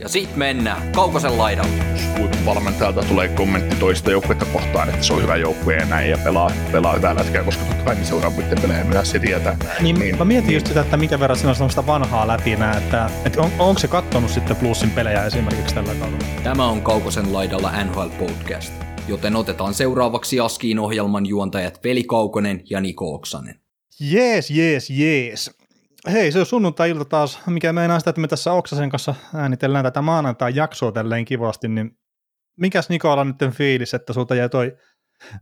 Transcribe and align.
Ja 0.00 0.08
sit 0.08 0.36
mennään 0.36 0.92
Kaukosen 0.92 1.38
laidalle. 1.38 1.84
valmentajalta 2.46 3.02
tulee 3.02 3.28
kommentti 3.28 3.76
toista 3.76 4.10
joukkuetta 4.10 4.44
kohtaan, 4.44 4.88
että 4.88 5.02
se 5.02 5.12
on 5.12 5.22
hyvä 5.22 5.36
joukkue 5.36 5.76
ja 5.76 5.84
näin, 5.84 6.10
ja 6.10 6.18
pelaa, 6.24 6.50
pelaa 6.72 6.94
hyvää 6.94 7.14
lätkää, 7.14 7.44
koska 7.44 7.64
totta 7.64 7.84
kai 7.84 8.04
seuraa 8.04 8.30
muiden 8.30 8.60
pelejä 8.62 8.84
myös 8.84 9.10
se 9.10 9.18
tietää. 9.18 9.56
Niin, 9.80 9.98
niin, 9.98 10.18
mä 10.18 10.24
mietin 10.24 10.54
just 10.54 10.66
sitä, 10.66 10.80
että 10.80 10.96
minkä 10.96 11.20
verran 11.20 11.36
siinä 11.38 11.50
on 11.50 11.56
sellaista 11.56 11.86
vanhaa 11.86 12.28
läpinää, 12.28 12.76
että, 12.76 13.10
että 13.24 13.40
on, 13.40 13.50
onko 13.58 13.78
se 13.78 13.88
kattonut 13.88 14.30
sitten 14.30 14.56
Plussin 14.56 14.90
pelejä 14.90 15.24
esimerkiksi 15.24 15.74
tällä 15.74 15.94
kaudella? 15.94 16.24
Tämä 16.44 16.66
on 16.66 16.82
Kaukosen 16.82 17.32
laidalla 17.32 17.84
NHL 17.84 18.08
Podcast, 18.18 18.72
joten 19.08 19.36
otetaan 19.36 19.74
seuraavaksi 19.74 20.40
Askiin 20.40 20.78
ohjelman 20.78 21.26
juontajat 21.26 21.84
Veli 21.84 22.04
Kaukonen 22.04 22.62
ja 22.70 22.80
Niko 22.80 23.14
Oksanen. 23.14 23.60
Jees, 24.00 24.50
jees, 24.50 24.90
jees. 24.90 25.57
Hei, 26.12 26.32
se 26.32 26.38
on 26.38 26.46
sunnuntai-ilta 26.46 27.04
taas, 27.04 27.40
mikä 27.46 27.72
meinaa 27.72 27.98
sitä, 27.98 28.10
että 28.10 28.20
me 28.20 28.28
tässä 28.28 28.52
Oksasen 28.52 28.90
kanssa 28.90 29.14
äänitellään 29.34 29.84
tätä 29.84 30.02
maanantai-jaksoa 30.02 30.92
tälleen 30.92 31.24
kivasti, 31.24 31.68
niin 31.68 31.98
mikäs 32.56 32.88
Nikola 32.88 33.24
nyt 33.24 33.36
fiilis, 33.50 33.94
että 33.94 34.12
sulta 34.12 34.34
jäi 34.34 34.48
toi 34.48 34.76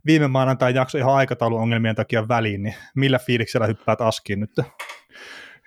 viime 0.05 0.27
maanantai-jakso 0.27 0.97
ihan 0.97 1.15
aikatauluongelmien 1.15 1.95
takia 1.95 2.27
väliin, 2.27 2.63
niin 2.63 2.75
millä 2.95 3.19
fiiliksellä 3.19 3.67
hyppäät 3.67 4.01
Askiin 4.01 4.39
nyt? 4.39 4.51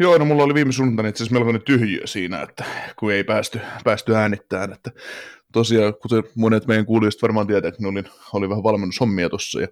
Joo, 0.01 0.19
no 0.19 0.25
mulla 0.25 0.43
oli 0.43 0.55
viime 0.55 0.73
sunnuntaina 0.73 1.09
itse 1.09 1.23
asiassa 1.23 1.35
melkoinen 1.35 1.63
tyhjiö 1.63 2.07
siinä, 2.07 2.43
että 2.43 2.65
kun 2.99 3.13
ei 3.13 3.25
päästy, 3.25 3.61
päästy 3.85 4.17
äänittämään, 4.17 4.73
että 4.73 4.91
tosiaan, 5.53 5.95
kuten 5.95 6.23
monet 6.37 6.67
meidän 6.67 6.87
kuulijat 6.87 7.23
varmaan 7.23 7.47
tietää, 7.47 7.69
että 7.69 7.89
oli, 7.89 8.05
oli 8.33 8.49
vähän 8.49 8.63
valmennushommia 8.63 9.29
tuossa 9.29 9.61
ja 9.61 9.69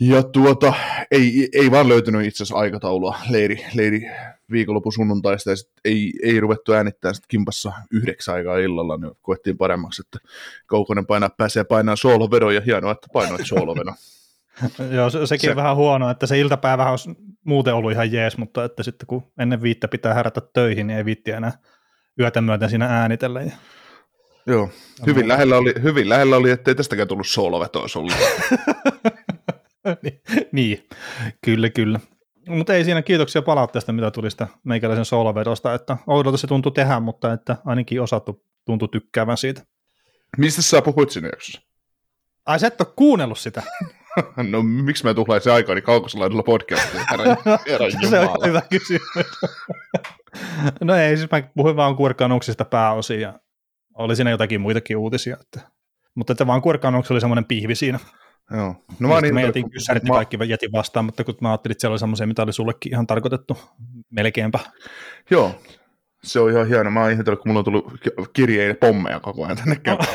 ja 0.00 0.22
tuota, 0.22 0.74
ei, 1.10 1.48
ei 1.52 1.70
vaan 1.70 1.88
löytynyt 1.88 2.26
itse 2.26 2.42
asiassa 2.42 2.58
aikataulua 2.58 3.16
leiri, 3.30 3.64
leiri 3.74 4.02
viikonlopun 4.50 4.92
sunnuntaista, 4.92 5.50
ja 5.50 5.56
sit 5.56 5.72
ei, 5.84 6.12
ei 6.22 6.40
ruvettu 6.40 6.72
äänittämään 6.72 7.14
sit 7.14 7.26
kimpassa 7.28 7.72
yhdeksän 7.92 8.34
aikaa 8.34 8.58
illalla, 8.58 8.96
niin 8.96 9.12
koettiin 9.22 9.58
paremmaksi, 9.58 10.02
että 10.02 10.28
Kaukonen 10.66 11.06
painaa, 11.06 11.30
pääsee 11.36 11.64
painaa 11.64 11.96
soolovedon, 11.96 12.54
ja 12.54 12.60
hienoa, 12.60 12.92
että 12.92 13.08
painoit 13.12 13.46
soolovedon. 13.46 13.94
Joo, 14.96 15.10
se, 15.10 15.26
sekin 15.26 15.48
se, 15.48 15.50
on 15.50 15.56
vähän 15.56 15.76
huono, 15.76 16.10
että 16.10 16.26
se 16.26 16.38
iltapäivä 16.38 16.90
on 16.90 16.98
muuten 17.44 17.74
ollut 17.74 17.92
ihan 17.92 18.12
jees, 18.12 18.38
mutta 18.38 18.64
että 18.64 18.82
sitten 18.82 19.06
kun 19.06 19.22
ennen 19.38 19.62
viittä 19.62 19.88
pitää 19.88 20.14
herätä 20.14 20.40
töihin, 20.52 20.86
niin 20.86 20.98
ei 20.98 21.04
viitti 21.04 21.30
enää 21.30 21.52
yötä 22.20 22.40
myöten 22.40 22.70
siinä 22.70 22.86
äänitellä. 22.86 23.40
Ja... 23.40 23.52
Joo, 24.46 24.70
hyvin 25.06 25.28
lähellä, 25.28 25.56
oli, 25.56 25.74
hyvin 25.82 26.08
lähellä 26.08 26.36
oli, 26.36 26.50
ettei 26.50 26.74
tästäkään 26.74 27.08
tullut 27.08 27.26
soolovetoa 27.26 27.88
sulle. 27.88 28.12
niin, 30.52 30.86
kyllä, 31.44 31.70
kyllä. 31.70 32.00
Mutta 32.48 32.74
ei 32.74 32.84
siinä 32.84 33.02
kiitoksia 33.02 33.42
palautteesta, 33.42 33.92
mitä 33.92 34.10
tuli 34.10 34.30
sitä 34.30 34.48
meikäläisen 34.64 35.04
soolovedosta, 35.04 35.74
että 35.74 35.96
oudolta 36.06 36.38
se 36.38 36.46
tuntui 36.46 36.72
tehdä, 36.72 37.00
mutta 37.00 37.32
että 37.32 37.56
ainakin 37.64 38.02
osattu 38.02 38.44
tuntui 38.64 38.88
tykkäävän 38.88 39.36
siitä. 39.36 39.62
Mistä 40.38 40.62
sä 40.62 40.82
puhuit 40.82 41.10
sinne 41.10 41.28
jaksossa? 41.28 41.60
Ai 42.46 42.58
sä 42.58 42.66
et 42.66 42.80
ole 42.80 42.92
kuunnellut 42.96 43.38
sitä? 43.38 43.62
no 44.50 44.62
miksi 44.62 45.04
mä 45.04 45.14
tuhlaisin 45.14 45.52
aikaani 45.52 45.82
kaukosalaidella 45.82 46.42
podcastiin? 46.42 47.04
se 48.10 48.18
on 48.18 48.36
hyvä 48.46 48.62
kysymys. 48.70 49.26
no 50.80 50.94
ei, 50.94 51.16
siis 51.16 51.30
mä 51.30 51.42
puhuin 51.56 51.76
vaan 51.76 51.96
kurkkanuksista 51.96 52.64
pääosin 52.64 53.20
ja 53.20 53.40
oli 53.94 54.16
siinä 54.16 54.30
jotakin 54.30 54.60
muitakin 54.60 54.96
uutisia. 54.96 55.36
Että... 55.40 55.60
Mutta 56.14 56.32
että 56.32 56.46
vaan 56.46 56.62
kurkkanuksi 56.62 57.12
oli 57.12 57.20
semmoinen 57.20 57.44
pihvi 57.44 57.74
siinä. 57.74 57.98
Joo. 58.56 58.84
No 58.98 59.08
mä, 59.08 59.20
niin, 59.20 59.34
mä 59.34 59.40
jätin 59.40 59.70
kyssärit 59.70 60.02
mä... 60.02 60.14
kaikki 60.14 60.38
jätin 60.46 60.72
vastaan, 60.72 61.04
mutta 61.04 61.24
kun 61.24 61.34
mä 61.40 61.50
ajattelin, 61.50 61.72
että 61.72 61.80
siellä 61.80 61.92
oli 61.92 61.98
semmoisia, 61.98 62.26
mitä 62.26 62.42
oli 62.42 62.52
sullekin 62.52 62.92
ihan 62.92 63.06
tarkoitettu 63.06 63.58
melkeinpä. 64.10 64.58
Joo, 65.30 65.54
se 66.22 66.40
on 66.40 66.50
ihan 66.50 66.68
hieno. 66.68 66.90
Mä 66.90 67.00
oon 67.00 67.10
ihmetellyt, 67.10 67.40
kun 67.40 67.48
mulla 67.48 67.58
on 67.58 67.64
tullut 67.64 67.92
kirjeitä 68.32 68.80
pommeja 68.80 69.20
koko 69.20 69.44
ajan 69.44 69.56
tänne 69.56 69.76
käymään. 69.76 70.08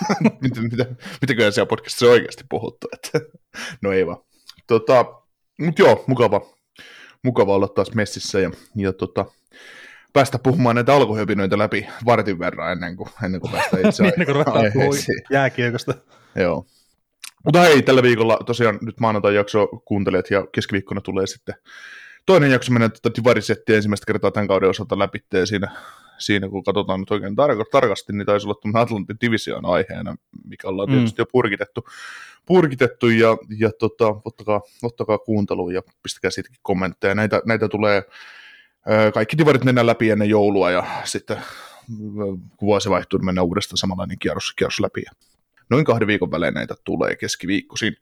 mitä, 0.42 0.60
mitä, 0.60 0.86
mitäköhän 1.20 1.52
siellä 1.52 1.68
podcastissa 1.68 2.06
oikeasti 2.06 2.44
puhuttu? 2.48 2.88
Että, 2.92 3.20
no 3.82 3.92
ei 3.92 4.06
vaan. 4.06 4.18
Tota, 4.66 5.04
mutta 5.60 5.82
joo, 5.82 6.04
mukava, 6.06 6.40
mukava 7.24 7.54
olla 7.54 7.68
taas 7.68 7.94
messissä 7.94 8.40
ja, 8.40 8.50
ja 8.76 8.92
tota, 8.92 9.24
päästä 10.12 10.38
puhumaan 10.38 10.76
näitä 10.76 10.94
alkuhöpinöitä 10.94 11.58
läpi 11.58 11.86
vartin 12.06 12.38
verran 12.38 12.72
ennen 12.72 12.96
kuin, 12.96 13.08
ennen 13.24 13.40
kuin 13.40 13.52
päästään 13.52 13.82
itse 13.88 14.12
kuin 14.24 14.26
ruvetaan 14.28 14.64
jääkiekosta. 15.30 15.94
Joo. 16.34 16.66
Mutta 17.44 17.60
hei, 17.60 17.82
tällä 17.82 18.02
viikolla 18.02 18.38
tosiaan 18.46 18.78
nyt 18.82 19.00
maanantai-jakso 19.00 19.66
kuuntelijat 19.66 20.30
ja 20.30 20.46
keskiviikkona 20.52 21.00
tulee 21.00 21.26
sitten 21.26 21.54
toinen 22.26 22.50
jakso 22.50 22.72
mennä 22.72 22.88
tätä 22.88 23.10
divarisettiä 23.16 23.76
ensimmäistä 23.76 24.06
kertaa 24.06 24.30
tämän 24.30 24.48
kauden 24.48 24.70
osalta 24.70 24.98
läpi 24.98 25.18
siinä, 25.44 25.76
siinä, 26.18 26.48
kun 26.48 26.64
katsotaan 26.64 27.00
nyt 27.00 27.10
oikein 27.10 27.32
tar- 27.32 27.68
tarkasti, 27.70 28.12
niin 28.12 28.26
taisi 28.26 28.46
olla 28.46 28.58
tämmöinen 28.62 28.82
Atlantin 28.82 29.16
division 29.20 29.66
aiheena, 29.66 30.16
mikä 30.44 30.68
ollaan 30.68 30.88
tietysti 30.88 31.18
mm. 31.18 31.22
jo 31.22 31.26
purkitettu, 31.32 31.86
purkitettu 32.46 33.08
ja, 33.08 33.36
ja 33.58 33.70
tota, 33.78 34.06
ottakaa, 34.24 34.60
ottakaa 34.82 35.18
kuunteluun 35.18 35.74
ja 35.74 35.82
pistäkää 36.02 36.30
siitäkin 36.30 36.60
kommentteja. 36.62 37.14
Näitä, 37.14 37.42
näitä 37.44 37.68
tulee, 37.68 38.02
kaikki 39.14 39.38
divarit 39.38 39.64
mennään 39.64 39.86
läpi 39.86 40.10
ennen 40.10 40.28
joulua 40.28 40.70
ja 40.70 40.84
sitten 41.04 41.36
kun 41.86 42.42
vuosi 42.60 42.90
vaihtuu, 42.90 43.18
niin 43.18 43.26
mennään 43.26 43.46
uudestaan 43.46 43.78
samanlainen 43.78 44.18
kierros, 44.18 44.52
kierros 44.52 44.80
läpi 44.80 45.04
noin 45.70 45.84
kahden 45.84 46.08
viikon 46.08 46.30
välein 46.30 46.54
näitä 46.54 46.74
tulee 46.84 47.16
keskiviikkoisin. 47.16 47.96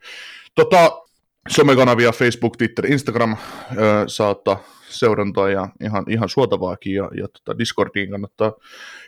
Tota, 0.54 1.02
somekanavia 1.48 2.12
Facebook, 2.12 2.56
Twitter, 2.56 2.86
Instagram 2.86 3.32
ö, 3.32 4.04
saattaa 4.06 4.62
seurantaa 4.88 5.50
ja 5.50 5.68
ihan, 5.82 6.04
ihan 6.08 6.28
suotavaakin 6.28 6.94
ja, 6.94 7.10
ja 7.16 7.28
tota 7.28 7.58
Discordiin 7.58 8.10
kannattaa 8.10 8.52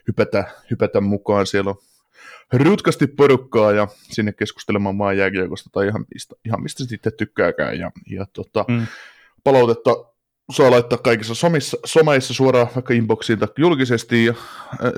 hypätä, 0.08 0.44
hypätä 0.70 1.00
mukaan. 1.00 1.46
Siellä 1.46 1.70
on 1.70 1.76
rutkasti 2.52 3.06
porukkaa 3.06 3.72
ja 3.72 3.88
sinne 4.02 4.32
keskustelemaan 4.32 4.96
maan 4.96 5.18
jääkiekosta 5.18 5.70
tai 5.72 5.86
ihan, 5.86 6.04
ihan 6.44 6.62
mistä 6.62 6.84
sitten 6.84 7.12
tykkääkään. 7.16 7.78
Ja, 7.78 7.90
ja 8.10 8.26
tota, 8.32 8.64
mm. 8.68 8.86
palautetta 9.44 9.90
saa 10.50 10.70
laittaa 10.70 10.98
kaikissa 10.98 11.34
somissa, 11.34 11.76
someissa 11.84 12.34
suoraan 12.34 12.68
vaikka 12.74 12.94
inboxiin 12.94 13.38
tai 13.38 13.48
julkisesti 13.58 14.24
ja 14.24 14.34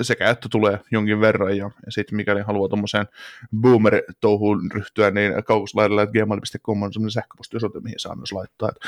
sekä 0.01 0.29
että 0.29 0.49
tulee 0.51 0.79
jonkin 0.91 1.21
verran 1.21 1.57
ja, 1.57 1.71
ja 1.85 1.91
sitten 1.91 2.15
mikäli 2.15 2.41
haluaa 2.41 2.69
tuommoiseen 2.69 3.07
boomer-touhuun 3.61 4.71
ryhtyä, 4.71 5.11
niin 5.11 5.43
kaukoslaidalla 5.43 6.07
gmail.com 6.07 6.83
on 6.83 6.93
semmoinen 6.93 7.11
sähköpostiosoite, 7.11 7.79
mihin 7.79 7.99
saa 7.99 8.15
myös 8.15 8.31
laittaa. 8.31 8.69
Et 8.69 8.79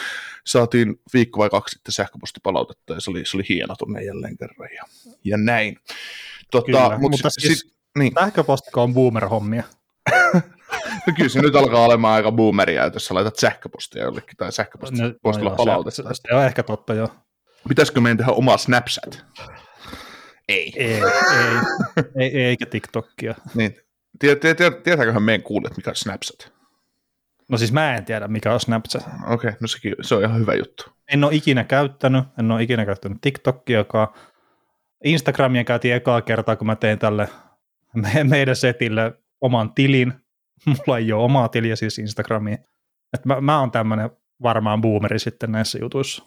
saatiin 0.45 0.99
viikko 1.13 1.39
vai 1.39 1.49
kaksi 1.49 1.73
sitten 1.73 1.91
sähköpostipalautetta 1.91 2.93
ja 2.93 3.01
se 3.01 3.11
oli, 3.11 3.25
se 3.25 3.37
oli 3.37 3.43
hieno 3.49 3.75
tunne 3.79 4.03
jälleen 4.03 4.37
kerran 4.37 4.69
ja, 4.75 4.83
ja 5.23 5.37
näin. 5.37 5.77
Tota, 6.51 6.65
Kyllä, 6.65 6.89
mutta, 6.89 6.99
mutta 6.99 7.29
siis 7.29 7.59
sit, 7.59 7.71
niin. 7.97 8.13
sähköpostiko 8.19 8.83
on 8.83 8.93
boomer-hommia? 8.93 9.63
no 11.07 11.13
kyllä 11.17 11.29
se 11.29 11.41
nyt 11.41 11.55
alkaa 11.55 11.85
olemaan 11.85 12.13
aika 12.13 12.31
boomeria, 12.31 12.91
jos 12.93 13.05
sä 13.05 13.13
laitat 13.13 13.35
sähköpostia 13.35 14.03
jollekin 14.03 14.37
tai 14.37 14.51
sähköpostilla 14.51 15.13
no, 15.23 15.49
no 15.49 15.55
palautetta. 15.55 16.13
Se, 16.13 16.21
se 16.27 16.35
on 16.35 16.45
ehkä 16.45 16.63
totta, 16.63 16.93
joo. 16.93 17.09
Pitäisikö 17.67 18.01
meidän 18.01 18.17
tehdä 18.17 18.31
oma 18.31 18.57
Snapchat? 18.57 19.25
Ei. 20.49 20.73
Ei, 20.75 21.01
ei, 22.15 22.37
ei 22.37 22.43
eikä 22.43 22.65
TikTokia. 22.65 23.35
Niin. 23.55 23.75
Tietääköhän 24.83 25.23
meidän 25.23 25.43
kuulijat, 25.43 25.77
mikä 25.77 25.89
on 25.89 25.95
Snapchat? 25.95 26.53
No 27.49 27.57
siis 27.57 27.71
mä 27.71 27.95
en 27.95 28.05
tiedä, 28.05 28.27
mikä 28.27 28.53
on 28.53 28.59
Snapchat. 28.59 29.03
Okei, 29.05 29.33
okay, 29.33 29.53
no 29.59 29.67
sekin, 29.67 29.95
se 30.01 30.15
on 30.15 30.23
ihan 30.23 30.39
hyvä 30.39 30.53
juttu. 30.53 30.83
En 31.13 31.23
ole 31.23 31.35
ikinä 31.35 31.63
käyttänyt, 31.63 32.23
en 32.39 32.51
ole 32.51 32.63
ikinä 32.63 32.85
käyttänyt 32.85 33.17
TikTokiakaan. 33.21 34.07
Instagramia 35.03 35.63
käytiin 35.63 35.95
ekaa 35.95 36.21
kertaa, 36.21 36.55
kun 36.55 36.67
mä 36.67 36.75
tein 36.75 36.99
tälle 36.99 37.29
meidän 38.23 38.55
setille 38.55 39.13
oman 39.41 39.73
tilin, 39.73 40.13
mulla 40.67 40.97
ei 40.97 41.13
ole 41.13 41.23
omaa 41.23 41.47
tiliä 41.47 41.75
siis 41.75 41.99
Instagramiin. 41.99 42.57
Et 43.13 43.25
mä, 43.25 43.41
mä 43.41 43.59
oon 43.59 43.71
tämmöinen 43.71 44.09
varmaan 44.43 44.81
boomeri 44.81 45.19
sitten 45.19 45.51
näissä 45.51 45.79
jutuissa. 45.81 46.23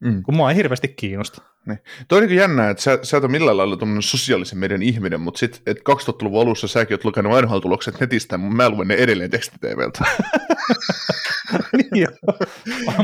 Mm. 0.00 0.22
Kun 0.22 0.36
mua 0.36 0.50
ei 0.50 0.56
hirveästi 0.56 0.88
kiinnosta. 0.88 1.42
Niin. 1.66 1.78
Toi 2.08 2.22
on 2.22 2.28
niin 2.28 2.36
jännää, 2.36 2.70
että 2.70 2.82
sä, 2.82 2.98
sä 3.02 3.16
et 3.16 3.24
ole 3.24 3.32
millään 3.32 3.56
lailla 3.56 3.76
tuommoinen 3.76 4.02
sosiaalisen 4.02 4.58
median 4.58 4.82
ihminen, 4.82 5.20
mutta 5.20 5.38
sitten 5.38 5.60
et 5.66 5.78
2000-luvun 5.78 6.42
alussa 6.42 6.68
säkin 6.68 6.94
oot 6.94 7.04
lukenut 7.04 7.32
NHL-tulokset 7.42 8.00
netistä, 8.00 8.38
mutta 8.38 8.56
mä 8.56 8.70
luen 8.70 8.88
ne 8.88 8.94
edelleen 8.94 9.30
tekstiteeveltä. 9.30 10.04
niin 11.92 12.08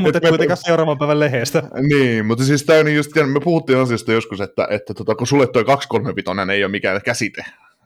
mutta 0.01 0.21
kuitenkaan 0.21 0.57
seuraavan 0.57 0.97
päivän 0.97 1.19
lehdestä. 1.19 1.63
Niin, 1.89 2.25
mutta 2.25 2.43
siis 2.43 2.63
tämä 2.63 2.79
on 2.79 2.95
just, 2.95 3.11
me 3.15 3.39
puhuttiin 3.43 3.79
asiasta 3.79 4.11
joskus, 4.11 4.41
että, 4.41 4.67
että 4.69 4.93
tota, 4.93 5.15
kun 5.15 5.27
sulle 5.27 5.47
toi 5.47 5.65
235 5.65 6.51
ei 6.51 6.63
ole 6.63 6.71
mikään 6.71 7.01
käsite, 7.01 7.45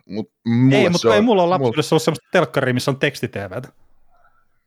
Mut 0.09 0.31
Ei, 0.71 0.89
mutta 0.89 1.15
ei 1.15 1.21
mulla 1.21 1.43
ole 1.43 1.47
mulla- 1.47 1.49
lapsuudessa 1.49 1.95
ollut 1.95 2.03
semmoista 2.03 2.27
telkkaria, 2.31 2.73
missä 2.73 2.91
on 2.91 2.99
tekstiteevätä. 2.99 3.69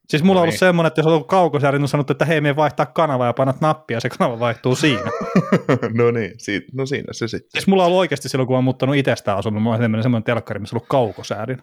Siis 0.09 0.23
mulla 0.23 0.33
on 0.41 0.43
No 0.43 0.43
ollut 0.43 0.53
niin. 0.53 0.59
semmoinen, 0.59 0.87
että 0.89 0.99
jos 1.01 1.07
on 1.07 1.13
ollut 1.13 1.29
kaukosääri, 1.29 1.79
niin 1.79 1.83
on 1.85 1.89
sanottu, 1.89 2.13
että 2.13 2.25
hei, 2.25 2.41
me 2.41 2.57
vaihtaa 2.57 2.87
kanava 2.87 3.27
ja 3.27 3.33
painat 3.33 3.61
nappia 3.61 3.97
ja 3.97 4.01
se 4.01 4.09
kanava 4.09 4.39
vaihtuu 4.41 4.77
siinä. 4.87 5.11
no 5.95 6.11
niin, 6.11 6.33
siitä, 6.39 6.67
no 6.75 6.87
siinä 6.87 7.13
se 7.13 7.29
sitten. 7.29 7.49
siis 7.53 7.67
mulla 7.67 7.83
on 7.83 7.87
ollut 7.87 7.99
oikeasti 8.01 8.29
silloin, 8.29 8.47
kun 8.47 8.57
on 8.59 8.65
muuttanut 8.65 8.97
itsestään 8.97 9.39
asunut, 9.39 9.63
mulla 9.63 9.77
on 9.77 9.83
semmoinen, 9.83 10.03
semmoinen 10.03 10.25
telkkari, 10.25 10.61
missä 10.61 10.77
on 10.77 10.79
ollut 10.79 10.89
kaukosäädin. 10.89 11.59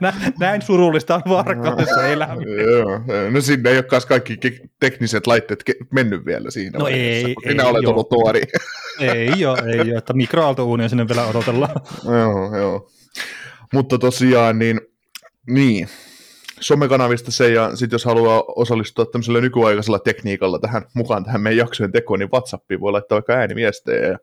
Nä- 0.00 0.12
Näin 0.40 0.62
surullista 0.62 1.14
on 1.14 1.22
Varkaudessa 1.28 2.06
elämä. 2.08 2.34
Joo, 2.72 3.00
no 3.30 3.40
sinne 3.40 3.70
ei 3.70 3.76
ole 3.76 3.82
kanssa 3.82 4.08
kaikki 4.08 4.34
ke- 4.46 4.68
tekniset 4.80 5.26
laitteet 5.26 5.62
ke- 5.70 5.86
mennyt 5.92 6.26
vielä 6.26 6.50
siinä 6.50 6.78
No 6.78 6.84
vaiheessa, 6.84 7.28
ei, 7.28 7.34
kun 7.34 7.42
Sinä 7.50 7.62
ei, 7.62 7.68
olet 7.70 7.82
joo. 7.82 7.92
ollut 7.92 8.10
nuori. 8.10 8.42
Ei 9.00 9.44
ole, 9.46 9.58
ei 9.72 9.80
ole, 9.80 9.98
että 9.98 10.12
mikroaaltouunia 10.12 10.88
sinne 10.88 11.08
vielä 11.08 11.26
odotellaan. 11.26 11.74
joo, 12.04 12.56
joo. 12.56 12.88
Mutta 13.72 13.98
tosiaan, 13.98 14.58
niin, 14.58 14.80
niin. 15.46 15.88
somekanavista 16.60 17.30
se, 17.30 17.52
ja 17.52 17.76
sitten 17.76 17.94
jos 17.94 18.04
haluaa 18.04 18.44
osallistua 18.46 19.06
tämmöisellä 19.06 19.40
nykyaikaisella 19.40 19.98
tekniikalla 19.98 20.58
tähän 20.58 20.82
mukaan 20.94 21.24
tähän 21.24 21.40
meidän 21.40 21.58
jaksojen 21.58 21.92
tekoon, 21.92 22.18
niin 22.18 22.30
WhatsAppiin 22.32 22.80
voi 22.80 22.92
laittaa 22.92 23.16
vaikka 23.16 23.32
ääniviestejä 23.32 24.08
ja 24.08 24.18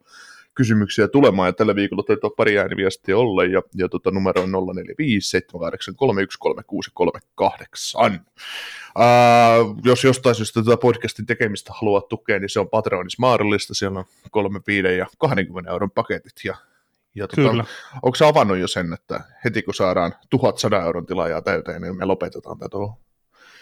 kysymyksiä 0.56 1.08
tulemaan, 1.08 1.48
ja 1.48 1.54
tällä 1.54 1.76
viikolla 1.76 2.04
taitaa 2.04 2.30
pari 2.38 2.60
ääniviestiä 2.60 3.18
olla, 3.18 3.44
ja, 3.44 3.62
ja 3.76 3.90
tota, 3.90 4.12
numero 4.12 4.42
on 4.42 4.52
045 4.52 5.30
783 5.30 6.28
13638. 6.28 8.26
Ää, 8.98 9.58
jos 9.84 10.04
jostain 10.04 10.36
syystä 10.36 10.64
tätä 10.64 10.78
podcastin 10.78 11.26
tekemistä 11.26 11.74
haluaa 11.76 12.02
tukea, 12.02 12.40
niin 12.40 12.50
se 12.50 12.60
on 12.60 12.70
Patreonissa 12.70 13.18
mahdollista, 13.20 13.74
siellä 13.74 14.00
on 14.00 14.06
3, 14.32 14.60
5 14.68 14.88
ja 14.98 15.08
20 15.18 15.72
euron 15.72 15.92
paketit, 15.92 16.34
ja 16.44 16.56
ja 17.16 17.28
tota, 17.28 17.50
Kyllä. 17.50 17.64
Onko 18.02 18.16
sä 18.16 18.28
avannut 18.28 18.58
jo 18.58 18.68
sen, 18.68 18.94
että 18.94 19.22
heti 19.46 19.62
kun 19.62 19.74
saadaan 19.74 20.14
1100 20.30 20.84
euron 20.84 21.06
tilaajaa 21.06 21.42
täyteen, 21.42 21.82
niin 21.82 21.98
me 21.98 22.06
lopetetaan 22.06 22.60
tätä? 22.60 22.78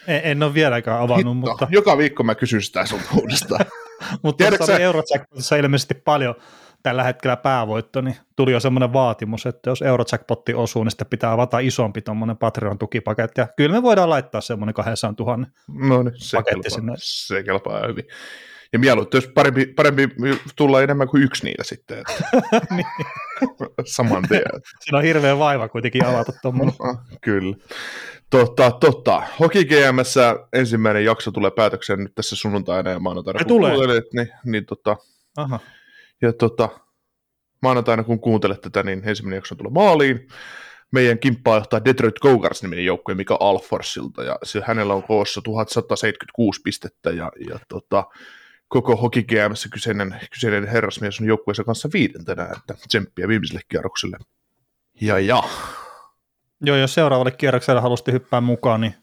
En, 0.07 0.21
en 0.23 0.43
ole 0.43 0.53
vieläkään 0.53 1.01
avannut, 1.01 1.35
Hitto, 1.35 1.49
mutta, 1.51 1.67
Joka 1.69 1.97
viikko 1.97 2.23
mä 2.23 2.35
kysyn 2.35 2.61
sitä 2.61 2.85
sun 2.85 2.99
uudestaan. 3.15 3.65
mutta 4.23 4.37
Tiedätkö 4.37 4.65
tuossa 4.65 4.83
Eurojackpotissa 4.83 5.55
ilmeisesti 5.55 5.93
paljon 5.93 6.35
tällä 6.83 7.03
hetkellä 7.03 7.37
päävoitto, 7.37 8.01
niin 8.01 8.15
tuli 8.35 8.51
jo 8.51 8.59
semmoinen 8.59 8.93
vaatimus, 8.93 9.45
että 9.45 9.69
jos 9.69 9.81
Eurojackpotti 9.81 10.53
osuu, 10.53 10.83
niin 10.83 10.91
sitten 10.91 11.07
pitää 11.07 11.31
avata 11.31 11.59
isompi 11.59 12.01
tuommoinen 12.01 12.37
Patreon-tukipaketti. 12.37 13.41
Ja 13.41 13.47
kyllä 13.57 13.75
me 13.75 13.83
voidaan 13.83 14.09
laittaa 14.09 14.41
semmoinen 14.41 14.73
200 14.73 15.25
000. 15.25 15.37
no 15.67 16.03
niin, 16.03 16.13
se 16.17 16.37
Paketti 16.37 16.61
kelpaa, 16.61 16.69
sinne. 16.69 16.93
se 16.97 17.43
kelpaa 17.43 17.87
hyvin. 17.87 18.05
Ja 18.73 18.79
mieluiten, 18.79 19.17
jos 19.17 19.27
parempi, 19.27 19.65
parempi 19.65 20.09
tulla 20.55 20.81
enemmän 20.81 21.07
kuin 21.07 21.23
yksi 21.23 21.45
niitä 21.45 21.63
sitten. 21.63 21.97
Että 21.99 22.13
Niin. 22.75 22.85
Saman 23.85 24.23
tien. 24.27 24.41
Siinä 24.83 24.97
on 24.97 25.03
hirveä 25.03 25.39
vaiva 25.39 25.69
kuitenkin 25.69 26.05
avata 26.05 26.31
tuommoinen. 26.41 26.75
Kyllä. 27.21 27.55
Totta, 28.29 28.71
totta. 28.71 29.23
Hoki 29.39 29.65
GMS 29.65 30.15
ensimmäinen 30.53 31.05
jakso 31.05 31.31
tulee 31.31 31.51
päätökseen 31.51 31.99
nyt 31.99 32.15
tässä 32.15 32.35
sunnuntaina 32.35 32.89
ja 32.89 32.99
maanantaina. 32.99 33.37
Ai 33.37 33.45
kun 33.45 33.47
tulee? 33.47 33.71
kuuntelet, 33.71 34.05
Niin, 34.13 34.29
niin 34.45 34.65
tota, 34.65 34.97
Aha. 35.37 35.59
Ja 36.21 36.33
tota, 36.33 36.69
maanantaina 37.61 38.03
kun 38.03 38.19
kuuntelet 38.19 38.61
tätä, 38.61 38.83
niin 38.83 39.01
ensimmäinen 39.05 39.37
jakso 39.37 39.55
tulee 39.55 39.71
maaliin. 39.71 40.27
Meidän 40.91 41.19
kimppaa 41.19 41.57
johtaa 41.57 41.85
Detroit 41.85 42.15
Cougars 42.21 42.61
niminen 42.63 42.85
joukkue, 42.85 43.15
mikä 43.15 43.33
on 43.33 43.49
Alforsilta, 43.49 44.23
ja 44.23 44.35
se, 44.43 44.61
hänellä 44.65 44.93
on 44.93 45.03
koossa 45.03 45.41
1176 45.41 46.61
pistettä, 46.63 47.09
ja, 47.09 47.31
ja 47.49 47.59
tota, 47.67 48.03
koko 48.67 48.95
Hockey 48.95 49.23
GMssä 49.23 49.69
kyseinen, 49.69 50.15
kyseinen 50.33 50.67
herrasmies 50.67 51.21
on 51.21 51.27
joukkueensa 51.27 51.63
kanssa 51.63 51.89
viidentenä, 51.93 52.43
että 52.43 52.73
tsemppiä 52.87 53.27
viimeiselle 53.27 53.61
kierrokselle. 53.69 54.17
Ja 55.01 55.19
ja, 55.19 55.43
Joo, 56.61 56.77
jos 56.77 56.93
seuraavalle 56.93 57.31
kierrokselle 57.31 57.81
halusti 57.81 58.11
hyppää 58.11 58.41
mukaan, 58.41 58.81
niin 58.81 58.95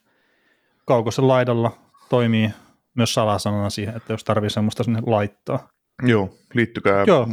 Kaukosen 0.87 1.29
laidalla 1.29 1.79
toimii 2.09 2.51
myös 2.95 3.15
salasanana 3.15 3.71
siihen, 3.71 3.97
että 3.97 4.13
jos 4.13 4.25
tarvii 4.25 4.51
semmoista 4.51 4.85
sinne 4.85 5.03
laittaa. 5.07 5.69
joo, 6.03 6.39
liittykää, 6.55 7.05
Joo. 7.07 7.29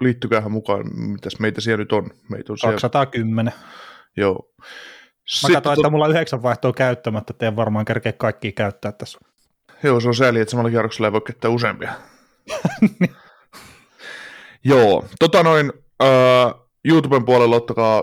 liittykäähän 0.00 0.52
mukaan, 0.52 0.84
mitäs 0.96 1.38
meitä 1.38 1.60
siellä 1.60 1.78
nyt 1.82 1.92
on. 1.92 2.10
Meitä 2.28 2.52
on 2.52 2.58
siellä, 2.58 2.72
210. 2.72 3.52
joo. 4.16 4.48
Mä 4.58 4.64
Sitten 5.24 5.54
katsoin, 5.54 5.78
että 5.78 5.90
mulla 5.90 6.04
on 6.04 6.10
yhdeksän 6.10 6.42
vaihtoa 6.42 6.72
käyttämättä, 6.72 7.32
että 7.32 7.46
en 7.46 7.56
varmaan 7.56 7.84
kerkeä 7.84 8.12
kaikkia 8.12 8.52
käyttää 8.52 8.92
tässä. 8.92 9.18
Joo, 9.82 10.00
se 10.00 10.08
on 10.08 10.14
sääli, 10.14 10.40
että 10.40 10.50
samalla 10.50 10.70
kierroksella 10.70 11.06
ei 11.06 11.12
voi 11.12 11.20
käyttää 11.20 11.50
useampia. 11.50 11.92
Joo, 14.64 15.04
tota 15.18 15.42
noin, 15.42 15.72
äh, 16.02 16.54
YouTuben 16.84 17.24
puolella 17.24 17.56
ottakaa 17.56 18.02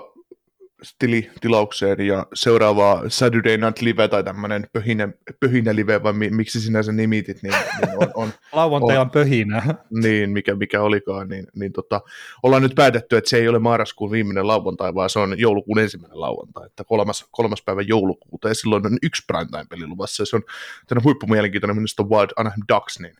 tili 1.00 1.29
tilaukseen 1.41 2.07
ja 2.07 2.25
seuraava 2.33 3.03
Saturday 3.07 3.57
Night 3.57 3.81
Live 3.81 4.07
tai 4.07 4.24
tämmöinen 4.24 4.68
pöhinä, 4.74 5.09
pöhinä 5.39 5.75
live, 5.75 6.03
vai 6.03 6.13
mi, 6.13 6.29
miksi 6.29 6.62
sinä 6.62 6.83
sen 6.83 6.95
nimitit, 6.95 7.44
niin, 7.44 7.56
niin 7.81 7.97
on, 7.97 8.12
on, 8.13 8.29
Lauantai 8.53 8.97
on 8.97 9.09
pöhinää. 9.09 9.75
niin, 10.03 10.29
mikä, 10.29 10.56
mikä 10.56 10.81
olikaan, 10.81 11.27
niin, 11.27 11.47
niin 11.56 11.74
tota, 11.74 12.01
ollaan 12.44 12.62
nyt 12.62 12.75
päätetty, 12.75 13.18
että 13.18 13.29
se 13.29 13.38
ei 13.38 13.47
ole 13.47 13.59
marraskuun 13.59 14.12
viimeinen 14.12 14.47
lauantai, 14.47 14.95
vaan 14.95 15.09
se 15.09 15.19
on 15.19 15.39
joulukuun 15.39 15.79
ensimmäinen 15.79 16.21
lauantai, 16.21 16.65
että 16.65 16.83
kolmas, 16.83 17.25
kolmas 17.31 17.62
päivä 17.65 17.81
joulukuuta, 17.81 18.47
ja 18.47 18.56
silloin 18.56 18.85
on 18.85 18.97
yksi 19.03 19.23
primetime-peli 19.27 19.88
luvassa, 19.88 20.21
ja 20.21 20.25
se 20.25 20.35
on 20.35 20.44
tämmöinen 20.88 21.03
huippumielenkiintoinen, 21.03 21.75
minusta 21.75 22.03
on 22.03 22.09
Wild 22.09 22.30
Anaheim 22.35 22.63
Ducks, 22.73 23.00
niin, 23.00 23.15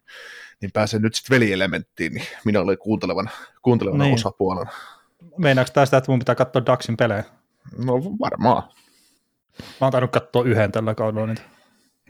niin 0.62 0.72
pääsen 0.74 1.02
nyt 1.02 1.16
sitten 1.16 1.36
velielementtiin, 1.36 2.14
niin 2.14 2.26
minä 2.46 2.62
olen 2.62 2.78
kuuntelevana, 2.78 3.30
kuuntelevana 3.62 4.04
Niin. 4.04 4.14
osapuolena. 4.14 4.72
Meinaako 5.38 5.72
tää 5.74 5.86
sitä, 5.86 5.98
että 5.98 6.12
mun 6.12 6.20
pitää 6.20 6.36
katsoa 6.36 6.66
Daxin 6.66 6.98
pelejä? 6.98 7.24
No 7.78 7.94
varmaan. 8.20 8.64
Mä 9.60 9.86
oon 9.86 9.92
tainnut 9.92 10.12
katsoa 10.12 10.44
yhden 10.44 10.72
tällä 10.72 10.96
kaudella 10.96 11.28
niitä. 11.28 11.42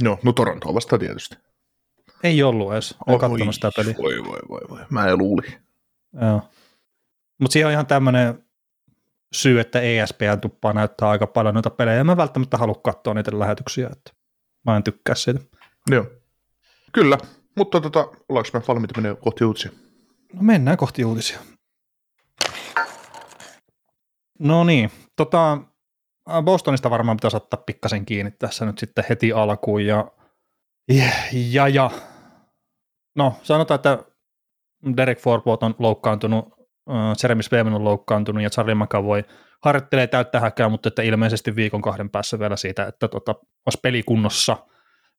No, 0.01 0.19
no 0.23 0.33
Torontoa 0.33 0.73
vastaan 0.73 0.99
tietysti. 0.99 1.35
Ei 2.23 2.43
ollut 2.43 2.73
edes. 2.73 2.91
En 2.91 3.13
Oi, 3.13 3.19
katsonut 3.19 3.55
sitä 3.55 3.71
peliä. 3.75 3.95
Voi, 3.97 4.23
voi, 4.23 4.39
voi, 4.49 4.61
voi. 4.69 4.79
Mä 4.89 5.07
en 5.07 5.17
luuli. 5.17 5.47
Joo. 6.21 6.41
Mutta 7.37 7.53
siihen 7.53 7.67
on 7.67 7.73
ihan 7.73 7.87
tämmöinen 7.87 8.45
syy, 9.33 9.59
että 9.59 9.81
ESPN 9.81 10.41
tuppaa 10.41 10.73
näyttää 10.73 11.09
aika 11.09 11.27
paljon 11.27 11.53
noita 11.53 11.69
pelejä. 11.69 12.03
Mä 12.03 12.11
en 12.11 12.17
välttämättä 12.17 12.57
halua 12.57 12.81
katsoa 12.83 13.13
niitä 13.13 13.39
lähetyksiä, 13.39 13.89
että 13.91 14.11
mä 14.65 14.75
en 14.75 14.83
tykkää 14.83 15.15
siitä. 15.15 15.39
Joo. 15.91 16.05
Kyllä, 16.91 17.17
mutta 17.55 17.81
tota, 17.81 17.99
ollaanko 18.29 18.49
me 18.53 18.61
valmiita 18.67 19.01
menee 19.01 19.15
kohti 19.15 19.43
uutisia? 19.43 19.71
No 20.33 20.41
mennään 20.41 20.77
kohti 20.77 21.05
uutisia. 21.05 21.39
No 24.39 24.63
niin, 24.63 24.91
tota, 25.17 25.57
Bostonista 26.43 26.89
varmaan 26.89 27.17
pitäisi 27.17 27.37
ottaa 27.37 27.63
pikkasen 27.65 28.05
kiinni 28.05 28.31
tässä 28.31 28.65
nyt 28.65 28.77
sitten 28.77 29.03
heti 29.09 29.33
alkuun. 29.33 29.85
Ja, 29.85 30.11
ja, 31.33 31.67
ja, 31.67 31.91
no 33.15 33.33
sanotaan, 33.43 33.75
että 33.75 33.99
Derek 34.97 35.19
Forbort 35.19 35.63
on 35.63 35.75
loukkaantunut, 35.79 36.45
äh, 36.89 36.95
Jeremy 37.23 37.43
Svemen 37.43 37.73
on 37.73 37.83
loukkaantunut 37.83 38.43
ja 38.43 38.49
Charlie 38.49 38.75
McAvoy 38.75 39.23
harjoittelee 39.63 40.07
täyttä 40.07 40.39
häkää, 40.39 40.69
mutta 40.69 40.87
että 40.87 41.01
ilmeisesti 41.01 41.55
viikon 41.55 41.81
kahden 41.81 42.09
päässä 42.09 42.39
vielä 42.39 42.55
siitä, 42.55 42.85
että 42.85 43.07
tota, 43.07 43.35
olisi 43.65 43.79
pelikunnossa. 43.83 44.57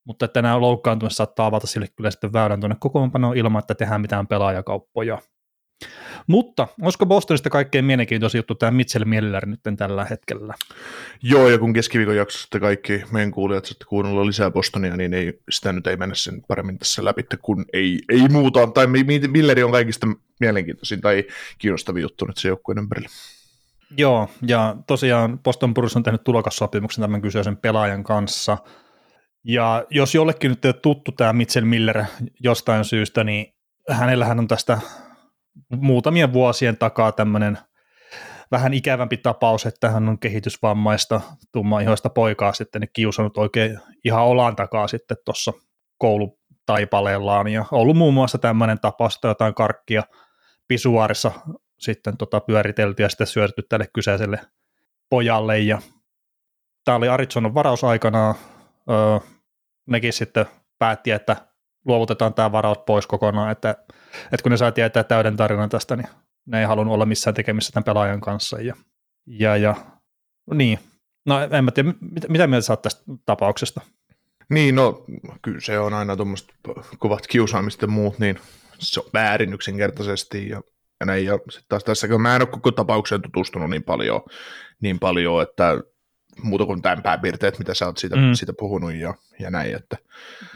Mutta 0.05 0.25
että 0.25 0.41
nämä 0.41 0.61
loukkaantumiset 0.61 1.17
saattaa 1.17 1.45
avata 1.45 1.67
sille 1.67 1.87
kyllä 1.95 2.11
sitten 2.11 2.33
väylän 2.33 2.59
tuonne 2.59 2.77
kokoonpanoon 2.79 3.37
ilman, 3.37 3.59
että 3.59 3.75
tehdään 3.75 4.01
mitään 4.01 4.27
pelaajakauppoja. 4.27 5.17
Mutta 6.27 6.67
olisiko 6.81 7.05
Bostonista 7.05 7.49
kaikkein 7.49 7.85
mielenkiintoisin 7.85 8.39
juttu 8.39 8.55
tämä 8.55 8.71
Mitchell 8.71 9.05
Miller 9.05 9.45
nyt 9.45 9.59
tällä 9.77 10.05
hetkellä? 10.05 10.53
Joo, 11.23 11.49
ja 11.49 11.57
kun 11.57 11.73
keskiviikon 11.73 12.15
jaksossa 12.15 12.59
kaikki 12.59 13.03
meidän 13.11 13.31
kuulijat 13.31 13.65
sitten 13.65 13.87
kuunnella 13.87 14.25
lisää 14.25 14.51
Bostonia, 14.51 14.97
niin 14.97 15.13
ei, 15.13 15.39
sitä 15.49 15.73
nyt 15.73 15.87
ei 15.87 15.97
mennä 15.97 16.15
sen 16.15 16.41
paremmin 16.47 16.77
tässä 16.77 17.05
läpi, 17.05 17.23
kun 17.41 17.65
ei, 17.73 17.99
ei 18.09 18.27
muuta, 18.29 18.67
tai 18.67 18.87
mi- 18.87 19.03
mi- 19.03 19.27
Milleri 19.27 19.63
on 19.63 19.71
kaikista 19.71 20.07
mielenkiintoisin 20.39 21.01
tai 21.01 21.23
kiinnostavin 21.57 22.01
juttu 22.01 22.25
nyt 22.25 22.37
se 22.37 22.47
joukkueen 22.47 22.77
ympärillä. 22.77 23.09
Joo, 23.97 24.29
ja 24.47 24.75
tosiaan 24.87 25.39
Boston 25.39 25.73
Bruins 25.73 25.95
on 25.95 26.03
tehnyt 26.03 26.23
tulokassopimuksen 26.23 27.01
tämän 27.01 27.21
kyseisen 27.21 27.57
pelaajan 27.57 28.03
kanssa. 28.03 28.57
Ja 29.43 29.85
jos 29.89 30.15
jollekin 30.15 30.49
nyt 30.49 30.65
ei 30.65 30.69
ole 30.69 30.79
tuttu 30.81 31.11
tämä 31.11 31.33
Mitchell 31.33 31.65
Miller 31.65 32.03
jostain 32.39 32.85
syystä, 32.85 33.23
niin 33.23 33.53
hänellähän 33.89 34.39
on 34.39 34.47
tästä 34.47 34.79
muutamien 35.75 36.33
vuosien 36.33 36.77
takaa 36.77 37.11
tämmöinen 37.11 37.57
vähän 38.51 38.73
ikävämpi 38.73 39.17
tapaus, 39.17 39.65
että 39.65 39.89
hän 39.89 40.09
on 40.09 40.19
kehitysvammaista 40.19 41.21
tummaihoista 41.51 42.09
poikaa 42.09 42.53
sitten 42.53 42.81
niin 42.81 42.89
kiusannut 42.93 43.37
oikein 43.37 43.79
ihan 44.05 44.25
olan 44.25 44.55
takaa 44.55 44.87
sitten 44.87 45.17
tuossa 45.25 45.53
koulutaipaleellaan. 45.97 47.47
Ja 47.47 47.65
ollut 47.71 47.97
muun 47.97 48.13
muassa 48.13 48.37
tämmöinen 48.37 48.79
tapaus, 48.79 49.15
että 49.15 49.27
jotain 49.27 49.53
karkkia 49.53 50.03
pisuaarissa 50.67 51.31
sitten 51.79 52.17
tota 52.17 52.39
pyöritelty 52.39 53.03
ja 53.03 53.09
sitten 53.09 53.27
syötetty 53.27 53.61
tälle 53.69 53.87
kyseiselle 53.93 54.39
pojalle. 55.09 55.59
Ja 55.59 55.81
tämä 56.85 56.95
oli 56.95 57.07
Arizonan 57.07 57.53
varaus 57.53 57.83
aikanaan, 57.83 58.35
öö, 58.89 59.19
nekin 59.87 60.13
sitten 60.13 60.45
päätti, 60.79 61.11
että 61.11 61.35
luovutetaan 61.85 62.33
tämä 62.33 62.51
varaus 62.51 62.77
pois 62.77 63.07
kokonaan, 63.07 63.51
että, 63.51 63.75
että 64.23 64.43
kun 64.43 64.51
ne 64.51 64.57
saa 64.57 64.71
tietää 64.71 65.03
täyden 65.03 65.37
tarinan 65.37 65.69
tästä, 65.69 65.95
niin 65.95 66.07
ne 66.45 66.59
ei 66.59 66.65
halunnut 66.65 66.93
olla 66.93 67.05
missään 67.05 67.33
tekemissä 67.33 67.71
tämän 67.71 67.83
pelaajan 67.83 68.21
kanssa. 68.21 68.61
Ja, 68.61 68.75
ja, 69.27 69.57
ja 69.57 69.75
niin, 70.53 70.79
no 71.25 71.41
en 71.51 71.65
mä 71.65 71.71
tiedä, 71.71 71.93
mitä, 72.01 72.27
mitä 72.27 72.47
mieltä 72.47 72.65
sä 72.65 72.75
tästä 72.75 73.03
tapauksesta? 73.25 73.81
Niin, 74.49 74.75
no 74.75 75.05
kyllä 75.41 75.59
se 75.61 75.79
on 75.79 75.93
aina 75.93 76.15
tuommoista 76.15 76.53
kovat 76.99 77.27
kiusaamista 77.27 77.85
ja 77.85 77.89
muut, 77.89 78.19
niin 78.19 78.39
se 78.79 78.99
on 78.99 79.09
väärin 79.13 79.53
yksinkertaisesti 79.53 80.49
ja, 80.49 80.61
ja 80.99 81.05
näin. 81.05 81.25
Ja 81.25 81.37
sitten 81.37 81.65
taas 81.69 81.83
tässä, 81.83 82.07
kun 82.07 82.21
mä 82.21 82.35
en 82.35 82.41
ole 82.41 82.49
koko 82.49 82.71
tapaukseen 82.71 83.21
tutustunut 83.21 83.69
niin 83.69 83.83
paljon, 83.83 84.21
niin 84.81 84.99
paljon 84.99 85.41
että 85.41 85.77
muuta 86.43 86.65
kuin 86.65 86.81
tämän 86.81 87.03
pääpiirteet, 87.03 87.59
mitä 87.59 87.73
sä 87.73 87.85
oot 87.85 87.97
siitä, 87.97 88.15
mm. 88.15 88.33
siitä 88.33 88.53
puhunut 88.59 88.93
ja, 88.93 89.13
ja 89.39 89.51
näin. 89.51 89.75
Että. 89.75 89.97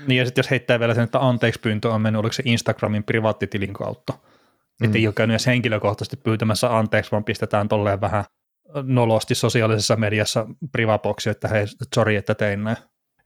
Niin 0.07 0.17
ja 0.17 0.25
sitten 0.25 0.41
jos 0.41 0.51
heittää 0.51 0.79
vielä 0.79 0.93
sen, 0.93 1.03
että 1.03 1.19
anteeksi 1.19 1.59
pyyntö 1.59 1.89
on 1.89 2.01
mennyt, 2.01 2.19
oliko 2.19 2.33
se 2.33 2.43
Instagramin 2.45 3.03
privaattitilin 3.03 3.73
kautta, 3.73 4.13
mm. 4.13 4.85
että 4.85 4.97
ei 4.97 5.07
ole 5.07 5.13
käynyt 5.13 5.33
edes 5.33 5.47
henkilökohtaisesti 5.47 6.17
pyytämässä 6.17 6.77
anteeksi, 6.77 7.11
vaan 7.11 7.23
pistetään 7.23 7.69
tolleen 7.69 8.01
vähän 8.01 8.23
nolosti 8.83 9.35
sosiaalisessa 9.35 9.95
mediassa 9.95 10.47
privaboksi, 10.71 11.29
että 11.29 11.47
hei, 11.47 11.65
sorry, 11.95 12.15
että 12.15 12.35
tein 12.35 12.63
näin. 12.63 12.77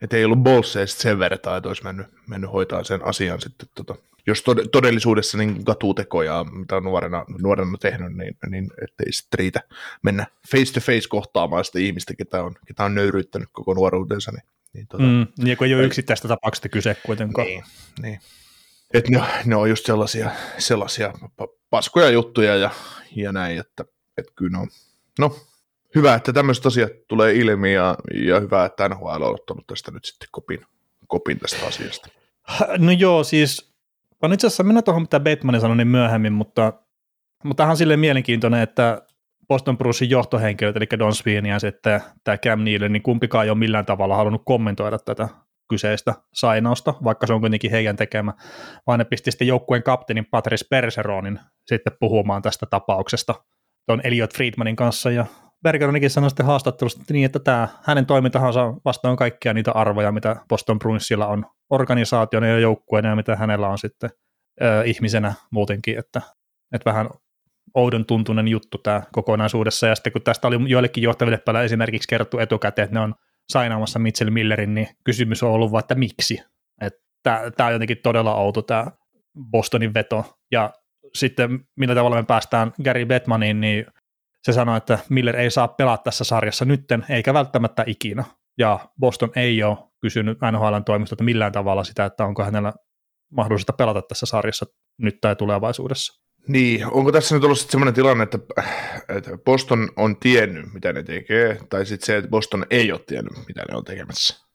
Että 0.02 0.18
ei 0.18 0.26
ollut 0.26 0.44
bolseista 0.44 1.02
sen 1.02 1.20
verran, 1.20 1.36
että 1.36 1.52
olisi 1.52 1.84
mennyt, 1.84 2.08
mennyt 2.28 2.52
hoitaa 2.52 2.84
sen 2.84 3.06
asian 3.06 3.42
sitten. 3.42 3.70
Tota. 3.76 3.96
Jos 4.28 4.40
tod- 4.40 4.70
todellisuudessa 4.72 5.38
niin 5.38 5.66
katutekoja, 5.66 6.46
mitä 6.52 6.76
on 6.76 6.84
nuorena, 6.84 7.26
nuorena 7.42 7.78
tehnyt, 7.78 8.14
niin, 8.14 8.38
niin 8.50 8.68
ettei 8.84 9.14
sitten 9.14 9.38
riitä 9.38 9.62
mennä 10.02 10.26
face 10.52 10.74
to 10.74 10.80
face 10.80 11.08
kohtaamaan 11.10 11.66
sitä 11.66 11.80
ihmistä, 11.80 12.14
ketä 12.18 12.44
on, 12.44 12.56
ketä 12.68 12.84
on 12.84 12.96
nöyryyttänyt 12.96 13.50
koko 13.52 13.74
nuoruutensa. 13.74 14.32
Niin, 14.32 14.44
niin, 14.74 14.88
tota, 14.88 15.04
mm, 15.04 15.28
niin 15.44 15.58
kun 15.58 15.68
ei 15.68 15.76
ole 15.76 15.84
yksittäistä 15.84 16.28
tapauksesta 16.28 16.70
kyse 16.70 16.98
kuitenkaan. 17.06 17.48
Niin, 17.48 17.64
niin. 18.02 18.20
Et 18.94 19.10
ne, 19.10 19.22
ne, 19.46 19.56
on 19.56 19.70
just 19.70 19.86
sellaisia, 19.86 20.32
sellaisia 20.58 21.14
paskoja 21.70 22.10
juttuja 22.10 22.56
ja, 22.56 22.70
ja 23.16 23.32
näin, 23.32 23.60
että 23.60 23.86
et 24.18 24.32
kyllä 24.36 24.60
on, 24.60 24.68
no 25.20 25.36
hyvä, 25.96 26.16
että 26.16 26.34
tämmöiset 26.34 26.66
asiat 26.66 26.92
tulee 27.08 27.34
ilmi 27.34 27.74
ja, 27.74 27.98
ja 28.14 28.40
hyvä, 28.40 28.66
että 28.66 28.90
NHL 28.90 29.22
on 29.22 29.34
ottanut 29.34 29.68
tästä 29.68 29.92
nyt 29.92 30.06
sitten 30.06 30.28
kopin, 30.32 30.66
kopin 31.08 31.40
tästä 31.40 31.66
asiasta. 31.68 32.10
No 32.78 32.92
joo, 32.92 33.24
siis 33.24 33.77
on 34.22 34.34
itse 34.34 34.48
asiassa 34.48 34.64
mennä 34.64 34.82
tuohon, 34.82 35.02
mitä 35.02 35.20
Bateman 35.20 35.62
sanoi 35.62 35.78
niin 35.78 35.88
myöhemmin, 35.88 36.34
mutta, 36.34 36.74
mutta 37.44 37.62
tähän 37.62 37.72
on 37.72 37.78
silleen 37.78 38.00
mielenkiintoinen, 38.00 38.62
että 38.62 39.02
Boston 39.48 39.78
Brucein 39.78 40.10
johtohenkilöt, 40.10 40.76
eli 40.78 40.88
Don 41.00 41.16
Sweeney 41.16 41.52
ja 41.52 41.60
sitten 41.60 42.02
tämä 42.24 42.38
Cam 42.38 42.64
Neal, 42.64 42.90
niin 42.90 43.04
kumpikaan 43.04 43.46
ei 43.46 43.50
ole 43.50 43.58
millään 43.58 43.86
tavalla 43.86 44.16
halunnut 44.16 44.42
kommentoida 44.46 45.00
tätä 45.00 45.28
kyseistä 45.70 46.14
sainausta, 46.34 46.94
vaikka 47.04 47.28
se 47.28 47.34
on 47.34 47.42
kuitenkin 47.42 47.72
heidän 47.72 47.96
tekemä, 47.96 48.34
vaan 48.88 49.00
ne 49.00 49.06
pisti 49.06 49.32
sitten 49.32 49.48
joukkueen 49.48 49.84
kapteenin 49.84 50.26
Patrice 50.32 50.66
Perseronin 50.70 51.40
sitten 51.68 51.94
puhumaan 52.00 52.42
tästä 52.42 52.66
tapauksesta 52.66 53.36
tuon 53.88 54.02
Elliot 54.04 54.34
Friedmanin 54.34 54.76
kanssa, 54.76 55.12
ja 55.12 55.26
Bergeronikin 55.64 56.10
sanoi 56.10 56.30
sitten 56.30 56.46
haastattelusta 56.46 57.04
niin, 57.10 57.26
että 57.26 57.40
tämä, 57.40 57.68
hänen 57.84 58.06
toimintahansa 58.06 58.74
vastaan 58.86 59.16
kaikkia 59.16 59.54
niitä 59.54 59.72
arvoja, 59.72 60.12
mitä 60.12 60.36
Boston 60.50 60.80
Bruinsilla 60.80 61.28
on 61.28 61.46
organisaationa 61.70 62.48
ja 62.48 62.60
joukkueena 62.60 63.10
ja 63.10 63.16
mitä 63.16 63.36
hänellä 63.36 63.68
on 63.68 63.78
sitten 63.78 64.10
ö, 64.62 64.84
ihmisenä 64.86 65.34
muutenkin, 65.52 66.00
että, 66.00 66.22
että 66.74 66.90
vähän 66.90 67.10
oudon 67.74 68.06
tuntunen 68.06 68.48
juttu 68.48 68.78
tämä 68.78 69.02
kokonaisuudessa, 69.12 69.88
ja 69.88 69.96
sitten 69.96 70.14
kun 70.14 70.22
tästä 70.22 70.48
oli 70.48 70.70
joillekin 70.70 71.04
johtaville 71.04 71.38
päällä 71.38 71.64
esimerkiksi 71.64 72.08
kerrottu 72.08 72.40
etukäteen, 72.40 72.84
että 72.84 73.00
ne 73.00 73.00
on 73.00 73.16
sainaamassa 73.50 74.00
Mitchell 74.00 74.32
Millerin, 74.32 74.74
niin 74.74 74.88
kysymys 75.04 75.44
on 75.44 75.52
ollut 75.52 75.72
vaan, 75.72 75.80
että 75.80 75.96
miksi, 75.96 76.42
että 76.82 77.00
tämä 77.58 77.68
on 77.68 77.74
jotenkin 77.74 77.98
todella 78.04 78.36
outo 78.36 78.62
tämä 78.62 78.92
Bostonin 79.52 79.94
veto, 79.94 80.38
ja 80.52 80.74
sitten 81.16 81.60
millä 81.76 81.96
tavalla 81.96 82.16
me 82.16 82.24
päästään 82.24 82.74
Gary 82.84 83.06
Bettmaniin, 83.06 83.62
niin 83.62 83.86
se 84.44 84.54
sanoi, 84.54 84.78
että 84.78 85.00
Miller 85.10 85.36
ei 85.36 85.52
saa 85.52 85.68
pelata 85.68 86.04
tässä 86.04 86.24
sarjassa 86.24 86.66
nytten, 86.66 87.06
eikä 87.10 87.34
välttämättä 87.34 87.84
ikinä. 87.88 88.24
Ja 88.58 88.80
Boston 89.00 89.32
ei 89.36 89.64
ole 89.64 89.78
kysynyt 90.02 90.38
NHLn 90.52 90.84
toimistolta 90.86 91.24
millään 91.24 91.52
tavalla 91.52 91.84
sitä, 91.84 92.06
että 92.06 92.26
onko 92.26 92.44
hänellä 92.44 92.74
mahdollista 93.32 93.74
pelata 93.74 94.02
tässä 94.02 94.26
sarjassa 94.26 94.66
nyt 94.98 95.22
tai 95.22 95.36
tulevaisuudessa. 95.36 96.24
Niin, 96.48 96.86
onko 96.92 97.12
tässä 97.12 97.36
nyt 97.36 97.44
ollut 97.44 97.60
sellainen 97.60 97.94
tilanne, 97.94 98.24
että, 98.24 98.38
että 99.10 99.38
Boston 99.46 99.90
on 99.96 100.18
tiennyt, 100.18 100.74
mitä 100.74 100.94
ne 100.94 101.04
tekee, 101.04 101.60
tai 101.70 101.86
sitten 101.86 102.06
se, 102.06 102.18
että 102.18 102.30
Boston 102.30 102.66
ei 102.70 102.92
ole 102.92 103.02
tiennyt, 103.08 103.34
mitä 103.48 103.62
ne 103.70 103.78
on 103.78 103.84
tekemässä? 103.84 104.48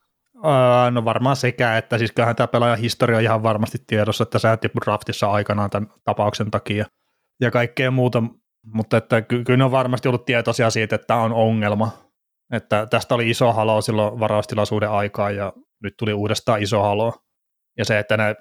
Öö, 0.44 0.90
no 0.90 1.04
varmaan 1.04 1.36
sekä, 1.36 1.76
että 1.76 1.98
siis 1.98 2.12
kyllähän 2.12 2.36
tämä 2.36 2.46
pelaajan 2.46 2.78
historia 2.78 3.16
on 3.16 3.22
ihan 3.22 3.42
varmasti 3.42 3.78
tiedossa, 3.86 4.22
että 4.22 4.38
sä 4.38 4.58
draftissa 4.84 5.30
aikanaan 5.30 5.70
tämän 5.70 5.90
tapauksen 6.04 6.50
takia 6.50 6.86
ja 7.40 7.50
kaikkea 7.50 7.90
muuta, 7.90 8.22
mutta 8.66 8.96
että 8.96 9.22
ky- 9.22 9.44
kyllä 9.44 9.56
ne 9.56 9.64
on 9.64 9.70
varmasti 9.70 10.08
ollut 10.08 10.24
tietoisia 10.24 10.70
siitä, 10.70 10.94
että 10.94 11.06
tämä 11.06 11.22
on 11.22 11.32
ongelma. 11.32 12.11
Että 12.52 12.86
tästä 12.86 13.14
oli 13.14 13.30
iso 13.30 13.52
halo 13.52 13.80
silloin 13.80 14.20
varaustilaisuuden 14.20 14.90
aikaa 14.90 15.30
ja 15.30 15.52
nyt 15.82 15.94
tuli 15.96 16.12
uudestaan 16.12 16.62
iso 16.62 16.82
halo. 16.82 17.14
Ja 17.78 17.84
se, 17.84 17.98
että 17.98 18.16
ne 18.16 18.36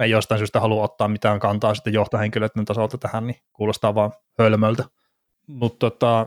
ei 0.00 0.10
jostain 0.10 0.38
syystä 0.38 0.60
halua 0.60 0.84
ottaa 0.84 1.08
mitään 1.08 1.40
kantaa 1.40 1.74
sitten 1.74 1.92
johtohenkilöiden 1.92 2.64
tasolta 2.64 2.98
tähän, 2.98 3.26
niin 3.26 3.36
kuulostaa 3.52 3.94
vaan 3.94 4.12
hölmöltä. 4.38 4.84
Mutta 5.46 5.78
tota, 5.78 6.26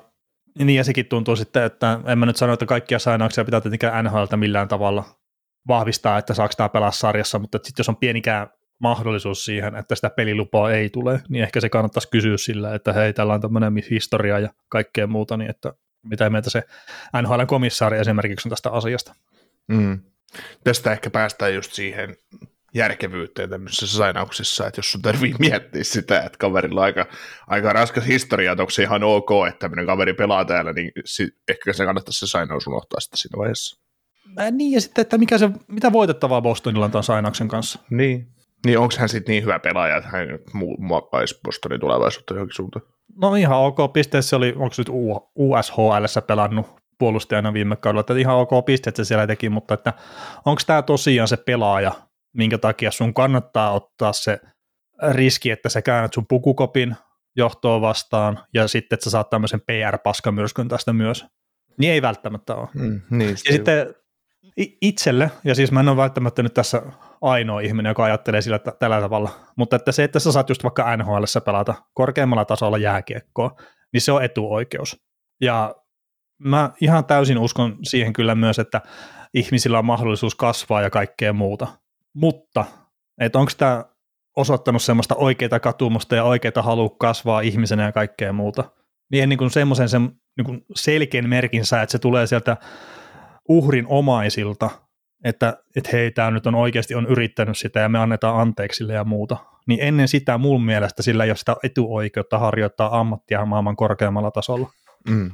niin 0.60 0.78
ja 0.78 0.84
sekin 0.84 1.06
tuntuu 1.06 1.36
sitten, 1.36 1.63
että 1.63 2.00
en 2.06 2.20
mä 2.20 2.25
nyt 2.25 2.38
sano, 2.38 2.54
että 2.54 2.66
kaikkia 2.66 3.00
sainauksia 3.00 3.46
pitää 3.46 3.62
tietenkään 3.62 4.06
NHLtä 4.06 4.38
millään 4.38 4.68
tavalla 4.68 5.04
vahvistaa, 5.68 6.18
että 6.18 6.34
saako 6.34 6.54
tämä 6.58 6.70
pelaa 6.70 6.92
sarjassa, 6.92 7.40
mutta 7.40 7.58
sitten 7.58 7.74
jos 7.84 7.90
on 7.90 7.98
pienikään 7.98 8.48
mahdollisuus 8.80 9.46
siihen, 9.46 9.75
että 9.75 9.96
sitä 9.96 10.10
pelilupaa 10.10 10.72
ei 10.72 10.90
tule, 10.90 11.22
niin 11.30 11.44
ehkä 11.44 11.62
se 11.62 11.70
kannattaisi 11.70 12.10
kysyä 12.10 12.38
sillä, 12.38 12.75
että 12.75 12.94
hei, 12.94 13.13
tällä 13.13 13.34
on 13.34 13.42
tämmöinen 13.42 13.74
historia 13.90 14.40
ja 14.40 14.50
kaikkea 14.70 15.08
muuta, 15.08 15.38
niin 15.38 15.50
että 15.50 15.74
mitä 16.03 16.29
mieltä 16.29 16.50
se 16.50 16.63
NHL-komissaari 17.22 18.00
esimerkiksi 18.00 18.48
on 18.48 18.50
tästä 18.50 18.72
asiasta. 18.72 19.15
Mm. 19.67 20.00
Tästä 20.63 20.91
ehkä 20.91 21.10
päästään 21.10 21.53
just 21.53 21.74
siihen 21.74 22.15
järkevyyteen 22.74 23.50
tämmöisessä 23.50 23.98
sainauksessa, 23.98 24.67
että 24.67 24.79
jos 24.79 24.91
sun 24.91 25.01
tarvii 25.01 25.36
miettiä 25.39 25.84
sitä, 25.84 26.22
että 26.22 26.38
kaverilla 26.38 26.81
on 26.81 26.86
aika, 26.86 27.05
aika 27.48 27.74
raskas 27.74 28.08
historia, 28.08 28.51
että 28.51 28.63
onko 28.63 28.70
se 28.70 28.84
ihan 28.84 29.03
ok, 29.03 29.29
että 29.48 29.60
tämmöinen 29.60 29.86
kaveri 29.86 30.13
pelaa 30.13 30.46
täällä, 30.46 30.74
niin 30.74 30.91
si- 31.05 31.38
ehkä 31.48 31.74
se 31.74 31.86
kannattaisi 31.86 32.20
se 32.20 32.27
sainaus 32.27 32.67
unohtaa 32.67 33.00
sitten 33.00 33.17
siinä 33.17 33.38
vaiheessa. 33.38 33.81
Äh, 34.39 34.51
niin, 34.51 34.72
ja 34.72 34.81
sitten, 34.81 35.01
että 35.01 35.17
mikä 35.17 35.38
se, 35.38 35.50
mitä 35.67 35.91
voitettavaa 35.91 36.41
Bostonilla 36.41 36.86
on 36.86 36.91
tämän 36.91 37.03
sainauksen 37.03 37.48
kanssa? 37.48 37.79
Niin, 37.89 38.27
niin 38.65 38.79
onko 38.79 38.96
hän 38.98 39.10
sitten 39.10 39.34
niin 39.34 39.43
hyvä 39.43 39.60
pelaaja, 39.60 39.98
että 39.98 40.10
hän 40.10 40.27
muokkaisi 40.77 41.39
Bostonin 41.43 41.79
tulevaisuutta 41.79 42.34
johonkin 42.34 42.55
suuntaan? 42.55 42.86
No 43.15 43.36
ihan 43.36 43.58
ok 43.58 43.94
piste, 43.94 44.22
se 44.22 44.36
oli, 44.36 44.53
onko 44.58 44.74
se 44.74 44.82
nyt 44.82 44.89
USHL 45.36 46.22
pelannut 46.27 46.82
puolustajana 47.00 47.53
viime 47.53 47.75
kaudella, 47.75 48.00
että 48.00 48.13
ihan 48.13 48.36
ok 48.36 48.65
piste, 48.65 48.89
että 48.89 49.03
se 49.03 49.08
siellä 49.08 49.27
teki, 49.27 49.50
mutta 49.50 49.74
että 49.74 49.94
onko 50.46 50.62
tämä 50.68 50.82
tosiaan 50.82 51.27
se 51.27 51.38
pelaaja, 51.38 51.91
minkä 52.34 52.58
takia 52.58 52.91
sun 52.91 53.13
kannattaa 53.13 53.72
ottaa 53.72 54.13
se 54.13 54.39
riski, 55.12 55.51
että 55.51 55.70
sä 55.70 55.82
käännät 55.82 56.13
sun 56.13 56.27
pukukopin 56.27 56.96
johtoa 57.36 57.82
vastaan, 57.82 58.39
ja 58.53 58.68
sitten, 58.68 58.96
että 58.96 59.03
sä 59.03 59.10
saat 59.10 59.30
tämmöisen 59.30 59.62
PR-paskamyrskyn 59.62 60.68
tästä 60.68 60.94
myös. 60.94 61.25
Niin 61.77 61.94
ei 61.94 62.01
välttämättä 62.01 62.56
ole. 62.56 62.68
Mm, 62.74 63.01
niin, 63.10 63.30
ja 63.30 63.53
sitten 63.53 63.96
itselle, 64.82 65.32
ja 65.44 65.56
siis 65.56 65.72
mä 65.72 65.80
en 65.80 65.89
ole 65.89 65.98
välttämättä 65.98 66.44
nyt 66.44 66.53
tässä 66.53 66.82
ainoa 67.22 67.60
ihminen, 67.60 67.90
joka 67.90 68.04
ajattelee 68.04 68.42
sillä 68.42 68.60
t- 68.60 68.80
tällä 68.80 69.01
tavalla, 69.01 69.30
mutta 69.58 69.75
että 69.75 69.92
se, 69.92 70.04
että 70.04 70.20
sä 70.20 70.32
saat 70.32 70.50
just 70.50 70.63
vaikka 70.63 70.98
NHL 70.98 71.24
pelata 71.46 71.74
korkeammalla 71.94 72.46
tasolla 72.46 72.78
jääkiekkoa, 72.78 73.56
niin 73.94 74.01
se 74.01 74.12
on 74.12 74.24
etuoikeus. 74.24 75.01
Ja 75.42 75.75
mä 76.38 76.72
ihan 76.82 77.06
täysin 77.06 77.38
uskon 77.38 77.78
siihen 77.84 78.13
kyllä 78.13 78.36
myös, 78.36 78.60
että 78.60 78.82
ihmisillä 79.34 79.80
on 79.80 79.86
mahdollisuus 79.86 80.36
kasvaa 80.36 80.82
ja 80.82 80.90
kaikkea 80.90 81.34
muuta. 81.34 81.68
Mutta, 82.13 82.66
että 83.22 83.40
onko 83.40 83.51
tämä 83.58 83.86
osoittanut 84.38 84.82
semmoista 84.82 85.16
oikeita 85.16 85.60
katumusta 85.60 86.16
ja 86.16 86.24
oikeita 86.24 86.62
halua 86.62 86.90
kasvaa 87.00 87.42
ihmisenä 87.42 87.84
ja 87.84 87.92
kaikkea 87.92 88.34
muuta, 88.34 88.63
niin 89.12 89.30
niin 89.30 89.38
kuin 89.38 89.51
semmoisen 89.51 89.90
sen, 89.90 90.01
niin 90.38 90.46
kuin 90.46 90.66
selkeän 90.75 91.30
merkinsä, 91.30 91.82
että 91.82 91.92
se 91.92 92.00
tulee 92.00 92.28
sieltä 92.28 92.58
uhrin 93.50 93.86
omaisilta, 93.88 94.70
että, 95.24 95.63
että 95.75 95.90
hei, 95.94 96.12
tämä 96.12 96.32
nyt 96.32 96.48
on 96.48 96.56
oikeasti 96.56 96.96
on 96.96 97.08
yrittänyt 97.08 97.58
sitä 97.58 97.80
ja 97.80 97.90
me 97.90 98.00
annetaan 98.00 98.40
anteeksi 98.40 98.84
ja 98.84 99.04
muuta. 99.04 99.38
Niin 99.68 99.80
ennen 99.82 100.08
sitä 100.08 100.38
mun 100.38 100.66
mielestä 100.66 101.04
sillä 101.04 101.24
ei 101.24 101.30
ole 101.30 101.38
sitä 101.38 101.56
etuoikeutta 101.63 102.40
harjoittaa 102.40 103.00
ammattia 103.00 103.46
maailman 103.46 103.75
korkeammalla 103.75 104.32
tasolla. 104.32 104.72
Mm. 105.10 105.32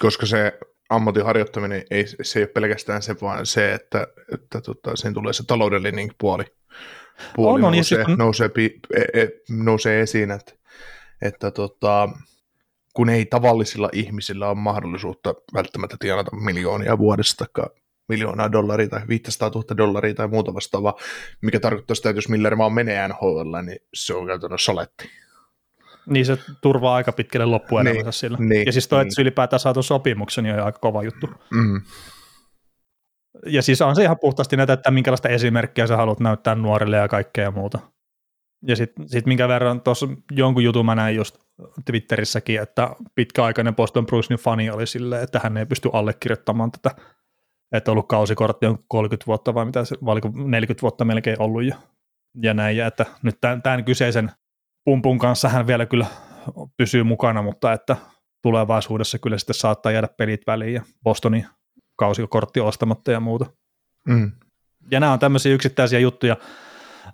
Koska 0.00 0.26
se 0.26 0.58
ammatin 0.90 1.24
harjoittaminen 1.24 1.82
ei, 1.90 2.04
se 2.22 2.38
ei 2.38 2.42
ole 2.42 2.50
pelkästään 2.54 3.02
se, 3.02 3.16
vaan 3.22 3.46
se, 3.46 3.74
että, 3.74 4.06
että 4.34 4.60
tota, 4.60 4.96
siinä 4.96 5.14
tulee 5.14 5.32
se 5.32 5.46
taloudellinen 5.46 6.10
puoli, 6.18 6.44
puoli 7.36 7.60
on, 7.60 7.64
on, 7.64 7.72
nousee, 7.72 7.98
sitten... 7.98 8.18
nousee, 8.18 8.50
e, 8.96 9.20
e, 9.22 9.28
nousee 9.50 10.00
esiin, 10.00 10.30
että, 10.30 10.52
että 11.22 11.50
tota, 11.50 12.08
kun 12.94 13.08
ei 13.08 13.26
tavallisilla 13.26 13.88
ihmisillä 13.92 14.48
ole 14.48 14.58
mahdollisuutta 14.58 15.34
välttämättä 15.54 15.96
tienata 16.00 16.36
miljoonia 16.36 16.98
vuodesta 16.98 17.44
tai 17.52 17.64
miljoonaa 18.08 18.52
dollaria 18.52 18.88
tai 18.88 19.00
500 19.08 19.48
000 19.48 19.76
dollaria 19.76 20.14
tai 20.14 20.28
muuta 20.28 20.54
vastaavaa, 20.54 20.94
mikä 21.42 21.60
tarkoittaa 21.60 21.94
sitä, 21.94 22.10
että 22.10 22.18
jos 22.18 22.28
Miller 22.28 22.58
vaan 22.58 22.72
menee 22.72 23.08
NHL, 23.08 23.56
niin 23.62 23.78
se 23.94 24.14
on 24.14 24.26
käytännössä 24.26 24.64
soletti. 24.64 25.10
Niin 26.06 26.26
se 26.26 26.38
turvaa 26.60 26.94
aika 26.94 27.12
pitkälle 27.12 27.46
loppuelämänsä 27.46 28.02
Niin, 28.02 28.12
sillä. 28.12 28.38
niin, 28.40 28.66
ja 28.66 28.72
siis 28.72 28.88
toi, 28.88 29.02
että 29.02 29.14
niin. 29.16 29.22
ylipäätään 29.22 29.60
saatu 29.60 29.82
sopimuksen, 29.82 30.44
niin 30.44 30.54
on 30.54 30.62
aika 30.62 30.78
kova 30.78 31.02
juttu. 31.02 31.26
Mm. 31.50 31.82
Ja 33.46 33.62
siis 33.62 33.82
on 33.82 33.96
se 33.96 34.02
ihan 34.02 34.18
puhtaasti 34.20 34.56
näitä, 34.56 34.72
että 34.72 34.90
minkälaista 34.90 35.28
esimerkkiä 35.28 35.86
sä 35.86 35.96
haluat 35.96 36.20
näyttää 36.20 36.54
nuorille 36.54 36.96
ja 36.96 37.08
kaikkea 37.08 37.50
muuta. 37.50 37.78
Ja 38.66 38.76
sitten 38.76 39.08
sit 39.08 39.26
minkä 39.26 39.48
verran 39.48 39.80
tuossa 39.80 40.08
jonkun 40.32 40.64
jutun 40.64 40.86
mä 40.86 40.94
näin 40.94 41.16
just 41.16 41.38
Twitterissäkin, 41.84 42.60
että 42.62 42.96
pitkäaikainen 43.14 43.76
Boston 43.76 44.06
Brucesin 44.06 44.36
fani 44.36 44.70
oli 44.70 44.86
silleen, 44.86 45.22
että 45.22 45.40
hän 45.42 45.56
ei 45.56 45.66
pysty 45.66 45.90
allekirjoittamaan 45.92 46.70
tätä, 46.72 46.90
että 47.72 47.92
ollut 47.92 48.08
kausikortti 48.08 48.66
on 48.66 48.78
30 48.88 49.26
vuotta 49.26 49.54
vai 49.54 49.64
mitä 49.64 49.84
se, 49.84 49.96
vai 50.04 50.12
oliko 50.12 50.30
40 50.34 50.82
vuotta 50.82 51.04
melkein 51.04 51.42
ollut 51.42 51.64
jo. 51.64 51.74
Ja 52.42 52.54
näin, 52.54 52.76
ja 52.76 52.86
että 52.86 53.06
nyt 53.22 53.40
tämän, 53.40 53.62
tämän 53.62 53.84
kyseisen 53.84 54.30
pumpun 54.84 55.18
kanssa 55.18 55.48
hän 55.48 55.66
vielä 55.66 55.86
kyllä 55.86 56.06
pysyy 56.76 57.02
mukana, 57.02 57.42
mutta 57.42 57.72
että 57.72 57.96
tulevaisuudessa 58.42 59.18
kyllä 59.18 59.38
sitten 59.38 59.54
saattaa 59.54 59.92
jäädä 59.92 60.08
pelit 60.08 60.46
väliin 60.46 60.74
ja 60.74 60.82
Bostonin 61.02 61.46
kausikortti 61.96 62.60
ostamatta 62.60 63.12
ja 63.12 63.20
muuta. 63.20 63.46
Mm. 64.08 64.32
Ja 64.90 65.00
nämä 65.00 65.12
on 65.12 65.18
tämmöisiä 65.18 65.54
yksittäisiä 65.54 65.98
juttuja, 65.98 66.36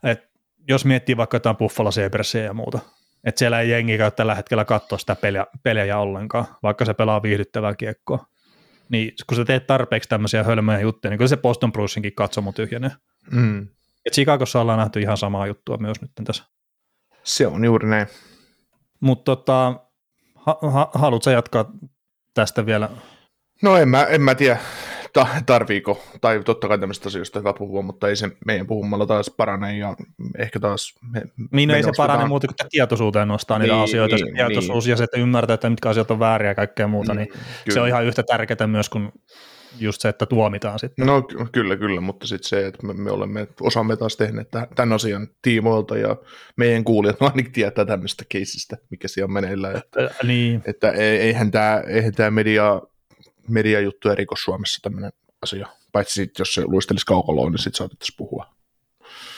että 0.03 0.29
jos 0.69 0.85
miettii 0.85 1.17
vaikka 1.17 1.37
jotain 1.37 1.57
Buffalo 1.57 1.91
Sabresia 1.91 2.43
ja 2.43 2.55
muuta, 2.55 2.79
että 3.25 3.39
siellä 3.39 3.61
ei 3.61 3.71
jengi 3.71 3.99
käy 3.99 4.11
tällä 4.11 4.35
hetkellä 4.35 4.65
katsoa 4.65 4.99
sitä 4.99 5.15
peliä, 5.15 5.47
pelejä 5.63 5.99
ollenkaan, 5.99 6.47
vaikka 6.63 6.85
se 6.85 6.95
pelaa 6.95 7.23
viihdyttävää 7.23 7.75
kiekkoa. 7.75 8.27
Niin 8.89 9.13
kun 9.27 9.37
sä 9.37 9.45
teet 9.45 9.67
tarpeeksi 9.67 10.09
tämmöisiä 10.09 10.45
hölmöjä 10.45 10.81
juttuja, 10.81 11.11
niin 11.11 11.19
kyllä 11.19 11.29
se 11.29 11.37
Boston 11.37 11.73
Brucesinkin 11.73 12.15
katsomo 12.15 12.53
tyhjenee. 12.53 12.91
Mm. 13.31 13.69
Ja 14.05 14.11
Chicagossa 14.11 14.61
ollaan 14.61 14.79
nähty 14.79 15.01
ihan 15.01 15.17
samaa 15.17 15.47
juttua 15.47 15.77
myös 15.77 16.01
nyt 16.01 16.11
tässä. 16.25 16.45
Se 17.23 17.47
on 17.47 17.65
juuri 17.65 17.89
näin. 17.89 18.07
Mutta 19.01 19.25
tota, 19.25 19.81
ha, 20.35 20.59
ha, 20.71 20.91
haluatko 20.95 21.31
jatkaa 21.31 21.73
tästä 22.35 22.67
vielä? 22.67 22.91
No 23.63 23.77
en 23.77 23.89
mä, 23.89 24.05
en 24.05 24.21
mä 24.21 24.35
tiedä, 24.35 24.59
ta, 25.15 25.27
tarviiko, 25.47 26.03
tai 26.21 26.43
totta 26.45 26.69
kai 26.69 26.79
tämmöistä 26.79 27.09
asioista 27.09 27.39
hyvä 27.39 27.53
puhua, 27.53 27.83
mutta 27.83 28.09
ei 28.09 28.17
se 28.17 28.31
meidän 28.47 28.67
puhumalla 28.67 29.07
taas 29.07 29.31
parane 29.37 29.79
ja 29.79 29.97
ehkä 30.39 30.61
taas... 30.61 30.95
Me, 31.13 31.23
Niin 31.53 31.69
no 31.69 31.73
me 31.73 31.77
ei 31.77 31.83
se 31.83 31.91
parane 31.97 32.27
muuta 32.27 32.47
kuin 32.47 32.53
että 32.55 32.67
tietoisuuteen 32.71 33.29
nostaa 33.29 33.59
niitä 33.59 33.75
Niin, 33.75 33.85
asioita, 33.85 34.17
niin, 34.17 34.27
se 34.27 34.33
tietoisuus 34.33 34.87
ja 34.87 34.97
se, 34.97 35.05
että 35.05 35.21
ymmärtää, 35.21 35.55
että 35.55 35.71
mitkä 35.71 35.89
asiat 35.89 36.11
on 36.11 36.19
vääriä 36.19 36.51
ja 36.51 36.55
kaikkea 36.55 36.89
muuta, 36.89 37.15
niin 37.15 37.29
se 37.71 37.81
on 37.81 37.89
ihan 37.89 38.05
yhtä 38.05 38.23
tärkeää 38.23 38.67
myös 38.67 38.89
kuin 38.89 39.13
just 39.79 40.01
se, 40.01 40.09
että 40.09 40.27
tuomitaan 40.27 40.79
sitten. 40.79 41.07
No 41.07 41.23
ky- 41.23 41.37
kyllä, 41.53 41.77
kyllä, 41.77 42.01
mutta 42.01 42.27
sitten 42.27 42.49
se, 42.49 42.67
että 42.67 42.87
me, 42.87 42.93
me 42.95 43.11
olemme, 43.11 43.49
osaamme 43.61 43.97
taas 43.97 44.17
tehneet 44.17 44.51
tä- 44.51 44.67
tämän 44.75 44.93
asian 44.93 45.29
tiimoilta 45.43 45.97
ja 45.97 46.17
meidän 46.57 46.85
kuulijat 46.85 47.17
ainakin 47.23 47.53
tietää 47.53 47.85
tämmöistä 47.85 48.25
keisistä, 48.29 48.77
mikä 48.91 49.09
siellä 49.09 49.27
on 49.27 49.33
meneillään. 49.33 49.77
Että, 49.77 50.11
Niin, 50.23 50.63
että 50.67 50.91
ei- 50.91 51.19
eihän 51.19 51.51
tämä 51.51 51.83
eihän 51.87 52.13
tää 52.13 52.31
media, 52.31 52.83
mediajuttu 53.49 54.09
ja 54.09 54.15
rikos 54.15 54.43
Suomessa 54.43 54.83
tämmöinen 54.83 55.13
asia. 55.43 55.69
Paitsi 55.93 56.15
sit, 56.15 56.39
jos 56.39 56.55
se 56.55 56.63
luistelisi 56.65 57.07
kaukaloon, 57.07 57.53
niin 57.53 57.59
sitten 57.59 57.79
saatettaisiin 57.79 58.17
puhua. 58.17 58.47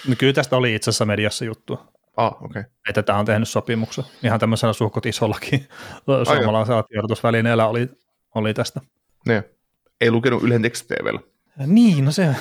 no 0.09 0.15
kyllä 0.19 0.33
tästä 0.33 0.57
oli 0.57 0.75
itse 0.75 0.91
asiassa 0.91 1.05
mediassa 1.05 1.45
juttua, 1.45 1.93
Ah, 2.17 2.33
okei. 2.33 2.61
Okay. 2.61 2.65
että 2.89 3.03
tämä 3.03 3.19
on 3.19 3.27
tehnyt 3.27 3.49
sopimuksen. 3.49 4.05
Ihan 4.23 4.41
tämmöisellä 4.41 4.73
suhkot 4.73 5.07
isollakin 5.07 5.69
suomalaisella 6.35 6.83
tiedotusvälineellä 6.83 7.67
oli, 7.67 7.89
oli 8.35 8.55
tästä. 8.55 8.81
Ne. 9.27 9.45
Ei 10.01 10.11
lukenut 10.11 10.43
Ylen 10.43 10.63
tekstitvllä. 10.63 11.21
Niin, 11.67 12.05
no 12.05 12.13
se 12.13 12.37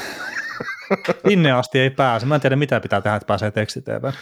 Sinne 1.27 1.51
asti 1.51 1.79
ei 1.79 1.89
pääse. 1.89 2.25
Mä 2.25 2.35
en 2.35 2.41
tiedä, 2.41 2.55
mitä 2.55 2.79
pitää 2.79 3.01
tehdä, 3.01 3.15
että 3.15 3.27
pääsee 3.27 3.51
tekstiteevään. 3.51 4.13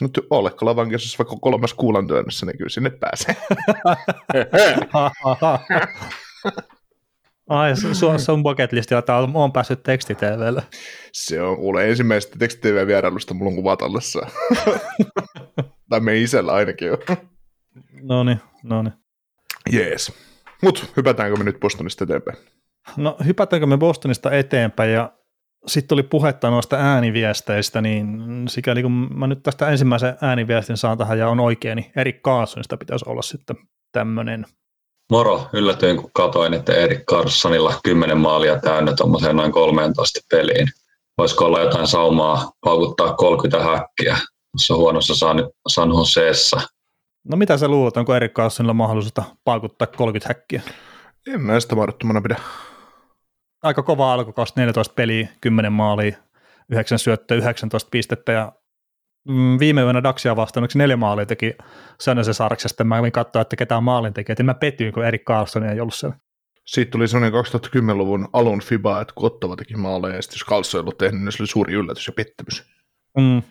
Nyt 0.00 0.20
Olekkola 0.30 0.76
vankilassa 0.76 1.18
vaikka 1.18 1.36
kolmas 1.40 1.74
kuulan 1.74 2.06
työnnössä, 2.06 2.46
niin 2.46 2.58
kyllä 2.58 2.68
sinne 2.68 2.90
pääsee. 2.90 3.36
Ai, 7.50 7.72
su- 7.72 8.18
sun 8.18 8.42
bucket 8.42 8.72
listillä, 8.72 8.98
että 8.98 9.16
on 9.16 9.52
päässyt 9.52 9.82
tekstiteevälle. 9.82 10.62
Se 11.12 11.42
on 11.42 11.56
kuule 11.56 11.88
ensimmäisestä 11.88 12.38
tekstitv-vierailusta 12.38 13.34
mulla 13.34 13.50
on 13.50 13.56
kuva 13.56 13.76
tallessa. 13.76 14.26
tai 15.90 16.00
meidän 16.00 16.22
isällä 16.22 16.52
ainakin 16.52 16.92
on. 16.92 16.98
No 18.02 18.24
niin, 18.24 18.40
no 18.62 18.82
niin. 18.82 18.92
Jees. 19.72 20.12
Mut 20.62 20.92
hypätäänkö 20.96 21.36
me 21.36 21.44
nyt 21.44 21.60
Bostonista 21.60 22.04
eteenpäin? 22.04 22.38
No 22.96 23.16
hypätäänkö 23.24 23.66
me 23.66 23.76
Bostonista 23.76 24.30
eteenpäin 24.30 24.92
ja 24.92 25.12
sitten 25.66 25.96
oli 25.96 26.02
puhetta 26.02 26.50
noista 26.50 26.76
ääniviesteistä, 26.76 27.80
niin 27.80 28.18
sikäli 28.48 28.82
kun 28.82 29.18
mä 29.18 29.26
nyt 29.26 29.42
tästä 29.42 29.68
ensimmäisen 29.70 30.16
ääniviestin 30.20 30.76
saan 30.76 30.98
tähän 30.98 31.18
ja 31.18 31.28
on 31.28 31.40
oikein, 31.40 31.76
niin 31.76 31.92
Erik 31.96 32.22
Carsonista 32.22 32.76
pitäisi 32.76 33.04
olla 33.08 33.22
sitten 33.22 33.56
tämmöinen. 33.92 34.46
Moro, 35.10 35.48
yllätyin 35.52 35.96
kun 35.96 36.10
katoin, 36.12 36.54
että 36.54 36.72
Erik 36.72 37.04
Carssonilla 37.04 37.74
10 37.84 38.18
maalia 38.18 38.60
täynnä 38.60 38.92
tuommoiseen 38.96 39.36
noin 39.36 39.52
13 39.52 40.20
peliin. 40.30 40.68
Voisiko 41.18 41.44
olla 41.44 41.60
jotain 41.60 41.86
saumaa 41.86 42.52
paukuttaa 42.60 43.14
30 43.14 43.70
häkkiä 43.70 44.16
tuossa 44.52 44.74
huonossa 44.74 45.14
San, 45.14 45.50
San 45.68 45.88
Joseessa? 45.88 46.60
No 47.28 47.36
mitä 47.36 47.56
sä 47.56 47.68
luulet, 47.68 47.96
onko 47.96 48.14
Erik 48.14 48.32
Carsonilla 48.32 48.74
mahdollisuutta 48.74 49.22
paukuttaa 49.44 49.86
30 49.86 50.28
häkkiä? 50.28 50.62
En 51.26 51.40
mä 51.40 51.60
sitä 51.60 51.74
mahdottomana 51.74 52.20
pidä. 52.20 52.36
Aika 53.62 53.82
kova 53.82 54.12
alku, 54.12 54.32
14 54.56 54.94
peliä, 54.94 55.28
10 55.40 55.72
maalia, 55.72 56.16
9 56.68 56.98
syöttöä, 56.98 57.36
19 57.36 57.88
pistettä 57.90 58.32
ja 58.32 58.52
viime 59.60 59.82
yönä 59.82 60.02
Daxia 60.02 60.36
vastaan 60.36 60.64
yksi 60.64 60.78
neljä 60.78 60.96
maalia 60.96 61.26
teki 61.26 61.54
Sönösen 62.00 62.34
sarksesta. 62.34 62.84
Mä 62.84 62.96
kävin 62.96 63.12
katsoa, 63.12 63.42
että 63.42 63.56
ketään 63.56 63.84
maalin 63.84 64.14
tekee. 64.14 64.36
Mä 64.42 64.54
petyin, 64.54 64.92
kun 64.92 65.04
Erik 65.04 65.24
Carlson 65.24 65.64
ei 65.64 65.80
ollut 65.80 65.94
siellä. 65.94 66.16
Siitä 66.66 66.90
tuli 66.90 67.08
sellainen 67.08 67.40
2010-luvun 67.40 68.28
alun 68.32 68.60
FIBA, 68.60 69.00
että 69.00 69.14
kun 69.14 69.26
Ottava 69.26 69.56
teki 69.56 69.76
maaleja, 69.76 70.16
ja 70.16 70.22
sitten 70.22 70.36
jos 70.36 70.44
Kalso 70.44 70.78
ei 70.78 70.80
ollut 70.80 70.98
tehnyt, 70.98 71.22
niin 71.22 71.32
se 71.32 71.42
oli 71.42 71.46
suuri 71.48 71.74
yllätys 71.74 72.06
ja 72.06 72.12
pettymys. 72.12 72.64
Mm, 73.18 73.42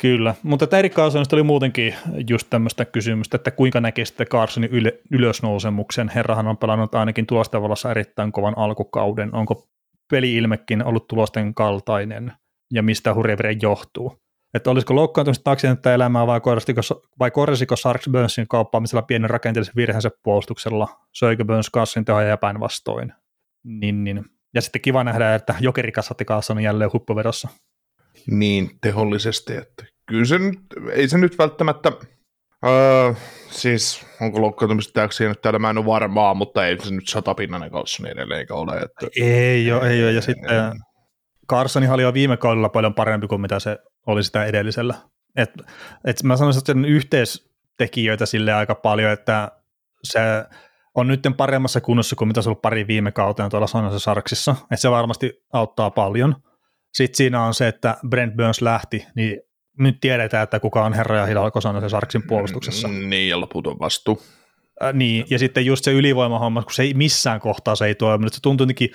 kyllä, 0.00 0.34
mutta 0.42 0.64
että 0.64 0.78
Erik 0.78 0.92
Carsonista 0.92 1.36
oli 1.36 1.42
muutenkin 1.42 1.94
just 2.28 2.46
tämmöistä 2.50 2.84
kysymystä, 2.84 3.36
että 3.36 3.50
kuinka 3.50 3.80
näkisitte 3.80 4.24
Carsonin 4.24 4.70
yle, 4.70 5.00
ylösnousemuksen. 5.10 6.10
Herrahan 6.14 6.46
on 6.46 6.56
pelannut 6.56 6.94
ainakin 6.94 7.26
tulosten 7.26 7.62
valossa 7.62 7.90
erittäin 7.90 8.32
kovan 8.32 8.58
alkukauden. 8.58 9.34
Onko 9.34 9.66
peli-ilmekin 10.10 10.84
ollut 10.84 11.08
tulosten 11.08 11.54
kaltainen 11.54 12.32
ja 12.72 12.82
mistä 12.82 13.14
hurjavire 13.14 13.56
johtuu? 13.62 14.23
Että 14.54 14.70
olisiko 14.70 14.94
loukkaantumista 14.94 15.44
taksinen 15.44 15.78
elämää 15.94 16.26
vai 16.26 16.40
korsiko, 16.40 16.80
vai 17.18 17.30
korsiko 17.30 17.76
Sarks 17.76 18.08
Burnsin 18.12 18.48
kauppaamisella 18.48 19.02
pienen 19.02 19.30
rakenteellisen 19.30 19.76
virheensä 19.76 20.10
puolustuksella? 20.22 20.88
Söikö 21.12 21.44
Burns 21.44 21.70
Carsonin 21.74 22.04
tehoja 22.04 22.28
ja 22.28 22.36
päinvastoin? 22.36 23.12
Niin, 23.64 24.04
niin. 24.04 24.24
Ja 24.54 24.60
sitten 24.60 24.82
kiva 24.82 25.04
nähdä, 25.04 25.34
että 25.34 25.54
jokeri 25.60 25.92
kasvatti 25.92 26.24
Carsonin 26.24 26.64
jälleen 26.64 26.92
huppuvedossa. 26.92 27.48
Niin 28.30 28.70
tehollisesti, 28.80 29.56
että 29.56 29.84
kyllä 30.06 30.24
se 30.24 30.38
nyt, 30.38 30.60
ei 30.92 31.08
se 31.08 31.18
nyt 31.18 31.38
välttämättä, 31.38 31.92
öö, 32.66 33.14
siis 33.50 34.06
onko 34.20 34.40
loukkaantumista 34.40 34.92
täyksiä 34.92 35.28
nyt 35.28 35.40
täällä, 35.40 35.58
mä 35.58 35.70
en 35.70 35.78
ole 35.78 35.86
varmaa, 35.86 36.34
mutta 36.34 36.66
ei 36.66 36.78
se 36.78 36.94
nyt 36.94 37.08
satapinnainen 37.08 37.70
Carlson 37.70 38.06
edelleenkä 38.06 38.54
ole. 38.54 38.76
Että, 38.76 39.06
Ei 39.20 39.72
ole, 39.72 39.90
ei 39.90 40.04
ole. 40.04 40.12
Ja 40.12 40.22
sitten 40.22 40.72
Carsonihan 41.50 41.94
oli 41.94 42.02
jo 42.02 42.14
viime 42.14 42.36
kaudella 42.36 42.68
paljon 42.68 42.94
parempi 42.94 43.26
kuin 43.26 43.40
mitä 43.40 43.60
se 43.60 43.78
oli 44.06 44.24
sitä 44.24 44.44
edellisellä. 44.44 44.94
Et, 45.36 45.50
et 46.04 46.22
mä 46.22 46.36
sanoisin, 46.36 46.60
että 46.60 46.72
sen 46.72 46.84
yhteistekijöitä 46.84 48.26
sille 48.26 48.52
aika 48.52 48.74
paljon, 48.74 49.12
että 49.12 49.50
se 50.04 50.20
on 50.94 51.06
nyt 51.06 51.20
paremmassa 51.36 51.80
kunnossa 51.80 52.16
kuin 52.16 52.28
mitä 52.28 52.42
se 52.42 52.48
on 52.48 52.50
ollut 52.50 52.62
pari 52.62 52.86
viime 52.86 53.12
kauteen 53.12 53.50
tuolla 53.50 53.66
Sanoisen 53.66 54.00
Sarksissa, 54.00 54.56
että 54.62 54.76
se 54.76 54.90
varmasti 54.90 55.44
auttaa 55.52 55.90
paljon. 55.90 56.36
Sitten 56.94 57.16
siinä 57.16 57.42
on 57.42 57.54
se, 57.54 57.68
että 57.68 57.96
Brent 58.08 58.36
Burns 58.36 58.62
lähti, 58.62 59.06
niin 59.16 59.40
nyt 59.78 59.96
tiedetään, 60.00 60.42
että 60.42 60.60
kuka 60.60 60.84
on 60.84 60.92
herra 60.92 61.16
ja 61.16 61.26
hidalko 61.26 61.60
Sanoisen 61.60 61.90
Sarksin 61.90 62.22
puolustuksessa. 62.26 62.88
Niin, 62.88 63.28
ja 63.28 63.40
loputon 63.40 63.78
vastuu. 63.78 64.22
Äh, 64.82 64.92
niin, 64.92 65.26
ja 65.30 65.38
sitten 65.38 65.66
just 65.66 65.84
se 65.84 65.92
ylivoimahomma, 65.92 66.62
kun 66.62 66.72
se 66.72 66.82
ei 66.82 66.94
missään 66.94 67.40
kohtaa 67.40 67.76
se 67.76 67.86
ei 67.86 67.94
toiminut, 67.94 68.32
se 68.32 68.42
tuntui 68.42 68.64
jotenkin 68.64 68.90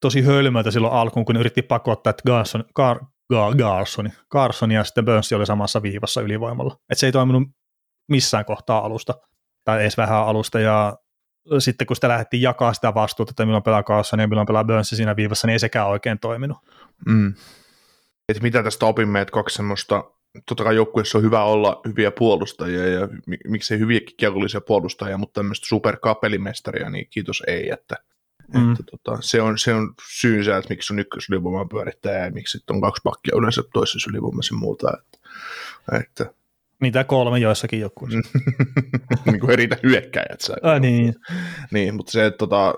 tosi 0.00 0.22
hölmöltä 0.22 0.70
silloin 0.70 0.94
alkuun, 0.94 1.24
kun 1.24 1.34
ne 1.34 1.40
yritti 1.40 1.62
pakottaa, 1.62 2.10
että 2.10 2.22
Garson, 2.26 2.64
Gar, 2.74 3.00
Gar, 3.32 3.54
Garson, 3.54 4.10
Garson 4.30 4.70
ja 4.70 4.84
sitten 4.84 5.04
Burns 5.04 5.32
oli 5.32 5.46
samassa 5.46 5.82
viivassa 5.82 6.20
ylivoimalla. 6.20 6.76
Että 6.90 7.00
se 7.00 7.06
ei 7.06 7.12
toiminut 7.12 7.48
missään 8.08 8.44
kohtaa 8.44 8.84
alusta, 8.84 9.14
tai 9.64 9.80
edes 9.80 9.96
vähän 9.96 10.26
alusta, 10.26 10.60
ja 10.60 10.98
sitten 11.58 11.86
kun 11.86 11.96
sitä 11.96 12.08
lähdettiin 12.08 12.42
jakaa 12.42 12.72
sitä 12.72 12.94
vastuuta, 12.94 13.30
että 13.30 13.46
milloin 13.46 13.62
pelaa 13.62 13.82
Garson 13.82 14.20
ja 14.20 14.28
milloin 14.28 14.46
pelaa 14.46 14.64
Burns 14.64 14.88
siinä 14.88 15.16
viivassa, 15.16 15.46
niin 15.46 15.52
ei 15.52 15.58
sekään 15.58 15.88
oikein 15.88 16.18
toiminut. 16.18 16.58
Mm. 17.06 17.34
Et 18.28 18.42
mitä 18.42 18.62
tästä 18.62 18.86
opimme, 18.86 19.20
että 19.20 19.32
kaksi 19.32 19.56
semmoista, 19.56 20.04
totta 20.48 20.64
kai 20.64 20.76
joukkueessa 20.76 21.18
on 21.18 21.24
hyvä 21.24 21.44
olla 21.44 21.80
hyviä 21.88 22.10
puolustajia 22.10 22.88
ja 22.88 23.08
mi- 23.26 23.38
miksei 23.48 23.78
hyviäkin 23.78 24.16
kiekollisia 24.16 24.60
puolustajia, 24.60 25.18
mutta 25.18 25.40
tämmöistä 25.40 25.66
superkapelimestaria, 25.66 26.90
niin 26.90 27.06
kiitos 27.10 27.42
ei, 27.46 27.70
että, 27.70 27.96
Mm. 28.54 28.72
että 28.72 28.82
tota, 28.90 29.22
se, 29.22 29.42
on, 29.42 29.58
se 29.58 29.74
on 29.74 29.94
syynsä, 30.20 30.56
että 30.56 30.68
miksi 30.70 30.92
on 30.92 30.98
ykkösylivoiman 30.98 31.68
pyörittäjä 31.68 32.24
ja 32.24 32.30
miksi 32.30 32.58
on 32.70 32.80
kaksi 32.80 33.00
pakkia 33.04 33.36
yleensä 33.38 33.62
toisessa 33.72 34.10
ylivoimassa 34.10 34.54
ja 34.54 34.58
muuta, 34.58 34.92
että, 34.98 35.18
että 36.00 36.34
Niitä 36.80 37.04
kolme 37.04 37.38
joissakin 37.38 37.80
joukkueissa. 37.80 38.20
niin 39.26 39.40
kuin 39.40 39.50
eritä 39.50 39.76
hyökkäjät. 39.82 40.40
Sai. 40.40 40.56
Ah, 40.62 40.80
niin. 40.80 41.14
niin, 41.70 41.94
mutta 41.94 42.12
se, 42.12 42.26
että 42.26 42.38
tota, 42.38 42.74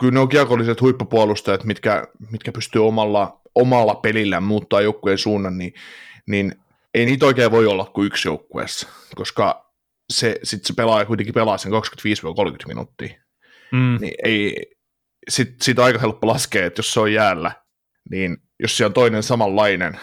kyllä 0.00 0.12
ne 0.12 0.20
on 0.20 0.28
kiekolliset 0.28 0.80
huippupuolustajat, 0.80 1.64
mitkä, 1.64 2.06
mitkä 2.30 2.52
pystyy 2.52 2.86
omalla, 2.86 3.40
omalla 3.54 3.94
pelillään 3.94 4.42
muuttaa 4.42 4.80
joukkueen 4.80 5.18
suunnan, 5.18 5.58
niin, 5.58 5.74
niin 6.26 6.54
ei 6.94 7.06
niitä 7.06 7.26
oikein 7.26 7.50
voi 7.50 7.66
olla 7.66 7.84
kuin 7.84 8.06
yksi 8.06 8.28
joukkueessa, 8.28 8.88
koska 9.14 9.72
se, 10.12 10.36
sit 10.42 10.64
se 10.64 10.74
pelaaja 10.74 11.04
kuitenkin 11.04 11.34
pelaa 11.34 11.58
sen 11.58 11.72
25-30 11.72 11.74
minuuttia. 12.68 13.14
Mm. 13.72 13.98
Niin 14.00 14.14
ei, 14.24 14.66
sit, 15.28 15.62
siitä 15.62 15.82
on 15.82 15.86
aika 15.86 15.98
helppo 15.98 16.26
laskea, 16.26 16.66
että 16.66 16.78
jos 16.78 16.92
se 16.92 17.00
on 17.00 17.12
jäällä, 17.12 17.52
niin 18.10 18.36
jos 18.60 18.76
se 18.76 18.86
on 18.86 18.92
toinen 18.92 19.22
samanlainen, 19.22 19.98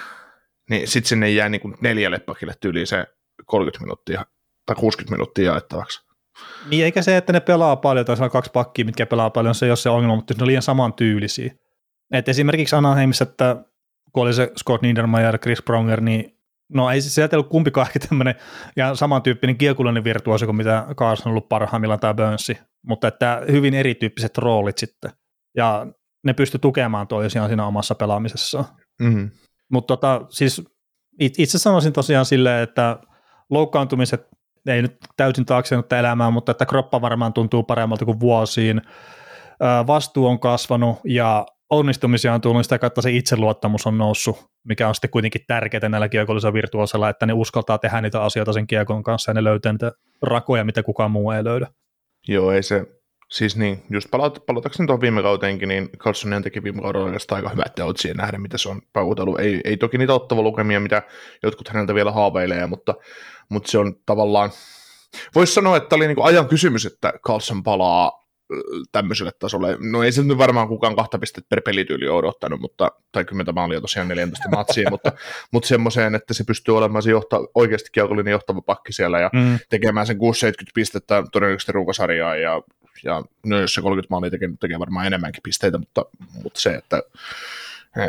niin 0.69 0.87
sitten 0.87 1.09
sinne 1.09 1.29
jää 1.29 1.49
niin 1.49 1.61
kuin 1.61 1.75
neljälle 1.81 2.19
pakille 2.19 2.53
tyyliin 2.61 2.87
se 2.87 3.05
30 3.45 3.85
minuuttia 3.85 4.25
tai 4.65 4.75
60 4.75 5.15
minuuttia 5.15 5.51
jaettavaksi. 5.51 6.09
Niin 6.69 6.85
eikä 6.85 7.01
se, 7.01 7.17
että 7.17 7.33
ne 7.33 7.39
pelaa 7.39 7.75
paljon, 7.75 8.05
tai 8.05 8.15
on 8.19 8.29
kaksi 8.29 8.51
pakkia, 8.51 8.85
mitkä 8.85 9.05
pelaa 9.05 9.29
paljon, 9.29 9.55
se 9.55 9.65
ei 9.65 9.71
ole 9.71 9.77
se 9.77 9.89
ongelma, 9.89 10.15
mutta 10.15 10.33
ne 10.33 10.43
on 10.43 10.47
liian 10.47 10.61
samantyylisiä. 10.61 11.53
Et 12.13 12.29
esimerkiksi 12.29 12.75
Anaheimissa, 12.75 13.23
että 13.23 13.63
kun 14.13 14.23
oli 14.23 14.33
se 14.33 14.51
Scott 14.59 14.81
Niedermayer 14.81 15.37
Chris 15.37 15.61
Pronger, 15.61 16.01
niin 16.01 16.38
no 16.73 16.89
ei 16.89 17.01
sieltä 17.01 17.35
ollut 17.35 17.49
kumpikaan 17.49 17.87
ehkä 17.87 17.99
tämmöinen 17.99 18.35
ja 18.75 18.95
samantyyppinen 18.95 19.57
kiekullinen 19.57 20.03
virtuosi 20.03 20.45
kuin 20.45 20.55
mitä 20.55 20.85
Carson 20.95 21.27
on 21.27 21.31
ollut 21.31 21.49
parhaimmillaan 21.49 21.99
tämä 21.99 22.13
Burnsi, 22.13 22.57
mutta 22.87 23.07
että 23.07 23.41
hyvin 23.51 23.73
erityyppiset 23.73 24.37
roolit 24.37 24.77
sitten, 24.77 25.11
ja 25.57 25.87
ne 26.25 26.33
pysty 26.33 26.59
tukemaan 26.59 27.07
toisiaan 27.07 27.49
siinä 27.49 27.65
omassa 27.65 27.95
pelaamisessaan. 27.95 28.65
Mm-hmm. 29.01 29.31
Mutta 29.71 29.97
tota, 29.97 30.25
siis 30.29 30.61
itse 31.19 31.57
sanoisin 31.57 31.93
tosiaan 31.93 32.25
silleen, 32.25 32.63
että 32.63 32.99
loukkaantumiset 33.49 34.27
ei 34.67 34.81
nyt 34.81 34.97
täysin 35.17 35.45
taakse 35.45 35.75
elämään, 35.99 36.33
mutta 36.33 36.51
että 36.51 36.65
kroppa 36.65 37.01
varmaan 37.01 37.33
tuntuu 37.33 37.63
paremmalta 37.63 38.05
kuin 38.05 38.19
vuosiin. 38.19 38.81
Vastuu 39.87 40.27
on 40.27 40.39
kasvanut 40.39 40.97
ja 41.03 41.45
onnistumisia 41.69 42.33
on 42.33 42.41
tullut, 42.41 42.63
sitä 42.63 42.79
kautta 42.79 43.01
se 43.01 43.11
itseluottamus 43.11 43.87
on 43.87 43.97
noussut, 43.97 44.45
mikä 44.63 44.87
on 44.87 44.95
sitten 44.95 45.09
kuitenkin 45.09 45.41
tärkeää 45.47 45.89
näillä 45.89 46.09
kiekollisilla 46.09 46.53
virtuosilla, 46.53 47.09
että 47.09 47.25
ne 47.25 47.33
uskaltaa 47.33 47.77
tehdä 47.77 48.01
niitä 48.01 48.23
asioita 48.23 48.53
sen 48.53 48.67
kiekon 48.67 49.03
kanssa 49.03 49.29
ja 49.29 49.33
ne 49.33 49.43
löytää 49.43 49.71
niitä 49.71 49.91
rakoja, 50.21 50.65
mitä 50.65 50.83
kukaan 50.83 51.11
muu 51.11 51.31
ei 51.31 51.43
löydä. 51.43 51.67
Joo, 52.27 52.51
ei 52.51 52.63
se, 52.63 52.85
siis 53.31 53.57
niin, 53.57 53.83
just 53.89 54.11
palat, 54.11 54.39
palatakseni 54.45 54.87
tuohon 54.87 55.01
viime 55.01 55.21
kauteenkin, 55.21 55.69
niin 55.69 55.89
Carlsonian 55.97 56.43
teki 56.43 56.63
viime 56.63 56.81
kaudella 56.81 57.11
aika 57.31 57.49
hyvät 57.49 57.75
teot 57.75 57.97
siihen 57.97 58.17
nähdä, 58.17 58.37
mitä 58.37 58.57
se 58.57 58.69
on 58.69 58.81
paukutellut. 58.93 59.39
Ei, 59.39 59.61
ei 59.63 59.77
toki 59.77 59.97
niitä 59.97 60.13
ottava 60.13 60.41
lukemia, 60.41 60.79
mitä 60.79 61.01
jotkut 61.43 61.67
häneltä 61.67 61.95
vielä 61.95 62.11
haaveilee, 62.11 62.67
mutta, 62.67 62.95
mutta 63.49 63.71
se 63.71 63.77
on 63.77 63.95
tavallaan, 64.05 64.49
voisi 65.35 65.53
sanoa, 65.53 65.77
että 65.77 65.95
oli 65.95 66.07
niin 66.07 66.23
ajan 66.23 66.47
kysymys, 66.47 66.85
että 66.85 67.13
Carlson 67.27 67.63
palaa 67.63 68.18
tämmöiselle 68.91 69.31
tasolle. 69.39 69.77
No 69.91 70.03
ei 70.03 70.11
se 70.11 70.23
nyt 70.23 70.37
varmaan 70.37 70.67
kukaan 70.67 70.95
kahta 70.95 71.19
pistettä 71.19 71.47
per 71.49 71.61
pelityyli 71.61 72.09
odottanut, 72.09 72.59
mutta, 72.59 72.91
tai 73.11 73.25
kymmentä 73.25 73.51
maalia 73.51 73.81
tosiaan 73.81 74.07
14 74.07 74.49
matsiin, 74.57 74.87
mutta, 74.89 75.11
mutta 75.51 75.67
semmoiseen, 75.67 76.15
että 76.15 76.33
se 76.33 76.43
pystyy 76.43 76.77
olemaan 76.77 77.03
se 77.03 77.11
johta, 77.11 77.37
oikeasti 77.55 77.89
kiekollinen 77.91 78.31
johtava 78.31 78.61
pakki 78.61 78.93
siellä 78.93 79.19
ja 79.19 79.29
mm. 79.33 79.59
tekemään 79.69 80.07
sen 80.07 80.17
6-70 80.17 80.19
pistettä 80.73 81.23
todennäköisesti 81.31 81.71
ruukasarjaa 81.71 82.35
ja, 82.35 82.61
ja 83.03 83.23
no 83.45 83.59
jos 83.59 83.73
se 83.73 83.81
30 83.81 84.13
maalia 84.13 84.31
tekee, 84.31 84.49
tekee 84.59 84.79
varmaan 84.79 85.07
enemmänkin 85.07 85.43
pisteitä, 85.43 85.77
mutta, 85.77 86.05
mutta 86.43 86.59
se, 86.59 86.75
että 86.75 87.01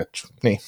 et, 0.00 0.09
niin. 0.42 0.59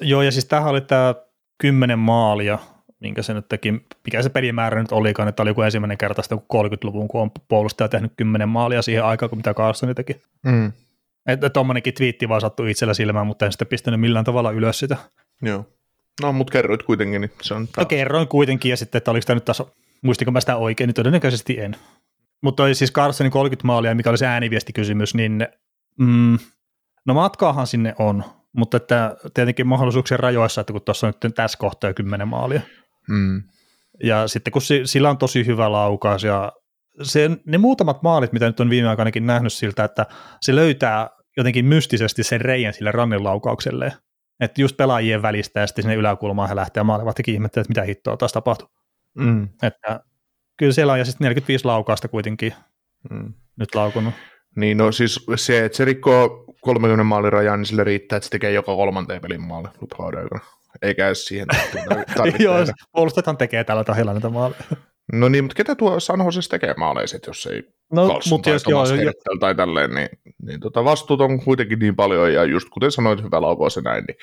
Joo, 0.00 0.22
ja 0.22 0.32
siis 0.32 0.44
tämähän 0.44 0.70
oli 0.70 0.80
tämä 0.80 1.14
kymmenen 1.58 1.98
maalia, 1.98 2.58
minkä 3.00 3.22
se 3.22 3.34
nyt 3.34 3.48
teki, 3.48 3.72
mikä 4.04 4.22
se 4.22 4.28
pelimäärä 4.28 4.82
nyt 4.82 4.92
olikaan, 4.92 5.28
että 5.28 5.42
oli 5.42 5.50
joku 5.50 5.62
ensimmäinen 5.62 5.98
kerta 5.98 6.22
sitten 6.22 6.38
30-luvun, 6.38 7.08
kun 7.08 7.22
on 7.22 7.30
puolustaja 7.48 7.88
tehnyt 7.88 8.12
kymmenen 8.16 8.48
maalia 8.48 8.82
siihen 8.82 9.04
aikaan, 9.04 9.30
kun 9.30 9.38
mitä 9.38 9.54
Carlsoni 9.54 9.94
teki. 9.94 10.22
Mm. 10.42 10.72
Että 11.26 11.50
tuommoinenkin 11.50 11.94
twiitti 11.94 12.28
vaan 12.28 12.40
sattui 12.40 12.70
itsellä 12.70 12.94
silmään, 12.94 13.26
mutta 13.26 13.46
en 13.46 13.52
sitten 13.52 13.68
pistänyt 13.68 14.00
millään 14.00 14.24
tavalla 14.24 14.50
ylös 14.50 14.78
sitä. 14.78 14.96
Joo. 15.42 15.66
No, 16.22 16.32
mutta 16.32 16.52
kerroit 16.52 16.82
kuitenkin, 16.82 17.20
niin 17.20 17.32
se 17.42 17.54
on... 17.54 17.68
No 17.76 17.84
kerroin 17.84 18.28
kuitenkin, 18.28 18.70
ja 18.70 18.76
sitten, 18.76 18.98
että 18.98 19.10
oliko 19.10 19.24
tämä 19.26 19.34
nyt 19.34 19.44
taas, 19.44 19.62
muistinko 20.02 20.30
mä 20.30 20.40
sitä 20.40 20.56
oikein, 20.56 20.88
niin 20.88 20.94
todennäköisesti 20.94 21.60
en. 21.60 21.76
Mutta 22.42 22.62
oli 22.62 22.74
siis 22.74 22.92
Carlsonin 22.92 23.32
30 23.32 23.66
maalia, 23.66 23.94
mikä 23.94 24.10
oli 24.10 24.18
se 24.18 24.26
ääniviestikysymys, 24.26 25.14
niin 25.14 25.48
mm, 25.98 26.38
no 27.06 27.14
matkaahan 27.14 27.66
sinne 27.66 27.94
on, 27.98 28.24
mutta 28.52 28.76
että 28.76 29.16
tietenkin 29.34 29.66
mahdollisuuksien 29.66 30.20
rajoissa, 30.20 30.60
että 30.60 30.72
kun 30.72 30.82
tuossa 30.82 31.06
on 31.06 31.12
nyt 31.24 31.34
tässä 31.34 31.58
kohtaa 31.58 31.90
jo 31.90 31.94
kymmenen 31.94 32.28
maalia. 32.28 32.60
Mm. 33.08 33.42
Ja 34.02 34.28
sitten 34.28 34.52
kun 34.52 34.62
sillä 34.84 35.10
on 35.10 35.18
tosi 35.18 35.46
hyvä 35.46 35.72
laukaus 35.72 36.24
ja 36.24 36.52
se, 37.02 37.30
ne 37.46 37.58
muutamat 37.58 38.02
maalit, 38.02 38.32
mitä 38.32 38.46
nyt 38.46 38.60
on 38.60 38.70
viime 38.70 38.88
aikoinakin 38.88 39.26
nähnyt 39.26 39.52
siltä, 39.52 39.84
että 39.84 40.06
se 40.40 40.54
löytää 40.54 41.10
jotenkin 41.36 41.64
mystisesti 41.64 42.22
sen 42.22 42.40
reijän 42.40 42.74
sille 42.74 42.92
rannin 42.92 43.24
laukaukselle. 43.24 43.92
Että 44.40 44.60
just 44.60 44.76
pelaajien 44.76 45.22
välistä 45.22 45.60
ja 45.60 45.66
sitten 45.66 45.82
sinne 45.82 45.94
yläkulmaan 45.94 46.48
he 46.48 46.56
lähtee 46.56 46.82
maalivahtikin 46.82 47.34
ihmettelee, 47.34 47.62
että 47.62 47.70
mitä 47.70 47.82
hittoa 47.82 48.16
taas 48.16 48.32
tapahtuu. 48.32 48.68
Mm. 49.14 49.48
Että 49.62 50.00
kyllä 50.56 50.72
siellä 50.72 50.92
on 50.92 50.98
ja 50.98 51.04
sitten 51.04 51.24
45 51.24 51.64
laukausta 51.64 52.08
kuitenkin 52.08 52.54
mm. 53.10 53.34
nyt 53.56 53.74
laukunut. 53.74 54.14
Niin 54.56 54.76
no 54.76 54.92
siis 54.92 55.26
se, 55.36 55.64
että 55.64 55.76
se 55.76 55.84
rikkoo 55.84 56.44
30 56.60 57.04
maalin 57.04 57.32
rajaa, 57.32 57.56
niin 57.56 57.66
sille 57.66 57.84
riittää, 57.84 58.16
että 58.16 58.24
se 58.24 58.30
tekee 58.30 58.52
joka 58.52 58.76
kolmanteen 58.76 59.22
pelin 59.22 59.40
maali 59.40 59.68
lupakauden 59.80 60.20
aikana 60.20 60.59
eikä 60.82 61.06
edes 61.06 61.24
siihen 61.24 61.46
Joo, 62.38 62.56
puolustajathan 62.92 63.36
tekee 63.36 63.64
tällä 63.64 63.84
tahilla 63.84 64.12
näitä 64.12 64.28
maaleja. 64.28 64.62
No 65.12 65.28
niin, 65.28 65.44
mutta 65.44 65.54
ketä 65.54 65.74
tuo 65.74 66.00
San 66.00 66.20
Jose 66.20 66.40
tekee 66.48 66.74
maaleiset, 66.76 67.26
jos 67.26 67.46
ei 67.46 67.62
no, 67.92 68.08
Carlson 68.08 68.42
tai 68.42 68.58
Thomas 68.60 68.90
joo, 68.90 69.00
jo. 69.00 69.12
tai 69.40 69.54
tälleen, 69.54 69.94
niin, 69.94 70.08
niin 70.42 70.60
tota 70.60 70.84
vastuut 70.84 71.20
on 71.20 71.44
kuitenkin 71.44 71.78
niin 71.78 71.96
paljon, 71.96 72.32
ja 72.32 72.44
just 72.44 72.68
kuten 72.68 72.92
sanoit, 72.92 73.22
hyvä 73.22 73.42
laukaus 73.42 73.76
ja 73.76 73.82
näin, 73.82 74.04
niin, 74.08 74.16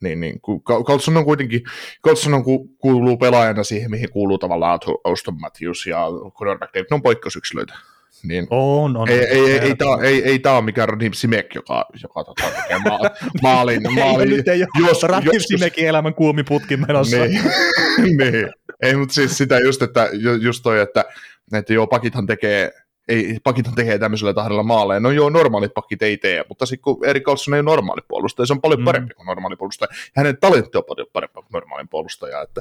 niin, 0.00 0.20
niin 0.20 0.40
Carlson 0.86 1.16
on 1.16 1.24
kuitenkin, 1.24 1.62
Carlson 2.04 2.34
on, 2.34 2.44
kuuluu 2.78 3.16
pelaajana 3.16 3.64
siihen, 3.64 3.90
mihin 3.90 4.10
kuuluu 4.10 4.38
tavallaan 4.38 4.78
Auston 5.04 5.40
Matthews 5.40 5.86
ja 5.86 6.06
Conor 6.38 6.56
McDavid, 6.56 6.86
ne 6.90 6.94
on 6.94 7.02
poikkeusyksilöitä. 7.02 7.74
Niin 8.22 8.46
on, 8.50 8.96
on. 8.96 9.08
Ei, 9.08 9.18
ei, 9.18 9.50
ei, 9.50 9.58
ei, 9.58 9.74
tämä, 9.76 9.96
ei, 10.02 10.24
ei 10.24 10.38
tämä 10.38 10.56
ole 10.56 10.64
mikään 10.64 10.88
Radim 10.88 11.12
Simek, 11.12 11.54
joka, 11.54 11.86
joka 12.02 12.24
tota, 12.24 12.42
tekee 12.62 12.78
ma- 12.78 13.00
maalin. 13.42 13.82
maalin 13.94 14.30
ei, 14.30 14.36
nyt 14.36 14.48
ei 14.48 14.62
ole 14.62 14.88
jos, 14.88 15.02
Radim 15.02 15.30
jos, 15.32 15.42
Simekin 15.42 15.88
elämän 15.88 16.14
kuumi 16.14 16.42
putki 16.42 16.76
menossa. 16.76 17.16
Niin, 17.16 17.40
niin. 18.18 18.50
Ei, 18.82 18.96
mutta 18.96 19.14
siis 19.14 19.38
sitä 19.38 19.58
just, 19.58 19.82
että 19.82 20.08
just 20.40 20.62
toi, 20.62 20.80
että, 20.80 21.04
että 21.52 21.72
joo, 21.72 21.86
pakithan 21.86 22.26
tekee 22.26 22.72
ei, 23.08 23.38
pakithan 23.44 23.74
tekee 23.74 23.98
tämmöisellä 23.98 24.34
tahdella 24.34 24.62
maaleja. 24.62 25.00
No 25.00 25.10
joo, 25.10 25.30
normaalit 25.30 25.74
pakit 25.74 26.02
ei 26.02 26.16
tee, 26.16 26.44
mutta 26.48 26.66
sitten 26.66 26.82
kun 26.82 27.04
Erik 27.04 27.22
Karlsson 27.22 27.54
ei 27.54 27.60
ole 27.60 27.64
normaali 27.64 28.00
puolustaja, 28.08 28.46
se 28.46 28.52
on 28.52 28.60
paljon 28.60 28.80
mm. 28.80 28.84
parempi 28.84 29.14
kuin 29.14 29.26
normaali 29.26 29.56
puolustaja. 29.56 29.88
Hänen 30.16 30.36
talentti 30.40 30.78
on 30.78 30.84
paljon 30.88 31.06
parempi 31.12 31.34
kuin 31.34 31.46
normaali 31.52 31.86
puolustaja. 31.90 32.42
Että, 32.42 32.60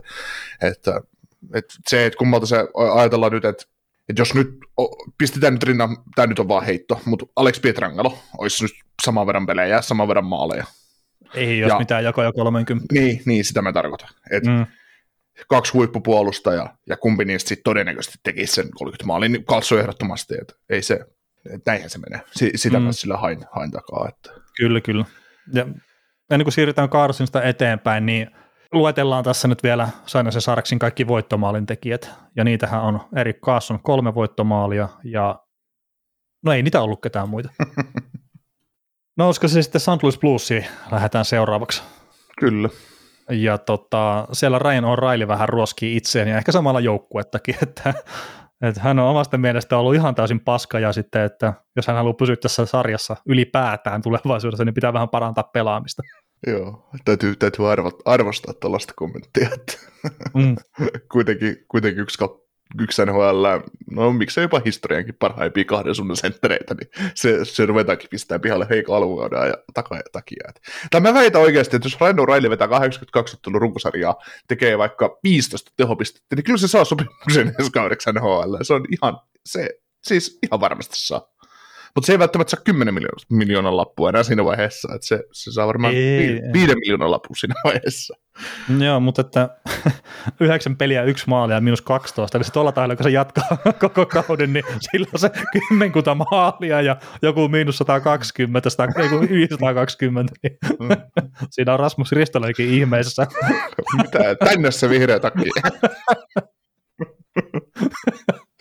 että, 0.61 1.01
että 1.53 1.73
se, 1.87 2.05
että 2.05 2.17
kummalta 2.17 2.45
se 2.45 2.57
ajatellaan 2.95 3.31
nyt, 3.31 3.45
että 3.45 3.63
että 4.09 4.21
jos 4.21 4.33
nyt 4.33 4.49
pistetään 5.17 5.53
nyt 5.53 5.63
rinnan, 5.63 5.97
tämä 6.15 6.27
nyt 6.27 6.39
on 6.39 6.47
vaan 6.47 6.65
heitto, 6.65 7.01
mutta 7.05 7.25
Alex 7.35 7.61
Pietrangelo 7.61 8.17
olisi 8.37 8.63
nyt 8.63 8.71
saman 9.03 9.27
verran 9.27 9.45
pelejä, 9.45 9.81
saman 9.81 10.07
verran 10.07 10.25
maaleja. 10.25 10.65
Ei 11.33 11.59
jos 11.59 11.69
ja, 11.69 11.79
mitään 11.79 12.03
jakoja 12.03 12.31
30. 12.31 12.93
Niin, 12.93 13.21
niin, 13.25 13.45
sitä 13.45 13.61
mä 13.61 13.73
tarkoitan. 13.73 14.09
Et 14.31 14.43
mm. 14.43 14.65
Kaksi 15.49 15.73
huippupuolustajaa 15.73 16.77
ja 16.89 16.97
kumpi 16.97 17.25
niistä 17.25 17.49
sitten 17.49 17.63
todennäköisesti 17.63 18.17
tekisi 18.23 18.53
sen 18.53 18.71
30 18.71 19.05
maalin, 19.05 19.31
niin 19.31 19.45
kalso 19.45 19.79
ehdottomasti, 19.79 20.33
että 20.41 20.53
ei 20.69 20.81
se, 20.81 20.99
että 21.53 21.71
näinhän 21.71 21.89
se 21.89 21.99
menee. 21.99 22.21
S- 22.37 22.61
sitä 22.61 22.79
mm. 22.79 22.85
mä 22.85 22.91
sillä 22.91 23.17
hain, 23.17 23.45
hain 23.51 23.71
takaa. 23.71 24.09
Että. 24.09 24.41
Kyllä, 24.57 24.81
kyllä. 24.81 25.05
Ja 25.53 25.67
ennen 26.31 26.45
kuin 26.45 26.53
siirrytään 26.53 26.89
Carsonista 26.89 27.43
eteenpäin, 27.43 28.05
niin 28.05 28.27
luetellaan 28.71 29.23
tässä 29.23 29.47
nyt 29.47 29.63
vielä 29.63 29.89
Sainasen 30.05 30.41
Sarksin 30.41 30.79
kaikki 30.79 31.07
voittomaalin 31.07 31.65
tekijät, 31.65 32.11
ja 32.35 32.43
niitähän 32.43 32.81
on 32.81 32.99
Erik 33.15 33.41
Kaasson 33.41 33.79
kolme 33.83 34.15
voittomaalia, 34.15 34.89
ja 35.03 35.39
no 36.43 36.53
ei 36.53 36.63
niitä 36.63 36.81
ollut 36.81 37.01
ketään 37.01 37.29
muita. 37.29 37.49
no 39.17 39.25
olisiko 39.25 39.47
se 39.47 39.61
sitten 39.61 39.81
St. 39.81 40.03
Louis 40.03 40.17
Bluesi 40.17 40.65
lähdetään 40.91 41.25
seuraavaksi? 41.25 41.83
Kyllä. 42.39 42.69
Ja 43.29 43.57
tota, 43.57 44.27
siellä 44.31 44.59
Ryan 44.59 44.83
O'Reilly 44.83 45.27
vähän 45.27 45.49
ruoskii 45.49 45.97
itseen, 45.97 46.27
ja 46.27 46.37
ehkä 46.37 46.51
samalla 46.51 46.79
joukkuettakin, 46.79 47.55
että, 47.63 47.93
että 48.61 48.81
hän 48.81 48.99
on 48.99 49.09
omasta 49.09 49.37
mielestä 49.37 49.77
ollut 49.77 49.95
ihan 49.95 50.15
täysin 50.15 50.39
paska, 50.39 50.79
ja 50.79 50.93
sitten, 50.93 51.21
että 51.21 51.53
jos 51.75 51.87
hän 51.87 51.95
haluaa 51.95 52.13
pysyä 52.13 52.35
tässä 52.35 52.65
sarjassa 52.65 53.15
ylipäätään 53.25 54.01
tulevaisuudessa, 54.01 54.65
niin 54.65 54.73
pitää 54.73 54.93
vähän 54.93 55.09
parantaa 55.09 55.49
pelaamista. 55.53 56.03
Joo, 56.47 56.89
täytyy, 57.05 57.35
täytyy 57.35 57.71
arvo, 57.71 57.91
arvostaa 58.05 58.53
tällaista 58.53 58.93
kommenttia, 58.95 59.49
että 59.53 59.73
mm. 60.33 60.55
kuitenkin, 61.11 61.65
kuitenkin 61.67 62.01
yksi, 62.03 62.17
yksi 62.81 63.05
NHL, 63.05 63.45
no 63.91 64.13
miksei 64.13 64.43
jopa 64.43 64.61
historiankin 64.65 65.15
parhaimpia 65.15 65.65
kahden 65.65 65.95
suunnan 65.95 66.17
senttereitä, 66.17 66.73
niin 66.73 67.11
se, 67.15 67.45
se 67.45 67.65
ruvetaankin 67.65 68.09
pistää 68.09 68.39
pihalle 68.39 68.67
heikko 68.69 68.95
alkukauden 68.95 69.47
ja 69.47 69.57
takaa 69.73 69.99
takia. 70.11 70.51
Tai 70.91 71.01
mä 71.01 71.13
väitän 71.13 71.41
oikeasti, 71.41 71.75
että 71.75 71.85
jos 71.85 71.99
Randall 71.99 72.25
Riley 72.25 72.49
vetää 72.49 72.67
82 72.67 73.35
ottelun 73.35 73.61
runkosarjaa, 73.61 74.15
tekee 74.47 74.77
vaikka 74.77 75.19
15 75.23 75.71
tehopistettä, 75.77 76.35
niin 76.35 76.43
kyllä 76.43 76.57
se 76.57 76.67
saa 76.67 76.85
sopimuksen 76.85 77.55
ensi 77.59 77.71
kaudeksi 77.71 78.11
NHL. 78.11 78.55
Se 78.61 78.73
on 78.73 78.85
ihan, 78.91 79.19
se, 79.45 79.69
siis 80.03 80.39
ihan 80.43 80.59
varmasti 80.59 80.95
saa. 80.97 81.36
Mutta 81.97 82.05
se 82.05 82.13
ei 82.13 82.19
välttämättä 82.19 82.51
saa 82.51 82.63
10 82.63 82.93
miljoonaa, 82.93 83.25
miljoonan 83.29 83.77
lappua 83.77 84.09
enää 84.09 84.23
siinä 84.23 84.45
vaiheessa, 84.45 84.95
että 84.95 85.07
se, 85.07 85.23
se 85.31 85.51
saa 85.51 85.67
varmaan 85.67 85.93
Ei, 85.93 86.19
vi, 86.19 86.23
ei. 86.23 86.53
5 86.53 86.75
miljoonan 86.75 87.11
lappu 87.11 87.35
siinä 87.35 87.55
vaiheessa. 87.63 88.15
Joo, 88.79 88.99
mutta 88.99 89.21
että 89.21 89.49
yhdeksän 90.39 90.77
peliä, 90.77 91.03
yksi 91.03 91.23
maalia 91.27 91.55
ja 91.55 91.61
miinus 91.61 91.81
12, 91.81 92.37
eli 92.37 92.43
se 92.43 92.51
tuolla 92.51 92.71
tahdella, 92.71 92.95
kun 92.95 93.03
se 93.03 93.09
jatkaa 93.09 93.57
koko 93.79 94.05
kauden, 94.05 94.53
niin 94.53 94.65
sillä 94.79 95.07
on 95.13 95.19
se 95.19 95.29
kymmenkunta 95.51 96.15
maalia 96.15 96.81
ja 96.81 96.97
joku 97.21 97.47
miinus 97.47 97.77
120, 97.77 98.69
100, 98.69 99.01
ei 99.01 99.09
kun 99.09 99.29
520, 99.29 100.33
niin 100.43 100.57
Mm. 100.79 100.89
siinä 101.51 101.73
on 101.73 101.79
Rasmus 101.79 102.11
Ristoläkin 102.11 102.69
ihmeessä. 102.69 103.27
Mitä, 103.97 104.35
tänne 104.35 104.71
se 104.71 104.89
vihreä 104.89 105.19
takki. 105.19 105.49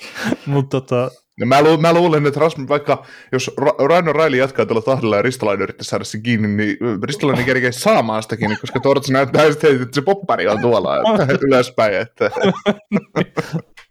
mutta 0.46 0.80
tota, 0.80 1.10
No 1.40 1.46
mä, 1.46 1.62
lu- 1.62 1.78
mä 1.78 1.92
luulen, 1.92 2.26
että 2.26 2.40
Rasmus, 2.40 2.68
vaikka 2.68 3.04
jos 3.32 3.50
Ra- 3.60 3.86
Raino 3.88 4.12
Raili 4.12 4.38
jatkaa 4.38 4.66
tällä 4.66 4.82
tahdilla 4.82 5.16
ja 5.16 5.22
Ristolainen 5.22 5.62
yrittää 5.62 5.84
saada 5.84 6.04
se 6.04 6.20
kiinni, 6.20 6.48
niin 6.48 6.76
Ristolainen 7.02 7.44
kerkee 7.52 7.72
saamaan 7.72 8.22
sitä 8.22 8.36
kiinni, 8.36 8.56
koska 8.56 8.80
Torts 8.80 9.10
näyttää 9.10 9.50
sitten, 9.50 9.82
että 9.82 9.94
se 9.94 10.02
poppari 10.02 10.48
on 10.48 10.60
tuolla 10.60 10.96
että, 10.96 11.38
ylöspäin. 11.46 11.94
Että, 11.94 12.30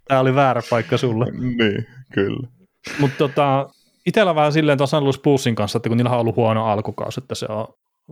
tämä 0.07 0.19
oli 0.19 0.35
väärä 0.35 0.61
paikka 0.69 0.97
sulle. 0.97 1.25
niin, 1.31 1.87
kyllä. 2.13 2.47
Mutta 2.99 3.17
tota, 3.17 3.69
itsellä 4.05 4.35
vähän 4.35 4.53
silleen 4.53 4.77
tuossa 4.77 5.01
Louis 5.01 5.19
Plussin 5.19 5.55
kanssa, 5.55 5.77
että 5.77 5.89
kun 5.89 5.97
niillä 5.97 6.11
on 6.11 6.19
ollut 6.19 6.35
huono 6.35 6.65
alkukausi, 6.65 7.19
että 7.23 7.35
se 7.35 7.45
on 7.49 7.67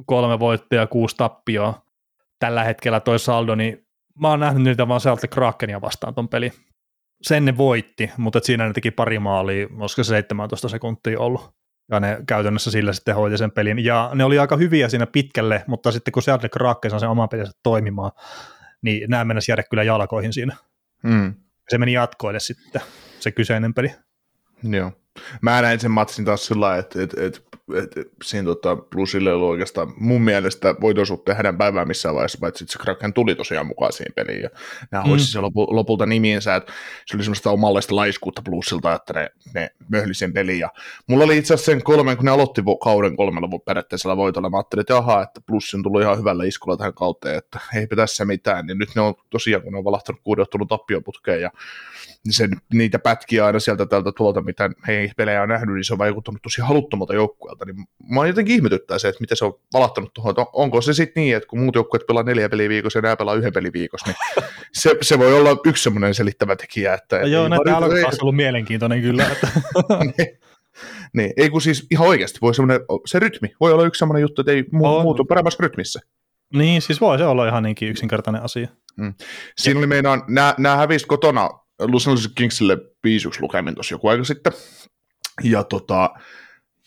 kolme 0.06 0.40
voittoa 0.40 0.80
ja 0.80 0.88
kuusi 0.88 1.18
tappioa 1.18 1.82
tällä 2.40 2.64
hetkellä 2.64 3.00
toi 3.00 3.20
saldo, 3.20 3.56
niin 3.56 3.86
mä 4.20 4.30
oon 4.30 4.40
nähnyt 4.40 4.64
niitä 4.64 4.88
vaan 4.88 5.02
Celtic 5.02 5.32
Krakenia 5.32 5.82
vastaan 5.82 6.16
ton 6.16 6.30
peli. 6.30 6.52
Sen 7.24 7.46
ne 7.46 7.58
voitti, 7.58 8.12
mutta 8.18 8.40
siinä 8.44 8.68
ne 8.68 8.74
teki 8.74 8.92
pari 8.92 9.20
maalia, 9.20 9.68
olisiko 9.80 10.04
se 10.04 10.08
17 10.10 10.70
sekuntia 10.70 11.20
ollut. 11.20 11.54
Ja 11.92 12.00
ne 12.00 12.18
käytännössä 12.28 12.72
sillä 12.72 12.94
sitten 12.94 13.16
hoiti 13.16 13.38
sen 13.38 13.52
pelin. 13.52 13.86
Ja 13.86 14.12
ne 14.14 14.24
oli 14.24 14.40
aika 14.40 14.58
hyviä 14.58 14.90
siinä 14.90 15.08
pitkälle, 15.08 15.64
mutta 15.68 15.92
sitten 15.92 16.12
kun 16.12 16.24
Celtic 16.24 16.52
Kraken 16.52 16.92
saa 16.92 17.00
sen 17.00 17.10
oman 17.10 17.30
pelinsä 17.30 17.52
toimimaan, 17.64 18.12
niin 18.82 19.10
nämä 19.10 19.26
mennessä 19.26 19.52
jäädä 19.52 19.64
kyllä 19.64 19.84
jalkoihin 19.84 20.34
siinä. 20.34 20.56
Mm, 21.04 21.34
Se 21.70 21.78
meni 21.78 21.94
jatkoille 21.94 22.40
sitten, 22.40 22.82
se 23.20 23.32
kyseinen 23.32 23.74
peli. 23.74 23.92
joo. 24.64 24.92
Mä 25.42 25.62
näin 25.62 25.80
sen 25.80 25.92
matsin 25.92 26.26
taas 26.26 26.46
sillä 26.46 26.66
lailla, 26.66 26.80
että, 26.80 27.04
että, 27.04 27.26
että, 27.26 27.40
että, 27.84 28.02
siinä 28.24 28.46
tota, 28.46 28.76
Bluesille 28.76 29.30
ei 29.30 29.34
ollut 29.36 29.50
oikeastaan 29.50 29.94
mun 29.98 30.22
mielestä 30.22 30.76
voiton 30.82 31.06
suhteen 31.06 31.38
hänen 31.38 31.58
päivää 31.58 31.86
missään 31.86 32.16
vaiheessa, 32.16 32.38
paitsi 32.42 32.60
sitten 32.60 32.74
se 32.80 32.84
Kraken 32.84 33.14
tuli 33.14 33.36
tosiaan 33.36 33.68
mukaan 33.68 33.94
siihen 33.94 34.14
peliin 34.16 34.42
ja 34.42 34.50
nämä 34.92 35.04
Mm. 35.04 35.10
hoisi 35.10 35.32
se 35.32 35.40
lopu, 35.40 35.76
lopulta 35.76 36.06
nimiinsä, 36.06 36.56
että 36.56 36.74
se 37.06 37.18
oli 37.18 37.24
semmoista 37.24 37.52
omanlaista 37.52 37.96
laiskuutta 37.96 38.42
Bluesilta, 38.42 38.94
että 38.96 39.14
ne, 39.14 39.30
ne 39.54 39.70
möhli 39.90 40.14
sen 40.14 40.34
pelin 40.34 40.60
ja 40.60 40.70
mulla 41.08 41.24
oli 41.24 41.38
itse 41.38 41.54
asiassa 41.54 41.72
sen 41.72 41.84
kolmen, 41.84 42.18
kun 42.18 42.26
ne 42.26 42.32
aloitti 42.32 42.62
vo- 42.62 42.78
kauden 42.84 43.16
kolmella 43.16 43.60
periaatteessa 43.66 44.18
voitolla, 44.18 44.50
mä 44.50 44.58
ajattelin, 44.58 44.82
että 44.82 44.94
jaha, 44.94 45.22
että 45.22 45.42
Plus 45.46 45.74
on 45.74 45.84
tullut 45.84 46.02
ihan 46.02 46.18
hyvällä 46.20 46.46
iskulla 46.46 46.78
tähän 46.78 46.94
kauteen, 46.94 47.36
että 47.38 47.60
eipä 47.76 47.96
tässä 47.96 48.26
mitään, 48.26 48.66
niin 48.66 48.78
nyt 48.78 48.90
ne 48.96 49.02
on 49.02 49.14
tosiaan, 49.30 49.64
kun 49.64 49.72
ne 49.72 49.78
on 49.78 49.84
valahtanut 49.84 50.22
kuuden 50.24 50.44
ottelun 50.44 50.68
tappioputkeen 50.68 51.42
ja 51.42 51.52
sen, 52.32 52.50
niitä 52.74 53.00
pätkiä 53.00 53.46
aina 53.46 53.60
sieltä 53.60 53.86
tältä 53.86 54.12
tuolta, 54.18 54.42
mitä 54.42 54.70
he 54.88 55.12
pelejä 55.18 55.42
on 55.42 55.50
nähnyt, 55.50 55.76
niin 55.76 55.84
se 55.84 55.94
on 55.94 55.98
vaikuttanut 56.00 56.42
tosi 56.42 56.62
haluttomalta 56.62 57.14
joukkueelta. 57.14 57.66
Niin 57.66 57.76
mä 58.10 58.28
jotenkin 58.28 58.56
ihmetyttää 58.56 59.00
se, 59.00 59.08
että 59.08 59.22
miten 59.22 59.38
se 59.38 59.46
on 59.46 59.54
valahtanut 59.74 60.14
tuohon, 60.14 60.30
että 60.32 60.42
on- 60.42 60.48
onko 60.54 60.82
se 60.82 60.94
sitten 60.94 61.22
niin, 61.22 61.36
että 61.36 61.48
kun 61.48 61.60
muut 61.60 61.76
joukkueet 61.76 62.08
pelaa 62.08 62.24
neljä 62.24 62.50
peliä 62.50 62.70
viikossa 62.70 62.98
ja 63.00 63.02
nämä 63.02 63.16
pelaa 63.16 63.36
yhden 63.36 63.54
pelin 63.54 63.74
viikossa, 63.74 64.08
niin 64.08 64.46
se, 64.74 64.96
se 65.02 65.20
voi 65.20 65.34
olla 65.34 65.58
yksi 65.66 65.84
semmoinen 65.84 66.14
selittävä 66.14 66.56
tekijä. 66.56 66.94
Että 66.94 67.16
Ja 67.16 67.28
joo, 67.28 67.44
ei 67.44 67.50
näitä 67.50 67.78
on 67.78 67.84
ollut 68.22 68.36
mielenkiintoinen 68.44 69.02
kyllä. 69.02 69.26
Että, 69.32 69.48
niin, 71.14 71.34
ei 71.38 71.50
kun 71.50 71.62
siis 71.62 71.88
ihan 71.92 72.08
oikeasti 72.08 72.40
voi 72.42 72.56
semmoinen, 72.56 72.86
se 73.06 73.20
rytmi 73.20 73.54
voi 73.60 73.74
olla 73.74 73.86
yksi 73.86 74.00
semmoinen 74.00 74.22
juttu, 74.22 74.42
että 74.42 74.52
ei 74.52 74.62
mu- 74.62 74.86
On. 74.88 75.02
muutu 75.02 75.26
paremmassa 75.26 75.58
rytmissä. 75.64 76.00
niin, 76.54 76.82
siis 76.82 77.02
voi 77.02 77.18
se 77.18 77.26
olla 77.26 77.48
ihan 77.48 77.64
niinkin 77.64 77.90
yksinkertainen 77.90 78.44
asia. 78.44 78.68
Siinä 79.58 79.78
oli 79.80 79.88
meinaan, 79.88 80.24
nämä, 80.28 80.56
nämä 80.58 80.76
hävisi 80.76 81.08
kotona 81.08 81.50
Los 81.80 82.08
Angeles 82.08 82.32
Kingsille 82.36 82.78
5 83.04 83.30
lukemin 83.40 83.76
tuossa 83.76 83.96
joku 83.96 84.08
aika 84.08 84.24
sitten. 84.24 84.54
Ja 85.44 85.64
tota, 85.64 86.10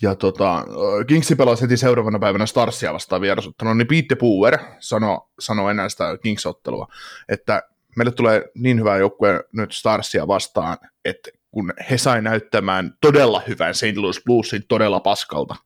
ja 0.02 0.14
tota, 0.14 0.64
Kingsi 1.06 1.36
pelasi 1.36 1.62
heti 1.62 1.76
seuraavana 1.76 2.18
päivänä 2.18 2.46
Starsia 2.46 2.92
vastaan 2.92 3.20
vierasottuna, 3.20 3.74
niin 3.74 3.86
Pete 3.86 4.14
Puer 4.14 4.58
sanoi 4.78 5.18
sano 5.38 5.70
ennen 5.70 5.90
sitä 5.90 6.18
Kings-ottelua, 6.22 6.86
että 7.28 7.62
meille 7.96 8.12
tulee 8.12 8.44
niin 8.54 8.78
hyvä 8.78 8.96
joukkue 8.96 9.44
nyt 9.52 9.72
Starsia 9.72 10.28
vastaan, 10.28 10.78
että 11.04 11.30
kun 11.50 11.72
he 11.90 11.98
sai 11.98 12.22
näyttämään 12.22 12.94
todella 13.00 13.42
hyvän 13.48 13.74
St. 13.74 13.96
Louis 13.96 14.22
Bluesin 14.24 14.62
todella 14.68 15.00
paskalta, 15.00 15.56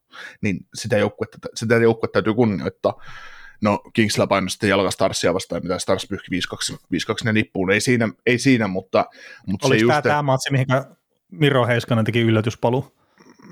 niin 0.41 0.67
sitä 0.75 0.99
joukkuetta, 0.99 1.39
sitä 1.55 1.77
joukkuetta 1.77 2.13
täytyy 2.13 2.35
kunnioittaa. 2.35 3.03
No 3.63 3.83
Kingsillä 3.93 4.27
painoi 4.27 4.51
sitten 4.51 4.71
jalka 4.71 4.91
Starsia 4.91 5.35
vastaan, 5.35 5.63
mitä 5.63 5.79
Stars 5.79 6.07
pyyhki 6.09 6.31
5-2 6.31 7.25
ne 7.25 7.33
nippuun. 7.33 7.71
Ei 7.71 7.81
siinä, 7.81 8.09
ei 8.27 8.39
siinä 8.39 8.69
mutta, 8.69 9.07
mutta 9.47 9.67
se 9.67 9.73
Oliko 9.73 9.83
just... 9.83 9.89
tämä 9.89 10.03
tämä 10.03 10.23
matsi, 10.23 10.53
mihin 10.53 10.67
Miro 11.31 11.67
Heiskanen 11.67 12.05
teki 12.05 12.21
yllätyspaluu? 12.21 12.93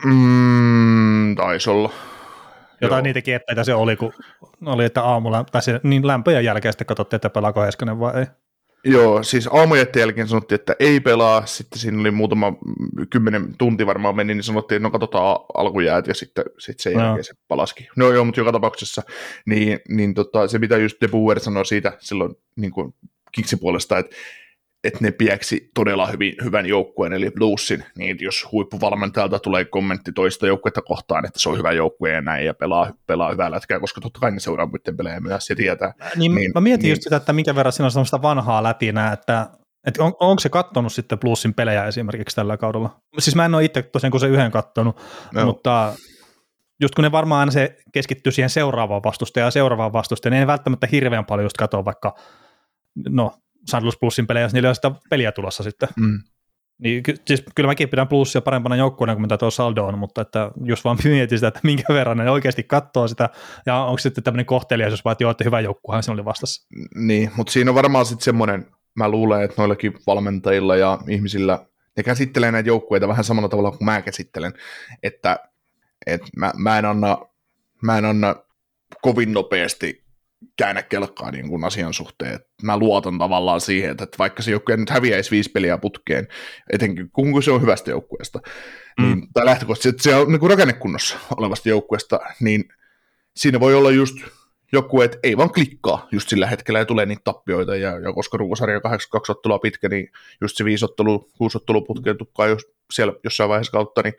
Mm, 0.04 1.36
taisi 1.36 1.70
olla. 1.70 1.92
Jotain 2.80 2.98
Joo. 2.98 3.02
niitä 3.02 3.22
kieppeitä 3.22 3.64
se 3.64 3.74
oli, 3.74 3.96
kun 3.96 4.12
oli, 4.66 4.84
että 4.84 5.02
aamulla, 5.02 5.44
tai 5.44 5.62
se, 5.62 5.80
niin 5.82 6.06
lämpöjen 6.06 6.44
jälkeen 6.44 6.72
sitten 6.72 6.86
katsottiin, 6.86 7.16
että 7.18 7.30
pelaako 7.30 7.62
Heiskanen 7.62 8.00
vai 8.00 8.20
ei. 8.20 8.26
Joo, 8.84 9.22
siis 9.22 9.48
aamujetten 9.52 10.00
jälkeen 10.00 10.28
sanottiin, 10.28 10.60
että 10.60 10.76
ei 10.78 11.00
pelaa, 11.00 11.46
sitten 11.46 11.78
siinä 11.78 12.00
oli 12.00 12.10
muutama 12.10 12.50
mm, 12.50 13.06
kymmenen 13.10 13.54
tunti 13.58 13.86
varmaan 13.86 14.16
meni, 14.16 14.34
niin 14.34 14.42
sanottiin, 14.42 14.76
että 14.76 14.82
no 14.82 14.90
katsotaan 14.90 15.40
alkujäät 15.54 16.06
ja 16.06 16.14
sitten, 16.14 16.44
sitten 16.58 16.82
sen 16.82 16.92
Joo. 16.92 17.02
jälkeen 17.02 17.24
se 17.24 17.34
palaski. 17.48 17.88
No 17.96 18.12
joo, 18.12 18.24
mutta 18.24 18.40
joka 18.40 18.52
tapauksessa, 18.52 19.02
niin, 19.46 19.80
niin 19.88 20.14
tota, 20.14 20.48
se 20.48 20.58
mitä 20.58 20.76
just 20.76 20.96
De 21.00 21.08
Boer 21.08 21.40
sanoi 21.40 21.66
siitä 21.66 21.92
silloin 22.00 22.34
niin 22.56 22.70
kuin 22.70 22.94
Kingsin 23.32 23.58
puolesta, 23.58 23.98
että 23.98 24.16
että 24.84 24.98
ne 25.02 25.10
pieksi 25.10 25.70
todella 25.74 26.06
hyvin, 26.06 26.34
hyvän 26.44 26.66
joukkueen, 26.66 27.12
eli 27.12 27.30
Bluesin, 27.30 27.84
niin 27.98 28.16
jos 28.20 28.48
huippuvalmentajalta 28.52 29.38
tulee 29.38 29.64
kommentti 29.64 30.12
toista 30.12 30.46
joukkuetta 30.46 30.82
kohtaan, 30.82 31.24
että 31.24 31.38
se 31.40 31.48
on 31.48 31.58
hyvä 31.58 31.72
joukkue 31.72 32.10
ja 32.10 32.20
näin, 32.20 32.46
ja 32.46 32.54
pelaa, 32.54 32.92
pelaa 33.06 33.30
hyvää 33.30 33.50
lätkää, 33.50 33.80
koska 33.80 34.00
totta 34.00 34.20
kai 34.20 34.30
ne 34.30 34.40
seuraa 34.40 34.66
muiden 34.66 34.96
pelejä 34.96 35.20
myös 35.20 35.50
ja 35.50 35.56
tietää. 35.56 35.92
Niin, 35.98 36.18
Niin, 36.18 36.34
niin 36.34 36.50
mä 36.54 36.60
mietin 36.60 36.82
niin. 36.82 36.90
just 36.90 37.02
sitä, 37.02 37.16
että 37.16 37.32
minkä 37.32 37.54
verran 37.54 37.72
siinä 37.72 37.84
on 37.84 37.90
sellaista 37.90 38.22
vanhaa 38.22 38.62
lätinää, 38.62 39.12
että, 39.12 39.50
että 39.86 40.04
on, 40.04 40.12
onko 40.20 40.40
se 40.40 40.48
kattonut 40.48 40.92
sitten 40.92 41.18
Plussin 41.18 41.54
pelejä 41.54 41.84
esimerkiksi 41.86 42.36
tällä 42.36 42.56
kaudella? 42.56 43.00
Siis 43.18 43.36
mä 43.36 43.44
en 43.44 43.54
ole 43.54 43.64
itse 43.64 43.82
tosiaan 43.82 44.10
kuin 44.10 44.20
se 44.20 44.26
yhden 44.26 44.50
kattonut, 44.50 45.00
No. 45.32 45.44
mutta 45.44 45.92
just 46.80 46.94
kun 46.94 47.04
ne 47.04 47.12
varmaan 47.12 47.40
aina 47.40 47.52
se 47.52 47.76
keskittyy 47.92 48.32
siihen 48.32 48.50
seuraavaan 48.50 49.02
vastustajaan 49.02 49.46
ja 49.46 49.50
seuraavaan 49.50 49.92
vastustajaan, 49.92 50.32
niin 50.32 50.40
ei 50.40 50.46
välttämättä 50.46 50.86
hirveän 50.92 51.24
paljon 51.24 51.44
just 51.44 51.56
katsoa 51.56 51.84
vaikka, 51.84 52.14
no, 53.08 53.32
Sandlus 53.68 53.98
Plussin 53.98 54.26
pelejä, 54.26 54.44
jos 54.44 54.52
niillä 54.52 54.68
on 54.68 54.74
sitä 54.74 54.90
peliä 55.10 55.32
tulossa 55.32 55.62
sitten. 55.62 55.88
Mm. 55.96 56.18
Niin, 56.78 57.02
ky- 57.02 57.16
siis 57.26 57.44
kyllä 57.54 57.66
mäkin 57.66 57.88
pidän 57.88 58.08
plussia 58.08 58.40
parempana 58.40 58.76
joukkueena 58.76 59.14
kuin 59.14 59.22
mitä 59.22 59.38
tuo 59.38 59.50
saldo 59.50 59.84
on, 59.84 59.98
mutta 59.98 60.20
että 60.20 60.50
jos 60.64 60.84
vaan 60.84 60.98
mietin 61.04 61.38
sitä, 61.38 61.48
että 61.48 61.60
minkä 61.62 61.94
verran 61.94 62.16
ne 62.16 62.30
oikeasti 62.30 62.62
katsoo 62.62 63.08
sitä, 63.08 63.28
ja 63.66 63.76
onko 63.76 63.98
sitten 63.98 64.24
tämmöinen 64.24 64.46
kohteliaisuus, 64.46 65.04
vaan 65.04 65.12
että 65.12 65.24
joo, 65.24 65.30
että 65.30 65.44
hyvä 65.44 65.60
joukkuehan 65.60 66.02
se 66.02 66.10
oli 66.10 66.24
vastassa. 66.24 66.68
Niin, 66.94 67.30
mutta 67.36 67.52
siinä 67.52 67.70
on 67.70 67.74
varmaan 67.74 68.06
sitten 68.06 68.24
semmoinen, 68.24 68.66
mä 68.94 69.08
luulen, 69.08 69.42
että 69.42 69.54
noillakin 69.58 69.94
valmentajilla 70.06 70.76
ja 70.76 70.98
ihmisillä, 71.08 71.66
ne 71.96 72.02
käsittelee 72.02 72.52
näitä 72.52 72.68
joukkueita 72.68 73.08
vähän 73.08 73.24
samalla 73.24 73.48
tavalla 73.48 73.70
kuin 73.70 73.84
mä 73.84 74.02
käsittelen, 74.02 74.52
että, 75.02 75.38
että 76.06 76.26
mä, 76.36 76.52
mä, 76.56 76.78
en 76.78 76.84
anna, 76.84 77.18
mä 77.82 77.98
en 77.98 78.04
anna 78.04 78.36
kovin 79.02 79.32
nopeasti 79.32 80.07
käännä 80.56 80.82
kelkkaa 80.82 81.30
niin 81.30 81.48
kuin 81.48 81.64
asian 81.64 81.94
suhteen. 81.94 82.40
Mä 82.62 82.78
luotan 82.78 83.18
tavallaan 83.18 83.60
siihen, 83.60 83.90
että 83.90 84.18
vaikka 84.18 84.42
se 84.42 84.50
joukkue 84.50 84.76
nyt 84.76 84.90
häviäisi 84.90 85.30
viisi 85.30 85.50
peliä 85.50 85.78
putkeen, 85.78 86.28
etenkin 86.72 87.10
kun 87.10 87.42
se 87.42 87.50
on 87.50 87.62
hyvästä 87.62 87.90
joukkueesta, 87.90 88.40
mm. 89.00 89.04
niin, 89.04 89.28
tai 89.34 89.44
lähtökohtaisesti, 89.44 89.88
että 89.88 90.02
se 90.02 90.14
on 90.14 90.28
niin 90.28 90.40
kuin 90.40 90.50
rakennekunnossa 90.50 91.18
olevasta 91.36 91.68
joukkueesta, 91.68 92.20
niin 92.40 92.64
siinä 93.36 93.60
voi 93.60 93.74
olla 93.74 93.90
just 93.90 94.16
joku, 94.72 95.00
että 95.00 95.18
ei 95.22 95.36
vaan 95.36 95.52
klikkaa 95.52 96.08
just 96.12 96.28
sillä 96.28 96.46
hetkellä 96.46 96.78
ja 96.78 96.84
tulee 96.84 97.06
niitä 97.06 97.22
tappioita, 97.24 97.76
ja, 97.76 97.98
ja 97.98 98.12
koska 98.12 98.36
ruukosarja 98.36 98.80
82 98.80 99.32
ottelua 99.32 99.58
pitkä, 99.58 99.88
niin 99.88 100.10
just 100.40 100.56
se 100.56 100.64
viisottelu, 100.64 101.30
kuusottelu 101.38 101.82
putkeen 101.82 102.18
tukkaa 102.18 102.46
jos, 102.46 102.62
siellä 102.92 103.12
jossain 103.24 103.50
vaiheessa 103.50 103.72
kautta, 103.72 104.02
niin 104.02 104.14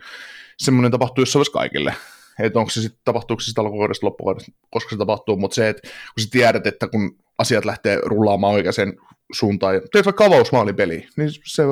semmoinen 0.58 0.92
tapahtuu 0.92 1.22
jossain 1.22 1.40
vaiheessa 1.40 1.60
kaikille. 1.60 1.96
Että 2.40 2.60
onko 2.60 2.70
se 2.70 2.82
sitten, 2.82 3.02
tapahtuuko 3.06 3.40
se 3.40 3.46
sitten 3.46 3.66
alkukaudesta 3.66 4.06
loppukaudesta, 4.06 4.52
koska 4.70 4.90
se 4.90 4.98
tapahtuu, 4.98 5.38
mutta 5.38 5.56
se, 5.56 5.70
että 5.70 5.82
kun 5.82 6.24
sä 6.24 6.28
tiedät, 6.32 6.68
että 6.68 6.88
kun 6.88 7.18
asiat 7.38 7.66
lähtee 7.66 8.00
rullaamaan 8.06 8.54
oikeaan 8.54 8.94
suuntaan, 9.34 9.76
ja 9.76 9.82
teet 9.92 10.06
vaikka 10.06 10.26
avausmaalipeli, 10.26 11.08
niin 11.18 11.30
se 11.46 11.64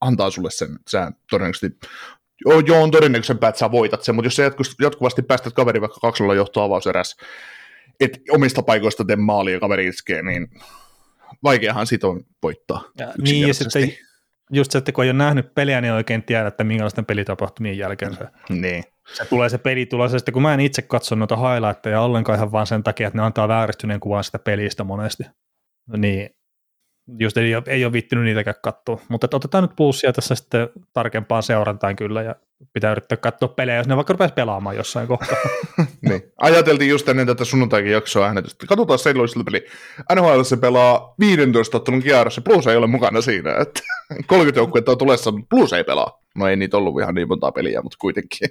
antaa 0.00 0.30
sulle 0.30 0.50
sen, 0.50 0.68
että 0.68 0.90
sä 0.90 1.12
todennäköisesti, 1.30 1.78
joo, 2.46 2.60
joo 2.60 2.82
on 2.82 2.90
todennäköisempää, 2.90 3.48
että 3.48 3.58
sä 3.58 3.70
voitat 3.70 4.02
sen, 4.02 4.14
mutta 4.14 4.26
jos 4.26 4.36
sä 4.36 4.42
jatku- 4.42 4.82
jatkuvasti 4.82 5.22
päästät 5.22 5.52
kaveri 5.52 5.80
vaikka 5.80 6.00
2 6.00 6.24
johtoa 6.36 6.64
avauseräs, 6.64 7.16
et 8.00 8.20
omista 8.30 8.62
paikoista 8.62 9.04
tee 9.04 9.16
maali 9.16 9.52
ja 9.52 9.60
kaveri 9.60 9.86
iskee, 9.86 10.22
niin 10.22 10.48
vaikeahan 11.42 11.86
siitä 11.86 12.06
on 12.06 12.20
voittaa. 12.42 12.84
Ja, 12.98 13.12
niin, 13.22 13.48
ja 13.48 13.54
sitten 13.54 13.92
just 14.52 14.70
se, 14.70 14.78
että 14.78 14.92
kun 14.92 15.04
ei 15.04 15.10
ole 15.10 15.18
nähnyt 15.18 15.54
peliä, 15.54 15.80
niin 15.80 15.92
ei 15.92 15.96
oikein 15.96 16.22
tiedä, 16.22 16.46
että 16.46 16.64
minkälaisten 16.64 17.06
pelitapahtumien 17.06 17.78
jälkeen 17.78 18.16
se, 18.16 18.24
Niin. 18.48 18.84
Se 19.12 19.24
tulee 19.24 19.48
se 19.48 19.58
peli 19.58 19.86
tulee. 19.86 20.08
Sitten 20.08 20.32
kun 20.32 20.42
mä 20.42 20.54
en 20.54 20.60
itse 20.60 20.82
katso 20.82 21.14
noita 21.14 21.36
highlightteja 21.36 22.00
ollenkaan 22.00 22.36
ihan 22.38 22.52
vaan 22.52 22.66
sen 22.66 22.82
takia, 22.82 23.06
että 23.06 23.18
ne 23.18 23.24
antaa 23.24 23.48
vääristyneen 23.48 24.00
kuvan 24.00 24.24
sitä 24.24 24.38
pelistä 24.38 24.84
monesti, 24.84 25.22
niin 25.96 26.30
just 27.18 27.36
ei, 27.36 27.52
ei 27.66 27.84
ole 27.84 27.92
vittinyt 27.92 28.24
niitäkään 28.24 28.56
katsoa. 28.62 29.00
Mutta 29.08 29.36
otetaan 29.36 29.64
nyt 29.64 29.76
pulssia 29.76 30.12
tässä 30.12 30.34
sitten 30.34 30.68
tarkempaan 30.92 31.42
seurantaan 31.42 31.96
kyllä 31.96 32.22
ja 32.22 32.34
pitää 32.72 32.92
yrittää 32.92 33.16
katsoa 33.16 33.48
pelejä, 33.48 33.78
jos 33.78 33.88
ne 33.88 33.96
vaikka 33.96 34.12
rupesi 34.12 34.34
pelaamaan 34.34 34.76
jossain 34.76 35.08
kohtaa. 35.08 35.36
niin. 36.08 36.22
Ajateltiin 36.36 36.90
just 36.90 37.08
ennen 37.08 37.26
tätä 37.26 37.44
sunnuntaikin 37.44 37.92
jaksoa 37.92 38.26
äänetystä. 38.26 38.66
Katsotaan 38.66 38.98
St. 38.98 39.44
peli. 39.44 39.66
NHL 40.14 40.42
se 40.42 40.56
pelaa 40.56 41.14
15 41.18 41.76
ottelun 41.76 42.02
kierrossa, 42.02 42.40
plus 42.40 42.66
ei 42.66 42.76
ole 42.76 42.86
mukana 42.86 43.20
siinä. 43.20 43.50
Että 43.60 43.80
30 44.26 44.60
joukkuetta 44.60 44.90
on 44.90 44.98
tulessa, 44.98 45.30
mutta 45.30 45.46
plus 45.50 45.72
ei 45.72 45.84
pelaa. 45.84 46.20
No 46.36 46.48
ei 46.48 46.56
niitä 46.56 46.76
ollut 46.76 47.00
ihan 47.00 47.14
niin 47.14 47.28
montaa 47.28 47.52
peliä, 47.52 47.82
mutta 47.82 47.98
kuitenkin. 48.00 48.48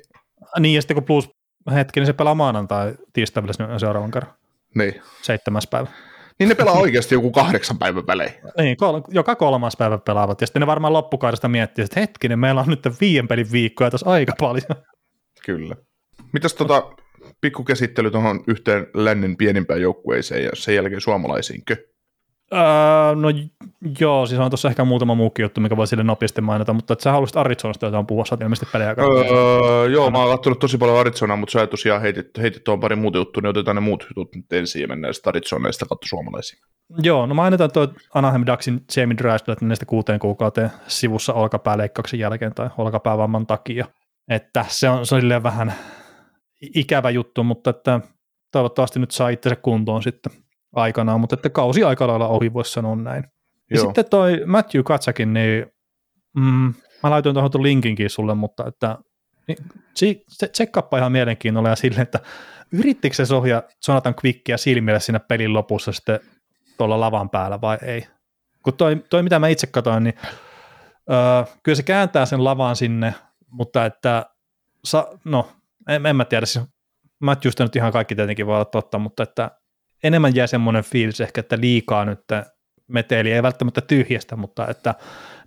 Niin 0.59 0.75
ja 0.75 0.81
sitten 0.81 0.95
kun 0.95 1.03
plus 1.03 1.29
hetki, 1.73 1.99
niin 1.99 2.07
se 2.07 2.13
pelaa 2.13 2.35
maanantai 2.35 2.93
tiistai 3.13 3.43
vielä 3.43 3.79
seuraavan 3.79 4.11
kerran, 4.11 4.33
Niin. 4.75 5.01
seitsemäs 5.21 5.67
päivä. 5.67 5.87
Niin 6.39 6.49
ne 6.49 6.55
pelaa 6.55 6.73
oikeasti 6.73 7.15
joku 7.15 7.31
kahdeksan 7.31 7.77
päivän 7.77 8.07
välein. 8.07 8.31
Niin, 8.57 8.77
kol- 8.77 9.01
joka 9.09 9.35
kolmas 9.35 9.77
päivä 9.77 9.97
pelaavat. 9.97 10.41
Ja 10.41 10.47
sitten 10.47 10.59
ne 10.59 10.67
varmaan 10.67 10.93
loppukaudesta 10.93 11.47
miettii, 11.49 11.83
että 11.85 11.99
hetkinen, 11.99 12.39
meillä 12.39 12.61
on 12.61 12.67
nyt 12.67 12.87
viien 13.01 13.27
pelin 13.27 13.51
viikkoja 13.51 13.91
tässä 13.91 14.09
aika 14.09 14.33
paljon. 14.39 14.83
Kyllä. 15.45 15.75
Mitäs 16.33 16.53
tota 16.53 16.83
pikkukäsittely 17.41 18.11
tuohon 18.11 18.43
yhteen 18.47 18.87
lännen 18.93 19.37
pienimpään 19.37 19.81
joukkueeseen 19.81 20.43
ja 20.43 20.49
sen 20.53 20.75
jälkeen 20.75 21.01
suomalaisiinkö? 21.01 21.75
Öö, 22.53 23.15
no 23.15 23.29
joo, 23.99 24.25
siis 24.25 24.39
on 24.39 24.51
tuossa 24.51 24.69
ehkä 24.69 24.85
muutama 24.85 25.15
muukin 25.15 25.43
juttu, 25.43 25.61
mikä 25.61 25.77
voi 25.77 25.87
sille 25.87 26.03
nopeasti 26.03 26.41
mainita, 26.41 26.73
mutta 26.73 26.93
että 26.93 27.03
sä 27.03 27.11
haluaisit 27.11 27.37
Arizonasta 27.37 27.85
jotain 27.85 28.05
puhua, 28.05 28.25
sä 28.25 28.35
oot 28.35 28.41
ilmeisesti 28.41 28.71
pelejä. 28.73 28.95
Öö, 28.99 29.89
joo, 29.89 30.11
mä 30.11 30.17
oon 30.17 30.37
katsonut 30.37 30.59
tosi 30.59 30.77
paljon 30.77 30.99
Arizonaa, 30.99 31.37
mutta 31.37 31.51
sä 31.51 31.67
tosiaan 31.67 32.01
heitit, 32.01 32.27
heitit 32.37 32.63
tuon 32.63 32.79
pari 32.79 32.95
muuta 32.95 33.17
juttua, 33.17 33.41
niin 33.41 33.49
otetaan 33.49 33.75
ne 33.75 33.81
muut 33.81 34.05
jutut 34.09 34.35
nyt 34.35 34.53
ensin 34.53 34.81
ja 34.81 34.87
mennään 34.87 35.13
sitten 35.13 35.33
sitten 35.71 35.87
katso 35.89 36.07
suomalaisiin. 36.07 36.61
Joo, 36.97 37.25
no 37.25 37.35
mainitaan 37.35 37.71
tuo 37.71 37.87
Anaheim 38.13 38.43
Ducksin 38.45 38.81
Jamie 38.97 39.17
Drysdale 39.17 39.57
näistä 39.61 39.85
kuuteen 39.85 40.19
kuukauteen 40.19 40.71
sivussa 40.87 41.33
olkapääleikkauksen 41.33 42.19
jälkeen 42.19 42.53
tai 42.53 42.69
olkapäävamman 42.77 43.47
takia. 43.47 43.85
Että 44.29 44.65
se 44.67 44.89
on, 44.89 45.05
se 45.05 45.15
on 45.15 45.21
silleen 45.21 45.43
vähän 45.43 45.73
ikävä 46.75 47.09
juttu, 47.09 47.43
mutta 47.43 47.69
että 47.69 47.99
toivottavasti 48.51 48.99
nyt 48.99 49.11
saa 49.11 49.29
itsensä 49.29 49.55
kuntoon 49.55 50.03
sitten 50.03 50.33
aikanaan, 50.75 51.19
mutta 51.19 51.33
että 51.33 51.49
kausi 51.49 51.83
aika 51.83 52.07
lailla 52.07 52.27
ohi, 52.27 52.53
voisi 52.53 52.71
sanoa 52.71 52.95
näin. 52.95 53.23
Ja 53.69 53.77
Joo. 53.77 53.85
sitten 53.85 54.05
toi 54.09 54.41
Matthew 54.45 54.83
Katsakin, 54.83 55.33
niin 55.33 55.65
mm, 56.35 56.73
mä 57.03 57.09
laitoin 57.09 57.33
tuohon 57.33 57.51
tuon 57.51 57.63
linkinkin 57.63 58.09
sulle, 58.09 58.35
mutta 58.35 58.67
että 58.67 58.97
niin, 59.47 60.21
tsekkaappa 60.51 60.97
ihan 60.97 61.11
mielenkiinnolla 61.11 61.69
ja 61.69 61.75
silleen, 61.75 62.01
että 62.01 62.19
yrittikö 62.71 63.15
se 63.15 63.25
sohja 63.25 63.63
Jonathan 63.87 64.15
Quickia 64.25 64.57
silmille 64.57 64.99
siinä 64.99 65.19
pelin 65.19 65.53
lopussa 65.53 65.91
sitten 65.91 66.19
tuolla 66.77 66.99
lavan 66.99 67.29
päällä 67.29 67.61
vai 67.61 67.77
ei? 67.81 68.07
Kun 68.63 68.73
toi, 68.73 69.03
toi 69.09 69.23
mitä 69.23 69.39
mä 69.39 69.47
itse 69.47 69.67
katsoin, 69.67 70.03
niin 70.03 70.15
öö, 71.11 71.55
kyllä 71.63 71.75
se 71.75 71.83
kääntää 71.83 72.25
sen 72.25 72.43
lavan 72.43 72.75
sinne, 72.75 73.13
mutta 73.51 73.85
että 73.85 74.25
sa, 74.83 75.07
no, 75.25 75.51
en, 75.87 76.05
en 76.05 76.15
mä 76.15 76.25
tiedä, 76.25 76.45
siis 76.45 76.65
Matthewsta 77.19 77.63
nyt 77.63 77.75
ihan 77.75 77.91
kaikki 77.91 78.15
tietenkin 78.15 78.45
voi 78.45 78.55
olla 78.55 78.65
totta, 78.65 78.99
mutta 78.99 79.23
että 79.23 79.51
enemmän 80.03 80.35
jää 80.35 80.47
semmoinen 80.47 80.83
fiilis 80.83 81.21
ehkä, 81.21 81.39
että 81.41 81.57
liikaa 81.61 82.05
nyt 82.05 82.19
meteli, 82.87 83.31
ei 83.31 83.43
välttämättä 83.43 83.81
tyhjästä, 83.81 84.35
mutta 84.35 84.67
että 84.67 84.95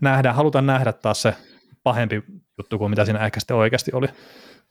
nähdään, 0.00 0.34
halutaan 0.34 0.66
nähdä 0.66 0.92
taas 0.92 1.22
se 1.22 1.34
pahempi 1.82 2.22
juttu 2.58 2.78
kuin 2.78 2.90
mitä 2.90 3.04
siinä 3.04 3.24
ehkä 3.24 3.40
sitten 3.40 3.56
oikeasti 3.56 3.90
oli. 3.94 4.06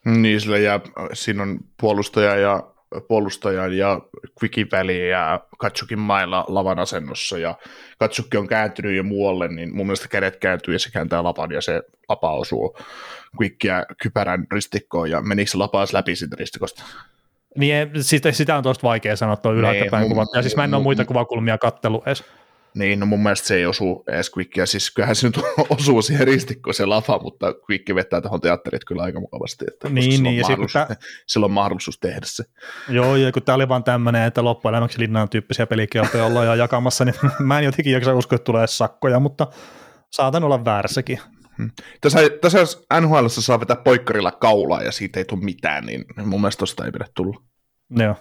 Niin, 0.06 0.42
sillä 0.42 0.58
jää, 0.58 0.80
siinä 1.14 1.44
on 1.44 1.60
puolustaja 1.82 2.36
ja 2.36 2.64
puolustajan 3.08 3.78
ja 3.78 4.02
Quickin 4.42 4.68
väliin 4.72 5.10
ja 5.10 5.40
Katsukin 5.58 6.00
mailla 6.00 6.46
lavan 6.48 6.80
asennossa 6.80 7.38
ja 7.38 7.56
Katsukki 8.00 8.38
on 8.38 8.48
kääntynyt 8.48 8.96
jo 8.96 9.04
muualle, 9.04 9.48
niin 9.48 9.76
mun 9.76 9.86
mielestä 9.86 10.08
kädet 10.08 10.36
kääntyy 10.36 10.76
ja 10.76 10.80
se 10.80 10.92
kääntää 10.92 11.24
lapan 11.24 11.52
ja 11.52 11.62
se 11.62 11.82
lapa 12.10 12.34
osuu 12.34 12.78
Quickia 13.42 13.86
kypärän 14.04 14.48
ristikkoon 14.52 15.12
ja 15.12 15.22
menikö 15.22 15.52
se 15.52 15.58
lapa 15.58 15.82
edes 15.82 15.94
läpi 15.94 16.16
siitä 16.16 16.36
ristikosta? 16.40 16.84
Niin 17.58 17.90
sitä, 18.02 18.32
sitä 18.32 18.58
on 18.58 18.64
tosta 18.64 18.88
vaikea 18.88 19.16
sanoa 19.16 19.36
tuo 19.36 19.54
ylhäältäpäin 19.54 20.04
mun- 20.04 20.10
kuvat. 20.10 20.30
Ja 20.36 20.42
siis 20.42 20.56
mä 20.56 20.64
en 20.64 20.74
ole 20.74 20.84
muita 20.84 21.06
kuvakulmia 21.06 21.58
kattelu 21.58 22.04
edes. 22.06 22.24
Niin, 22.76 23.00
no 23.00 23.06
mun 23.06 23.24
mielestä 23.24 23.48
se 23.48 23.56
ei 23.56 23.66
osu 23.66 24.04
edes 24.08 24.32
Quickia, 24.38 24.66
siis 24.66 24.92
kyllähän 24.92 25.16
se 25.16 25.28
nyt 25.28 25.40
osuu 25.80 26.02
siihen 26.02 26.28
ristikkoon 26.28 26.74
se 26.74 26.86
lapa, 26.86 27.20
mutta 27.20 27.54
Quick 27.70 27.96
vetää 27.96 28.22
tuohon 28.22 28.42
teatterit 28.42 28.86
kyllä 28.86 29.04
aika 29.04 29.20
mukavasti, 29.20 29.66
että 29.68 29.90
Niin, 29.90 30.24
niin, 30.24 30.38
ja 30.38 30.44
sit 30.44 30.56
kun 30.56 30.70
mahdollisuus, 30.74 30.98
sillä 31.28 31.46
on 31.46 31.52
mahdollisuus 31.52 32.00
tehdä 32.00 32.22
se. 32.24 32.44
Joo, 32.90 33.16
ja 33.16 33.32
kun 33.32 33.44
tämä 33.44 33.56
oli 33.56 33.70
vaan 33.70 33.84
tämmöinen, 33.84 34.24
että 34.24 34.44
loppuelämäksi 34.44 35.00
linnaan 35.00 35.30
tyyppisiä 35.30 35.68
pelikieltoja 35.68 36.26
ollaan 36.26 36.46
jo 36.46 36.54
jakamassa, 36.54 37.06
niin 37.06 37.16
mä 37.40 37.60
en 37.60 37.66
jotenkin 37.66 37.94
jaksa 37.94 38.16
uskoa, 38.16 38.36
että 38.36 38.46
tulee 38.46 38.68
sakkoja, 38.68 39.20
mutta 39.20 39.48
saatan 40.12 40.44
olla 40.44 40.66
väärässäkin. 40.66 41.20
Tässä, 42.02 42.20
tässä 42.42 42.60
jos 42.60 42.86
NHL 43.02 43.28
saa 43.28 43.60
vetää 43.60 43.76
poikkarilla 43.76 44.32
kaulaa 44.32 44.82
ja 44.82 44.92
siitä 44.92 45.20
ei 45.20 45.26
tule 45.26 45.44
mitään, 45.44 45.86
niin 45.86 46.06
mun 46.26 46.42
mielestä 46.42 46.60
tosta 46.60 46.86
ei 46.86 46.92
pidä 46.92 47.06
tulla. 47.16 47.42
Joo. 47.90 48.16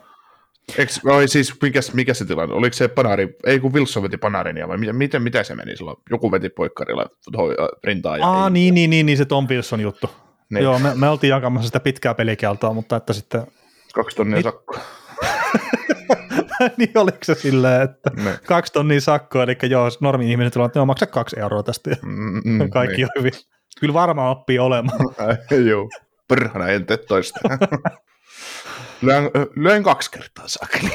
Eks, 0.79 1.01
oi 1.05 1.29
siis, 1.29 1.63
mikä, 1.63 1.81
mikä 1.93 2.15
se 2.15 2.25
tilanne? 2.25 2.55
Oliko 2.55 2.73
se 2.75 2.89
Panari, 2.89 3.37
ei 3.47 3.61
kun 3.61 3.73
Wilson 3.73 4.03
veti 4.03 4.17
Panarinia 4.17 4.69
vai 4.69 4.79
miten, 4.79 4.97
miten, 4.97 5.23
mitä 5.23 5.43
se 5.45 5.55
meni 5.55 5.77
silloin? 5.77 5.97
Joku 6.11 6.33
veti 6.33 6.49
poikkarilla 6.49 7.07
toi, 7.33 7.55
rintaa. 7.85 8.17
Ja 8.17 8.27
Aa, 8.27 8.45
ei, 8.47 8.51
niin, 8.51 8.75
niin, 8.75 8.91
niin, 8.91 9.07
niin, 9.07 9.19
se 9.19 9.25
Tom 9.25 9.47
Wilson 9.49 9.81
juttu. 9.81 10.11
Niin. 10.51 10.65
Joo, 10.65 10.79
me, 10.79 10.95
me 10.95 11.09
oltiin 11.09 11.31
jakamassa 11.31 11.67
sitä 11.67 11.81
pitkää 11.81 12.15
pelikieltoa, 12.15 12.73
mutta 12.73 12.97
että 12.97 13.13
sitten, 13.13 13.47
Kaksi 13.95 14.17
tonnia 14.17 14.37
Mit- 14.37 14.43
sakkoa. 14.43 14.81
niin 16.79 16.99
oliko 16.99 17.19
se 17.23 17.35
silleen, 17.35 17.83
että 17.83 18.11
Ne. 18.17 18.39
kaksi 18.47 18.73
tonnia 18.73 19.01
sakkoa, 19.01 19.43
eli 19.43 19.57
joo, 19.63 19.89
normi 20.01 20.31
ihminen 20.31 20.53
tulee, 20.53 20.67
että 20.67 20.79
joo, 20.79 20.87
maksa 20.87 21.07
kaksi 21.07 21.41
euroa 21.41 21.63
tästä, 21.63 21.91
ja 21.91 21.97
Mm, 22.03 22.41
mm, 22.45 22.71
kaikki 22.71 22.97
niin. 22.97 23.05
on 23.05 23.11
hyvin. 23.19 23.33
Kyllä 23.81 23.95
varmaan 23.95 24.31
oppii 24.31 24.59
olemaan. 24.59 24.99
Joo. 25.71 25.89
Perhana, 26.29 26.69
en 26.69 26.87
tee 26.87 26.97
toista. 26.97 27.41
Lyön, 29.03 29.31
lyön 29.57 29.83
kaksi 29.83 30.11
kertaa 30.11 30.49
sakeli. 30.49 30.91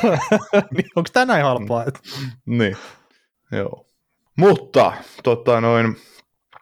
niin, 0.72 0.90
onko 0.96 1.10
tämä 1.14 1.26
näin 1.26 1.44
halpaa? 1.44 1.84
että- 1.86 2.00
niin. 2.46 2.78
Joo. 3.52 3.86
Mutta, 4.38 4.94
tota 5.24 5.62
noin, 5.62 5.96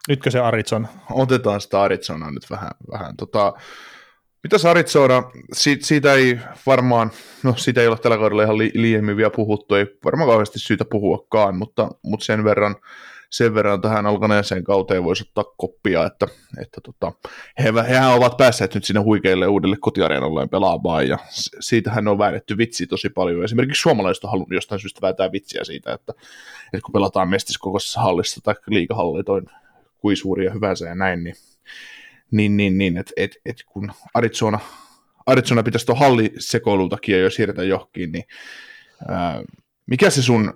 Nytkö 0.09 0.31
se 0.31 0.39
Arizona? 0.39 0.87
otetaan 1.11 1.61
sitä 1.61 1.81
Arizonaa 1.81 2.31
nyt 2.31 2.49
vähän. 2.49 2.71
vähän 2.91 3.17
tota, 3.17 3.53
mitäs 4.43 4.65
Arizona, 4.65 5.23
siitä, 5.53 5.86
siitä 5.86 6.13
ei 6.13 6.39
varmaan, 6.65 7.12
no 7.43 7.56
siitä 7.58 7.82
ei 7.82 7.88
ole 7.88 7.97
tällä 7.97 8.17
kaudella 8.17 8.43
ihan 8.43 8.58
li, 8.58 8.71
liiemmin 8.73 9.17
vielä 9.17 9.29
puhuttu, 9.29 9.75
ei 9.75 9.86
varmaan 10.06 10.29
kauheasti 10.29 10.60
syytä 10.60 10.86
puhuakaan, 10.86 11.56
mutta, 11.56 11.89
mutta 12.03 12.25
sen 12.25 12.43
verran 12.43 12.75
sen 13.34 13.53
verran 13.56 13.82
tähän 13.82 14.06
alkaneeseen 14.06 14.63
kauteen 14.63 15.03
voisi 15.03 15.23
ottaa 15.27 15.53
koppia, 15.58 16.06
että, 16.06 16.27
että 16.62 16.82
tota, 16.82 17.12
he, 17.63 17.73
hehän 17.89 18.13
ovat 18.13 18.38
päässeet 18.38 18.75
nyt 18.75 18.84
sinne 18.84 18.99
huikeille 18.99 19.47
uudelle 19.47 19.77
kotiareenalleen 19.79 20.49
pelaamaan, 20.49 21.08
ja 21.08 21.17
siitähän 21.60 22.08
on 22.08 22.17
väännetty 22.17 22.58
vitsi 22.58 22.88
tosi 22.88 23.10
paljon. 23.10 23.43
Esimerkiksi 23.43 23.82
suomalaiset 23.82 24.23
on 24.23 24.29
halunnut 24.32 24.56
jostain 24.56 24.82
syystä 24.82 25.01
vääntää 25.01 25.32
vitsiä 25.32 25.63
siitä, 25.63 25.93
että, 25.93 26.13
että 26.65 26.86
kun 26.86 26.93
pelataan 26.93 27.29
mestiskokoisessa 27.29 28.01
hallissa 28.01 28.41
tai 28.43 28.56
liikahalli, 28.67 29.23
toi 29.23 29.41
kuin 29.97 30.17
suuri 30.17 30.45
ja 30.45 30.51
hyvänsä 30.51 30.88
ja 30.88 30.95
näin, 30.95 31.23
niin, 31.23 31.36
niin, 32.33 32.57
niin, 32.57 32.77
niin 32.77 32.97
että 32.97 33.13
et, 33.17 33.37
et 33.45 33.57
kun 33.65 33.91
Arizona, 34.13 34.59
Arizona 35.25 35.63
pitäisi 35.63 35.85
tuon 35.85 35.99
hallisekoilun 35.99 36.89
takia 36.89 37.19
jo 37.19 37.29
siirtää 37.29 37.65
johonkin, 37.65 38.11
niin 38.11 38.23
ää, 39.07 39.43
mikä 39.85 40.09
se 40.09 40.21
sun 40.21 40.53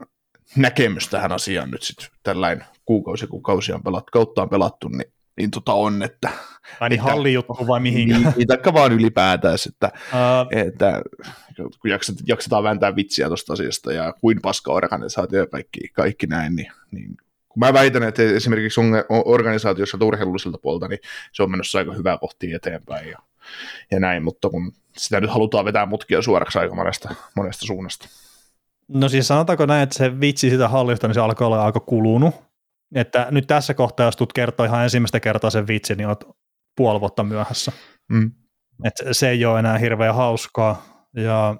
näkemys 0.55 1.07
tähän 1.07 1.31
asiaan 1.31 1.71
nyt 1.71 1.83
sitten 1.83 2.07
tällainen 2.23 2.65
kuukausi, 2.85 3.27
kun 3.27 3.43
kausia 3.43 3.75
on 3.75 3.83
pelattu, 3.83 4.09
kautta 4.11 4.41
on 4.41 4.49
pelattu, 4.49 4.87
niin, 4.87 5.13
niin 5.37 5.51
tota 5.51 5.73
on, 5.73 6.03
että 6.03 6.29
Vai 6.79 6.89
niin 6.89 7.01
hallijuttu 7.01 7.67
vai 7.67 7.79
mihinkään? 7.79 8.21
niin, 8.21 8.33
niin 8.37 8.47
taikka 8.47 8.73
vaan 8.73 8.91
ylipäätään, 8.91 9.57
että, 9.67 9.91
Uh, 9.95 10.57
että 10.67 11.01
kun 11.59 11.91
jaksat, 11.91 12.15
jaksetaan 12.27 12.63
vääntää 12.63 12.95
vitsiä 12.95 13.27
tuosta 13.27 13.53
asiasta 13.53 13.93
ja 13.93 14.13
kuin 14.21 14.41
paska 14.41 14.71
organisaatio 14.71 15.39
ja 15.39 15.47
kaikki, 15.47 15.79
kaikki 15.93 16.27
näin, 16.27 16.55
niin, 16.55 16.71
niin 16.91 17.17
mä 17.57 17.73
väitän, 17.73 18.03
että 18.03 18.23
esimerkiksi 18.23 18.79
on- 18.79 19.03
organisaatiossa 19.25 19.97
urheilulliselta 20.01 20.57
puolta, 20.57 20.87
niin 20.87 20.99
se 21.33 21.43
on 21.43 21.51
menossa 21.51 21.79
aika 21.79 21.93
hyvää 21.93 22.17
kohtia 22.17 22.55
eteenpäin 22.55 23.09
ja, 23.09 23.17
ja 23.91 23.99
näin, 23.99 24.23
mutta 24.23 24.49
kun 24.49 24.73
sitä 24.97 25.21
nyt 25.21 25.29
halutaan 25.29 25.65
vetää 25.65 25.85
mutkia 25.85 26.21
suoraksi 26.21 26.59
aika 26.59 26.75
monesta, 26.75 27.15
monesta 27.35 27.65
suunnasta. 27.65 28.09
No 28.87 29.09
siis 29.09 29.27
sanotaanko 29.27 29.65
näin, 29.65 29.83
että 29.83 29.97
se 29.97 30.19
vitsi 30.19 30.49
sitä 30.49 30.67
hallista, 30.67 31.07
niin 31.07 31.13
se 31.13 31.19
alkoi 31.19 31.47
olla 31.47 31.65
aika 31.65 31.79
kulunut. 31.79 32.35
Että 32.95 33.27
nyt 33.31 33.47
tässä 33.47 33.73
kohtaa, 33.73 34.05
jos 34.05 34.15
tulet 34.15 34.33
kertoa 34.33 34.65
ihan 34.65 34.83
ensimmäistä 34.83 35.19
kertaa 35.19 35.49
sen 35.49 35.67
vitsi, 35.67 35.95
niin 35.95 36.07
olet 36.07 36.25
puoli 36.75 36.99
vuotta 36.99 37.23
myöhässä. 37.23 37.71
Mm. 38.09 38.31
Et 38.83 38.93
se 39.11 39.29
ei 39.29 39.45
ole 39.45 39.59
enää 39.59 39.77
hirveän 39.77 40.15
hauskaa. 40.15 40.85
Ja, 41.15 41.55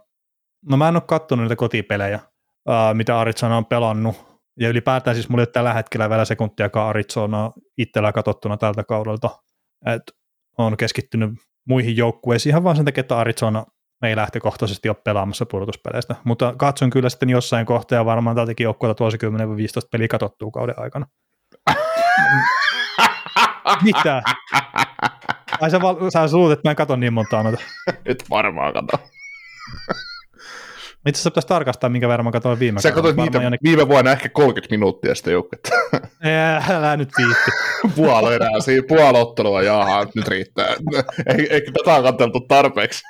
no 0.70 0.78
mä 0.78 0.88
en 0.88 0.96
ole 0.96 1.04
katsonut 1.08 1.44
niitä 1.44 1.56
kotipelejä, 1.56 2.20
ää, 2.68 2.94
mitä 2.94 3.20
Arizona 3.20 3.58
on 3.58 3.66
pelannut. 3.66 4.37
Ja 4.60 4.70
ylipäätään 4.70 5.16
siis 5.16 5.30
mulla 5.30 5.42
ei 5.42 5.46
ole 5.46 5.52
tällä 5.54 5.74
hetkellä 5.74 6.10
vielä 6.10 6.26
sekuntiakaan 6.26 6.90
Arizona 6.90 7.52
itsellä 7.78 8.12
katsottuna 8.12 8.58
tältä 8.58 8.84
kaudelta. 8.84 9.30
Et 9.86 10.02
on 10.58 10.78
keskittynyt 10.78 11.32
muihin 11.68 11.98
joukkueisiin 11.98 12.52
ihan 12.52 12.64
vaan 12.64 12.76
sen 12.76 12.86
takia, 12.86 13.02
että 13.02 13.18
Arizona 13.18 13.66
ei 14.04 14.16
lähtökohtaisesti 14.16 14.90
ole 14.90 14.98
pelaamassa 15.04 15.46
pudotuspeleistä. 15.46 16.16
Mutta 16.24 16.54
katson 16.58 16.90
kyllä 16.90 17.10
sitten 17.10 17.30
jossain 17.30 17.66
kohtaa 17.66 17.96
ja 17.96 18.06
varmaan 18.06 18.36
tältäkin 18.36 18.64
joukkueelta 18.64 18.98
tuosi 18.98 19.18
10-15 19.18 19.20
peliä 19.92 20.08
katsottuu 20.08 20.52
kauden 20.52 20.80
aikana. 20.80 21.06
Mitä? 23.84 24.24
Ai 25.62 25.72
sä, 25.72 25.82
val- 25.82 26.10
sä 26.10 26.28
luulet, 26.32 26.60
että 26.60 26.68
mä 26.68 26.72
en 26.72 26.76
katso 26.76 26.96
niin 26.96 27.14
montaa 27.14 27.44
noita. 27.44 27.62
Et 28.06 28.24
varmaan 28.30 28.74
kato. 28.74 29.00
Itse 31.06 31.18
asiassa 31.18 31.32
pitäisi 31.32 31.48
tarkastaa, 31.48 31.90
minkä 31.90 32.08
verran 32.08 32.26
mä 32.26 32.32
katsoin 32.32 32.60
viime 32.60 32.82
Sä 32.82 32.92
kaudella. 32.92 33.16
katsoit 33.16 33.34
niitä 33.34 33.46
jonnekin- 33.46 33.64
viime 33.70 33.88
vuonna 33.88 34.12
ehkä 34.12 34.30
30 34.30 34.74
minuuttia 34.74 35.16
sitä 35.16 35.32
joukkuetta. 35.32 35.70
Älä 36.70 36.98
nyt 36.98 37.10
viitti. 37.18 37.52
Puoli 37.96 38.36
erää 38.36 38.60
siinä, 38.60 38.84
puoli 38.88 39.20
ottelua, 39.20 39.62
jaha, 39.62 40.08
nyt 40.16 40.28
riittää. 40.28 40.68
Ei- 41.38 41.48
Eikö 41.54 41.72
tätä 41.72 41.96
on 41.96 42.04
katseltu 42.04 42.40
tarpeeksi? 42.40 43.02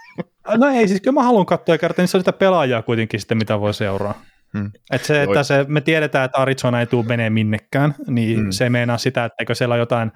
No 0.57 0.67
ei, 0.67 0.87
siis 0.87 1.01
kyllä 1.01 1.13
mä 1.13 1.23
haluan 1.23 1.45
katsoa 1.45 1.75
ja 1.75 1.79
kertaa, 1.79 2.03
niin 2.03 2.07
se 2.07 2.17
on 2.17 2.21
sitä 2.21 2.33
pelaajaa 2.33 2.81
kuitenkin 2.81 3.19
sitten, 3.19 3.37
mitä 3.37 3.59
voi 3.59 3.73
seuraa. 3.73 4.21
Hmm. 4.57 4.71
Et 4.91 5.03
se, 5.03 5.23
että 5.23 5.43
se, 5.43 5.65
me 5.67 5.81
tiedetään, 5.81 6.25
että 6.25 6.37
Arizona 6.37 6.79
ei 6.79 6.85
tule 6.85 7.05
menee 7.05 7.29
minnekään, 7.29 7.95
niin 8.07 8.39
Hmm. 8.39 8.51
se 8.51 8.63
ei 8.63 8.69
meinaa 8.69 8.97
sitä, 8.97 9.25
että 9.25 9.35
eikö 9.39 9.55
siellä 9.55 9.73
ole 9.73 9.79
jotain 9.81 10.11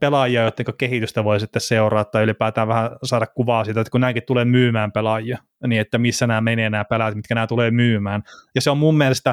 pelaajia, 0.00 0.42
joiden 0.42 0.74
kehitystä 0.78 1.24
voi 1.24 1.40
sitten 1.40 1.62
seuraa 1.62 2.04
tai 2.04 2.22
ylipäätään 2.22 2.68
vähän 2.68 2.90
saada 3.02 3.26
kuvaa 3.26 3.64
siitä, 3.64 3.80
että 3.80 3.90
kun 3.90 4.00
nämäkin 4.00 4.22
tulee 4.26 4.44
myymään 4.44 4.92
pelaajia, 4.92 5.38
niin 5.66 5.80
että 5.80 5.98
missä 5.98 6.26
nämä 6.26 6.40
menee 6.40 6.70
nämä 6.70 6.84
pelaajat, 6.84 7.14
mitkä 7.14 7.34
nämä 7.34 7.46
tulee 7.46 7.70
myymään. 7.70 8.22
Ja 8.54 8.60
se 8.60 8.70
on 8.70 8.78
mun 8.78 8.96
mielestä, 8.96 9.30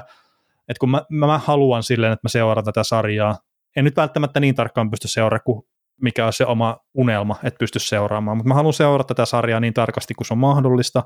että 0.68 0.80
kun 0.80 0.92
mä, 0.92 1.02
mä 1.10 1.38
haluan 1.38 1.84
silleen, 1.84 2.14
että 2.14 2.26
mä 2.26 2.30
seuraan 2.30 2.66
tätä 2.66 2.84
sarjaa, 2.84 3.38
en 3.76 3.84
nyt 3.84 3.98
välttämättä 3.98 4.40
niin 4.40 4.56
tarkkaan 4.56 4.92
pysty 4.92 5.08
seuraamaan 5.08 5.44
kuin 5.46 5.64
mikä 6.02 6.26
on 6.26 6.34
se 6.34 6.46
oma 6.46 6.78
unelma, 6.94 7.36
että 7.44 7.58
pysty 7.58 7.80
seuraamaan, 7.80 8.38
mutta 8.38 8.48
mä 8.48 8.54
haluan 8.54 8.74
seurata 8.74 9.08
tätä 9.08 9.26
sarjaa 9.26 9.60
niin 9.60 9.74
tarkasti 9.74 10.14
kuin 10.14 10.28
se 10.28 10.34
on 10.34 10.38
mahdollista, 10.38 11.04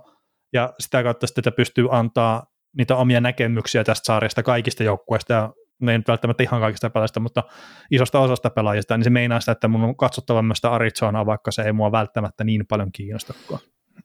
ja 0.53 0.73
sitä 0.79 1.03
kautta 1.03 1.27
sitten 1.27 1.41
että 1.41 1.55
pystyy 1.55 1.87
antaa 1.91 2.45
niitä 2.77 2.95
omia 2.95 3.21
näkemyksiä 3.21 3.83
tästä 3.83 4.05
sarjasta 4.05 4.43
kaikista 4.43 4.83
joukkueista, 4.83 5.33
ja 5.33 5.53
ne 5.81 5.91
ei 5.91 5.97
nyt 5.97 6.07
välttämättä 6.07 6.43
ihan 6.43 6.61
kaikista 6.61 6.89
pelaajista, 6.89 7.19
mutta 7.19 7.43
isosta 7.91 8.19
osasta 8.19 8.49
pelaajista, 8.49 8.97
niin 8.97 9.03
se 9.03 9.09
meinaa 9.09 9.39
sitä, 9.39 9.51
että 9.51 9.67
mun 9.67 9.83
on 9.83 9.95
katsottava 9.95 10.41
myös 10.41 10.57
sitä 10.57 10.71
Arizonaa, 10.71 11.25
vaikka 11.25 11.51
se 11.51 11.61
ei 11.61 11.73
mua 11.73 11.91
välttämättä 11.91 12.43
niin 12.43 12.67
paljon 12.67 12.91
kiinnostakaan. 12.91 13.59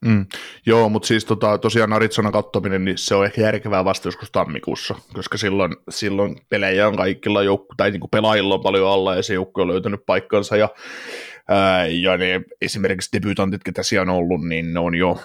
Mm. 0.05 0.25
Joo, 0.65 0.89
mutta 0.89 1.07
siis 1.07 1.25
tota, 1.25 1.57
tosiaan 1.57 1.93
Arizonan 1.93 2.31
katsominen, 2.31 2.85
niin 2.85 2.97
se 2.97 3.15
on 3.15 3.25
ehkä 3.25 3.41
järkevää 3.41 3.85
vasta 3.85 4.07
joskus 4.07 4.31
tammikuussa, 4.31 4.95
koska 5.13 5.37
silloin, 5.37 5.75
silloin 5.89 6.35
pelejä 6.49 6.87
on 6.87 6.97
kaikilla 6.97 7.43
joukku, 7.43 7.73
tai 7.77 7.91
niin 7.91 8.01
pelaajilla 8.11 8.55
on 8.55 8.61
paljon 8.61 8.91
alla, 8.91 9.15
ja 9.15 9.23
se 9.23 9.33
joukko 9.33 9.61
on 9.61 9.67
löytänyt 9.67 10.05
paikkansa, 10.05 10.57
ja, 10.57 10.69
ää, 11.47 11.85
ja 11.85 12.17
ne 12.17 12.41
esimerkiksi 12.61 13.09
debyytantit, 13.13 13.63
ketä 13.63 13.83
siellä 13.83 14.11
on 14.11 14.17
ollut, 14.17 14.47
niin 14.47 14.73
ne 14.73 14.79
on 14.79 14.95
jo, 14.95 15.17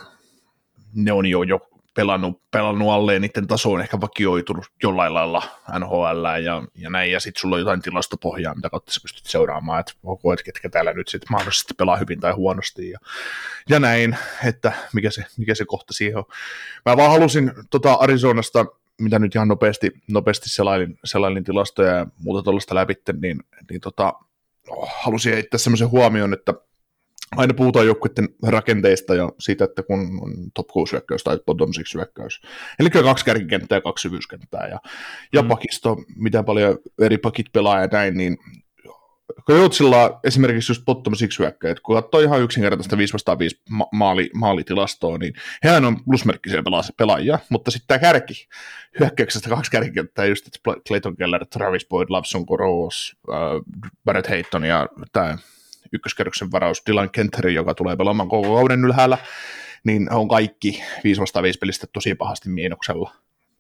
ne 0.94 1.12
on 1.12 1.26
jo, 1.26 1.42
jo 1.42 1.61
pelannut, 1.95 2.43
pelannut 2.51 2.90
alleen, 2.90 3.22
niiden 3.22 3.47
taso 3.47 3.72
on 3.72 3.80
ehkä 3.80 4.01
vakioitunut 4.01 4.64
jollain 4.82 5.14
lailla 5.14 5.43
NHL 5.78 6.24
ja, 6.45 6.62
ja 6.74 6.90
näin, 6.90 7.12
ja 7.12 7.20
sitten 7.20 7.40
sulla 7.40 7.57
on 7.57 7.61
jotain 7.61 7.82
tilastopohjaa, 7.82 8.55
mitä 8.55 8.70
kautta 8.70 8.93
sä 8.93 9.01
pystyt 9.03 9.26
seuraamaan, 9.26 9.80
että 9.80 9.93
onko, 10.03 10.36
ketkä 10.45 10.68
täällä 10.68 10.93
nyt 10.93 11.09
sitten 11.09 11.28
mahdollisesti 11.30 11.74
pelaa 11.74 11.97
hyvin 11.97 12.20
tai 12.20 12.32
huonosti, 12.32 12.90
ja, 12.90 12.99
ja 13.68 13.80
näin, 13.80 14.16
että 14.45 14.72
mikä 14.93 15.11
se, 15.11 15.24
mikä 15.36 15.55
se 15.55 15.64
kohta 15.64 15.93
siihen 15.93 16.18
on. 16.18 16.24
Mä 16.86 16.97
vaan 16.97 17.11
halusin 17.11 17.53
tota 17.70 17.93
Arizonasta, 17.93 18.66
mitä 19.01 19.18
nyt 19.18 19.34
ihan 19.34 19.49
nopeasti, 19.49 19.90
nopeasti 20.09 20.49
selailin, 20.49 20.99
selailin 21.05 21.45
tilastoja 21.45 21.97
ja 21.97 22.07
muuta 22.18 22.43
tuollaista 22.43 22.74
läpi, 22.74 22.95
niin, 23.20 23.40
niin 23.70 23.80
tota, 23.80 24.12
halusin 25.03 25.34
heittää 25.34 25.59
semmoisen 25.59 25.90
huomioon, 25.90 26.32
että 26.32 26.55
aina 27.37 27.55
puhutaan 27.55 27.87
joukkuiden 27.87 28.28
rakenteista 28.47 29.14
ja 29.14 29.33
siitä, 29.39 29.64
että 29.64 29.83
kun 29.83 30.01
on 30.01 30.51
top 30.55 30.66
6 30.66 30.93
hyökkäys 30.93 31.24
tai 31.24 31.39
bottom 31.47 31.70
6 31.76 31.95
hyökkäys. 31.95 32.41
Eli 32.80 32.91
kyllä 32.91 33.05
kaksi 33.05 33.24
kärkikenttää 33.24 33.76
ja 33.76 33.80
kaksi 33.80 34.03
syvyyskenttää 34.03 34.68
ja, 34.68 34.78
ja 35.33 35.43
Mm. 35.43 35.49
pakisto, 35.49 35.97
miten 36.16 36.45
paljon 36.45 36.78
eri 37.01 37.18
pakit 37.18 37.47
pelaa 37.53 37.80
ja 37.80 37.87
näin, 37.93 38.16
niin 38.16 38.39
Kojoutsilla 39.45 40.20
esimerkiksi 40.24 40.70
just 40.72 40.85
bottom 40.85 41.12
6 41.12 41.39
hyökkäjät, 41.39 41.80
kun 41.80 41.97
katsoo 41.97 42.20
ihan 42.20 42.43
yksinkertaista 42.43 42.99
5 42.99 43.12
vastaan 43.12 43.39
5 43.39 43.61
ma- 43.70 43.89
maali, 43.93 44.30
maalitilastoa, 44.35 45.18
niin 45.18 45.35
hehän 45.64 45.85
on 45.85 46.05
plusmerkkisiä 46.05 46.61
pela- 46.61 46.93
pelaajia, 46.97 47.39
mutta 47.49 47.70
sitten 47.70 47.87
tämä 47.89 47.99
kärki, 47.99 48.49
hyökkäyksestä 49.01 49.49
kaksi 49.49 49.70
kärkikenttää, 49.70 50.24
just 50.24 50.47
Clayton 50.89 51.16
Keller, 51.16 51.47
Travis 51.47 51.87
Boyd, 51.89 52.07
Lapson 52.11 52.47
Koros, 52.47 53.16
äh, 53.33 53.37
Barrett 54.05 54.28
Hayton 54.28 54.64
ja 54.64 54.89
tämä 55.12 55.39
ykköskerroksen 55.93 56.53
varaus 56.53 56.82
Dylan 56.86 57.11
Kenteri, 57.11 57.55
joka 57.55 57.74
tulee 57.74 57.97
pelaamaan 57.97 58.28
koko 58.28 58.55
kauden 58.55 58.84
ylhäällä, 58.84 59.18
niin 59.84 60.12
on 60.12 60.28
kaikki 60.28 60.82
5 61.05 61.20
vastaan 61.20 61.43
5 61.43 61.59
pelistä 61.59 61.86
tosi 61.93 62.14
pahasti 62.14 62.49
miinuksella. 62.49 63.12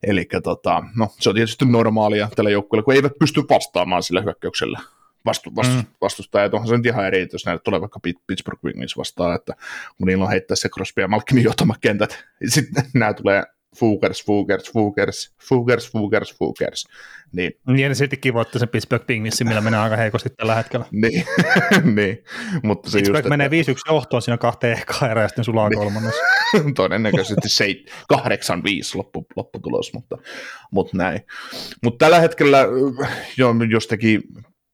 Eli 0.02 0.28
tota, 0.42 0.82
no, 0.96 1.08
se 1.20 1.28
on 1.28 1.34
tietysti 1.34 1.64
normaalia 1.64 2.28
tällä 2.36 2.50
joukkueella, 2.50 2.84
kun 2.84 2.94
eivät 2.94 3.12
pysty 3.18 3.42
vastaamaan 3.50 4.02
sillä 4.02 4.20
hyökkäyksellä 4.20 4.80
vastu, 5.26 5.56
vastu, 5.56 5.74
Mm. 5.76 5.84
vastustajat. 6.00 6.54
Onhan 6.54 6.68
se 6.68 6.76
nyt 6.76 6.86
ihan 6.86 7.06
eri, 7.06 7.28
jos 7.32 7.46
näitä 7.46 7.62
tulee 7.64 7.80
vaikka 7.80 8.00
Pit- 8.08 8.22
Pittsburgh 8.26 8.64
Wings 8.64 8.96
vastaan, 8.96 9.34
että 9.34 9.54
kun 9.98 10.06
niillä 10.06 10.24
on 10.24 10.30
heittää 10.30 10.56
se 10.56 10.68
Crosby 10.68 11.00
ja 11.02 11.08
Malkinin 11.08 11.44
johtamat 11.44 11.78
kentät, 11.80 12.24
sitten 12.48 12.84
nämä 12.94 13.14
tulee 13.14 13.42
Fugers, 13.78 14.24
Fugers, 14.24 14.72
Fugers, 14.72 15.34
Fugers, 15.48 15.92
Fugers, 15.92 16.34
Fugers. 16.38 16.84
Niin, 17.32 17.52
Niin, 17.66 17.88
ja 17.88 17.94
silti 17.94 18.16
kivoitti 18.16 18.58
sen 18.58 18.68
Pittsburgh 18.68 19.06
Penguinsin, 19.06 19.48
millä 19.48 19.60
menee 19.60 19.80
aika 19.80 19.96
heikosti 19.96 20.30
tällä 20.30 20.54
hetkellä. 20.54 20.86
niin, 21.02 21.24
niin. 21.96 22.24
mutta 22.62 22.90
se 22.90 22.98
Pittsburgh 22.98 23.24
just, 23.24 23.30
menee 23.30 23.46
että 23.46 23.72
5-1 23.72 23.94
johtoon 23.94 24.22
siinä 24.22 24.38
kahteen 24.38 24.78
ekaan 24.78 25.10
erään, 25.10 25.24
ja 25.24 25.28
sitten 25.28 25.44
sulla 25.44 25.62
on 25.62 25.70
Niin. 25.70 25.78
kolmannessa. 25.78 26.22
todennäköisesti 26.74 27.48
seit, 27.48 27.90
8-5 28.12 28.16
loppu, 28.94 29.26
lopputulos, 29.36 29.92
mutta, 29.92 30.18
mutta 30.70 30.96
näin. 30.96 31.20
Mutta 31.82 32.04
tällä 32.04 32.20
hetkellä, 32.20 32.58
jo, 33.36 33.54
jos 33.70 33.86
teki 33.86 34.20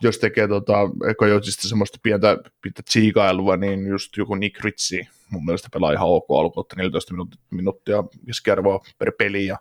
jos 0.02 0.18
tekee 0.18 0.48
tota, 0.48 0.76
Coyotesista 1.20 1.68
semmoista 1.68 1.98
pientä, 2.02 2.38
pientä 2.62 2.82
tsiikailua, 2.82 3.56
niin 3.56 3.86
just 3.86 4.16
joku 4.16 4.34
Nick 4.34 4.64
Ritchie 4.64 5.06
mun 5.30 5.44
mielestä 5.44 5.68
pelaa 5.72 5.92
ihan 5.92 6.08
ok 6.08 6.30
alkuutta 6.30 6.76
14 6.76 7.14
minuuttia, 7.14 7.40
minuuttia 7.50 8.04
keskiarvoa 8.26 8.80
per 8.98 9.12
peli 9.18 9.46
ja, 9.46 9.58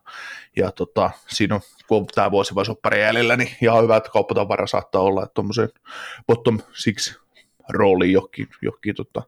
ja 0.56 0.72
tota, 0.72 1.12
siinä 1.28 1.56
on, 1.56 1.62
kun 1.88 2.06
tämä 2.16 2.32
vuosi 2.32 2.56
vai 2.56 2.66
soppari 2.66 3.02
jäljellä, 3.02 3.38
niin 3.38 3.50
ihan 3.62 3.84
hyvä, 3.84 3.98
että 3.98 4.10
kauppatavara 4.10 4.68
saattaa 4.68 5.02
olla, 5.02 5.24
että 5.24 5.34
tuommoiseen 5.34 5.70
bottom 6.28 6.60
six 6.74 7.20
rooliin 7.70 8.14
johonkin, 8.14 8.48
johonkin 8.62 8.96
tota, 8.96 9.22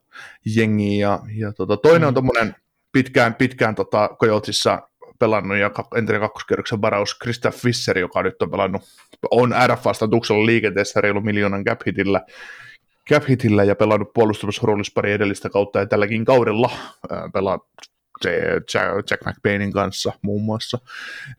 jengiin 0.56 1.00
ja, 1.00 1.18
ja 1.36 1.52
tota, 1.52 1.76
toinen 1.76 2.08
on 2.08 2.12
Mm. 2.12 2.14
tuommoinen 2.14 2.54
pitkään, 2.92 3.34
pitkään 3.34 3.74
tota, 3.74 4.10
Coyotesissa 4.20 4.88
pelannut 5.18 5.58
ja 5.58 5.70
entinen 5.96 6.20
kakkoskierroksen 6.20 6.82
varaus 6.82 7.14
Krista 7.14 7.50
Fischer, 7.50 7.98
joka 7.98 8.22
nyt 8.22 8.42
on 8.42 8.50
pelannut, 8.50 8.82
on 9.30 9.54
RFA-statuksella 9.66 10.46
liikenteessä 10.46 11.00
reilu 11.00 11.20
miljoonan 11.20 11.64
cap 11.64 11.80
hitillä, 11.86 12.20
cap 13.10 13.28
hitillä 13.28 13.64
ja 13.64 13.74
pelannut 13.74 14.12
puolustusroolissa 14.12 14.92
pari 14.94 15.12
edellistä 15.12 15.50
kautta 15.50 15.78
ja 15.78 15.86
tälläkin 15.86 16.24
kaudella 16.24 16.70
ää, 17.10 17.28
pelaa 17.32 17.58
se 18.20 18.40
Jack, 18.74 19.10
Jack 19.10 19.26
McBainin 19.26 19.72
kanssa 19.72 20.12
muun 20.22 20.42
muassa, 20.42 20.78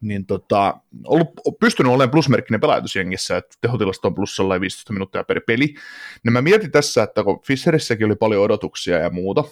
niin 0.02 0.26
tota, 0.26 0.78
ollut, 1.06 1.30
pystynyt 1.60 1.90
olemaan 1.90 2.12
plusmerkkinen 2.12 2.62
pelaajatusjengissä, 2.62 3.38
että 3.38 3.56
tehotilasto 3.62 4.08
on 4.08 4.16
plussalla 4.16 4.56
ja 4.56 4.62
15 4.62 4.94
minuuttia 4.94 5.24
per 5.24 5.42
peli. 5.48 5.76
Niin 6.24 6.34
mä 6.34 6.42
mietin 6.42 6.72
tässä, 6.72 7.04
että 7.04 7.24
kun 7.24 7.42
Fisherissäkin 7.48 8.06
oli 8.06 8.16
paljon 8.16 8.44
odotuksia 8.44 8.98
ja 8.98 9.10
muuta, 9.10 9.44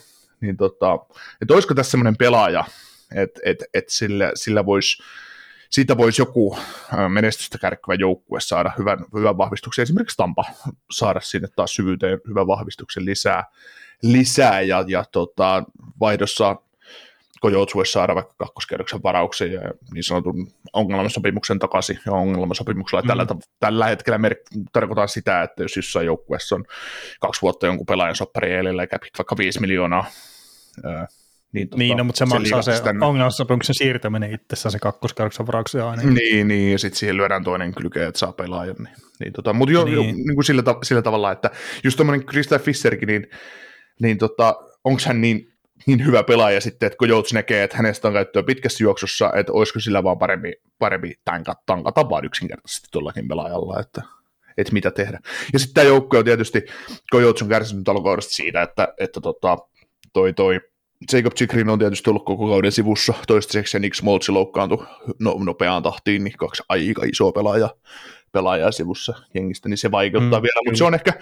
niin 0.41 0.57
tota, 0.57 0.99
että 1.41 1.53
olisiko 1.53 1.73
tässä 1.73 1.91
semmoinen 1.91 2.17
pelaaja, 2.17 2.65
että 3.15 3.41
et, 3.45 3.63
et 3.73 3.89
sillä, 3.89 4.31
sillä 4.35 4.65
voisi 4.65 5.03
siitä 5.69 5.97
voisi 5.97 6.21
joku 6.21 6.57
menestystä 7.07 7.57
kärkkyvä 7.57 7.95
joukkue 7.95 8.39
saada 8.41 8.71
hyvän, 8.77 8.99
hyvän 9.15 9.37
vahvistuksen. 9.37 9.83
Esimerkiksi 9.83 10.17
Tampa 10.17 10.45
saada 10.91 11.19
sinne 11.19 11.47
taas 11.55 11.75
syvyyteen 11.75 12.19
hyvän 12.27 12.47
vahvistuksen 12.47 13.05
lisää, 13.05 13.43
lisää 14.01 14.61
ja, 14.61 14.83
ja 14.87 15.03
tota, 15.11 15.63
vaihdossa 15.99 16.55
Coyotes 17.41 17.75
voisi 17.75 17.91
saada 17.91 18.15
vaikka 18.15 18.33
kakkoskerroksen 18.37 19.03
varauksen 19.03 19.51
ja 19.51 19.61
niin 19.93 20.03
sanotun 20.03 20.47
ongelmasopimuksen 20.73 21.59
takaisin. 21.59 21.99
Ja 22.05 22.11
ongelmasopimuksella 22.11 23.01
mm. 23.01 23.07
tällä, 23.07 23.25
tällä 23.59 23.85
hetkellä 23.85 24.17
mer- 24.17 24.35
tarkoitan 24.73 25.09
sitä, 25.09 25.43
että 25.43 25.63
jos 25.63 25.75
jossain 25.75 26.05
joukkueessa 26.05 26.55
on 26.55 26.65
kaksi 27.19 27.41
vuotta 27.41 27.65
jonkun 27.65 27.85
pelaajan 27.85 28.15
soppari 28.15 28.53
edellä 28.53 28.83
ja 28.83 28.99
vaikka 29.17 29.37
5 29.37 29.59
miljoonaa 29.59 30.05
Niin, 31.53 31.69
tota, 31.69 31.77
Niin, 31.79 31.97
no, 31.97 32.03
mutta 32.03 32.19
se, 32.19 32.25
maksaa 32.25 32.41
liikahtaisi 32.43 32.77
se 32.77 32.83
tänne. 32.83 33.05
ongelmasopimuksen 33.05 33.75
siirtäminen 33.75 34.33
itsessään 34.33 34.71
se 34.71 34.79
kakkoskerroksen 34.79 35.47
varauksen 35.47 35.83
aina. 35.83 36.03
Niin, 36.03 36.47
niin, 36.47 36.71
ja 36.71 36.79
sitten 36.79 36.99
siihen 36.99 37.17
lyödään 37.17 37.43
toinen 37.43 37.75
kylke, 37.75 38.05
että 38.05 38.19
saa 38.19 38.31
pelaajan. 38.33 38.75
Niin, 38.79 38.95
niin 39.19 39.33
tota, 39.33 39.53
mutta 39.53 39.73
jo, 39.73 39.83
niin. 39.85 39.95
jo 39.95 40.01
Niin. 40.01 40.15
niin 40.15 40.35
kuin 40.35 40.45
sillä, 40.45 40.63
ta- 40.63 40.79
sillä, 40.83 41.01
tavalla, 41.01 41.31
että 41.31 41.49
just 41.83 41.97
tuommoinen 41.97 42.25
Krista 42.25 42.59
Fisserkin, 42.59 43.07
niin, 43.07 43.27
niin 44.01 44.17
tota, 44.17 44.55
onko 44.83 45.01
hän 45.05 45.21
niin, 45.21 45.53
niin 45.85 46.05
hyvä 46.05 46.23
pelaaja 46.23 46.61
sitten, 46.61 46.87
että 46.87 46.97
kun 46.97 47.09
Jouts 47.09 47.33
näkee, 47.33 47.63
että 47.63 47.77
hänestä 47.77 48.07
on 48.07 48.13
käyttöä 48.13 48.43
pitkässä 48.43 48.83
juoksussa, 48.83 49.31
että 49.35 49.51
olisiko 49.51 49.79
sillä 49.79 50.03
vaan 50.03 50.19
parempi, 50.19 50.53
parempi 50.79 51.13
tankata, 51.25 51.61
tankata 51.65 52.09
vaan 52.09 52.25
yksinkertaisesti 52.25 52.87
tuollakin 52.91 53.27
pelaajalla, 53.27 53.79
että, 53.79 54.01
että 54.57 54.73
mitä 54.73 54.91
tehdä. 54.91 55.19
Ja 55.53 55.59
sitten 55.59 55.73
tämä 55.73 55.87
joukkue 55.87 56.19
on 56.19 56.25
tietysti, 56.25 56.65
kun 57.11 57.21
Jouts 57.21 57.41
on 57.41 57.49
kärsinyt 57.49 57.89
alkukaudesta 57.89 58.33
siitä, 58.33 58.61
että, 58.61 58.87
että 58.99 59.21
tota, 59.21 59.57
toi, 60.13 60.33
toi 60.33 60.59
Jacob 61.13 61.33
Chikrin 61.33 61.69
on 61.69 61.79
tietysti 61.79 62.09
ollut 62.09 62.25
koko 62.25 62.47
kauden 62.47 62.71
sivussa. 62.71 63.13
Toistaiseksi, 63.27 63.77
ja 63.77 63.81
Nick 63.81 63.95
Smoltsi 63.95 64.31
loukkaantui 64.31 64.85
no, 65.19 65.35
nopeaan 65.39 65.83
tahtiin, 65.83 66.23
niin 66.23 66.37
kaksi 66.37 66.63
aika 66.69 67.03
isoa 67.03 67.31
pelaajaa, 67.31 67.69
pelaajaa 68.31 68.71
sivussa 68.71 69.13
jengistä, 69.33 69.69
niin 69.69 69.77
se 69.77 69.91
vaikeuttaa 69.91 70.39
Mm, 70.39 70.43
vielä, 70.43 70.61
mutta 70.65 70.77
se 70.77 70.83
on 70.83 70.93
ehkä 70.93 71.13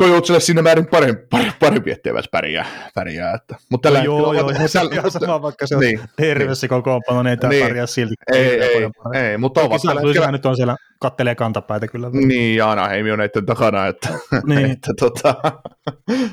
Kojoutselle 0.00 0.40
siinä 0.40 0.62
määrin 0.62 0.86
parempi, 0.86 1.22
parempi, 1.30 1.56
parempi 1.60 1.90
etteivät 1.90 2.24
pärjää, 2.30 2.66
pärjää 2.94 3.34
että. 3.34 3.56
Mutta 3.70 3.86
tällä 3.86 3.98
No 3.98 4.04
joo, 4.04 4.18
joo, 4.34 4.44
ovat- 4.44 4.56
tällä- 4.72 4.92
ihan 4.94 5.10
sama, 5.10 5.42
vaikka 5.42 5.66
se 5.66 5.74
on 5.76 5.80
niin, 5.80 6.00
terveessä 6.16 6.68
kokoonpano, 6.68 7.22
niin 7.22 7.30
ei 7.30 7.36
tämä 7.36 7.50
Niin. 7.50 7.66
pärjää 7.66 7.86
silti. 7.86 8.14
ei, 8.32 8.44
ei, 8.62 8.90
paremmin. 9.02 9.30
ei, 9.30 9.38
mutta 9.38 9.60
ovat 9.60 9.82
tällä 9.86 10.00
hetkellä, 10.00 10.32
nyt 10.32 10.46
on 10.46 10.56
siellä, 10.56 10.76
kattelee 11.00 11.34
kantapäitä 11.34 11.88
kyllä. 11.88 12.10
niin, 12.12 12.56
ja 12.56 12.70
Anaheimi 12.70 13.10
on 13.12 13.18
näiden 13.18 13.46
takana, 13.46 13.86
että, 13.86 14.08
Niin. 14.46 14.70
että 14.72 14.92
tota, 15.00 15.34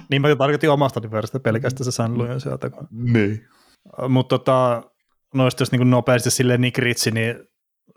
Niin 0.09 0.21
mä 0.21 0.35
tarkoitin 0.35 0.69
omasta 0.69 1.01
diverstä 1.01 1.39
pelkästään 1.39 1.85
se 1.85 1.91
San 1.91 2.17
Luis 2.17 2.43
sieltä. 2.43 2.71
niin. 2.91 3.47
Mutta 4.09 4.37
tota, 4.39 4.81
noista 5.33 5.61
jos 5.61 5.71
niin 5.71 5.89
nopeasti 5.89 6.31
silleen 6.31 6.61
Nick 6.61 6.77
Ritsi, 6.77 7.11
niin 7.11 7.35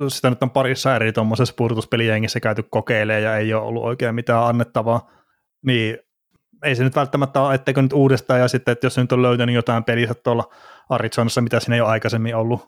sitä 0.09 0.31
nyt 0.31 0.43
on 0.43 0.51
parissa 0.51 0.97
eri 0.97 1.12
tuommoisessa 1.12 1.55
purtuspelijengissä 1.57 2.41
käyty 2.41 2.62
kokeilemaan 2.71 3.23
ja 3.23 3.37
ei 3.37 3.55
ole 3.55 3.62
ollut 3.62 3.85
oikein 3.85 4.14
mitään 4.14 4.45
annettavaa, 4.47 5.11
niin 5.67 5.99
ei 6.65 6.75
se 6.75 6.85
nyt 6.85 6.97
välttämättä 6.97 7.41
ole, 7.43 7.55
etteikö 7.55 7.83
nyt 7.83 7.93
uudestaan, 7.93 8.41
ja 8.41 8.49
sitten, 8.49 8.73
että 8.73 8.87
jos 8.87 8.95
se 8.95 9.01
nyt 9.01 9.13
on 9.13 9.23
löytänyt 9.23 9.55
jotain 9.55 9.85
peliä 9.85 10.15
tuolla 10.15 10.49
Arizonassa, 10.89 11.41
mitä 11.41 11.61
siinä 11.61 11.75
ei 11.75 11.81
ole 11.81 11.91
aikaisemmin 11.91 12.37
ollut, 12.37 12.61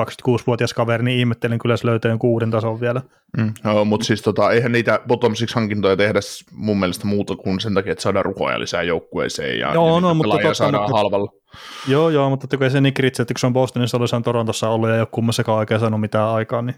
26-vuotias 0.00 0.74
kaveri, 0.74 1.04
niin 1.04 1.18
ihmettelin 1.18 1.58
kyllä, 1.58 1.72
jos 1.72 1.84
löytää 1.84 2.08
jonkun 2.08 2.30
uuden 2.30 2.50
tason 2.50 2.80
vielä. 2.80 3.02
Mm, 3.36 3.54
no, 3.64 3.84
mutta 3.84 4.06
siis 4.06 4.22
tota, 4.22 4.50
eihän 4.50 4.72
niitä 4.72 5.00
bottom 5.06 5.32
hankintoja 5.54 5.96
tehdä 5.96 6.20
mun 6.52 6.78
mielestä 6.80 7.06
muuta 7.06 7.36
kuin 7.36 7.60
sen 7.60 7.74
takia, 7.74 7.92
että 7.92 8.02
saadaan 8.02 8.24
rukoja 8.24 8.60
lisää 8.60 8.82
joukkueeseen 8.82 9.58
ja, 9.58 9.74
Joo, 9.74 9.94
ja 9.94 10.00
no, 10.00 10.14
mutta 10.14 10.32
totta, 10.32 10.54
saadaan 10.54 10.82
mutta- 10.82 10.96
halvalla. 10.96 11.32
Joo, 11.88 12.10
joo, 12.10 12.30
mutta 12.30 12.44
totta 12.44 12.56
kai 12.56 12.70
se 12.70 12.80
Nick 12.80 12.98
Ritsi, 12.98 13.22
että 13.22 13.34
kun 13.34 13.40
se 13.40 13.46
on 13.46 13.52
Bostonissa 13.52 13.96
ollut, 13.96 14.10
se 14.10 14.16
on 14.16 14.22
Torontossa 14.22 14.68
ollut 14.68 14.88
ja 14.88 14.94
ei 14.94 15.00
ole 15.00 15.08
kummassakaan 15.10 15.58
oikein 15.58 15.80
saanut 15.80 16.00
mitään 16.00 16.28
aikaa, 16.28 16.62
niin 16.62 16.76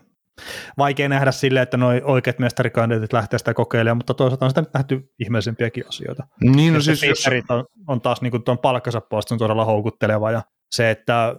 vaikea 0.79 1.09
nähdä 1.09 1.33
silleen, 1.33 1.63
että 1.63 1.77
noi 1.77 2.03
oikeat 2.05 2.39
mestarikandidatit 2.39 3.13
lähtee 3.13 3.39
sitä 3.39 3.55
kokeilemaan, 3.55 3.97
mutta 3.97 4.15
toisaalta 4.15 4.45
on 4.45 4.51
sitä 4.51 4.61
nyt 4.61 4.75
nähty 4.75 5.13
ihmeellisempiäkin 5.19 5.89
asioita. 5.89 6.27
Niin, 6.41 6.75
no 6.75 6.81
siis 6.81 7.03
jos, 7.03 7.29
on, 7.49 7.65
on 7.87 8.01
taas 8.01 8.23
niin 8.23 8.43
tuon 8.43 8.59
palkkansa 8.59 9.01
puolesta 9.01 9.35
on 9.35 9.39
todella 9.39 9.65
houkutteleva 9.65 10.31
ja 10.31 10.43
se, 10.71 10.91
että 10.91 11.37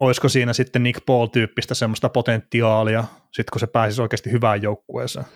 olisiko 0.00 0.28
siinä 0.28 0.52
sitten 0.52 0.82
Nick 0.82 1.06
Paul-tyyppistä 1.06 1.74
semmoista 1.74 2.08
potentiaalia, 2.08 3.04
sitten 3.32 3.52
kun 3.52 3.60
se 3.60 3.66
pääsisi 3.66 4.02
oikeasti 4.02 4.32
hyvään 4.32 4.62
joukkueeseen. 4.62 5.26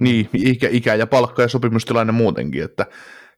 niin, 0.00 0.28
ikä, 0.32 0.68
ikä 0.70 0.94
ja 0.94 1.06
palkka 1.06 1.42
ja 1.42 1.48
sopimustilanne 1.48 2.12
muutenkin, 2.12 2.64
että 2.64 2.86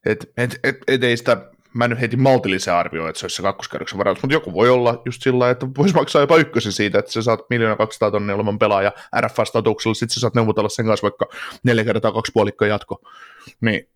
et, 0.06 0.30
et, 0.36 0.60
et, 0.64 0.76
et 0.88 1.04
ei 1.04 1.16
sitä, 1.16 1.50
mä 1.78 1.88
nyt 1.88 2.00
heitin 2.00 2.22
maltillisen 2.22 2.74
arvioon, 2.74 3.08
että 3.08 3.18
se 3.18 3.24
olisi 3.24 3.36
se 3.36 3.42
kakkoskerroksen 3.42 3.98
varaus, 3.98 4.22
mutta 4.22 4.34
joku 4.34 4.52
voi 4.52 4.70
olla 4.70 5.02
just 5.06 5.22
sillä 5.22 5.50
että 5.50 5.66
voisi 5.78 5.94
maksaa 5.94 6.20
jopa 6.22 6.36
ykkösen 6.36 6.72
siitä, 6.72 6.98
että 6.98 7.12
sä 7.12 7.22
saat 7.22 7.40
miljoona 7.50 7.76
200 7.76 8.10
tonnia 8.10 8.34
olevan 8.34 8.58
pelaaja 8.58 8.92
RFA-statuksella, 9.20 9.94
sitten 9.94 10.14
sä 10.14 10.20
saat 10.20 10.34
neuvotella 10.34 10.68
sen 10.68 10.86
kanssa 10.86 11.04
vaikka 11.04 11.26
neljä 11.62 11.84
kertaa 11.84 12.12
kaksi 12.12 12.32
puolikko 12.32 12.64
jatko, 12.64 13.00
niin 13.60 13.88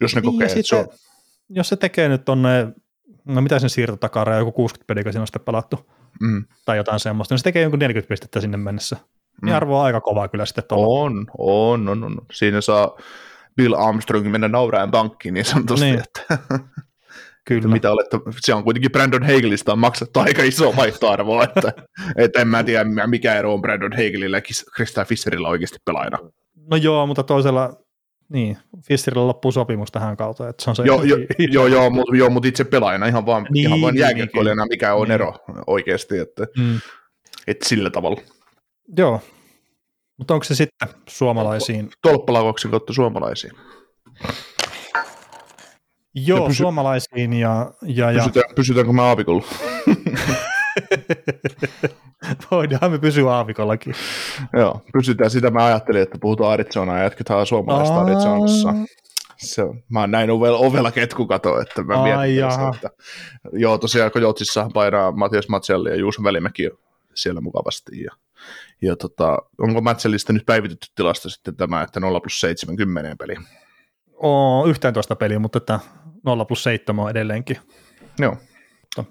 jos 0.00 0.14
ne 0.14 0.20
Niin, 0.20 0.32
kokee, 0.32 0.46
että 0.46 0.62
se 0.62 0.76
on, 0.76 0.88
jos 1.48 1.68
se 1.68 1.76
tekee 1.76 2.08
nyt 2.08 2.24
tonne, 2.24 2.68
no 3.24 3.40
mitä 3.40 3.58
sen 3.58 3.70
siirto 3.70 3.96
takara, 3.96 4.36
joku 4.36 4.52
60 4.52 4.86
peliä 4.86 5.12
siinä 5.12 5.20
on 5.20 5.26
sitten 5.26 5.42
pelattu, 5.44 5.90
mm, 6.20 6.44
tai 6.64 6.76
jotain 6.76 7.00
semmoista, 7.00 7.32
niin 7.34 7.38
se 7.38 7.44
tekee 7.44 7.62
jonkun 7.62 7.78
40 7.78 8.08
pistettä 8.08 8.40
sinne 8.40 8.56
mennessä. 8.56 8.96
Niin 9.42 9.52
Mm. 9.52 9.56
arvo 9.56 9.78
on 9.78 9.84
aika 9.86 10.00
kova 10.00 10.28
kyllä 10.28 10.46
sitten 10.46 10.64
tuolla. 10.68 11.02
On, 11.02 11.26
on, 11.38 11.88
on, 11.88 12.04
on. 12.04 12.18
Siinä 12.32 12.60
saa 12.60 12.96
Bill 13.56 13.74
Armstrongin 13.74 14.32
mennä 14.32 14.48
nauraen 14.48 14.90
pankkiin 14.90 15.34
niin 15.34 15.44
sanotusti, 15.44 15.84
Niin. 15.84 15.94
niin. 15.94 16.04
että, 16.38 16.38
Kyllä. 17.48 17.68
mitä 17.68 17.92
olette, 17.92 18.18
se 18.40 18.54
on 18.54 18.64
kuitenkin 18.64 18.92
Brandon 18.92 19.22
Hagelista 19.22 19.72
on 19.72 19.78
maksettu 19.78 20.20
aika 20.20 20.42
iso 20.42 20.76
vaihtoarvo, 20.76 21.42
että, 21.56 21.72
että 22.16 22.40
en 22.40 22.48
mä 22.48 22.64
tiedä 22.64 23.06
mikä 23.06 23.34
ero 23.34 23.54
on 23.54 23.62
Brandon 23.62 23.92
Hagelilla 23.92 24.36
ja 24.36 24.42
Krista 24.76 25.04
Fisherilla 25.04 25.48
oikeasti 25.48 25.78
pelaajana. 25.84 26.18
No 26.70 26.76
joo, 26.76 27.06
mutta 27.06 27.22
toisella, 27.22 27.72
niin, 28.28 28.58
Fischerillä 28.88 29.26
loppuu 29.26 29.52
sopimus 29.52 29.92
tähän 29.92 30.16
kautta, 30.16 30.48
että 30.48 30.64
se 30.64 30.70
on 30.70 30.76
se 30.76 30.82
Joo, 30.82 31.02
jo, 31.02 31.16
joo, 31.52 31.66
joo, 31.66 31.90
mutta 31.90 32.16
joo, 32.16 32.30
mut 32.30 32.44
itse 32.44 32.64
pelaajana 32.64 33.06
ihan 33.06 33.26
vaan, 33.26 33.42
Niin, 33.42 33.52
niin, 33.52 33.66
ihan 33.66 33.80
vaan 33.80 33.94
niin, 33.94 34.00
jääkiekkoilijana, 34.00 34.66
mikä 34.66 34.94
on 34.94 35.08
Niin. 35.08 35.12
ero 35.14 35.34
oikeasti, 35.66 36.18
että, 36.18 36.46
Mm. 36.58 36.80
että 37.46 37.68
sillä 37.68 37.90
tavalla. 37.90 38.20
Joo, 38.96 39.20
mutta 40.18 40.34
onko 40.34 40.44
se 40.44 40.54
sitten 40.54 40.88
suomalaisiin? 41.08 41.90
Tolppalauksen 42.02 42.70
kautta 42.70 42.92
suomalaisiin. 42.92 43.52
Joo, 46.26 46.46
pysy- 46.46 46.56
suomalaisiin 46.56 47.32
ja, 47.32 47.72
ja, 47.82 48.10
ja 48.10 48.18
Pysytään, 48.18 48.54
pysytäänkö 48.54 48.92
me 48.92 49.02
aavikolla? 49.02 49.44
voidaan 52.50 52.92
me 52.92 52.98
pysyä 52.98 53.32
aavikollakin. 53.32 53.94
Joo, 54.52 54.80
pysytään 54.92 55.30
sitä. 55.30 55.50
Mä 55.50 55.64
ajattelin, 55.64 56.02
että 56.02 56.18
puhutaan 56.20 56.52
Arizonaa 56.52 56.96
ja 56.96 57.04
jatketaan 57.04 57.46
suomalaista 57.46 57.94
Aa. 57.94 58.02
Arizonassa. 58.02 58.74
Se 59.36 59.62
mä 59.88 60.00
oon 60.00 60.10
näin 60.10 60.30
ovella, 60.30 60.58
ovella 60.58 60.92
ketkukato, 60.92 61.60
että 61.60 61.82
mä 61.82 62.02
mietin 62.02 62.52
sitä, 62.52 62.70
että 62.74 62.90
joo, 63.52 63.78
tosiaan 63.78 64.10
Kojotsissa 64.10 64.70
painaa 64.74 65.12
Matias 65.12 65.48
Matselli 65.48 65.90
ja 65.90 65.96
Juuso 65.96 66.22
Välimäki 66.22 66.70
siellä 67.14 67.40
mukavasti. 67.40 68.02
Ja, 68.02 68.10
ja 68.82 68.96
tota, 68.96 69.38
onko 69.58 69.80
Matsellista 69.80 70.32
nyt 70.32 70.46
päivitetty 70.46 70.86
tilasto 70.94 71.28
sitten 71.28 71.56
tämä, 71.56 71.82
että 71.82 72.00
0 72.00 72.20
plus 72.20 72.40
70 72.40 73.16
peli? 73.18 73.36
Oo, 74.22 74.66
11 74.66 75.16
peliä, 75.16 75.38
mutta 75.38 75.58
että 75.58 75.80
0 76.24 76.44
plus 76.44 76.62
7 76.62 77.04
on 77.04 77.10
edelleenkin. 77.10 77.56
Joo. 78.18 78.36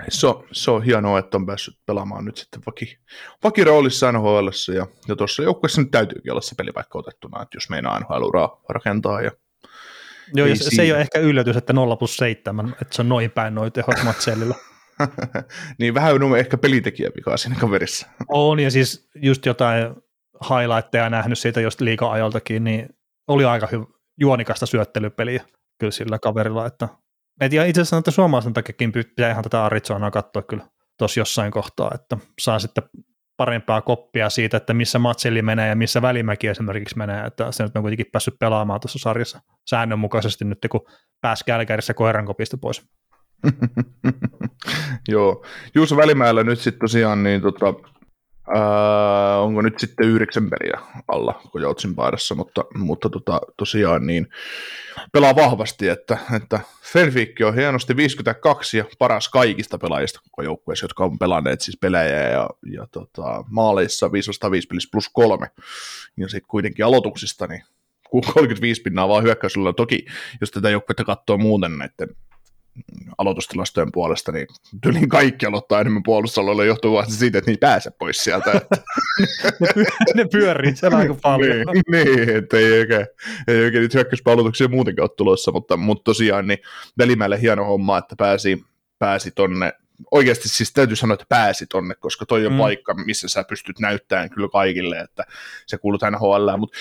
Se 0.10 0.28
on, 0.28 0.44
se 0.52 0.72
on 0.72 0.84
hienoa, 0.84 1.20
että 1.20 1.38
on 1.38 1.46
päässyt 1.46 1.80
pelaamaan 1.86 2.26
nyt 2.26 2.38
sitten 2.38 2.62
vaki, 2.66 2.98
vakiroolissa 3.44 4.12
NHL, 4.12 4.48
ja, 4.76 4.88
ja 5.08 5.16
tuossa 5.16 5.44
joukkueessa 5.44 5.82
nyt 5.82 5.92
täytyykin 5.92 6.32
olla 6.32 6.42
se 6.42 6.56
pelipaikka 6.56 7.00
otettuna, 7.00 7.42
että 7.42 7.58
jos 7.58 7.70
meinaa 7.70 8.00
NHL-uraa 8.00 8.62
rakentaa 8.70 9.22
ja 9.22 9.32
Joo, 10.34 10.48
ja 10.48 10.56
se, 10.56 10.76
se 10.76 10.82
ei 10.82 10.92
ole 10.92 11.02
ehkä 11.02 11.20
yllätys, 11.20 11.58
että 11.58 11.74
0 11.74 11.96
plus 11.96 12.18
7, 12.18 12.76
että 12.82 12.96
se 12.96 13.02
on 13.02 13.10
noin 13.10 13.32
päin 13.32 13.56
noin 13.56 13.72
tehot 13.72 14.04
Matsellilla. 14.04 14.56
niin 15.80 15.94
vähän 15.94 16.24
on 16.24 16.38
ehkä 16.38 16.58
pelitekijä 16.58 17.12
vikaa 17.16 17.38
siinä 17.38 17.56
kaverissa. 17.60 18.08
On, 18.28 18.60
ja 18.60 18.72
siis 18.72 19.10
just 19.16 19.46
jotain 19.46 19.96
highlightteja 20.50 21.10
nähnyt 21.10 21.40
siitä 21.40 21.62
just 21.62 21.82
liika-ajaltakin, 21.82 22.64
niin 22.64 22.90
oli 23.28 23.46
aika 23.46 23.68
hyvä, 23.72 23.86
juonikasta 24.20 24.66
syöttelypeliä 24.66 25.44
kyllä 25.80 25.92
sillä 25.92 26.20
kaverilla, 26.20 26.66
että 26.66 26.88
et 27.42 27.54
ja 27.54 27.66
itse 27.66 27.82
asiassa 27.82 27.98
että 27.98 28.12
suomalaisen 28.12 28.54
takiakin 28.54 28.92
pitää 28.92 29.32
ihan 29.32 29.44
tätä 29.44 29.66
Arizonaa 29.66 30.12
katsoa 30.12 30.42
kyllä 30.42 30.68
tuossa 30.98 31.20
jossain 31.20 31.52
kohtaa, 31.52 31.92
että 31.96 32.18
saa 32.40 32.60
sitten 32.60 32.84
parempaa 33.38 33.82
koppia 33.82 34.30
siitä, 34.30 34.58
että 34.58 34.74
missä 34.74 35.00
Matselli 35.00 35.42
menee 35.42 35.70
ja 35.70 35.76
missä 35.76 36.02
Välimäki 36.02 36.48
esimerkiksi 36.48 36.98
menee, 36.98 37.26
että 37.26 37.52
se 37.52 37.64
nyt 37.64 37.76
on 37.76 37.84
kuitenkin 37.84 38.06
päässyt 38.12 38.40
pelaamaan 38.40 38.80
tuossa 38.80 39.00
sarjassa 39.00 39.42
säännönmukaisesti 39.70 40.46
nyt, 40.46 40.60
kun 40.72 40.86
pääsi 41.22 41.44
Kälkärissä 41.46 41.94
koiran 41.94 42.26
kopista 42.26 42.58
pois. 42.58 42.86
Joo. 45.08 45.46
Juuso 45.76 45.98
Välimäellä 45.98 46.44
nyt 46.44 46.60
sitten 46.60 46.80
tosiaan, 46.80 47.24
niin 47.24 47.42
tota, 47.42 47.74
onko 49.42 49.62
nyt 49.62 49.80
sitten 49.80 50.08
yhdeksän 50.08 50.50
peliä 50.50 50.80
alla 51.08 51.42
Kojoutsin 51.52 51.96
paidassa, 51.96 52.36
mutta, 52.36 52.66
mutta 52.76 53.10
tota, 53.10 53.42
tosiaan 53.58 54.08
niin 54.08 54.28
pelaa 55.12 55.36
vahvasti, 55.36 55.88
että, 55.88 56.18
että 56.36 56.60
Fenfikki 56.84 57.44
on 57.44 57.56
hienosti 57.56 57.96
52 57.96 58.78
ja 58.78 58.86
paras 59.00 59.30
kaikista 59.30 59.78
pelaajista 59.78 60.20
koko 60.24 60.42
joukkueessa, 60.42 60.84
jotka 60.84 61.04
on 61.04 61.20
pelanneet 61.20 61.62
siis 61.62 61.78
pelejä 61.82 62.30
ja, 62.30 62.50
ja 62.72 62.88
tota, 62.92 63.44
maaleissa 63.50 64.12
505 64.12 64.68
pelissä 64.68 64.90
plus 64.92 65.10
kolme. 65.10 65.48
Ja 66.18 66.28
sitten 66.28 66.48
kuitenkin 66.48 66.86
aloituksista 66.86 67.48
niin 67.48 67.64
35 68.10 68.82
pinnaa 68.82 69.08
vaan 69.08 69.24
hyökkäyksellä. 69.24 69.74
Toki, 69.74 70.06
jos 70.42 70.52
tätä 70.52 70.70
joukkuetta 70.70 71.04
katsoo 71.04 71.38
muuten 71.38 71.78
näiden 71.78 72.16
aloitustilastojen 73.18 73.92
puolesta, 73.92 74.32
niin 74.32 74.48
tyliin 74.82 75.10
kaikki 75.10 75.46
aloittaa 75.46 75.82
enemmän 75.82 76.04
puolustusalueella 76.04 76.66
johtuu 76.66 76.94
vaan 76.94 77.12
siitä, 77.12 77.38
että 77.38 77.52
niitä 77.52 77.68
pääse 77.68 77.92
pois 77.92 78.18
sieltä. 78.18 78.52
Ne, 79.60 79.68
py- 79.68 80.16
ne 80.16 80.26
pyörii 80.32 80.76
siellä 80.76 80.98
aika 80.98 81.16
paljon. 81.22 81.66
niin, 81.92 82.16
niin, 82.16 82.30
että 82.30 82.58
ei 82.58 82.80
oikein, 82.80 83.08
ei 83.48 83.64
oikein 83.64 83.82
niitä 83.82 83.98
hyökkäyspalautuksia 83.98 84.68
muutenkaan 84.68 85.04
ole 85.04 85.16
tulossa, 85.18 85.52
mutta, 85.52 85.78
mutta 85.78 86.04
tosiaan 86.04 86.48
niin 86.48 86.60
Välimäelle 86.98 87.42
hieno 87.42 87.66
homma, 87.66 87.98
että 87.98 88.16
pääsi, 88.18 88.64
pääsi 89.00 89.32
tonne 89.32 89.74
oikeasti 90.12 90.50
siis 90.50 90.74
täytyy 90.74 90.96
sanoa, 90.96 91.14
että 91.14 91.26
pääsi 91.30 91.66
tonne, 91.68 91.96
koska 91.96 92.26
toi 92.26 92.46
on 92.46 92.52
Mm. 92.54 92.58
paikka, 92.58 92.94
missä 92.94 93.28
sä 93.30 93.44
pystyt 93.44 93.80
näyttämään 93.80 94.30
kyllä 94.30 94.50
kaikille, 94.50 95.00
että 95.00 95.24
se 95.68 95.78
kuuluu 95.78 96.00
NHL, 96.12 96.58
mutta 96.58 96.78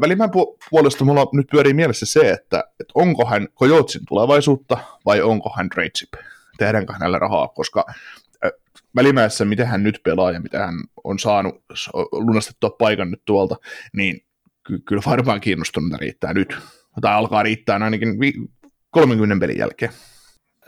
Välimäen 0.00 0.30
pu- 0.30 0.56
puolesta 0.70 1.04
mulla 1.04 1.26
nyt 1.32 1.46
pyörii 1.50 1.74
mielessä 1.74 2.06
se, 2.06 2.30
että, 2.30 2.64
että 2.80 2.92
onko 2.94 3.26
hän 3.26 3.48
Kojotsin 3.54 4.02
tulevaisuutta 4.08 4.78
vai 5.06 5.20
onko 5.22 5.52
hän 5.56 5.68
trade 5.68 5.90
chip, 5.90 6.12
tehdäänkö 6.58 6.92
hänellä 6.92 7.18
rahaa, 7.18 7.48
koska 7.48 7.84
äh, 7.88 8.50
Välimäessä, 8.96 9.44
miten 9.44 9.66
hän 9.66 9.82
nyt 9.82 10.00
pelaa 10.04 10.30
ja 10.32 10.40
mitä 10.40 10.66
hän 10.66 10.74
on 11.04 11.18
saanut 11.18 11.64
lunastettua 12.12 12.70
paikan 12.70 13.10
nyt 13.10 13.22
tuolta, 13.24 13.56
niin 13.92 14.20
ky- 14.66 14.78
kyllä 14.78 15.02
varmaan 15.06 15.40
kiinnostuneita 15.40 15.96
riittää 15.96 16.34
nyt, 16.34 16.56
tai 17.00 17.14
alkaa 17.14 17.42
riittää 17.42 17.78
ainakin 17.82 18.20
vi- 18.20 18.48
30 18.90 19.40
pelin 19.40 19.58
jälkeen. 19.58 19.92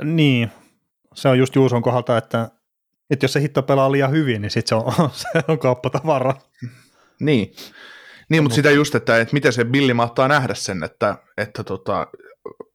Niin, 0.05 0.51
se 1.14 1.28
on 1.28 1.38
just 1.38 1.56
Juuson 1.56 1.82
kohdalta, 1.82 2.18
että, 2.18 2.50
että 3.11 3.24
jos 3.24 3.32
se 3.32 3.40
hitto 3.40 3.62
pelaa 3.62 3.92
liian 3.92 4.11
hyvin, 4.11 4.42
niin 4.42 4.50
sitten 4.50 4.68
se 4.68 4.74
on, 4.84 5.11
se 5.22 5.28
on 5.48 5.58
kauppatavara. 5.58 6.34
Niin, 7.20 7.52
niin 8.28 8.42
mutta 8.42 8.56
sitä 8.56 8.70
just, 8.70 8.94
että, 8.94 9.20
että 9.20 9.34
miten 9.34 9.52
se 9.52 9.64
Billi 9.64 9.94
mahtaa 9.94 10.28
nähdä 10.28 10.54
sen, 10.54 10.82
että, 10.82 11.16
että 11.38 11.64
tota, 11.64 12.06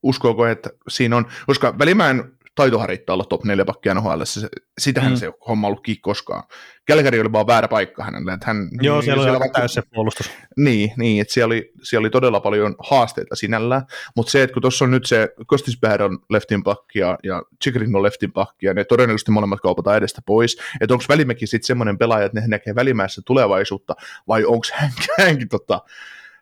uskooko, 0.04 0.46
että 0.46 0.70
siinä 0.88 1.18
on, 1.18 1.26
koska 1.48 1.80
Välimäen 1.80 2.35
taitohan 2.56 2.90
riittää 2.90 3.14
olla 3.14 3.24
top 3.24 3.44
4 3.44 3.66
pakkia 3.66 3.94
NHL, 3.94 4.22
se, 4.24 4.48
sitähän 4.78 5.12
Mm. 5.12 5.16
se 5.18 5.32
homma 5.48 5.68
ollut 5.68 5.84
kiinni 5.84 6.00
koskaan. 6.02 6.44
Kälkäri 6.86 7.20
oli 7.20 7.32
vaan 7.32 7.48
väärä 7.48 7.68
paikka 7.68 8.04
hänelle. 8.04 8.34
Että 8.34 8.46
hän, 8.46 8.70
Joo, 8.82 9.02
siellä 9.02 9.22
oli 9.24 9.30
aika 9.30 9.40
vaikka- 9.40 9.60
täys 9.60 9.74
se 9.74 9.82
puolustus. 9.94 10.32
Niin, 10.58 10.92
niin 10.98 11.22
että 11.22 11.34
siellä 11.34 11.46
oli, 11.54 11.72
siellä 11.84 12.04
oli 12.06 12.10
todella 12.10 12.40
paljon 12.40 12.76
haasteita 12.80 13.36
sinällään, 13.36 13.82
mutta 14.16 14.32
se, 14.32 14.44
että 14.44 14.54
kun 14.54 14.62
tuossa 14.62 14.86
on 14.86 14.92
nyt 14.92 15.06
se 15.06 15.30
Kostisbär 15.48 16.04
on 16.04 16.20
leftin 16.30 16.64
pakki 16.64 17.00
ja, 17.00 17.18
ja 17.24 17.44
Chikrin 17.64 17.96
on 17.96 18.04
leftin 18.04 18.32
pakki 18.32 18.66
ja 18.66 18.74
ne 18.74 18.84
todennäköisesti 18.84 19.32
molemmat 19.32 19.62
kaupataan 19.62 19.98
edestä 19.98 20.22
pois, 20.26 20.58
että 20.82 20.94
onko 20.94 21.06
Välimäki 21.10 21.48
sitten 21.48 21.68
semmoinen 21.68 21.98
pelaaja, 21.98 22.26
että 22.26 22.40
ne 22.42 22.48
näkee 22.48 22.76
Välimäessä 22.76 23.22
tulevaisuutta 23.26 23.96
vai 24.28 24.46
onko 24.46 24.66
hän, 24.74 24.92
hänkin 25.20 25.50
tota, 25.50 25.82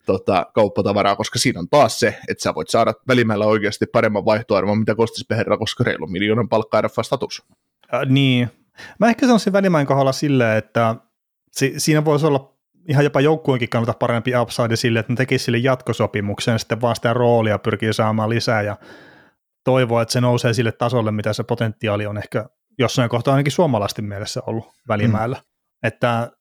tota, 0.06 0.46
kauppatavaraa, 0.54 1.16
koska 1.16 1.40
siinä 1.40 1.60
on 1.60 1.70
taas 1.70 2.00
se, 2.00 2.20
että 2.28 2.44
sä 2.44 2.56
voit 2.56 2.70
saada 2.70 2.94
Välimäellä 3.08 3.46
oikeasti 3.46 3.86
paremman 3.86 4.26
vaihtoarvon, 4.26 4.78
mitä 4.78 4.96
Kostisbär, 4.96 5.58
koska 5.58 5.84
reilu 5.84 6.08
miljoonan 6.08 6.50
palkka 6.50 6.82
RF-status. 6.82 7.44
Äh, 7.94 8.02
niin. 8.06 8.50
Mä 9.00 9.10
ehkä 9.10 9.26
sanoisin 9.26 9.54
välimäin 9.54 9.88
kohdalla 9.88 10.12
silleen, 10.12 10.58
että 10.58 10.96
si- 11.52 11.74
siinä 11.78 12.06
voisi 12.06 12.26
olla 12.26 12.54
ihan 12.90 13.04
jopa 13.04 13.22
joukkueenkin 13.22 13.70
kannalta 13.70 13.94
parempi 13.94 14.32
upside 14.36 14.76
sille, 14.76 15.00
että 15.00 15.14
ne 15.14 15.18
tekisi 15.18 15.46
sille 15.46 15.58
jatkosopimuksen 15.58 16.52
ja 16.52 16.58
sitten 16.58 16.82
vaan 16.82 16.96
sitä 16.96 17.14
roolia 17.14 17.60
pyrkii 17.60 17.94
saamaan 17.94 18.30
lisää 18.30 18.62
ja 18.62 18.78
toivoo, 19.64 20.02
että 20.02 20.12
se 20.12 20.22
nousee 20.22 20.54
sille 20.54 20.72
tasolle, 20.72 21.12
mitä 21.12 21.34
se 21.34 21.44
potentiaali 21.44 22.06
on 22.06 22.18
ehkä 22.18 22.46
jossain 22.80 23.10
kohtaa 23.10 23.34
ainakin 23.34 23.52
suomalaisten 23.52 24.06
mielessä 24.06 24.42
ollut 24.46 24.74
välimäellä. 24.88 25.38
Mm. 25.38 25.88
Että 25.88 26.32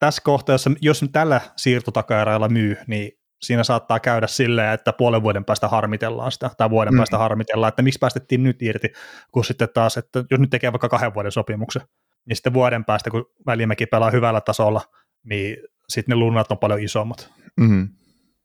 tässä 0.00 0.22
kohtaa, 0.24 0.54
jos, 0.54 0.64
jos 0.80 1.02
nyt 1.02 1.12
tällä 1.12 1.40
siirtotakarajalla 1.56 2.48
myy, 2.48 2.76
niin 2.86 3.12
siinä 3.42 3.64
saattaa 3.64 4.00
käydä 4.00 4.26
silleen, 4.26 4.74
että 4.74 4.92
puolen 4.92 5.22
vuoden 5.22 5.44
päästä 5.44 5.68
harmitellaan 5.68 6.32
sitä, 6.32 6.50
tai 6.56 6.70
vuoden 6.70 6.92
mm. 6.92 6.96
Mm. 6.96 6.98
päästä 6.98 7.18
harmitellaan, 7.18 7.68
että 7.68 7.82
miksi 7.82 7.98
päästettiin 7.98 8.42
nyt 8.42 8.62
irti, 8.62 8.92
kun 9.32 9.44
sitten 9.44 9.68
taas, 9.74 9.96
että 9.96 10.24
jos 10.30 10.40
nyt 10.40 10.50
tekee 10.50 10.72
vaikka 10.72 10.88
kahden 10.88 11.14
vuoden 11.14 11.32
sopimuksen, 11.32 11.82
niin 12.28 12.36
sitten 12.36 12.54
vuoden 12.54 12.84
päästä, 12.84 13.10
kun 13.10 13.26
Välimäki 13.46 13.86
pelaa 13.86 14.10
hyvällä 14.10 14.40
tasolla, 14.40 14.80
niin 15.24 15.56
sitten 15.88 16.12
ne 16.12 16.16
lunnat 16.16 16.52
on 16.52 16.58
paljon 16.58 16.80
isommat. 16.80 17.32
Mm-hmm. 17.60 17.88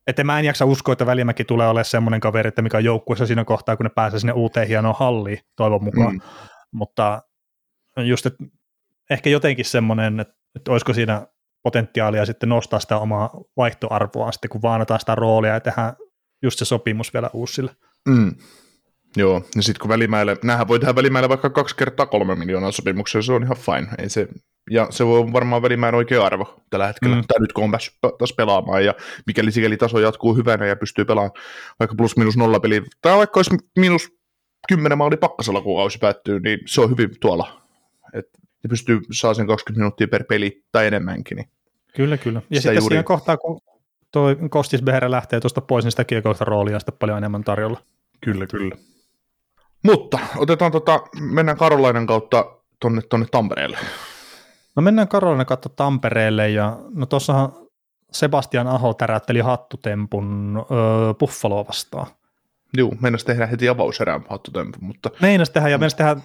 Että 0.07 0.23
mä 0.23 0.39
en 0.39 0.45
jaksa 0.45 0.65
uskoa, 0.65 0.93
että 0.93 1.05
Välimäki 1.05 1.45
tulee 1.45 1.67
olemaan 1.67 1.85
semmoinen 1.85 2.19
kaveri, 2.19 2.47
että 2.47 2.61
mikä 2.61 2.77
on 2.77 2.83
joukkueessa 2.83 3.25
siinä 3.25 3.45
kohtaa, 3.45 3.77
kun 3.77 3.83
ne 3.83 3.89
pääsee 3.89 4.19
sinne 4.19 4.33
uuteen 4.33 4.67
hienoon 4.67 4.95
halliin, 4.99 5.39
toivon 5.55 5.83
mukaan. 5.83 6.13
Mm. 6.13 6.19
Mm. 6.19 6.29
Mutta 6.71 7.21
just, 7.97 8.25
että 8.25 8.43
ehkä 9.09 9.29
jotenkin 9.29 9.65
semmoinen, 9.65 10.19
että, 10.19 10.33
että 10.55 10.71
olisiko 10.71 10.93
siinä 10.93 11.27
potentiaalia 11.65 12.25
sitten 12.25 12.49
nostaa 12.49 12.79
sitä 12.79 12.97
omaa 12.97 13.29
vaihtoarvoa 13.57 14.31
sitten, 14.31 14.49
kun 14.49 14.61
vaanataan 14.61 14.99
sitä 14.99 15.15
roolia 15.15 15.53
ja 15.53 15.59
tehdään 15.59 15.93
just 16.43 16.59
se 16.59 16.65
sopimus 16.65 17.13
vielä 17.13 17.29
uusille. 17.33 17.71
Mm. 18.09 18.31
Joo, 19.17 19.41
ja 19.55 19.61
sitten 19.63 19.79
kun 19.81 19.89
välimäelle, 19.89 20.37
näähän 20.43 20.67
voi 20.67 20.79
tehdä 20.79 20.95
välimäelle 20.95 21.29
vaikka 21.29 21.49
kaksi 21.49 21.75
kertaa 21.75 22.05
kolme 22.05 22.35
miljoonaa 22.35 22.71
sopimuksia, 22.71 23.21
se 23.21 23.33
on 23.33 23.43
ihan 23.43 23.57
fine. 23.57 23.87
Ei 23.97 24.09
se, 24.09 24.27
ja 24.71 24.87
se 24.89 25.05
voi 25.05 25.33
varmaan 25.33 25.61
välimäen 25.61 25.95
oikea 25.95 26.25
arvo 26.25 26.59
tällä 26.69 26.87
hetkellä, 26.87 27.15
Mm. 27.15 27.23
tai 27.27 27.39
nyt 27.39 27.53
kun 27.53 27.63
on 27.63 27.71
päässyt 27.71 27.93
taas 28.01 28.33
pelaamaan, 28.33 28.85
ja 28.85 28.93
mikäli 29.27 29.51
sikäli 29.51 29.77
taso 29.77 29.99
jatkuu 29.99 30.35
hyvänä 30.35 30.65
ja 30.65 30.75
pystyy 30.75 31.05
pelaamaan 31.05 31.41
vaikka 31.79 31.95
plus 31.95 32.17
minus 32.17 32.37
nolla 32.37 32.59
peli, 32.59 32.83
tai 33.01 33.17
vaikka 33.17 33.37
olisi 33.37 33.57
minus 33.79 34.11
kymmenen 34.67 34.97
maali 34.97 35.17
pakkasella, 35.17 35.61
kun 35.61 35.77
kausi 35.77 35.97
päättyy, 35.97 36.39
niin 36.39 36.59
se 36.65 36.81
on 36.81 36.89
hyvin 36.89 37.09
tuolla. 37.21 37.61
Et 38.13 38.25
ne 38.63 38.67
pystyy 38.69 38.99
saa 39.11 39.33
sen 39.33 39.47
20 39.47 39.79
minuuttia 39.79 40.07
per 40.07 40.23
peli 40.23 40.63
tai 40.71 40.87
enemmänkin. 40.87 41.35
Niin. 41.37 41.49
Kyllä, 41.95 42.17
kyllä. 42.17 42.41
Ja 42.49 42.61
Sitä 42.61 42.61
sitten 42.61 42.75
juuri- 42.75 42.93
siinä 42.93 43.03
kohtaa, 43.03 43.37
kun 43.37 43.61
toi 44.11 44.37
Kostis 44.49 44.81
Behere 44.81 45.11
lähtee 45.11 45.39
tuosta 45.39 45.61
pois, 45.61 45.85
niin 45.85 45.91
sitä 45.91 46.03
kiekoista 46.03 46.45
roolia 46.45 46.75
on 46.75 46.79
sitten 46.81 46.97
paljon 46.99 47.17
enemmän 47.17 47.43
tarjolla. 47.43 47.79
Kyllä, 48.21 48.47
kyllä. 48.47 48.75
Mutta 49.83 50.19
otetaan 50.37 50.71
tota, 50.71 50.99
mennään 51.19 51.57
Karolainan 51.57 52.07
kautta 52.07 52.45
tonne, 52.79 53.01
tonne 53.09 53.25
Tampereelle. 53.31 53.77
No 54.75 54.81
mennään 54.81 55.07
Karolina 55.07 55.45
katto 55.45 55.69
Tampereelle 55.69 56.49
ja 56.49 56.77
no 56.93 57.05
tuossahan 57.05 57.53
Sebastian 58.11 58.67
Aho 58.67 58.93
täräytteli 58.93 59.39
hattutempun 59.39 60.57
öö, 60.71 61.13
Buffaloa 61.13 61.67
vastaan. 61.67 62.07
Joo, 62.77 62.91
mennäs 63.01 63.23
tehdä 63.23 63.45
heti 63.47 63.69
avauserään 63.69 64.25
hattutempu, 64.29 64.77
mutta 64.81 65.09
Meinas 65.21 65.49
tehdä 65.49 65.69
ja 65.69 65.77
meinas 65.77 65.95
tehdä 65.95 66.15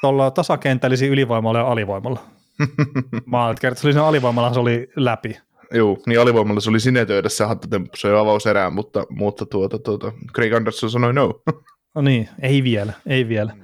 tuolla 0.00 0.30
tasakentällisillä 0.30 1.12
ylivoimalla 1.12 1.58
ja 1.58 1.66
alivoimalla. 1.68 2.20
Mä 3.26 3.46
ajattelin, 3.46 3.72
että 3.72 3.80
se 3.80 3.86
oli 3.86 3.92
siinä 3.92 4.06
alivoimalla, 4.06 4.54
se 4.54 4.60
oli 4.60 4.88
läpi. 4.96 5.36
Joo, 5.72 5.98
niin 6.06 6.20
alivoimalla 6.20 6.60
se 6.60 6.70
oli 6.70 6.80
sinetöidä 6.80 7.28
se 7.28 7.44
hattutemppu 7.44 7.96
ja 8.04 8.20
avauserään, 8.20 8.72
mutta, 8.72 9.06
mutta 9.10 9.46
tuota, 9.46 9.78
tuota, 9.78 10.12
Craig 10.34 10.52
Anderson 10.52 10.90
sanoi 10.90 11.14
no. 11.14 11.42
No 11.94 12.02
niin, 12.02 12.28
ei 12.42 12.62
vielä, 12.62 12.92
ei 13.06 13.28
vielä. 13.28 13.56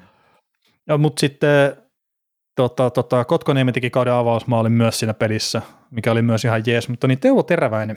Ja, 0.89 0.99
mutta 0.99 1.21
sitten 1.21 1.77
tota, 2.57 2.91
tota, 2.91 3.25
Kotkoniemi 3.25 3.73
teki 3.73 3.91
kauden 3.91 4.13
avausmaalin 4.13 4.73
myös 4.73 4.99
siinä 4.99 5.15
pelissä, 5.15 5.63
mikä 5.91 6.13
oli 6.13 6.23
myös 6.23 6.45
ihan 6.45 6.63
jees, 6.67 6.89
mutta 6.89 7.07
niin 7.09 7.21
Teuvo 7.21 7.43
Teräväinen, 7.43 7.97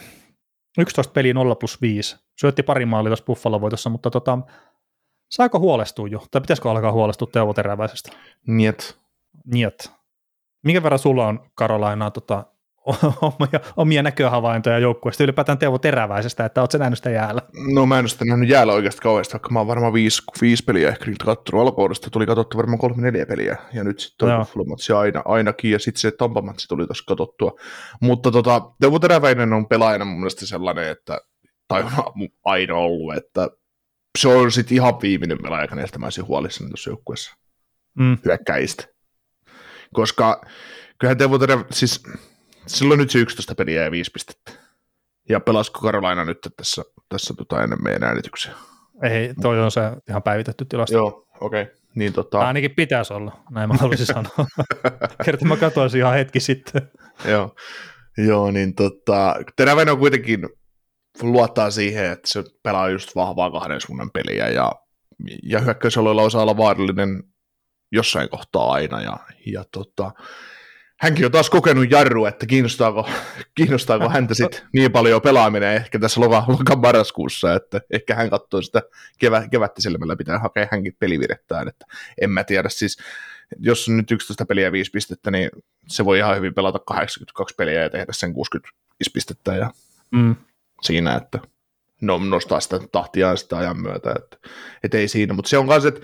11 0.78 1.14
peliä 1.14 1.34
0 1.34 1.56
plus 1.56 1.82
5, 1.82 2.16
syötti 2.40 2.64
pari 2.64 2.86
maalia 2.86 3.10
tuossa 3.10 3.26
Buffalo 3.26 3.62
voitossa, 3.62 3.90
mutta 3.90 4.12
tota, 4.12 4.38
saako 5.32 5.60
huolestua 5.60 6.08
jo, 6.08 6.24
tai 6.32 6.42
pitäisikö 6.42 6.72
alkaa 6.72 6.92
huolestua 6.92 7.28
Teuvo 7.32 7.54
Teräväisestä? 7.54 8.12
Niet. 8.48 8.98
Niet. 9.46 9.92
Minkä 10.66 10.84
verran 10.84 11.00
sulla 11.00 11.28
on 11.28 11.40
Karolainaa 11.56 12.12
tota, 12.12 12.46
omia, 13.22 13.60
omia 13.78 14.04
näköhavaintoja 14.04 14.80
joukkueesta, 14.80 15.24
ylipäätään 15.24 15.58
Teuvo 15.58 15.78
Teräväisestä, 15.78 16.46
että 16.46 16.62
oot 16.62 16.72
sä 16.72 16.78
nähnyt 16.78 17.00
sitä 17.00 17.10
jäällä? 17.10 17.42
No 17.74 17.86
mä 17.86 18.00
en 18.00 18.04
ole 18.04 18.10
sitä 18.10 18.26
nähnyt 18.26 18.50
jäällä 18.50 18.74
oikeasti 18.74 19.02
kauheasti, 19.02 19.34
vaikka 19.34 19.50
mä 19.50 19.60
oon 19.60 19.68
varmaan 19.68 19.94
viisi, 19.94 20.24
viisi 20.42 20.64
peliä 20.64 20.90
ehkä 20.90 21.06
niiltä 21.06 21.26
kattonut 21.26 21.62
alkuudesta. 21.62 22.10
Tuli 22.10 22.26
katsottu 22.26 22.58
varmaan 22.58 22.80
kolme 22.80 23.02
neljä 23.02 23.26
peliä, 23.26 23.58
ja 23.74 23.84
nyt 23.84 24.00
sitten 24.00 24.28
toi 24.28 24.38
Buffalo-matsi 24.38 24.94
aina, 24.94 25.22
ainakin, 25.26 25.72
ja 25.72 25.80
sitten 25.80 26.02
se 26.02 26.12
Tampa-matsi 26.12 26.68
tuli 26.68 26.86
tuossa 26.86 27.04
katsottua. 27.08 27.52
Mutta 28.02 28.32
tota, 28.32 28.62
Teuvo 28.82 29.00
Teräväinen 29.00 29.54
on 29.54 29.68
pelaajana 29.68 30.06
mun 30.06 30.20
mielestä 30.20 30.46
sellainen, 30.46 30.90
että, 30.90 31.22
tai 31.68 31.84
on 31.84 31.92
aina 32.46 32.76
ollut, 32.76 33.16
että 33.16 33.50
se 34.20 34.28
on 34.28 34.52
sitten 34.52 34.76
ihan 34.76 35.02
viimeinen 35.02 35.38
pelaaja, 35.42 35.68
keneltä 35.68 36.00
mä 36.00 36.06
olisin 36.06 36.28
huolissani 36.28 36.70
tuossa 36.70 36.90
joukkueessa. 36.90 37.36
Mm. 38.00 38.18
hyökkäistä. 38.26 38.95
Koska 39.96 40.42
kyllähän 41.00 41.18
Teuvo 41.18 41.40
Terä, 41.40 41.66
siis 41.72 42.04
silloin 42.68 42.98
nyt 42.98 43.10
se 43.10 43.20
11 43.20 43.56
peliä 43.56 43.84
ja 43.84 43.92
5 43.92 44.12
pistettä. 44.12 44.52
Ja 45.30 45.40
pelasko 45.40 45.80
Karolaina 45.80 46.26
nyt 46.26 46.38
tässä, 46.58 46.84
tässä 47.10 47.34
tota 47.34 47.64
ennen 47.64 47.84
meidän 47.84 48.04
äänityksiä? 48.04 48.52
Ei, 49.04 49.34
toi 49.42 49.60
on 49.60 49.72
se 49.72 49.82
ihan 50.10 50.24
päivitetty 50.24 50.66
tilasto. 50.66 50.98
Joo, 50.98 51.28
okei. 51.42 51.62
Okay. 51.62 51.76
Niin 51.96 52.14
tota, 52.14 52.40
ainakin 52.40 52.72
pitäisi 52.72 53.14
olla, 53.14 53.40
näin 53.52 53.70
mä 53.70 53.76
haluaisin 53.76 54.06
sanoa. 54.06 54.48
Kerta 55.26 55.46
mä 55.46 55.58
katsoin 55.58 55.98
ihan 55.98 56.14
hetki 56.14 56.40
sitten. 56.40 56.82
joo. 57.26 57.56
Joo, 58.18 58.52
niin 58.52 58.76
tota, 58.76 59.36
Teräväinen 59.56 59.92
on 59.92 60.00
kuitenkin 60.00 60.50
luottaa 61.22 61.72
siihen, 61.72 62.12
että 62.12 62.30
se 62.30 62.44
pelaa 62.64 62.90
just 62.90 63.16
vahvaa 63.16 63.52
kahden 63.52 63.82
suunnan 63.82 64.12
peliä 64.12 64.50
ja, 64.50 64.72
ja 65.44 65.60
hyökkäysaloilla 65.60 66.22
osaa 66.22 66.42
olla 66.42 66.58
vaarallinen 66.58 67.24
jossain 67.92 68.30
kohtaa 68.30 68.72
aina 68.72 69.02
ja, 69.02 69.18
ja 69.46 69.64
tota, 69.72 70.12
hänkin 71.00 71.26
on 71.26 71.32
taas 71.32 71.50
kokenut 71.50 71.92
jarru, 71.92 72.26
että 72.26 72.46
kiinnostaako, 72.46 73.10
kiinnostaako 73.56 74.10
häntä 74.10 74.34
sit 74.34 74.66
niin 74.74 74.92
paljon 74.92 75.22
pelaaminen 75.22 75.74
ehkä 75.76 76.00
tässä 76.00 76.22
loka, 76.22 76.44
lokan 76.48 76.80
marraskuussa, 76.80 77.54
että 77.54 77.82
ehkä 77.92 78.16
hän 78.16 78.30
katsoo 78.30 78.62
sitä 78.62 78.82
kevä, 79.20 79.48
kevättä 79.48 79.82
silmällä 79.82 80.16
pitää 80.16 80.40
hakea 80.40 80.68
hänkin 80.72 80.96
pelivirettään, 81.00 81.68
että 81.68 81.86
en 82.22 82.30
mä 82.30 82.44
tiedä 82.44 82.70
siis, 82.70 82.98
jos 83.60 83.90
on 83.90 83.98
nyt 83.98 84.12
11 84.12 84.46
peliä 84.46 84.66
ja 84.66 84.72
5 84.72 84.92
pistettä, 84.92 85.32
niin 85.32 85.50
se 85.88 86.06
voi 86.06 86.18
ihan 86.18 86.36
hyvin 86.38 86.54
pelata 86.54 86.80
82 86.80 87.56
peliä 87.56 87.82
ja 87.84 87.90
tehdä 87.90 88.14
sen 88.14 88.34
65 88.34 89.12
pistettä 89.14 89.56
ja 89.56 89.72
Mm. 90.12 90.36
siinä, 90.82 91.16
että 91.16 91.40
no, 92.02 92.18
nostaa 92.18 92.60
sitä 92.60 92.80
tahtia 92.92 93.36
sitä 93.36 93.58
ajan 93.58 93.82
myötä, 93.82 94.16
että, 94.18 94.38
että 94.84 94.98
ei 94.98 95.08
siinä, 95.08 95.34
mutta 95.34 95.50
se 95.50 95.58
on 95.58 95.68
kanssa, 95.68 95.90
että 95.90 96.02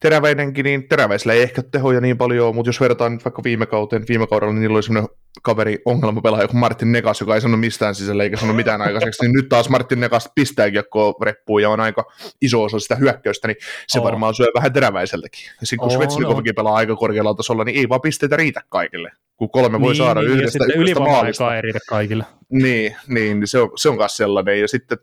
teräväinenkin, 0.00 0.64
niin 0.64 0.88
teräväisellä 0.88 1.32
ei 1.32 1.42
ehkä 1.42 1.62
tehoja 1.62 2.00
niin 2.00 2.18
paljon, 2.18 2.54
mutta 2.54 2.68
jos 2.68 2.80
verrataan 2.80 3.12
nyt 3.12 3.24
vaikka 3.24 3.42
viime 3.44 3.66
kauteen, 3.66 4.04
viime 4.08 4.26
kaudella 4.26 4.52
niin 4.52 4.60
niillä 4.60 4.74
oli 4.74 4.82
semmoinen 4.82 5.10
kaveri 5.42 5.78
ongelmapelaaja 5.84 6.48
kuin 6.48 6.58
Martin 6.58 6.92
Nekas, 6.92 7.20
joka 7.20 7.34
ei 7.34 7.40
sanonut 7.40 7.60
mistään 7.60 7.94
sisällä 7.94 8.22
eikä 8.22 8.36
sanonut 8.36 8.56
mitään 8.56 8.82
aikaiseksi, 8.82 9.22
niin 9.22 9.32
nyt 9.32 9.48
taas 9.48 9.68
Martin 9.68 10.00
Nekas 10.00 10.30
pistää 10.34 10.70
kiekkoa 10.70 11.14
reppuun 11.22 11.62
ja 11.62 11.70
on 11.70 11.80
aika 11.80 12.04
iso 12.42 12.62
osa 12.62 12.78
sitä 12.78 12.96
hyökkäystä, 12.96 13.48
niin 13.48 13.56
se 13.88 13.98
oh. 13.98 14.04
varmaan 14.04 14.34
syö 14.34 14.46
vähän 14.54 14.72
teräväiseltäkin. 14.72 15.44
Ja 15.60 15.66
sitten 15.66 15.78
kun 15.78 15.88
oh, 15.88 15.94
Svetsnikovikin 15.94 16.50
no. 16.50 16.54
pelaa 16.54 16.74
aika 16.74 16.96
korkealla 16.96 17.34
tasolla, 17.34 17.64
niin 17.64 17.78
ei 17.78 17.88
vaan 17.88 18.00
pisteitä 18.00 18.36
riitä 18.36 18.60
kaikille, 18.68 19.10
kun 19.36 19.50
kolme 19.50 19.80
voi 19.80 19.92
niin, 19.92 19.96
saada 19.96 20.20
niin, 20.20 20.32
yhdestä, 20.32 20.64
ja 20.68 20.80
yhdestä 20.80 21.00
maalista. 21.00 21.56
ei 21.56 21.62
riitä 21.62 21.78
kaikille. 21.88 22.24
Niin, 22.48 22.96
niin 23.08 23.46
se 23.46 23.58
on, 23.58 23.70
se 23.76 23.88
on 23.88 23.96
myös 23.96 24.16
sellainen, 24.16 24.60
ja 24.60 24.68
sitten 24.68 24.98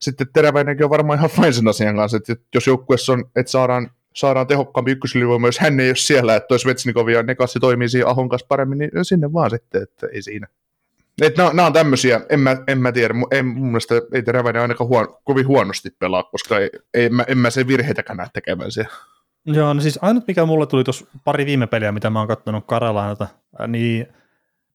sitten 0.00 0.26
teräväinenkin 0.32 0.84
on 0.84 0.90
varmaan 0.90 1.18
ihan 1.18 1.30
fine 1.30 1.52
sen 1.52 1.68
asian 1.68 1.96
kanssa, 1.96 2.16
että 2.16 2.36
jos 2.54 2.66
joukkueessa 2.66 3.12
on, 3.12 3.24
että 3.36 3.52
saadaan 3.52 3.90
saadaan 4.16 4.46
tehokkaampi 4.46 4.90
ykkösylivoima, 4.90 5.48
jos 5.48 5.58
hän 5.58 5.80
ei 5.80 5.88
ole 5.88 5.96
siellä, 5.96 6.36
että 6.36 6.46
toi 6.46 6.58
Svetsnikov 6.58 7.08
ja 7.08 7.22
Nekassi 7.22 7.60
toimii 7.60 7.88
siinä 7.88 8.08
Ahon 8.08 8.28
kanssa 8.28 8.46
paremmin, 8.48 8.78
niin 8.78 8.90
sinne 9.02 9.32
vaan 9.32 9.50
sitten, 9.50 9.82
että 9.82 10.06
ei 10.12 10.22
siinä. 10.22 10.46
Että 11.22 11.42
nämä, 11.42 11.66
on 11.66 11.72
tämmöisiä, 11.72 12.20
en 12.28 12.40
mä, 12.40 12.56
en 12.66 12.78
mä 12.78 12.92
tiedä, 12.92 13.14
en, 13.30 13.46
mun 13.46 13.66
mielestä 13.66 13.94
ei 14.12 14.22
Teräväinen 14.22 14.62
ainakaan 14.62 14.88
huon, 14.88 15.18
kovin 15.24 15.46
huonosti 15.46 15.90
pelaa, 15.98 16.22
koska 16.22 16.58
ei, 16.58 16.70
ei, 16.94 17.08
mä, 17.08 17.24
en 17.28 17.38
mä 17.38 17.50
sen 17.50 17.68
virheitäkään 17.68 18.16
näe 18.16 18.26
tekemään 18.32 18.72
siellä. 18.72 18.90
Joo, 19.46 19.74
no 19.74 19.80
siis 19.80 19.98
ainut 20.02 20.26
mikä 20.26 20.44
mulle 20.44 20.66
tuli 20.66 20.84
tuossa 20.84 21.06
pari 21.24 21.46
viime 21.46 21.66
peliä, 21.66 21.92
mitä 21.92 22.10
mä 22.10 22.18
oon 22.18 22.28
katsonut 22.28 22.66
Karalainalta, 22.66 23.26
niin 23.68 24.06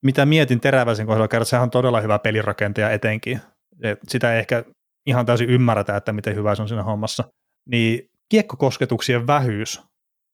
mitä 0.02 0.26
mietin 0.26 0.60
Teräväisen 0.60 1.06
kohdalla, 1.06 1.28
kerran 1.28 1.46
sehän 1.46 1.64
on 1.64 1.72
todella 1.72 2.02
hyvä 2.02 2.20
pelirakentaja 2.20 2.92
etenkin. 2.92 3.42
Et 3.84 4.00
sitä 4.08 4.34
ei 4.34 4.40
ehkä 4.40 4.64
ihan 5.06 5.26
täysin 5.26 5.50
ymmärretä, 5.50 5.98
että 5.98 6.14
miten 6.14 6.36
hyvä 6.36 6.56
se 6.56 6.62
on 6.62 6.68
siinä 6.68 6.84
hommassa. 6.84 7.24
Niin 7.66 8.11
kiekkokosketuksien 8.32 9.28
vähyys 9.28 9.82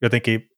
jotenkin 0.02 0.50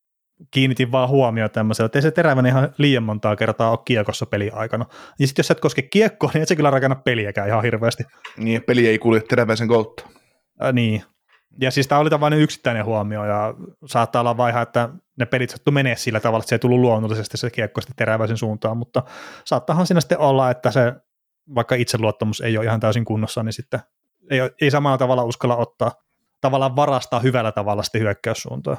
kiinnitin 0.51 0.91
vaan 0.91 1.09
huomioon 1.09 1.51
tämmöisellä, 1.51 1.85
että 1.85 1.97
ei 1.97 2.01
se 2.01 2.11
terävän 2.11 2.45
ihan 2.45 2.73
liian 2.77 3.03
montaa 3.03 3.35
kertaa 3.35 3.69
ole 3.69 3.79
kiekossa 3.85 4.25
peliaikana. 4.25 4.85
Ja 5.19 5.27
sitten 5.27 5.39
jos 5.39 5.47
sä 5.47 5.51
et 5.51 5.59
koske 5.59 5.81
kiekkoa, 5.81 6.31
niin 6.33 6.41
et 6.41 6.47
se 6.47 6.55
kyllä 6.55 6.69
rakenna 6.69 6.95
peliäkään 6.95 7.47
ihan 7.47 7.63
hirveästi. 7.63 8.03
Niin, 8.37 8.63
peli 8.63 8.87
ei 8.87 8.99
kulje 8.99 9.21
teräväisen 9.21 9.67
kautta. 9.67 10.03
Äh, 10.63 10.73
niin. 10.73 11.03
Ja 11.61 11.71
siis 11.71 11.87
tämä 11.87 11.99
oli 11.99 12.09
vain 12.19 12.33
yksittäinen 12.33 12.85
huomio, 12.85 13.25
ja 13.25 13.53
saattaa 13.85 14.19
olla 14.19 14.37
vaiha, 14.37 14.61
että 14.61 14.89
ne 15.19 15.25
pelit 15.25 15.49
sattu 15.49 15.71
menee 15.71 15.95
sillä 15.95 16.19
tavalla, 16.19 16.41
että 16.41 16.49
se 16.49 16.55
ei 16.55 16.59
tullut 16.59 16.79
luonnollisesti 16.79 17.37
se 17.37 17.49
kiekko 17.49 17.81
sitten 17.81 17.95
teräväisen 17.95 18.37
suuntaan, 18.37 18.77
mutta 18.77 19.03
saattaahan 19.45 19.87
siinä 19.87 20.01
sitten 20.01 20.19
olla, 20.19 20.51
että 20.51 20.71
se 20.71 20.93
vaikka 21.55 21.75
itseluottamus 21.75 22.41
ei 22.41 22.57
ole 22.57 22.65
ihan 22.65 22.79
täysin 22.79 23.05
kunnossa, 23.05 23.43
niin 23.43 23.53
sitten 23.53 23.79
ei, 24.29 24.39
ei 24.61 24.71
samalla 24.71 24.97
tavalla 24.97 25.23
uskalla 25.23 25.55
ottaa 25.55 25.91
tavallaan 26.41 26.75
varastaa 26.75 27.19
hyvällä 27.19 27.51
tavalla 27.51 27.83
sitten 27.83 28.01
hyökkäyssuuntaan. 28.01 28.77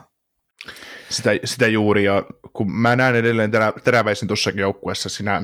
Sitä, 1.08 1.30
sitä 1.44 1.66
juuri, 1.66 2.04
ja 2.04 2.22
kun 2.52 2.72
mä 2.72 2.96
näen 2.96 3.14
edelleen 3.14 3.50
terä, 3.50 3.72
teräväisin 3.84 4.28
tuossakin 4.28 4.61
joukkueessa, 4.61 5.08
sinä 5.08 5.40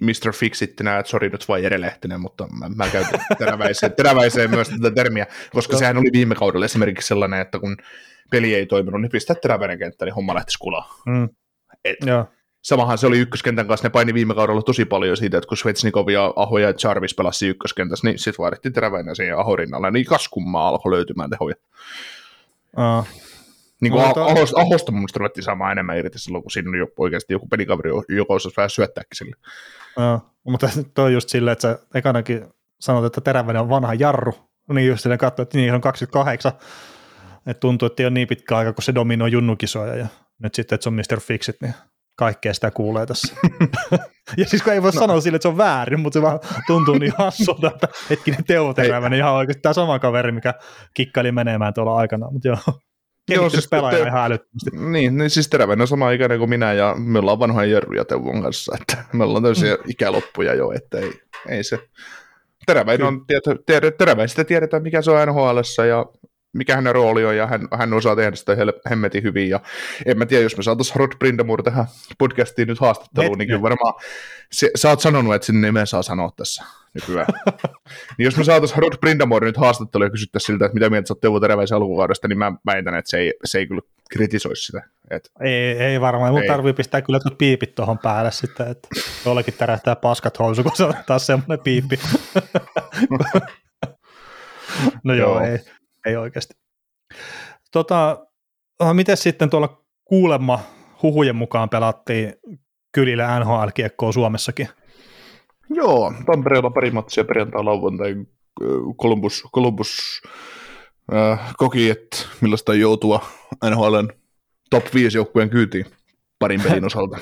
Mr. 0.00 0.32
Fixit 0.32 0.80
näet, 0.82 1.06
sori 1.06 1.28
nyt 1.28 1.48
vai 1.48 1.62
Jere 1.62 1.98
mutta 2.18 2.48
mä, 2.58 2.68
mä 2.68 2.88
käytän 2.88 3.20
teräväiseen, 3.38 3.92
teräväiseen 3.92 4.50
myös 4.50 4.68
tätä 4.68 4.90
termiä, 4.90 5.26
koska 5.52 5.76
sehän 5.76 5.98
oli 5.98 6.10
viime 6.12 6.34
kaudella 6.34 6.64
esimerkiksi 6.64 7.08
sellainen, 7.08 7.40
että 7.40 7.58
kun 7.58 7.76
peli 8.30 8.54
ei 8.54 8.66
toiminut, 8.66 9.00
niin 9.00 9.10
pistää 9.10 9.36
teräväinen 9.42 9.78
kenttä, 9.78 10.04
niin 10.04 10.14
homma 10.14 10.34
lähtisi 10.34 10.58
kulaa. 10.58 10.88
Mm. 11.06 11.28
Et, 11.84 11.96
Joo 12.06 12.26
samahan 12.66 12.98
se 12.98 13.06
oli 13.06 13.18
ykköskentän 13.18 13.66
kanssa, 13.66 13.86
ne 13.86 13.90
paini 13.90 14.14
viime 14.14 14.34
kaudella 14.34 14.62
tosi 14.62 14.84
paljon 14.84 15.16
siitä, 15.16 15.38
että 15.38 15.48
kun 15.48 15.56
Svetsnikov 15.56 16.08
ja 16.08 16.32
Aho 16.36 16.58
ja 16.58 16.74
Jarvis 16.84 17.14
pelasi 17.14 17.48
ykköskentässä, 17.48 18.06
niin 18.06 18.18
sitten 18.18 18.42
vaadittiin 18.42 18.72
teräväinen 18.72 19.16
siihen 19.16 19.38
Aho 19.38 19.56
rinnalle, 19.56 19.90
niin 19.90 20.06
kaskummaa 20.06 20.68
alkoi 20.68 20.92
löytymään 20.92 21.30
tehoja. 21.30 21.54
Uh. 22.78 23.06
Niin 23.80 23.92
kuin 23.92 24.06
Mutta... 24.06 24.24
Ahosta, 24.24 24.60
Ahosta 24.60 24.92
mun 24.92 25.00
mielestä 25.00 25.18
ruvettiin 25.18 25.44
saamaan 25.44 25.72
enemmän 25.72 25.98
irti 25.98 26.18
silloin, 26.18 26.42
kun 26.42 26.50
siinä 26.50 26.70
oli 26.70 26.92
oikeasti 26.98 27.32
joku 27.32 27.48
pelikaveri, 27.48 27.90
joka 28.08 28.34
osasi 28.34 28.56
vähän 28.56 28.70
syöttääkin 28.70 29.16
sille. 29.16 29.36
Uh, 29.96 30.30
mutta 30.44 30.68
toi 30.94 31.04
on 31.04 31.12
just 31.12 31.28
silleen, 31.28 31.52
että 31.52 31.62
sä 31.62 31.78
ekanakin 31.94 32.44
sanot, 32.80 33.04
että 33.04 33.20
teräväinen 33.20 33.62
on 33.62 33.68
vanha 33.68 33.94
jarru, 33.94 34.34
niin 34.72 34.88
just 34.88 35.02
silleen 35.02 35.18
katsoin, 35.18 35.44
että 35.44 35.58
niin 35.58 35.74
on 35.74 35.80
28, 35.80 36.52
että 37.46 37.60
tuntuu, 37.60 37.86
että 37.86 38.02
ei 38.02 38.06
ole 38.06 38.14
niin 38.14 38.28
pitkä 38.28 38.56
aika, 38.56 38.72
kun 38.72 38.82
se 38.82 38.94
dominoi 38.94 39.32
junnukisoja, 39.32 39.96
ja 39.96 40.06
nyt 40.38 40.54
sitten, 40.54 40.74
että 40.74 40.82
se 40.82 40.88
on 40.88 40.94
Mr. 40.94 41.20
Fixit, 41.20 41.56
niin 41.60 41.74
kaikkea 42.16 42.54
sitä 42.54 42.70
kuulee 42.70 43.06
tässä. 43.06 43.36
ja 44.36 44.44
siis 44.46 44.62
kun 44.62 44.72
ei 44.72 44.82
voi 44.82 44.90
no. 44.90 45.00
sanoa 45.00 45.20
sille, 45.20 45.36
että 45.36 45.42
se 45.42 45.48
on 45.48 45.56
väärin, 45.56 46.00
mutta 46.00 46.18
se 46.18 46.22
vaan 46.22 46.40
tuntuu 46.66 46.98
niin 46.98 47.12
hassulta, 47.18 47.70
että 47.74 47.88
hetkinen 48.10 48.44
Teuvo 48.44 48.74
Terävänen, 48.74 49.10
niin 49.10 49.18
ihan 49.18 49.34
oikeasti 49.34 49.62
tämä 49.62 49.72
sama 49.72 49.98
kaveri, 49.98 50.32
mikä 50.32 50.54
kikkaili 50.94 51.32
menemään 51.32 51.74
tuolla 51.74 51.96
aikana, 51.96 52.30
mutta 52.30 52.48
joo. 52.48 52.58
Joo, 53.28 53.50
siis 53.50 53.68
pelaaja 53.68 53.98
te, 53.98 54.08
ihan 54.08 54.24
älyttömästi. 54.24 54.70
Niin, 54.72 55.18
niin 55.18 55.30
siis 55.30 55.48
Teräväinen 55.48 55.82
on 55.82 55.88
sama 55.88 56.10
ikäinen 56.10 56.38
kuin 56.38 56.50
minä 56.50 56.72
ja 56.72 56.94
me 56.98 57.18
ollaan 57.18 57.38
vanhoja 57.38 57.66
Jerry 57.66 57.96
ja 57.96 58.04
Teuvon 58.04 58.42
kanssa, 58.42 58.76
että 58.80 59.04
me 59.12 59.24
ollaan 59.24 59.42
täysiä 59.42 59.74
mm. 59.74 59.82
ikäloppuja 59.86 60.54
jo, 60.54 60.72
että 60.72 60.98
ei, 60.98 61.12
ei 61.48 61.64
se. 61.64 61.78
Teräväinen 62.66 63.06
on, 63.06 63.26
tieto, 63.26 63.54
teräväistä 63.98 64.44
tiedetään 64.44 64.82
mikä 64.82 65.02
se 65.02 65.10
on 65.10 65.28
nhl 65.28 65.86
ja 65.88 66.06
mikä 66.56 66.74
hänen 66.74 66.94
rooli 66.94 67.24
on, 67.24 67.36
ja 67.36 67.46
hän, 67.46 67.68
hän 67.78 67.92
osaa 67.92 68.16
tehdä 68.16 68.36
sitä 68.36 68.56
hemmetin 68.90 69.22
hyvin, 69.22 69.48
ja 69.48 69.60
en 70.06 70.18
mä 70.18 70.26
tiedä, 70.26 70.42
jos 70.42 70.56
me 70.56 70.62
saataisiin 70.62 70.96
Rod 70.96 71.12
Brindamur 71.18 71.62
tähän 71.62 71.86
podcastiin 72.18 72.68
nyt 72.68 72.80
haastatteluun, 72.80 73.38
niin 73.38 73.48
kyllä 73.48 73.62
varmaan, 73.62 73.94
se, 74.52 74.70
sä 74.76 74.88
oot 74.88 75.00
sanonut, 75.00 75.34
että 75.34 75.46
sinne 75.46 75.68
nimen 75.68 75.86
saa 75.86 76.02
sanoa 76.02 76.30
tässä 76.36 76.64
nykyään. 76.94 77.26
niin 78.18 78.24
jos 78.24 78.36
me 78.36 78.44
saataisiin 78.44 78.78
Rod 78.78 78.98
Brindamur 79.00 79.44
nyt 79.44 79.56
haastatteluun 79.56 80.06
ja 80.06 80.10
kysyttäisiin 80.10 80.46
siltä, 80.46 80.64
että 80.64 80.74
mitä 80.74 80.90
mieltä 80.90 81.08
sä 81.08 81.14
oot 81.14 81.20
Teuvo 81.20 81.40
Teräväisen 81.40 81.76
alkukaudesta, 81.76 82.28
niin 82.28 82.38
mä 82.38 82.52
väitän, 82.66 82.94
että 82.94 83.10
se 83.10 83.18
ei, 83.18 83.34
se 83.44 83.58
ei 83.58 83.66
kyllä 83.66 83.82
kritisoisi 84.10 84.62
sitä. 84.62 84.82
Et... 85.10 85.30
Ei, 85.40 85.52
ei 85.78 86.00
varmaan, 86.00 86.32
mutta 86.32 86.52
tarvii 86.52 86.72
pistää 86.72 87.02
kyllä 87.02 87.20
tuot 87.20 87.38
piipit 87.38 87.74
tuohon 87.74 87.98
päälle 87.98 88.32
sitten, 88.32 88.68
että 88.68 88.88
jollekin 89.26 89.54
tärähtää 89.54 89.96
paskat 89.96 90.38
housu, 90.38 90.62
kun 90.62 90.72
se 90.76 90.84
on 90.84 90.94
taas 91.06 91.26
semmoinen 91.26 91.60
piippi. 91.64 91.98
no 95.04 95.14
joo, 95.14 95.34
joo, 95.34 95.40
ei 95.40 95.58
ei 96.06 96.16
oikeasti. 96.16 96.54
Tota, 97.72 98.26
miten 98.92 99.16
sitten 99.16 99.50
tuolla 99.50 99.82
kuulemma 100.04 100.60
huhujen 101.02 101.36
mukaan 101.36 101.68
pelattiin 101.68 102.34
kylillä 102.92 103.40
NHL-kiekkoa 103.40 104.12
Suomessakin? 104.12 104.68
Joo, 105.70 106.14
Tampereella 106.26 106.70
pari 106.70 106.90
matsia 106.90 107.24
perjantai 107.24 107.64
lauantai 107.64 108.14
Columbus, 109.02 109.44
Columbus 109.54 110.22
äh, 111.14 111.54
koki, 111.56 111.90
että 111.90 112.16
millaista 112.40 112.74
joutua 112.74 113.20
NHLn 113.70 114.08
top 114.70 114.84
5 114.94 115.18
joukkueen 115.18 115.50
kyytiin 115.50 115.86
parin 116.38 116.60
pelin 116.62 116.84
osalta. 116.92 117.18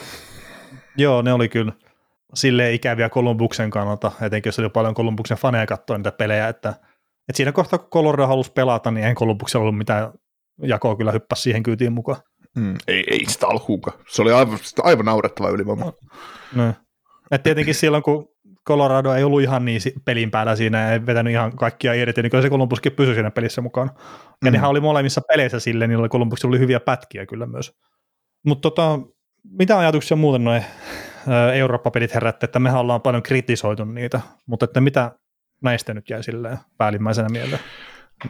Joo, 0.96 1.22
ne 1.22 1.32
oli 1.32 1.48
kyllä 1.48 1.72
silleen 2.34 2.74
ikäviä 2.74 3.08
Columbuksen 3.08 3.70
kannalta, 3.70 4.12
etenkin 4.20 4.48
jos 4.48 4.58
oli 4.58 4.68
paljon 4.68 4.94
Columbuksen 4.94 5.36
faneja 5.38 5.66
katsoa 5.66 5.98
niitä 5.98 6.12
pelejä, 6.12 6.48
että 6.48 6.74
et 7.28 7.36
siinä 7.36 7.52
kohtaa, 7.52 7.78
kun 7.78 7.88
Colorado 7.90 8.26
halusi 8.26 8.52
pelata, 8.52 8.90
niin 8.90 9.06
en 9.06 9.14
Columbuksella 9.14 9.62
ollut 9.62 9.78
mitään 9.78 10.12
jakoa 10.62 10.96
kyllä 10.96 11.12
hyppäsi 11.12 11.42
siihen 11.42 11.62
kyytiin 11.62 11.92
mukaan. 11.92 12.20
Mm, 12.56 12.74
ei, 12.88 13.04
ei 13.10 13.24
sitä 13.28 13.46
alkuunkaan. 13.46 13.98
Se 14.08 14.22
oli 14.22 14.32
aivan, 14.32 14.58
aivan 14.82 15.06
naurettava 15.06 15.48
ylivoima. 15.48 15.92
No. 16.54 16.74
Et 17.30 17.42
tietenkin 17.42 17.74
silloin, 17.74 18.02
kun 18.02 18.28
Colorado 18.68 19.14
ei 19.14 19.24
ollut 19.24 19.42
ihan 19.42 19.64
niin 19.64 19.80
pelin 20.04 20.30
päällä 20.30 20.56
siinä, 20.56 20.92
ei 20.92 21.06
vetänyt 21.06 21.32
ihan 21.32 21.56
kaikkia 21.56 21.94
irti, 21.94 22.22
niin 22.22 22.30
kyllä 22.30 22.42
se 22.42 22.50
Columbuskin 22.50 22.92
pysyi 22.92 23.14
siinä 23.14 23.30
pelissä 23.30 23.60
mukaan. 23.60 23.90
Ja 24.44 24.50
mm. 24.50 24.52
nehän 24.52 24.70
oli 24.70 24.80
molemmissa 24.80 25.20
peleissä 25.28 25.60
silleen, 25.60 25.90
niin 25.90 26.08
Columbus 26.08 26.44
oli 26.44 26.58
hyviä 26.58 26.80
pätkiä 26.80 27.26
kyllä 27.26 27.46
myös. 27.46 27.72
Mutta 28.46 28.70
tota, 28.70 28.98
mitä 29.58 29.78
ajatuksia 29.78 30.16
muuten 30.16 30.44
noin 30.44 30.64
Eurooppa-pelit 31.54 32.14
herätti, 32.14 32.44
että 32.44 32.58
mehän 32.58 32.80
ollaan 32.80 33.02
paljon 33.02 33.22
kritisoitu 33.22 33.84
niitä, 33.84 34.20
mutta 34.46 34.64
että 34.64 34.80
mitä 34.80 35.12
näistä 35.64 35.94
nyt 35.94 36.10
jäi 36.10 36.22
silleen 36.22 36.58
päällimmäisenä 36.78 37.28
mieleen? 37.28 37.60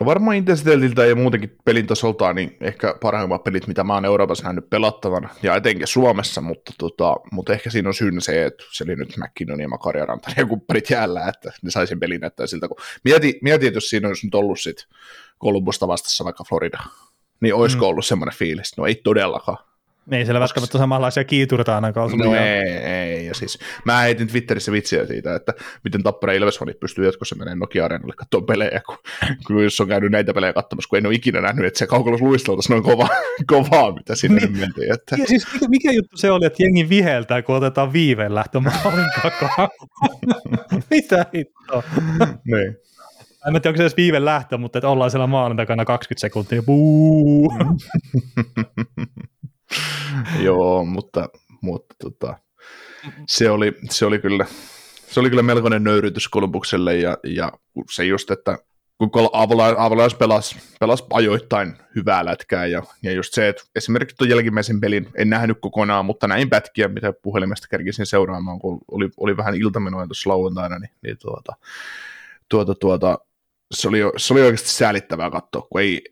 No 0.00 0.06
varmaan 0.06 0.36
intensiteetiltä 0.36 1.06
ja 1.06 1.16
muutenkin 1.16 1.56
pelin 1.64 1.86
tasolta, 1.86 2.32
niin 2.32 2.56
ehkä 2.60 2.94
parhaimmat 3.00 3.44
pelit, 3.44 3.66
mitä 3.66 3.84
mä 3.84 3.94
oon 3.94 4.04
Euroopassa 4.04 4.44
nähnyt 4.44 4.70
pelattavan, 4.70 5.30
ja 5.42 5.56
etenkin 5.56 5.86
Suomessa, 5.86 6.40
mutta, 6.40 6.72
tota, 6.78 7.16
mutta 7.32 7.52
ehkä 7.52 7.70
siinä 7.70 7.88
on 7.88 7.94
syynä 7.94 8.20
se, 8.20 8.44
että 8.44 8.64
se 8.72 8.84
oli 8.84 8.96
nyt 8.96 9.16
McKinnon 9.16 9.60
ja 9.60 9.68
Makaria 9.68 10.06
Rantanen 10.06 10.36
ja 10.42 10.46
kumppanit 10.46 10.90
jäällä, 10.90 11.28
että 11.28 11.52
ne 11.62 11.70
sai 11.70 11.86
sen 11.86 12.00
pelin 12.00 12.20
näyttää 12.20 12.46
siltä, 12.46 12.68
kun 12.68 12.76
mieti, 13.04 13.38
mieti 13.42 13.66
että 13.66 13.76
jos 13.76 13.90
siinä 13.90 14.08
olisi 14.08 14.26
nyt 14.26 14.34
ollut 14.34 14.60
sit 14.60 14.86
Kolumbusta 15.38 15.88
vastassa 15.88 16.24
vaikka 16.24 16.44
Florida, 16.44 16.78
niin 17.40 17.54
olisiko 17.54 17.84
mm. 17.84 17.88
ollut 17.88 18.06
semmoinen 18.06 18.38
fiilis? 18.38 18.76
No 18.76 18.86
ei 18.86 18.94
todellakaan. 18.94 19.58
Ei 20.10 20.24
siellä 20.24 20.40
välttämättä 20.40 20.78
samanlaisia 20.78 21.24
kiiturita 21.24 21.74
ainakaan. 21.74 22.18
No 22.18 22.34
ei, 22.34 22.68
ei, 22.68 23.26
ja 23.26 23.34
siis 23.34 23.58
mä 23.84 24.00
heitin 24.00 24.28
Twitterissä 24.28 24.72
vitsiä 24.72 25.06
siitä, 25.06 25.34
että 25.34 25.52
miten 25.84 26.02
Tappara 26.02 26.32
Ilvesfanit 26.32 26.80
pystyy 26.80 27.06
jatkossa 27.06 27.36
menemään 27.36 27.58
Nokia-areenalle 27.58 28.14
katsomaan 28.16 28.46
pelejä, 28.46 28.80
kun, 28.86 28.98
kun 29.46 29.64
jos 29.64 29.80
on 29.80 29.88
käynyt 29.88 30.10
näitä 30.10 30.34
pelejä 30.34 30.52
katsomassa, 30.52 30.88
kun 30.88 30.98
en 30.98 31.06
ole 31.06 31.14
ikinä 31.14 31.40
nähnyt, 31.40 31.66
että 31.66 31.78
se 31.78 31.86
kaukolos 31.86 32.20
luisteltaisi 32.20 32.72
noin 32.72 32.82
kova, 32.82 33.08
kovaa, 33.52 33.92
mitä 33.92 34.14
sinne 34.14 34.40
niin. 34.40 34.58
mentiin. 34.58 34.94
Että... 34.94 35.16
Ja 35.18 35.26
siis 35.26 35.52
mikä, 35.52 35.68
mikä 35.68 35.92
juttu 35.92 36.16
se 36.16 36.30
oli, 36.30 36.46
että 36.46 36.62
jengi 36.62 36.88
viheltää, 36.88 37.42
kun 37.42 37.56
otetaan 37.56 37.92
viiveen 37.92 38.34
lähtömaalin 38.34 39.06
takaa? 39.22 39.68
mitä 40.90 41.26
hittoa? 41.34 41.82
niin. 42.44 42.76
en 43.46 43.52
tiedä, 43.52 43.68
onko 43.68 43.76
se 43.76 43.82
edes 43.82 43.96
viive 43.96 44.24
lähtö, 44.24 44.58
mutta 44.58 44.78
että 44.78 44.88
ollaan 44.88 45.10
siellä 45.10 45.26
maalin 45.26 45.56
takana 45.56 45.84
20 45.84 46.20
sekuntia. 46.20 46.62
Buu. 46.62 47.52
Joo, 50.46 50.84
mutta, 50.84 51.28
mutta 51.60 51.94
tota, 52.02 52.38
se, 53.28 53.50
oli, 53.50 53.72
se, 53.90 54.06
oli 54.06 54.18
kyllä, 54.18 54.46
se 55.08 55.20
oli 55.20 55.30
kyllä 55.30 55.42
melkoinen 55.42 55.84
nöyrytys 55.84 56.28
Kolumbukselle 56.28 56.96
ja, 56.96 57.18
ja 57.24 57.52
se 57.90 58.04
just, 58.04 58.30
että 58.30 58.58
kun 58.98 59.30
Avalanche 59.76 60.18
pelasi, 60.18 60.56
pelasi 60.80 61.04
ajoittain 61.12 61.76
hyvää 61.96 62.24
lätkää 62.24 62.66
ja, 62.66 62.82
ja 63.02 63.12
just 63.12 63.34
se, 63.34 63.48
että 63.48 63.62
esimerkiksi 63.76 64.16
tuon 64.16 64.30
jälkimmäisen 64.30 64.80
pelin 64.80 65.08
en 65.14 65.30
nähnyt 65.30 65.58
kokonaan, 65.60 66.04
mutta 66.04 66.28
näin 66.28 66.50
pätkiä, 66.50 66.88
mitä 66.88 67.12
puhelimesta 67.22 67.68
kerkisin 67.68 68.06
seuraamaan, 68.06 68.58
kun 68.58 68.80
oli, 68.90 69.10
oli 69.16 69.36
vähän 69.36 69.54
iltamenoja 69.54 70.06
tuossa 70.06 70.30
lauantaina, 70.30 70.78
niin, 70.78 70.90
niin 71.02 71.18
tuota, 71.18 71.52
tuota, 72.48 72.74
tuota, 72.74 73.18
se, 73.72 73.88
oli, 73.88 73.98
se 74.16 74.34
oli 74.34 74.42
oikeasti 74.42 74.68
säälittävää 74.68 75.30
katsoa, 75.30 75.62
kun 75.62 75.80
ei, 75.80 76.04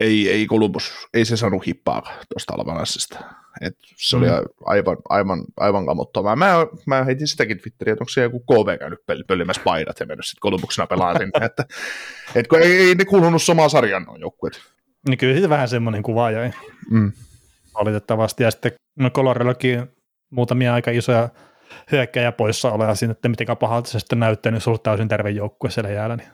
ei, 0.00 0.30
ei 0.30 0.46
Columbus, 0.46 0.92
ei 1.14 1.24
se 1.24 1.36
saanut 1.36 1.66
hippaa 1.66 2.02
tuosta 2.02 2.54
Alvanassista. 2.54 3.18
Et 3.60 3.78
se 3.96 4.16
oli 4.16 4.26
mm. 4.26 4.32
aivan, 4.64 4.96
aivan, 5.08 5.44
aivan 5.56 5.86
kammottavaa. 5.86 6.36
Mä, 6.36 6.54
mä 6.86 7.04
heitin 7.04 7.28
sitäkin 7.28 7.58
Twitteriin, 7.58 7.92
että 7.92 8.02
onko 8.02 8.08
se 8.08 8.22
joku 8.22 8.40
KV 8.40 8.78
käynyt 8.78 8.98
pöllimässä 9.26 9.62
paidat 9.64 10.00
ja 10.00 10.06
mennyt 10.06 10.26
sitten 10.26 10.40
Columbuksena 10.40 10.86
pelaamaan 10.86 11.18
sinne. 11.18 11.46
että, 11.46 11.64
et 12.34 12.48
kun 12.48 12.62
ei, 12.62 12.76
ei 12.76 12.94
ne 12.94 13.04
kuulunut 13.04 13.42
samaan 13.42 13.70
sarjan 13.70 14.02
noin 14.02 14.20
joukkueet. 14.20 14.60
Niin 15.08 15.18
kyllä 15.18 15.32
siitä 15.32 15.48
vähän 15.48 15.68
semmoinen 15.68 16.02
kuva 16.02 16.30
jäi. 16.30 16.50
Mm. 16.90 17.12
Valitettavasti. 17.74 18.42
Ja 18.42 18.50
sitten 18.50 18.72
no 18.98 19.10
muutamia 20.30 20.74
aika 20.74 20.90
isoja 20.90 21.28
hyökkäjä 21.92 22.32
poissa 22.32 22.72
ole 22.72 22.96
siinä, 22.96 23.12
että 23.12 23.28
mitenkään 23.28 23.56
pahalta 23.56 23.90
se 23.90 24.00
sitten 24.00 24.20
näyttää, 24.20 24.52
niin 24.52 24.60
se 24.60 24.70
on 24.70 24.78
täysin 24.82 25.08
terve 25.08 25.30
joukkue 25.30 25.70
siellä 25.70 25.90
jäällä. 25.90 26.16
Niin. 26.16 26.28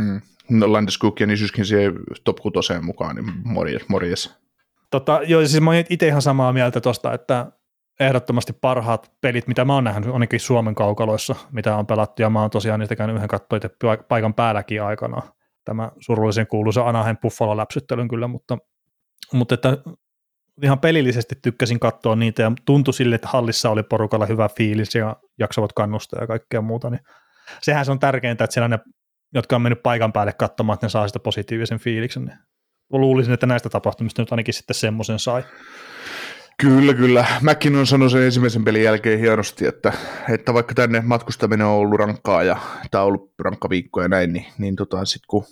Mm. 0.00 0.20
No 0.50 0.72
Landeskuk 0.72 1.20
ja 1.20 1.26
Nisyskin 1.26 1.66
siihen 1.66 1.92
top 2.24 2.36
6 2.36 2.72
mukaan, 2.82 3.16
niin 3.16 3.32
morjes. 3.44 3.88
morjes. 3.88 4.36
Tota, 4.90 5.20
joo, 5.26 5.46
siis 5.46 5.60
mä 5.60 5.70
oon 5.70 5.84
itse 5.90 6.06
ihan 6.06 6.22
samaa 6.22 6.52
mieltä 6.52 6.80
tuosta, 6.80 7.12
että 7.12 7.46
ehdottomasti 8.00 8.52
parhaat 8.52 9.12
pelit, 9.20 9.46
mitä 9.46 9.64
mä 9.64 9.74
oon 9.74 9.84
nähnyt, 9.84 10.10
ainakin 10.10 10.40
Suomen 10.40 10.74
kaukaloissa, 10.74 11.34
mitä 11.52 11.76
on 11.76 11.86
pelattu, 11.86 12.22
ja 12.22 12.30
mä 12.30 12.40
oon 12.40 12.50
tosiaan 12.50 12.80
niistä 12.80 12.96
käynyt 12.96 13.16
yhden 13.16 13.28
katsoin 13.28 13.62
paikan 14.08 14.34
päälläkin 14.34 14.82
aikana. 14.82 15.22
Tämä 15.64 15.90
surullisen 16.00 16.46
kuuluisa 16.46 16.88
Anaheim 16.88 17.16
Buffalo 17.16 17.56
läpsyttelyn 17.56 18.08
kyllä, 18.08 18.26
mutta, 18.26 18.58
mutta 19.32 19.54
että 19.54 19.78
ihan 20.62 20.78
pelillisesti 20.78 21.34
tykkäsin 21.42 21.80
katsoa 21.80 22.16
niitä, 22.16 22.42
ja 22.42 22.52
tuntui 22.64 22.94
sille, 22.94 23.14
että 23.14 23.28
hallissa 23.28 23.70
oli 23.70 23.82
porukalla 23.82 24.26
hyvä 24.26 24.48
fiilis, 24.48 24.94
ja 24.94 25.16
jaksavat 25.38 25.72
kannustaa 25.72 26.20
ja 26.20 26.26
kaikkea 26.26 26.60
muuta, 26.60 26.90
niin 26.90 27.00
sehän 27.62 27.84
se 27.84 27.92
on 27.92 27.98
tärkeintä, 27.98 28.44
että 28.44 28.54
siellä 28.54 28.68
ne, 28.68 28.78
jotka 29.34 29.56
on 29.56 29.62
mennyt 29.62 29.82
paikan 29.82 30.12
päälle 30.12 30.32
katsomaan, 30.32 30.74
että 30.74 30.86
ne 30.86 30.90
saa 30.90 31.06
sitä 31.06 31.18
positiivisen 31.18 31.78
fiiliksen, 31.78 32.24
niin 32.24 32.38
luulisin, 32.92 33.34
että 33.34 33.46
näistä 33.46 33.68
tapahtumista 33.68 34.22
nyt 34.22 34.32
ainakin 34.32 34.54
sitten 34.54 34.74
semmoisen 34.74 35.18
sai. 35.18 35.44
Kyllä, 36.60 36.94
kyllä. 36.94 37.26
Mäkin 37.40 37.76
on 37.76 37.86
sanonut 37.86 38.12
sen 38.12 38.22
ensimmäisen 38.22 38.64
pelin 38.64 38.82
jälkeen 38.82 39.20
hienosti, 39.20 39.66
että, 39.66 39.92
että 40.28 40.54
vaikka 40.54 40.74
tänne 40.74 41.00
matkustaminen 41.00 41.66
on 41.66 41.72
ollut 41.72 41.98
rankkaa 41.98 42.42
ja 42.42 42.56
tämä 42.90 43.02
on 43.02 43.08
ollut 43.08 43.32
rankka 43.38 43.70
viikko 43.70 44.02
ja 44.02 44.08
näin, 44.08 44.32
niin, 44.32 44.46
niin 44.58 44.76
tota, 44.76 45.04
sitten 45.04 45.26
kun 45.28 45.44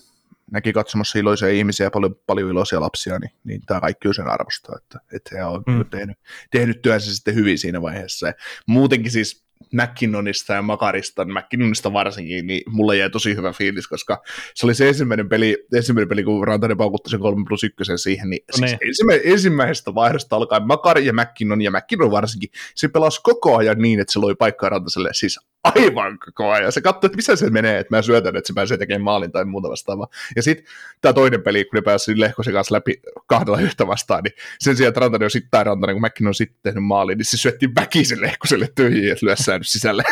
näki 0.51 0.73
katsomassa 0.73 1.19
iloisia 1.19 1.49
ihmisiä 1.49 1.87
ja 1.87 1.91
paljon, 1.91 2.17
paljon 2.27 2.51
iloisia 2.51 2.81
lapsia, 2.81 3.19
niin, 3.19 3.31
niin 3.45 3.61
tämä 3.67 3.81
kaikki 3.81 4.09
on 4.09 4.15
sen 4.15 4.29
arvosta, 4.29 4.77
että, 4.77 4.99
että 5.13 5.37
he 5.37 5.45
on 5.45 5.63
mm. 5.67 5.85
tehnyt, 5.91 6.19
tehnyt 6.51 6.83
työnsä 6.83 7.15
sitten 7.15 7.35
hyvin 7.35 7.59
siinä 7.59 7.83
vaiheessa. 7.83 8.27
Ja 8.27 8.33
muutenkin 8.67 9.13
siis 9.13 9.44
McKinnonista 9.73 10.53
ja 10.53 10.63
Makarista, 10.63 11.25
McKinnonista 11.25 11.93
varsinkin, 11.93 12.47
niin 12.47 12.63
mulle 12.71 12.97
jäi 12.97 13.11
tosi 13.11 13.37
hyvä 13.37 13.53
fiilis, 13.53 13.89
koska 13.89 14.23
se 14.55 14.67
oli 14.67 14.75
se 14.75 14.89
ensimmäinen 14.89 15.29
peli, 15.29 15.67
ensimmäinen 15.77 16.09
peli 16.09 16.25
kun 16.25 16.47
Rantanen 16.47 16.77
paukutti 16.77 17.11
sen 17.11 17.21
3 17.21 17.45
plus 17.49 17.65
1 17.65 17.77
siihen, 17.97 18.31
niin, 18.31 18.45
no 18.61 18.67
siis 18.67 18.79
ensimmä, 18.89 19.13
ensimmäisestä 19.25 19.95
vaihdosta 19.95 20.37
alkaen 20.37 20.67
Makari 20.67 21.07
ja 21.07 21.13
McKinnon 21.13 21.63
ja 21.63 21.71
McKinnon 21.71 22.11
varsinkin, 22.11 22.49
se 22.75 22.89
pelasi 22.89 23.21
koko 23.23 23.57
ajan 23.57 23.79
niin, 23.79 24.01
että 24.01 24.13
se 24.13 24.19
loi 24.19 24.35
paikkaa 24.35 24.69
Rantaselle 24.69 25.11
siis 25.13 25.39
aivan 25.65 26.19
koko 26.19 26.51
ajan. 26.51 26.73
Se 26.73 26.81
katsoi, 26.81 27.07
että 27.07 27.17
missä 27.17 27.37
se 27.37 27.51
menee, 27.51 27.79
että 27.79 27.97
mä 27.97 28.03
syötän, 28.03 28.37
että 28.37 28.47
se 28.47 28.55
pääsee 28.55 28.79
tekemään 28.79 29.03
maalin 29.03 29.33
tai 29.33 29.45
muuta 29.45 29.69
vastaavaa. 29.69 30.07
Ja 30.37 30.43
sitten 30.43 30.67
tämä 31.01 31.13
toinen 31.13 31.43
peli, 31.43 31.65
kun 31.65 31.77
ne 31.77 31.83
pääsi 31.83 32.21
Lehkosen 32.21 32.55
kanssa 32.55 32.75
läpi 32.75 33.03
kahdella 33.27 33.61
yhtä 33.61 33.87
vastaan, 33.87 34.23
niin 34.23 34.35
sen 34.59 34.77
sijaan, 34.77 34.89
että 34.89 35.01
Rantanen 35.01 35.27
on 35.27 35.31
sitten 35.31 35.51
tai 35.51 35.65
Rantanen, 35.65 35.95
kun 35.95 36.01
Mäkin 36.01 36.27
on 36.27 36.35
sitten 36.35 36.59
tehnyt 36.63 36.85
maalin, 36.85 37.19
niin 37.19 37.27
se 37.27 37.37
syötti 37.37 37.75
väkisin 37.75 38.21
Lehkoselle 38.21 38.69
tyhjiin, 38.75 39.13
että 39.13 39.27
lyö 39.27 39.37
säännös 39.37 39.73
sisälle. 39.73 40.03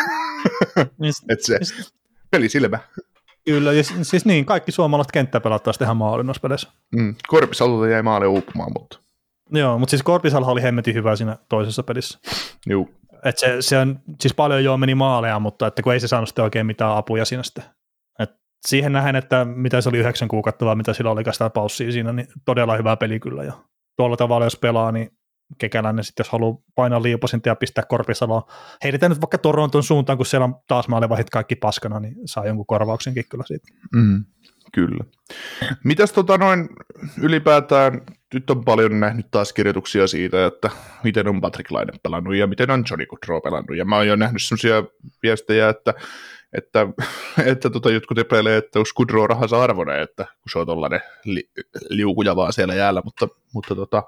Niin 0.97 1.13
että 1.29 1.45
se 1.45 1.59
peli 2.31 2.49
silmä. 2.49 2.79
Kyllä, 3.45 3.73
ja 3.73 3.83
siis 3.83 4.25
niin, 4.25 4.45
kaikki 4.45 4.71
suomalaiset 4.71 5.11
kenttäpelat 5.11 5.63
taas 5.63 5.77
tehdä 5.77 5.93
maalin 5.93 6.25
noissa 6.25 6.41
peleissä. 6.41 6.69
Mm, 6.95 7.15
Korpisalta 7.27 7.87
jäi 7.87 8.01
maali 8.01 8.25
uupumaan, 8.25 8.71
mutta... 8.79 8.99
Joo, 9.51 9.79
mutta 9.79 9.89
siis 9.89 10.03
Korpisalha 10.03 10.51
oli 10.51 10.61
hemmetin 10.61 10.93
hyvä 10.93 11.15
siinä 11.15 11.37
toisessa 11.49 11.83
pelissä. 11.83 12.19
Joo. 12.65 12.89
Et 13.23 13.37
se, 13.37 13.57
se 13.59 13.77
on, 13.77 13.99
siis 14.21 14.33
paljon 14.33 14.63
jo 14.63 14.77
meni 14.77 14.95
maaleja, 14.95 15.39
mutta 15.39 15.67
että 15.67 15.81
kun 15.81 15.93
ei 15.93 15.99
se 15.99 16.07
saanut 16.07 16.29
sitten 16.29 16.43
oikein 16.43 16.65
mitään 16.65 16.97
apuja 16.97 17.25
siinä 17.25 17.43
sitten. 17.43 17.63
Et 18.19 18.29
siihen 18.67 18.91
nähen, 18.91 19.15
että 19.15 19.45
mitä 19.45 19.81
se 19.81 19.89
oli 19.89 19.97
yhdeksän 19.97 20.27
kuukautta, 20.27 20.65
vai 20.65 20.75
mitä 20.75 20.93
sillä 20.93 21.11
oli 21.11 21.23
sitä 21.31 21.49
paussia 21.49 21.91
siinä, 21.91 22.13
niin 22.13 22.27
todella 22.45 22.77
hyvä 22.77 22.95
peli 22.95 23.19
kyllä. 23.19 23.43
Ja 23.43 23.53
tuolla 23.97 24.17
tavalla, 24.17 24.45
jos 24.45 24.55
pelaa, 24.55 24.91
niin 24.91 25.09
kekäläinen 25.57 26.03
sitten, 26.03 26.23
jos 26.23 26.31
haluaa 26.31 26.57
painaa 26.75 27.03
liipasinta 27.03 27.49
ja 27.49 27.55
pistää 27.55 27.83
korpisaloa. 27.87 28.47
Heitetään 28.83 29.09
nyt 29.09 29.21
vaikka 29.21 29.37
Toronton 29.37 29.83
suuntaan, 29.83 30.17
kun 30.17 30.25
siellä 30.25 30.45
on 30.45 30.55
taas 30.67 30.87
maalivahit 30.87 31.29
kaikki 31.29 31.55
paskana, 31.55 31.99
niin 31.99 32.15
saa 32.25 32.45
jonkun 32.45 32.65
korvauksenkin 32.65 33.25
kyllä 33.29 33.43
siitä. 33.47 33.67
Mm, 33.95 34.25
kyllä. 34.73 35.03
Mitäs 35.83 36.11
tota 36.11 36.37
noin 36.37 36.69
ylipäätään 37.21 38.01
nyt 38.33 38.49
on 38.49 38.65
paljon 38.65 38.99
nähnyt 38.99 39.31
taas 39.31 39.53
kirjoituksia 39.53 40.07
siitä, 40.07 40.45
että 40.45 40.69
miten 41.03 41.27
on 41.27 41.41
Patrick 41.41 41.71
Laine 41.71 41.93
pelannut 42.03 42.35
ja 42.35 42.47
miten 42.47 42.71
on 42.71 42.83
Johnny 42.89 43.05
Goodrow 43.05 43.41
pelannut. 43.43 43.77
Ja 43.77 43.85
mä 43.85 43.95
oon 43.95 44.07
jo 44.07 44.15
nähnyt 44.15 44.41
sellaisia 44.41 44.83
viestejä, 45.23 45.69
että, 45.69 45.93
että, 46.53 46.87
että 47.45 47.69
tota, 47.69 47.91
jotkut 47.91 48.17
epäilee, 48.17 48.57
että 48.57 48.79
olisi 48.79 48.93
Goodrow 48.93 49.25
rahansa 49.25 49.63
arvoinen, 49.63 50.01
että 50.01 50.23
kun 50.23 50.51
se 50.51 50.59
on 50.59 50.65
tuollainen 50.65 51.01
li, 51.25 51.49
liukuja 51.89 52.35
vaan 52.35 52.53
siellä 52.53 52.75
jäällä, 52.75 53.01
mutta, 53.05 53.27
mutta 53.53 53.75
tota, 53.75 54.03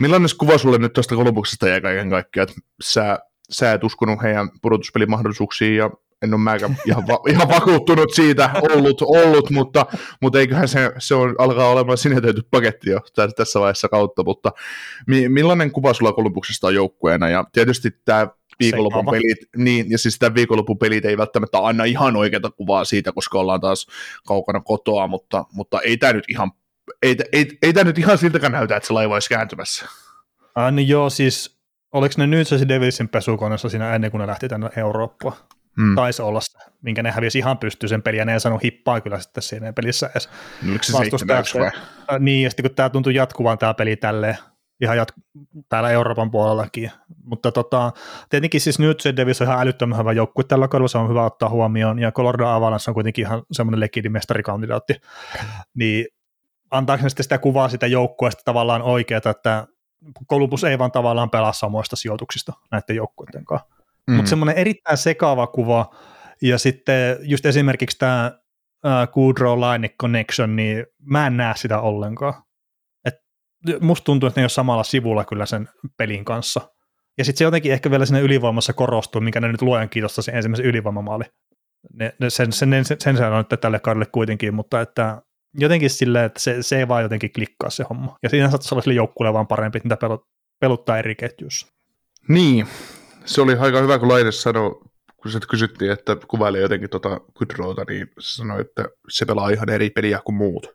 millainen 0.00 0.28
kuva 0.38 0.58
sulle 0.58 0.78
nyt 0.78 0.92
tuosta 0.92 1.16
Kolumbuksesta 1.16 1.68
ja 1.68 1.80
kaiken 1.80 2.10
kaikkiaan, 2.10 2.48
että 2.48 2.60
sä, 2.82 3.18
sä 3.50 3.72
et 3.72 3.84
uskonut 3.84 4.22
heidän 4.22 4.50
pudotuspelimahdollisuuksiin 4.62 5.76
ja 5.76 5.90
en 6.22 6.34
ole 6.34 6.40
mäkään 6.40 6.76
ihan, 6.86 7.06
va- 7.06 7.22
ihan 7.28 7.48
vakuuttunut 7.48 8.14
siitä 8.14 8.50
ollut, 8.70 9.02
ollut 9.02 9.50
mutta, 9.50 9.86
mutta 10.22 10.38
eiköhän 10.38 10.68
se, 10.68 10.92
se 10.98 11.14
on, 11.14 11.34
alkaa 11.38 11.68
olemaan 11.68 11.98
sinetöity 11.98 12.42
paketti 12.50 12.90
jo 12.90 13.00
tässä 13.36 13.60
vaiheessa 13.60 13.88
kautta, 13.88 14.24
mutta 14.24 14.52
mi- 15.06 15.28
millainen 15.28 15.70
kuva 15.70 15.94
sulla 15.94 16.12
Kolumbuksesta 16.12 16.66
on 16.66 16.74
joukkueena, 16.74 17.28
ja 17.28 17.44
tietysti 17.52 17.90
tämä 18.04 18.28
viikonlopun 18.58 19.06
pelit, 19.10 19.38
niin, 19.56 19.90
ja 19.90 19.98
siis 19.98 20.18
tämä 20.18 20.34
viikonlopun 20.34 20.78
pelit 20.78 21.04
ei 21.04 21.18
välttämättä 21.18 21.58
anna 21.58 21.84
ihan 21.84 22.16
oikeata 22.16 22.50
kuvaa 22.50 22.84
siitä, 22.84 23.12
koska 23.12 23.38
ollaan 23.38 23.60
taas 23.60 23.86
kaukana 24.26 24.60
kotoa, 24.60 25.06
mutta, 25.06 25.44
mutta 25.52 25.80
ei 25.80 25.96
tämä 25.96 26.12
nyt 26.12 26.24
ihan 26.28 26.50
ei, 27.02 27.16
ei, 27.32 27.58
ei 27.62 27.72
tämä 27.72 27.84
nyt 27.84 27.98
ihan 27.98 28.18
siltäkään 28.18 28.52
näytä, 28.52 28.76
että 28.76 28.86
se 28.86 28.92
laiva 28.92 29.14
olisi 29.14 29.28
kääntymässä. 29.28 29.86
Äh, 30.58 30.72
niin 30.72 30.88
joo, 30.88 31.10
siis 31.10 31.58
oliko 31.92 32.14
ne 32.18 32.26
nyt 32.26 32.48
se 32.48 32.68
Devilsin 32.68 33.08
pesukoneessa 33.08 33.68
siinä 33.68 33.94
ennen 33.94 34.10
kuin 34.10 34.18
ne 34.20 34.26
lähti 34.26 34.48
tänne 34.48 34.70
Eurooppaan? 34.76 35.36
Hmm. 35.80 35.94
Taisi 35.94 36.22
olla 36.22 36.40
se, 36.40 36.58
minkä 36.82 37.02
ne 37.02 37.10
hävisi 37.10 37.38
ihan 37.38 37.58
pystyy 37.58 37.88
sen 37.88 38.02
peliä, 38.02 38.24
ne 38.24 38.32
ei 38.32 38.40
saanut 38.40 38.62
hippaa 38.62 39.00
kyllä 39.00 39.20
sitten 39.20 39.42
siinä 39.42 39.72
pelissä 39.72 40.10
edes. 40.10 40.28
No, 40.62 40.78
se 40.82 41.58
vai? 41.58 41.66
Äh, 41.66 42.20
niin, 42.20 42.42
ja 42.42 42.50
sitten 42.50 42.62
kun 42.64 42.74
tämä 42.74 42.90
tuntuu 42.90 43.12
jatkuvan 43.12 43.58
tämä 43.58 43.74
peli 43.74 43.96
tälleen, 43.96 44.38
ihan 44.80 44.96
jat- 44.96 45.22
täällä 45.68 45.90
Euroopan 45.90 46.30
puolellakin. 46.30 46.92
Mutta 47.24 47.52
tota, 47.52 47.92
tietenkin 48.28 48.60
siis 48.60 48.78
nyt 48.78 49.00
se 49.00 49.16
Davis 49.16 49.40
on 49.40 49.46
ihan 49.46 49.60
älyttömän 49.60 49.98
hyvä 49.98 50.12
joukkue 50.12 50.44
tällä 50.44 50.68
kaudella, 50.68 50.88
se 50.88 50.98
on 50.98 51.08
hyvä 51.08 51.24
ottaa 51.24 51.48
huomioon, 51.48 51.98
ja 51.98 52.12
Colorado 52.12 52.46
Avalanche 52.46 52.90
on 52.90 52.94
kuitenkin 52.94 53.26
ihan 53.26 53.42
semmoinen 53.52 53.80
lekidimestarikandidaatti. 53.80 54.94
Niin 55.74 56.06
antaako 56.70 57.02
ne 57.02 57.08
sitten 57.08 57.24
sitä 57.24 57.38
kuvaa 57.38 57.68
sitä 57.68 57.86
joukkueesta 57.86 58.42
tavallaan 58.44 58.82
oikeata, 58.82 59.30
että 59.30 59.66
Columbus 60.30 60.64
ei 60.64 60.78
vaan 60.78 60.92
tavallaan 60.92 61.30
pelaa 61.30 61.52
samoista 61.52 61.96
sijoituksista 61.96 62.52
näiden 62.70 62.96
joukkueiden 62.96 63.44
kanssa. 63.44 63.75
Mm. 64.06 64.14
Mutta 64.14 64.28
semmoinen 64.28 64.56
erittäin 64.56 64.96
sekaava 64.96 65.46
kuva, 65.46 65.94
ja 66.42 66.58
sitten 66.58 67.16
just 67.20 67.46
esimerkiksi 67.46 67.98
tämä 67.98 68.32
Goodrow 69.12 69.58
Line 69.60 69.88
Connection, 69.88 70.56
niin 70.56 70.86
mä 71.04 71.26
en 71.26 71.36
näe 71.36 71.54
sitä 71.56 71.80
ollenkaan. 71.80 72.34
Et 73.04 73.14
musta 73.80 74.04
tuntuu, 74.04 74.26
että 74.26 74.40
ne 74.40 74.42
ei 74.42 74.44
ole 74.44 74.48
samalla 74.48 74.84
sivulla 74.84 75.24
kyllä 75.24 75.46
sen 75.46 75.68
pelin 75.96 76.24
kanssa. 76.24 76.60
Ja 77.18 77.24
sitten 77.24 77.38
se 77.38 77.44
jotenkin 77.44 77.72
ehkä 77.72 77.90
vielä 77.90 78.06
sinne 78.06 78.20
ylivoimassa 78.20 78.72
korostuu, 78.72 79.20
minkä 79.20 79.40
ne 79.40 79.48
nyt 79.48 79.62
luojan 79.62 79.88
kiitosta 79.88 80.22
sen 80.22 80.34
ensimmäisen 80.34 80.66
ylivoimamaali. 80.66 81.24
Ne, 81.92 82.14
ne, 82.20 82.30
sen, 82.30 82.52
sen, 82.52 82.84
sen, 82.84 83.16
sen 83.16 83.32
on 83.32 83.44
nyt 83.50 83.60
tälle 83.60 83.80
kaudelle 83.80 84.06
kuitenkin, 84.06 84.54
mutta 84.54 84.80
että 84.80 85.22
jotenkin 85.54 85.90
silleen, 85.90 86.24
että 86.24 86.40
se, 86.40 86.62
se 86.62 86.78
ei 86.78 86.88
vaan 86.88 87.02
jotenkin 87.02 87.32
klikkaa 87.32 87.70
se 87.70 87.84
homma. 87.90 88.16
Ja 88.22 88.28
siinä 88.28 88.50
saattaisi 88.50 88.74
olla 88.74 88.82
sille 88.82 88.94
joukkueelle 88.94 89.34
vaan 89.34 89.46
parempi, 89.46 89.78
että 89.78 89.88
niitä 89.88 90.18
peluttaa 90.60 90.98
eri 90.98 91.14
ketjussa. 91.14 91.66
Niin, 92.28 92.66
se 93.26 93.40
oli 93.40 93.54
aika 93.54 93.80
hyvä, 93.80 93.98
kun 93.98 94.08
Laine 94.08 94.32
sanoi, 94.32 94.80
kun 95.22 95.30
se 95.30 95.38
kysyttiin, 95.50 95.90
että 95.90 96.16
kuvailee 96.28 96.60
jotenkin 96.60 96.90
tuota 96.90 97.20
Kudrota, 97.38 97.84
niin 97.88 98.08
se 98.18 98.36
sanoi, 98.36 98.60
että 98.60 98.84
se 99.08 99.24
pelaa 99.24 99.50
ihan 99.50 99.68
eri 99.68 99.90
peliä 99.90 100.20
kuin 100.24 100.36
muut. 100.36 100.66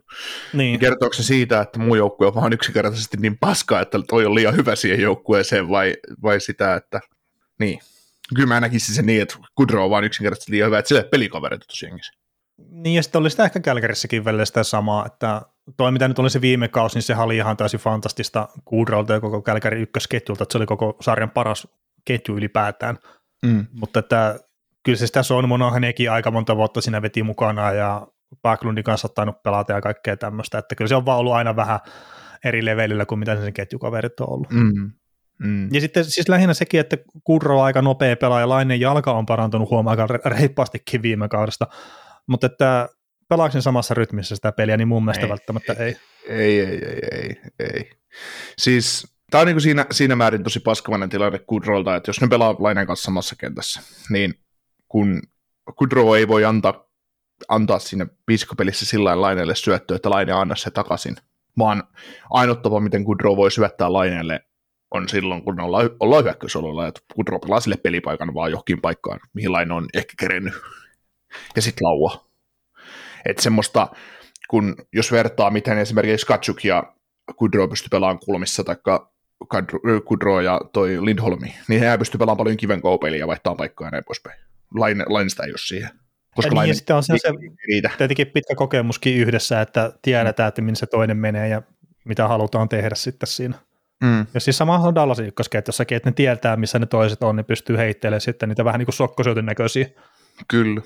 Niin. 0.54 0.80
Kertooko 0.80 1.14
se 1.14 1.24
siitä, 1.24 1.62
että 1.62 1.80
muu 1.80 1.96
joukkue 1.96 2.28
on 2.28 2.36
vaan 2.36 2.54
yksinkertaisesti 2.54 3.18
niin 3.18 3.38
paskaa, 3.38 3.82
että 3.82 4.00
toi 4.10 4.26
on 4.26 4.36
liian 4.36 4.56
hyvä 4.56 4.76
siihen 4.76 5.00
joukkueeseen, 5.00 5.70
vai, 5.70 5.96
vai 6.24 6.40
sitä, 6.40 6.76
että 6.76 7.00
niin. 7.60 7.80
Kyllä 8.36 8.48
mä 8.48 8.60
näkisin 8.60 8.96
sen 8.96 9.06
niin, 9.06 9.22
että 9.22 9.36
Kudro 9.56 9.84
on 9.84 9.90
vaan 9.90 10.04
yksinkertaisesti 10.04 10.52
liian 10.52 10.68
hyvä, 10.68 10.80
että 10.80 10.90
sille 10.90 11.04
pelikavereita 11.04 11.66
tosiaan. 11.66 12.00
Niin, 12.70 12.96
ja 12.96 13.04
sitten 13.04 13.20
oli 13.20 13.30
sitä 13.30 13.44
ehkä 13.44 13.60
Kälkärissäkin 13.60 14.26
välillä 14.26 14.46
sitä 14.46 14.64
samaa, 14.64 15.06
että 15.06 15.42
toi 15.78 15.92
mitä 15.92 16.08
nyt 16.08 16.20
oli 16.20 16.30
se 16.30 16.42
viime 16.42 16.68
kausi, 16.68 16.96
niin 16.96 17.04
se 17.04 17.16
oli 17.16 17.38
ihan 17.38 17.58
täysin 17.58 17.80
fantastista 17.80 18.48
Kudrolta 18.66 19.14
ja 19.14 19.20
koko 19.20 19.42
Kälkäri 19.42 19.82
ykkösketjulta, 19.82 20.44
että 20.44 20.54
se 20.54 20.58
oli 20.58 20.66
koko 20.66 20.98
sarjan 21.02 21.30
paras 21.30 21.68
ketju 22.06 22.38
ylipäätään. 22.38 22.98
Mm. 23.46 23.66
Mutta 23.72 24.00
että 24.00 24.40
kyllä 24.84 24.98
se 24.98 25.08
sitä 25.08 25.24
Son 25.24 25.50
Monahanekin 25.50 26.12
aika 26.12 26.32
monta 26.32 26.56
vuotta 26.56 26.82
siinä 26.82 27.02
veti 27.02 27.24
mukana 27.24 27.72
ja 27.72 28.08
Backlundin 28.42 28.84
kanssa 28.84 29.10
tainnut 29.10 29.44
pelata 29.44 29.74
ja 29.74 29.82
kaikkea 29.82 30.18
tämmöistä, 30.18 30.58
että 30.58 30.76
kyllä 30.76 30.88
se 30.88 30.96
on 30.96 31.06
vaan 31.06 31.20
ollut 31.20 31.34
aina 31.34 31.56
vähän 31.56 31.80
eri 32.46 32.66
levelillä 32.66 33.06
kuin 33.06 33.20
mitä 33.20 33.42
sen 33.42 33.54
ketjukaverit 33.54 34.20
on 34.20 34.30
ollut. 34.30 34.52
Mm. 34.52 34.92
Mm. 35.44 35.74
Ja 35.74 35.82
sitten 35.82 36.06
siis 36.06 36.30
lähinnä 36.30 36.54
sekin, 36.54 36.80
että 36.80 36.98
Kudro 37.24 37.60
on 37.60 37.66
aika 37.66 37.82
nopea 37.82 38.16
pelaaja, 38.16 38.50
Lainen 38.50 38.80
jalka 38.80 39.14
on 39.14 39.26
parantunut 39.26 39.70
huomaa 39.70 39.92
aika 39.92 40.08
reippaastikin 40.26 41.02
viime 41.02 41.28
kaudesta, 41.28 41.68
mutta 42.28 42.48
että 42.48 42.90
pelaako 43.30 43.62
samassa 43.62 43.94
rytmissä 43.94 44.36
sitä 44.36 44.52
peliä, 44.52 44.78
niin 44.78 44.88
mun 44.88 45.06
mielestä 45.06 45.26
Ei, 45.26 45.30
välttämättä 45.30 45.74
ei. 45.74 45.98
Ei, 46.28 46.60
ei, 46.60 46.86
ei, 46.86 47.00
ei, 47.12 47.36
ei. 47.60 47.90
Siis 48.58 49.16
tämä 49.32 49.42
on 49.42 49.48
niin 49.48 49.62
siinä, 49.62 49.86
siinä 49.92 50.16
määrin 50.16 50.44
tosi 50.44 50.60
paskavainen 50.60 51.10
tilanne 51.10 51.40
Kudrolta, 51.40 51.96
että 51.96 52.10
jos 52.10 52.22
ne 52.22 52.28
pelaa 52.28 52.56
Lainen 52.60 52.88
kanssa 52.88 53.06
samassa 53.06 53.36
kentässä, 53.36 53.82
niin 54.10 54.34
kun 54.88 55.22
Kudro 55.76 56.16
ei 56.16 56.28
voi 56.28 56.46
antaa, 56.46 56.86
antaa 57.48 57.80
siinä 57.80 58.08
viisikopelissä 58.28 58.86
sillä 58.86 59.22
Laineelle 59.22 59.56
syöttöä, 59.56 59.96
että 59.96 60.10
Laine 60.10 60.32
anna 60.32 60.56
se 60.56 60.72
takaisin, 60.72 61.16
vaan 61.58 61.84
ainut 62.30 62.62
tapa, 62.62 62.80
miten 62.80 63.04
Kudro 63.04 63.36
voi 63.36 63.52
syöttää 63.52 63.94
Laineelle 63.94 64.46
on 64.92 65.10
silloin, 65.10 65.44
kun 65.44 65.62
ollaan, 65.62 65.90
ollaan 66.00 66.24
hyökkäysololla, 66.24 66.88
että 66.88 67.02
Kudro 67.14 67.40
pelaa 67.40 67.60
sille 67.60 67.78
pelipaikan 67.78 68.34
vaan 68.34 68.52
johonkin 68.52 68.82
paikkaan, 68.82 69.20
mihin 69.34 69.52
Laine 69.52 69.74
on 69.74 69.88
ehkä 69.94 70.14
kerennyt, 70.20 70.54
ja 71.56 71.62
sitten 71.62 71.86
laua. 71.86 72.32
Että 73.26 73.44
semmoista, 73.44 73.88
kun 74.50 74.76
jos 74.94 75.12
vertaa, 75.12 75.50
miten 75.50 75.78
esimerkiksi 75.78 76.26
Katsuk 76.26 76.64
ja 76.66 76.94
Kudro 77.36 77.68
pystyy 77.68 77.90
pelaamaan 77.92 78.20
kulmissa, 78.26 78.64
tai 78.64 78.76
Kudro 80.06 80.42
ja 80.42 80.62
toi 80.74 81.06
Lindholmi, 81.06 81.56
niin 81.68 81.82
he 81.82 81.98
pystyy 81.98 82.18
pelaamaan 82.18 82.38
paljon 82.38 82.58
kiven 82.58 82.82
peliä 83.02 83.20
ja 83.20 83.28
vaihtaa 83.28 83.56
paikkaa 83.56 83.88
ja 83.88 83.92
näin 83.92 84.04
poispäin. 84.04 84.40
Lain, 84.76 85.04
Lainista 85.08 85.44
ei 85.44 85.52
ole 85.52 85.58
siihen. 85.58 85.90
Koska 86.36 86.56
ja, 86.56 86.62
niin, 86.62 86.68
ja 86.68 86.74
sitten 86.74 86.96
on 86.96 87.04
se, 87.04 87.14
se 87.18 87.30
riitä. 87.68 87.90
tietenkin 87.98 88.28
pitkä 88.28 88.56
kokemuskin 88.56 89.18
yhdessä, 89.18 89.62
että 89.62 89.94
tiedetään, 90.02 90.48
että 90.48 90.62
minne 90.62 90.76
se 90.76 90.86
toinen 90.86 91.18
menee 91.18 91.48
ja 91.48 91.62
mitä 92.06 92.28
halutaan 92.28 92.70
tehdä 92.70 92.96
sitten 92.96 93.28
siinä. 93.28 93.56
Mm. 94.04 94.26
Ja 94.34 94.40
siis 94.40 94.58
sama 94.58 94.78
on 94.78 94.96
Dallasin 94.96 95.26
ykkösketjossakin, 95.28 95.96
että 95.96 96.10
ne 96.10 96.14
tietää, 96.14 96.56
missä 96.56 96.80
ne 96.80 96.86
toiset 96.86 97.24
on, 97.24 97.36
niin 97.36 97.46
pystyy 97.46 97.78
heittelemään 97.78 98.22
sitten 98.22 98.50
niitä 98.50 98.66
vähän 98.66 98.80
niin 98.80 98.86
kuin 98.86 98.94
sokkosyötyn 98.94 99.46
näköisiä. 99.46 99.88
Kyllä. 100.48 100.82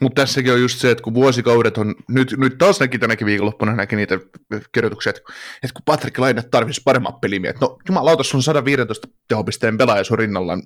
Mutta 0.00 0.22
tässäkin 0.22 0.52
on 0.52 0.60
just 0.60 0.78
se, 0.78 0.90
että 0.90 1.04
kun 1.04 1.14
vuosikaudet 1.14 1.78
on, 1.78 1.94
nyt, 2.08 2.34
nyt 2.36 2.58
taas 2.58 2.80
näki 2.80 2.98
tänäkin 2.98 3.26
viikonloppuna 3.26 3.74
näki 3.74 3.96
niitä 3.96 4.18
kirjoituksia, 4.72 5.10
että, 5.10 5.22
että 5.54 5.74
kun 5.74 5.82
Patrick 5.84 6.18
Laine 6.18 6.42
tarvitsisi 6.42 6.82
paremmat 6.84 7.20
pelimiehet, 7.20 7.60
no 7.60 7.78
jumalauta, 7.88 8.22
sun 8.22 8.42
115 8.42 9.08
tehopisteen 9.28 9.78
pelaaja 9.78 10.04
sun 10.04 10.18
rinnallaan, 10.18 10.62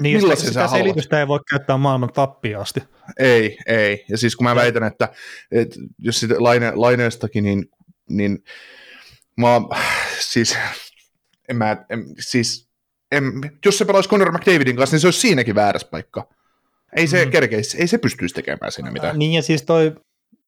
niin, 0.00 0.20
sitä, 0.20 0.36
sitä 0.36 0.68
selitystä 0.68 1.20
ei 1.20 1.28
voi 1.28 1.40
käyttää 1.50 1.76
maailman 1.76 2.12
tappiin 2.12 2.58
asti. 2.58 2.80
Ei, 3.18 3.58
ei, 3.66 4.04
ja 4.08 4.18
siis 4.18 4.36
kun 4.36 4.44
mä 4.44 4.54
väitän, 4.54 4.84
että, 4.84 5.08
että 5.50 5.80
jos 5.98 6.20
sitä 6.20 6.34
Laine, 6.38 6.72
Laineestakin, 6.74 7.44
niin, 7.44 7.66
niin 8.08 8.38
mä 9.36 9.60
siis, 10.18 10.58
en 11.48 11.56
mä, 11.56 11.76
en, 11.90 12.04
siis, 12.18 12.68
en, 13.12 13.24
jos 13.64 13.78
se 13.78 13.84
pelaisi 13.84 14.08
Conor 14.08 14.32
McDavidin 14.32 14.76
kanssa, 14.76 14.94
niin 14.94 15.00
se 15.00 15.06
olisi 15.06 15.20
siinäkin 15.20 15.54
väärässä 15.54 15.88
paikka 15.90 16.39
ei 16.96 17.06
se 17.06 17.24
mm. 17.24 17.30
kerkeisi, 17.30 17.78
ei 17.78 17.86
se 17.86 17.98
pystyisi 17.98 18.34
tekemään 18.34 18.72
siinä 18.72 18.90
mitään. 18.90 19.18
Niin 19.18 19.32
ja 19.32 19.42
siis 19.42 19.62
toi, 19.62 19.94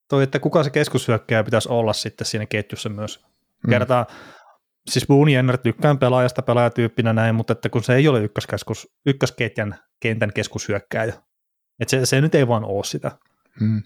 toi 0.09 0.23
että 0.23 0.39
kuka 0.39 0.65
se 0.65 0.71
keskushyökkäjä 0.71 1.45
pitäisi 1.45 1.69
olla 1.69 1.93
sitten 1.93 2.27
siinä 2.27 2.47
ketjussa 2.47 2.89
myös. 2.89 3.25
Mm. 3.67 3.71
Kertaa, 3.71 4.07
siis 4.91 5.07
Boone 5.07 5.33
Jenner 5.33 5.59
tykkään 5.59 5.99
pelaajasta 5.99 6.43
pelaajatyyppinä 6.43 7.13
näin, 7.13 7.35
mutta 7.35 7.53
että 7.53 7.69
kun 7.69 7.83
se 7.83 7.95
ei 7.95 8.09
ole 8.09 8.25
ykköskeskus, 8.25 8.93
ykkösketjan 9.07 9.75
kentän 10.01 10.33
keskushyökkääjä, 10.33 11.15
että 11.81 11.91
se, 11.91 12.07
se 12.07 12.21
nyt 12.21 12.35
ei 12.35 12.49
vaan 12.49 12.65
ole 12.65 12.85
sitä. 12.85 13.19
Mm. 13.61 13.83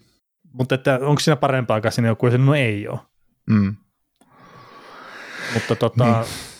Mutta 0.52 0.74
että 0.74 0.98
onko 1.02 1.20
siinä 1.20 1.36
parempaa 1.36 1.90
siinä 1.90 2.09
joku, 2.09 2.26
no 2.28 2.54
ei 2.54 2.88
ole. 2.88 3.00
Mm. 3.46 3.76
Mutta 5.54 5.76
tota, 5.76 6.04
niin 6.04 6.55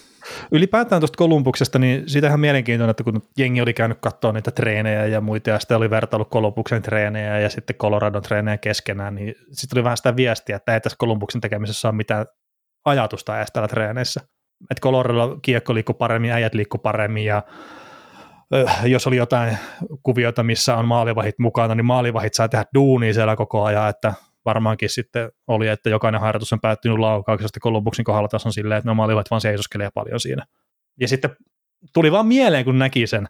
ylipäätään 0.53 1.01
tuosta 1.01 1.17
Kolumbuksesta, 1.17 1.79
niin 1.79 2.09
siitä 2.09 2.27
ihan 2.27 2.41
mielenkiintoinen, 2.41 2.91
että 2.91 3.05
kun 3.05 3.23
jengi 3.39 3.61
oli 3.61 3.75
käynyt 3.75 3.99
katsoa 4.01 4.33
niitä 4.33 4.51
treenejä 4.51 5.07
ja 5.07 5.21
muita, 5.21 5.51
ja 5.51 5.59
sitten 5.59 5.77
oli 5.77 5.91
vertailu 5.91 6.25
Kolumbuksen 6.25 6.83
treenejä 6.83 7.39
ja 7.39 7.51
sitten 7.51 7.77
Coloradon 7.77 8.23
treenejä 8.23 8.59
keskenään, 8.59 9.15
niin 9.15 9.35
sitten 9.53 9.79
oli 9.79 9.85
vähän 9.85 9.97
sitä 9.97 10.17
viestiä, 10.17 10.57
että 10.57 10.75
ei 10.75 10.81
tässä 10.81 10.97
Kolumbuksen 10.99 11.41
tekemisessä 11.41 11.89
ole 11.89 11.97
mitään 11.97 12.27
ajatusta 12.85 13.37
edes 13.37 13.53
täällä 13.53 13.69
treeneissä. 13.69 14.21
Että 14.71 14.81
Coloradolla 14.81 15.39
kiekko 15.43 15.75
liikkuu 15.75 15.95
paremmin, 15.95 16.31
äijät 16.31 16.55
liikkuu 16.55 16.79
paremmin 16.79 17.25
ja 17.25 17.43
jos 18.85 19.07
oli 19.07 19.17
jotain 19.17 19.59
kuvioita, 20.03 20.43
missä 20.43 20.77
on 20.77 20.89
maalivahit 20.89 21.39
mukana, 21.39 21.75
niin 21.75 21.85
maalivahit 21.85 22.35
saa 22.35 22.49
tehdä 22.49 22.65
duunia 22.75 23.15
siellä 23.15 23.37
koko 23.37 23.65
ajan, 23.65 23.89
että 23.89 24.15
varmaankin 24.47 24.91
sitten 24.91 25.31
oli, 25.47 25.69
että 25.69 25.91
jokainen 25.91 26.21
harjoitus 26.21 26.53
on 26.53 26.61
päättynyt 26.61 26.99
laukauksesta 26.99 27.61
Columbuksen 27.61 28.05
kohdalla 28.05 28.29
taas 28.29 28.47
on 28.47 28.53
silleen, 28.53 28.79
että 28.79 28.95
ne 28.95 29.03
olivat 29.03 29.31
vaan 29.31 29.41
seisoskelee 29.41 29.89
paljon 29.95 30.21
siinä. 30.21 30.47
Ja 31.01 31.09
sitten 31.09 31.37
tuli 31.95 32.13
vaan 32.13 32.27
mieleen, 32.27 32.65
kun 32.65 32.79
näki 32.79 33.07
sen, 33.07 33.27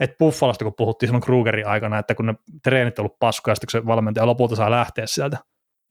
että 0.00 0.16
Buffalosta, 0.18 0.64
kun 0.64 0.74
puhuttiin 0.76 1.08
silloin 1.08 1.22
Krugerin 1.22 1.66
aikana, 1.66 1.98
että 1.98 2.14
kun 2.14 2.26
ne 2.26 2.34
treenit 2.62 2.98
on 2.98 3.02
ollut 3.02 3.18
paskoja, 3.18 3.54
sitten 3.54 3.66
kun 3.66 3.80
se 3.80 3.86
valmentaja 3.86 4.26
lopulta 4.26 4.56
saa 4.56 4.70
lähteä 4.70 5.06
sieltä, 5.06 5.38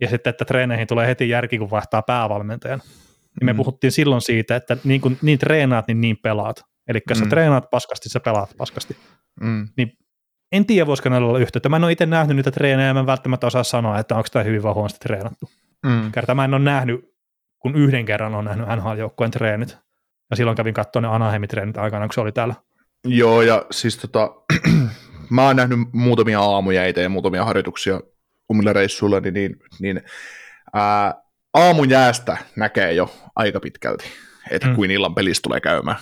ja 0.02 0.10
sitten, 0.10 0.32
että 0.32 0.46
treeneihin 0.46 0.88
tulee 0.88 1.08
heti 1.08 1.30
järki, 1.30 1.58
kun 1.58 1.72
vaihtaa 1.72 2.02
päävalmentajan, 2.02 2.82
niin 3.40 3.46
me 3.46 3.54
mm. 3.54 3.58
puhuttiin 3.58 3.92
silloin 3.92 4.22
siitä, 4.22 4.56
että 4.56 4.78
niin, 4.84 5.02
kun 5.02 5.18
niin 5.22 5.40
treenaat, 5.40 5.88
niin 5.88 6.02
niin 6.02 6.18
pelaat. 6.24 6.64
Eli 6.88 7.00
mm. 7.10 7.16
sä 7.16 7.26
treenaat 7.26 7.70
paskasti, 7.70 8.10
sä 8.10 8.20
pelaat 8.20 8.54
paskasti. 8.58 8.98
Mm. 9.42 9.68
Niin 9.78 9.98
en 10.52 10.66
tiedä, 10.66 10.88
voisiko 10.88 11.10
näillä 11.10 11.28
olla 11.28 11.40
yhteyttä. 11.40 11.70
Mä 11.70 11.76
en 11.76 11.84
ole 11.84 11.92
itse 11.92 12.06
nähnyt 12.06 12.36
niitä 12.36 12.52
treenejä, 12.52 12.94
mä 12.94 13.00
en 13.00 13.06
välttämättä 13.06 13.48
osaa 13.48 13.64
sanoa, 13.64 14.00
että 14.00 14.16
onko 14.16 14.28
tämä 14.32 14.44
hyvin 14.44 14.64
vai 14.64 14.74
huonosti 14.74 15.00
treenattu. 15.00 15.50
Mm. 15.86 16.12
Kerta 16.12 16.36
mä 16.36 16.46
en 16.46 16.54
ole 16.54 16.64
nähnyt, 16.64 17.14
kun 17.60 17.76
yhden 17.76 18.06
kerran 18.06 18.36
on 18.36 18.46
nähnyt 18.46 18.68
NHL-joukkueen 18.68 19.32
treenit. 19.32 19.78
Ja 20.30 20.36
silloin 20.36 20.58
kävin 20.58 20.74
katsoa 20.74 21.02
ne 21.02 21.08
Anaheimin 21.08 21.50
treenit 21.50 21.78
aikana, 21.78 22.08
kun 22.08 22.14
se 22.14 22.22
oli 22.22 22.32
täällä. 22.32 22.56
Joo, 23.06 23.42
ja 23.42 23.66
siis 23.72 23.98
tota, 23.98 24.32
mä 25.30 25.46
oon 25.46 25.56
nähnyt 25.56 25.80
muutamia 25.92 26.40
aamuja 26.40 26.88
itse 26.88 27.02
ja 27.02 27.10
muutamia 27.10 27.46
harjoituksia 27.46 28.02
omilla 28.50 28.74
reissuilla, 28.74 29.20
niin, 29.20 29.34
niin, 29.34 29.60
niin 29.80 30.02
ää, 30.74 31.14
aamujäästä 31.54 32.38
näkee 32.56 32.94
jo 32.94 33.16
aika 33.36 33.60
pitkälti, 33.60 34.06
että 34.52 34.68
mm. 34.68 34.76
kuin 34.76 34.92
illan 34.92 35.16
pelissä 35.16 35.42
tulee 35.42 35.60
käymään. 35.60 35.98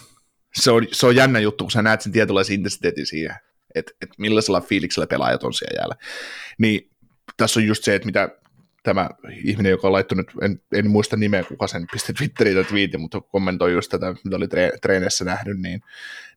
Se 0.53 0.71
on, 0.71 0.87
se 0.91 1.05
on 1.05 1.15
jännä 1.15 1.39
juttu, 1.39 1.63
kun 1.63 1.71
sä 1.71 1.81
näet 1.81 2.01
sen 2.01 2.11
tietynlaisen 2.11 2.53
intensiteetin 2.53 3.05
siihen 3.05 3.35
että 3.77 3.91
et 4.01 4.09
millaisella 4.17 4.61
fiiliksellä 4.61 5.07
pelaajat 5.07 5.43
on 5.43 5.53
siellä 5.53 5.79
jäällä. 5.79 5.95
Niin 6.57 6.89
tässä 7.37 7.59
on 7.59 7.65
just 7.65 7.83
se, 7.83 7.95
että 7.95 8.05
mitä 8.05 8.29
tämä 8.83 9.09
ihminen, 9.43 9.69
joka 9.69 9.87
on 9.87 9.93
laittanut, 9.93 10.27
en, 10.41 10.61
en 10.73 10.89
muista 10.89 11.17
nimeä, 11.17 11.43
kuka 11.43 11.67
sen 11.67 11.87
pisti 11.91 12.13
Twitteriin 12.13 12.55
tai 12.55 12.63
twiitin, 12.63 13.01
mutta 13.01 13.21
kommentoi 13.21 13.73
just 13.73 13.91
tätä, 13.91 14.15
mitä 14.23 14.37
oli 14.37 14.47
tre, 14.47 14.71
treeneissä 14.81 15.25
nähnyt, 15.25 15.59
niin, 15.59 15.81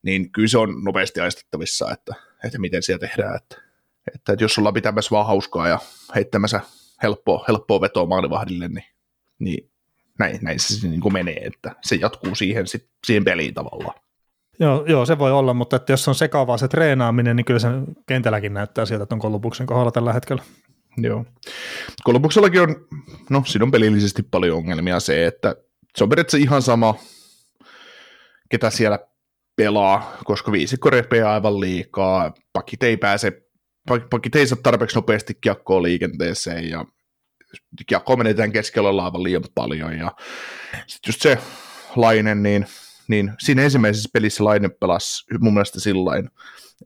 niin 0.02 0.32
kyllä 0.32 0.48
se 0.48 0.58
on 0.58 0.84
nopeasti 0.84 1.20
aistettavissa, 1.20 1.92
että, 1.92 2.14
että 2.44 2.58
miten 2.58 2.82
siellä 2.82 3.08
tehdään, 3.08 3.36
että, 3.36 3.56
että, 4.14 4.32
että 4.32 4.44
jos 4.44 4.58
ollaan 4.58 4.74
pitämässä 4.74 5.10
vaan 5.10 5.26
hauskaa 5.26 5.68
ja 5.68 5.78
heittämässä 6.14 6.60
helppoa, 7.02 7.44
helppoa 7.48 7.80
vetoa 7.80 8.06
maalivahdille, 8.06 8.68
niin, 8.68 8.86
niin 9.38 9.70
näin, 10.18 10.38
näin 10.42 10.60
se 10.60 10.88
niin 10.88 11.00
kuin 11.00 11.12
menee, 11.12 11.40
että 11.44 11.76
se 11.82 11.96
jatkuu 11.96 12.34
siihen, 12.34 12.64
siihen 13.06 13.24
peliin 13.24 13.54
tavallaan. 13.54 14.00
Joo, 14.60 14.84
joo, 14.86 15.06
se 15.06 15.18
voi 15.18 15.32
olla, 15.32 15.54
mutta 15.54 15.76
että 15.76 15.92
jos 15.92 16.08
on 16.08 16.14
sekavaa 16.14 16.58
se 16.58 16.68
treenaaminen, 16.68 17.36
niin 17.36 17.44
kyllä 17.44 17.60
se 17.60 17.68
kentälläkin 18.06 18.54
näyttää 18.54 18.86
sieltä, 18.86 19.02
että 19.02 19.14
on 19.14 19.66
kohdalla 19.66 19.90
tällä 19.90 20.12
hetkellä. 20.12 20.42
Joo. 20.96 21.24
Kolubuksellakin 22.04 22.60
on, 22.60 22.76
no 23.30 23.42
siinä 23.46 23.64
on 23.64 23.70
pelillisesti 23.70 24.22
paljon 24.22 24.56
ongelmia 24.56 25.00
se, 25.00 25.26
että 25.26 25.56
se 25.96 26.04
on 26.04 26.10
periaatteessa 26.10 26.44
ihan 26.44 26.62
sama, 26.62 26.94
ketä 28.50 28.70
siellä 28.70 28.98
pelaa, 29.56 30.16
koska 30.24 30.52
viisikko 30.52 30.90
repeää 30.90 31.32
aivan 31.32 31.60
liikaa, 31.60 32.32
pakit 32.52 32.82
ei 32.82 32.96
pääse, 32.96 33.42
pakit 34.10 34.36
ei 34.36 34.46
saa 34.46 34.58
tarpeeksi 34.62 34.96
nopeasti 34.96 35.34
kiekkoa 35.40 35.82
liikenteeseen 35.82 36.70
ja 36.70 36.84
kiekkoa 37.86 38.16
menetään 38.16 38.52
keskellä 38.52 39.04
aivan 39.04 39.22
liian 39.22 39.42
paljon 39.54 39.98
ja 39.98 40.12
sitten 40.86 41.08
just 41.08 41.22
se 41.22 41.38
Lainen, 41.96 42.42
niin 42.42 42.66
niin 43.10 43.32
siinä 43.38 43.62
ensimmäisessä 43.62 44.08
pelissä 44.12 44.44
Laine 44.44 44.68
pelasi 44.68 45.24
mun 45.40 45.54
mielestä 45.54 45.80
sillain, 45.80 46.30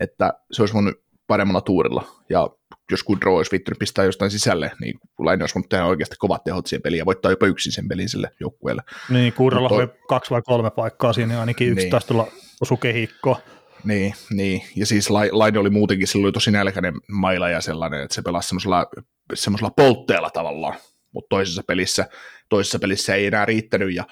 että 0.01 0.33
se 0.53 0.63
olisi 0.63 0.75
voinut 0.75 0.95
paremmalla 1.27 1.61
tuurilla. 1.61 2.07
Ja 2.31 2.51
jos 2.91 3.03
Kudro 3.03 3.37
olisi 3.37 3.51
viittynyt 3.51 3.79
pistää 3.79 4.05
jostain 4.05 4.31
sisälle, 4.31 4.73
niin 4.81 4.95
Laine 5.19 5.43
olisi 5.43 5.55
voinut 5.55 5.69
tehdä 5.69 5.85
oikeasti 5.85 6.17
kovat 6.19 6.45
tehot 6.45 6.67
siihen 6.67 6.83
peliin 6.83 6.99
ja 6.99 7.07
voittaa 7.07 7.31
jopa 7.31 7.47
yksin 7.47 7.73
sen 7.73 7.89
pelin 7.89 8.09
sille 8.09 8.31
joukkueelle. 8.41 8.83
Niin, 9.09 9.33
Kudrolla 9.33 9.69
toi... 9.69 9.79
oli 9.79 9.89
kaksi 10.09 10.31
vai 10.31 10.43
kolme 10.43 10.71
paikkaa 10.71 11.13
siinä, 11.13 11.41
ainakin 11.41 11.69
yksi 11.69 11.85
niin. 11.85 11.91
taisi 11.91 12.07
tulla 12.07 12.27
osu. 12.61 12.79
Niin, 13.85 14.15
niin, 14.31 14.63
ja 14.77 14.87
siis 14.87 15.11
Laine 15.11 15.59
oli 15.59 15.71
muutenkin, 15.71 16.07
silloin 16.07 16.27
oli 16.27 16.33
tosi 16.33 16.51
nälkäinen 16.51 16.95
maila 17.09 17.49
ja 17.49 17.61
sellainen, 17.61 18.03
että 18.03 18.15
se 18.15 18.23
pelasi 18.23 18.49
semmoisella, 18.49 18.87
semmoisella 19.35 19.71
poltteella 19.71 20.31
tavallaan, 20.31 20.75
mutta 21.15 21.29
toisessa 21.29 21.63
pelissä, 21.67 22.07
toisessa 22.49 22.79
pelissä 22.79 23.15
ei 23.15 23.27
enää 23.27 23.45
riittänyt 23.45 23.95
ja 23.95 24.05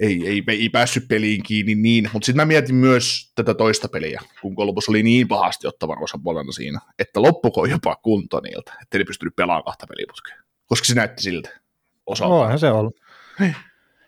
ei, 0.00 0.26
ei, 0.26 0.42
ei 0.48 0.68
päässyt 0.68 1.08
peliin 1.08 1.42
kiinni 1.42 1.74
niin, 1.74 2.10
mutta 2.12 2.26
sitten 2.26 2.42
mä 2.42 2.44
mietin 2.44 2.74
myös 2.74 3.32
tätä 3.34 3.54
toista 3.54 3.88
peliä, 3.88 4.20
kun 4.42 4.54
Kolbus 4.54 4.88
oli 4.88 5.02
niin 5.02 5.28
pahasti 5.28 5.66
ottavan 5.66 6.02
osapuolena 6.02 6.52
siinä, 6.52 6.80
että 6.98 7.22
loppuko 7.22 7.66
jopa 7.66 7.96
kunto 7.96 8.40
niiltä, 8.40 8.72
että 8.82 8.98
ei 8.98 9.04
pystynyt 9.04 9.36
pelaamaan 9.36 9.64
kahta 9.64 9.86
peliputkea, 9.86 10.36
koska 10.66 10.84
se 10.84 10.94
näytti 10.94 11.22
siltä 11.22 11.50
osalta. 12.06 12.34
Onhan 12.34 12.58
se 12.58 12.70
ollut. 12.70 13.00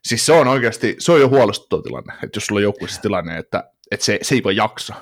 Siis 0.04 0.26
se 0.26 0.32
on 0.32 0.48
oikeasti, 0.48 0.96
se 0.98 1.12
on 1.12 1.20
jo 1.20 1.28
huolestuttava 1.28 1.82
tilanne, 1.82 2.12
että 2.12 2.36
jos 2.36 2.46
sulla 2.46 2.58
on 2.58 2.62
joukkueessa 2.62 3.02
tilanne, 3.02 3.38
että, 3.38 3.70
että 3.90 4.06
se, 4.06 4.18
se 4.22 4.34
ei 4.34 4.42
voi 4.42 4.56
jaksa. 4.56 4.94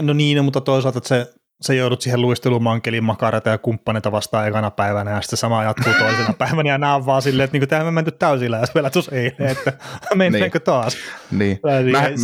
No 0.00 0.12
niin, 0.12 0.44
mutta 0.44 0.60
toisaalta 0.60 0.98
että 0.98 1.08
se 1.08 1.34
sä 1.60 1.74
joudut 1.74 2.00
siihen 2.00 2.22
luistelumankeliin 2.22 3.04
makarata 3.04 3.50
ja 3.50 3.58
kumppaneita 3.58 4.12
vastaan 4.12 4.48
ekana 4.48 4.70
päivänä 4.70 5.10
ja 5.10 5.20
sitten 5.20 5.36
sama 5.36 5.64
jatkuu 5.64 5.92
toisena 5.98 6.32
päivänä 6.38 6.70
ja 6.70 6.78
nämä 6.78 6.94
on 6.94 7.06
vaan 7.06 7.22
silleen, 7.22 7.44
että 7.44 7.54
niinku, 7.54 7.66
tämä 7.66 7.84
on 7.84 7.94
menty 7.94 8.10
täysillä 8.10 8.58
ja 8.58 8.66
vielä 8.74 8.90
tuossa 8.90 9.16
eilen, 9.16 9.46
että 9.46 9.72
mennäänkö 10.14 10.58
niin. 10.58 10.64
taas. 10.64 10.96
Niin. 11.30 11.60
Mä, 11.92 12.06
en, 12.06 12.14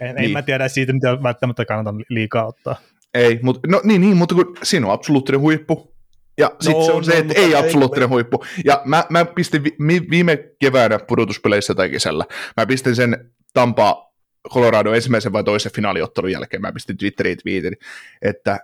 en 0.00 0.14
niin. 0.14 0.32
mä 0.32 0.42
tiedä 0.42 0.68
siitä, 0.68 0.92
mitä 0.92 1.22
välttämättä 1.22 1.64
kannata 1.64 1.94
liikaa 2.08 2.46
ottaa. 2.46 2.76
Ei, 3.14 3.38
mutta 3.42 3.60
no 3.68 3.80
niin, 3.84 4.00
niin, 4.00 4.16
mutta 4.16 4.34
kun 4.34 4.56
siinä 4.62 4.86
on 4.86 4.92
absoluuttinen 4.92 5.40
huippu, 5.40 5.94
ja 6.38 6.46
no, 6.46 6.56
sitten 6.60 6.84
se 6.84 6.92
on 6.92 6.98
no, 6.98 7.02
se, 7.02 7.18
että 7.18 7.34
ei 7.36 7.54
absoluuttinen 7.54 8.08
ei, 8.08 8.12
huippu. 8.12 8.44
Ja 8.64 8.82
mä, 8.84 9.04
mä 9.08 9.24
pistin 9.24 9.64
vi, 9.64 10.06
viime 10.10 10.38
keväänä 10.58 10.98
pudotuspeleissä 10.98 11.74
tai 11.74 11.90
kesällä, 11.90 12.24
mä 12.56 12.66
pistin 12.66 12.96
sen 12.96 13.30
Tampa 13.54 14.09
Colorado 14.48 14.94
ensimmäisen 14.94 15.32
vai 15.32 15.44
toisen 15.44 15.72
finaaliottelun 15.72 16.32
jälkeen, 16.32 16.60
mä 16.60 16.72
pistin 16.72 16.96
Twitteriin 16.96 17.38
twiitin, 17.38 17.76
että 18.22 18.58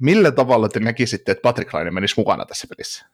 millä 0.00 0.32
tavalla 0.32 0.68
te 0.68 0.80
näkisitte, 0.80 1.32
että 1.32 1.42
Patrick 1.42 1.74
Laine 1.74 1.90
menisi 1.90 2.14
mukana 2.16 2.46
tässä 2.46 2.66
pelissä, 2.76 3.06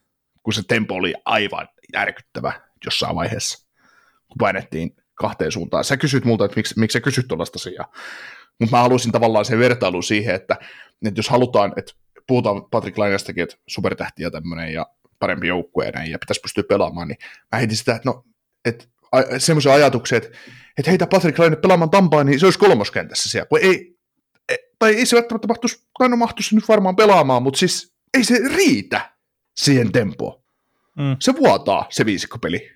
kun 0.43 0.53
se 0.53 0.63
tempo 0.69 0.95
oli 0.95 1.15
aivan 1.25 1.69
järkyttävä 1.93 2.53
jossain 2.85 3.17
vaiheessa, 3.17 3.67
kun 4.29 4.37
painettiin 4.39 4.97
kahteen 5.15 5.53
suuntaan. 5.53 5.85
Sä 5.85 5.97
kysyt 5.97 6.25
multa, 6.25 6.45
että 6.45 6.57
miksi, 6.57 6.81
miksi 6.81 6.93
sä 6.93 7.01
kysyt 7.01 7.29
tuollaista 7.29 7.57
asiaa, 7.57 7.93
mutta 8.61 8.77
mä 8.77 8.83
haluaisin 8.83 9.13
tavallaan 9.13 9.45
sen 9.45 9.59
vertailun 9.59 10.03
siihen, 10.03 10.35
että, 10.35 10.57
että 11.07 11.19
jos 11.19 11.29
halutaan, 11.29 11.73
että 11.77 11.93
puhutaan 12.27 12.65
Patrick 12.71 12.99
Lainestakin, 12.99 13.43
että 13.43 13.57
supertähtiä 13.67 14.31
tämmöinen 14.31 14.73
ja 14.73 14.87
parempi 15.19 15.49
joukkue 15.49 15.85
ja 15.87 15.91
näin, 15.91 16.11
ja 16.11 16.19
pitäisi 16.19 16.41
pystyä 16.41 16.65
pelaamaan, 16.69 17.09
niin 17.09 17.19
mä 17.53 17.59
heitin 17.59 17.77
sitä, 17.77 17.95
että 17.95 18.09
no, 18.09 18.25
että 18.65 18.85
semmoisia 19.39 19.75
ajatuksia, 19.75 20.19
että, 20.19 20.39
että 20.79 20.91
heitä 20.91 21.07
Patrick 21.07 21.39
Laine 21.39 21.57
pelaamaan 21.57 21.91
Tampaan, 21.91 22.27
niin 22.27 22.41
se 22.41 22.47
olisi 22.47 22.59
kolmoskentässä 22.59 23.31
siellä, 23.31 23.47
kun 23.47 23.59
ei, 23.63 23.97
tai 24.79 24.95
ei 24.95 25.07
se 25.07 25.17
välttämättä 25.17 25.49
mahtuisi, 25.49 25.89
tai 25.99 26.09
no 26.09 26.17
mahtuisi 26.17 26.55
nyt 26.55 26.69
varmaan 26.69 26.97
pelaamaan, 26.97 27.43
mutta 27.43 27.59
siis 27.59 27.95
ei 28.15 28.25
se 28.25 28.39
riitä 28.57 29.13
siihen 29.57 29.93
tempoon. 29.93 30.43
Mm. 30.99 31.17
Se 31.21 31.35
vuotaa 31.37 31.87
se 31.91 32.07
viisikkopeli. 32.07 32.71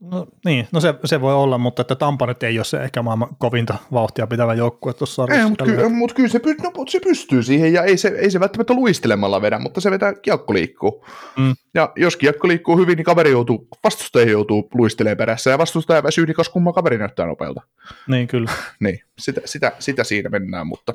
No 0.00 0.26
niin, 0.44 0.68
no 0.72 0.80
se, 0.80 0.94
se 1.04 1.20
voi 1.20 1.34
olla, 1.34 1.58
mutta 1.58 1.82
että 1.82 1.94
Tampa 1.94 2.26
nyt 2.26 2.42
ei 2.42 2.58
ole 2.58 2.64
se 2.64 2.82
ehkä 2.82 3.02
maailman 3.02 3.36
kovinta 3.38 3.76
vauhtia 3.92 4.26
pitävä 4.26 4.54
joukkue 4.54 4.94
tuossa 4.94 5.14
sarjassa. 5.14 5.42
Ei, 5.42 5.48
mutta, 5.48 5.64
ky- 5.64 5.88
mut 5.88 6.12
kyllä 6.12 6.28
se, 6.28 6.40
no, 6.62 6.72
mut 6.76 6.88
se 6.88 7.00
pystyy 7.00 7.42
siihen, 7.42 7.72
ja 7.72 7.82
ei 7.82 7.96
se, 7.96 8.08
ei 8.08 8.30
se 8.30 8.40
välttämättä 8.40 8.74
luistelemalla 8.74 9.42
vedä, 9.42 9.58
mutta 9.58 9.80
se 9.80 9.90
vetää 9.90 10.14
kiekko 10.14 10.54
liikkuu. 10.54 11.06
Mm. 11.36 11.54
Ja 11.74 11.92
jos 11.96 12.16
kiekko 12.16 12.48
liikkuu 12.48 12.76
hyvin, 12.76 12.96
niin 12.96 13.04
kaveri 13.04 13.30
joutuu, 13.30 13.68
vastustaja 13.84 14.30
joutuu 14.30 14.68
luistelemaan 14.74 15.16
perässä, 15.16 15.50
ja 15.50 15.58
vastustaja 15.58 16.02
väsyy, 16.02 16.26
niin 16.26 16.34
kas 16.34 16.48
kumma 16.48 16.72
kaveri 16.72 16.98
näyttää 16.98 17.26
nopealta. 17.26 17.60
Niin, 18.08 18.28
kyllä. 18.28 18.50
niin, 18.80 19.00
sitä, 19.18 19.40
sitä, 19.44 19.72
sitä 19.78 20.04
siinä 20.04 20.30
mennään, 20.30 20.66
mutta, 20.66 20.92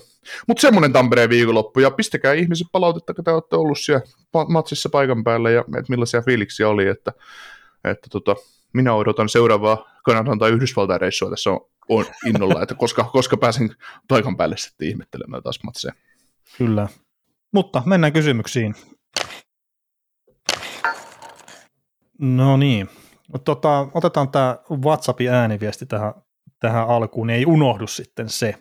mutta 0.47 0.61
semmoinen 0.61 0.93
Tampereen 0.93 1.29
viikonloppu, 1.29 1.79
ja 1.79 1.91
pistäkää 1.91 2.33
ihmiset 2.33 2.67
palautetta, 2.71 3.13
kun 3.13 3.23
te 3.23 3.31
olette 3.31 3.55
ollut 3.55 3.79
siellä 3.79 4.05
matsissa 4.47 4.89
paikan 4.89 5.23
päällä, 5.23 5.49
ja 5.49 5.61
että 5.61 5.89
millaisia 5.89 6.21
fiiliksiä 6.21 6.69
oli, 6.69 6.87
että, 6.87 7.11
että 7.83 8.07
tota, 8.11 8.35
minä 8.73 8.93
odotan 8.93 9.29
seuraavaa 9.29 9.85
Kanadan 10.03 10.39
tai 10.39 10.51
Yhdysvaltain 10.51 11.01
reissua 11.01 11.29
tässä 11.29 11.49
on, 11.49 11.59
on 11.89 12.05
innolla, 12.25 12.61
että 12.61 12.75
koska, 12.75 13.03
koska 13.03 13.37
pääsen 13.37 13.75
paikan 14.07 14.37
päälle 14.37 14.57
sitten 14.57 14.87
ihmettelemään 14.87 15.43
taas 15.43 15.59
matseja. 15.63 15.93
Kyllä. 16.57 16.87
Mutta 17.53 17.83
mennään 17.85 18.13
kysymyksiin. 18.13 18.75
No 22.19 22.57
niin. 22.57 22.89
Tota, 23.45 23.87
otetaan 23.93 24.29
tämä 24.29 24.57
WhatsAppin 24.71 25.29
ääniviesti 25.29 25.85
tähän, 25.85 26.13
tähän 26.59 26.87
alkuun, 26.87 27.27
niin 27.27 27.37
ei 27.37 27.45
unohdu 27.45 27.87
sitten 27.87 28.29
se. 28.29 28.55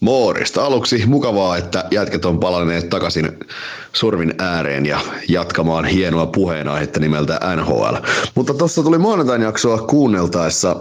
Moorista. 0.00 0.64
Aluksi 0.64 1.06
mukavaa, 1.06 1.56
että 1.56 1.84
jätket 1.90 2.24
on 2.24 2.40
palanneet 2.40 2.88
takaisin 2.88 3.38
survin 3.92 4.34
ääreen 4.38 4.86
ja 4.86 5.00
jatkamaan 5.28 5.84
hienoa 5.84 6.26
puheenaihetta 6.26 7.00
nimeltä 7.00 7.40
NHL. 7.56 7.96
Mutta 8.34 8.54
tuossa 8.54 8.82
tuli 8.82 8.98
maanantain 8.98 9.42
jaksoa 9.42 9.78
kuunneltaessa 9.78 10.76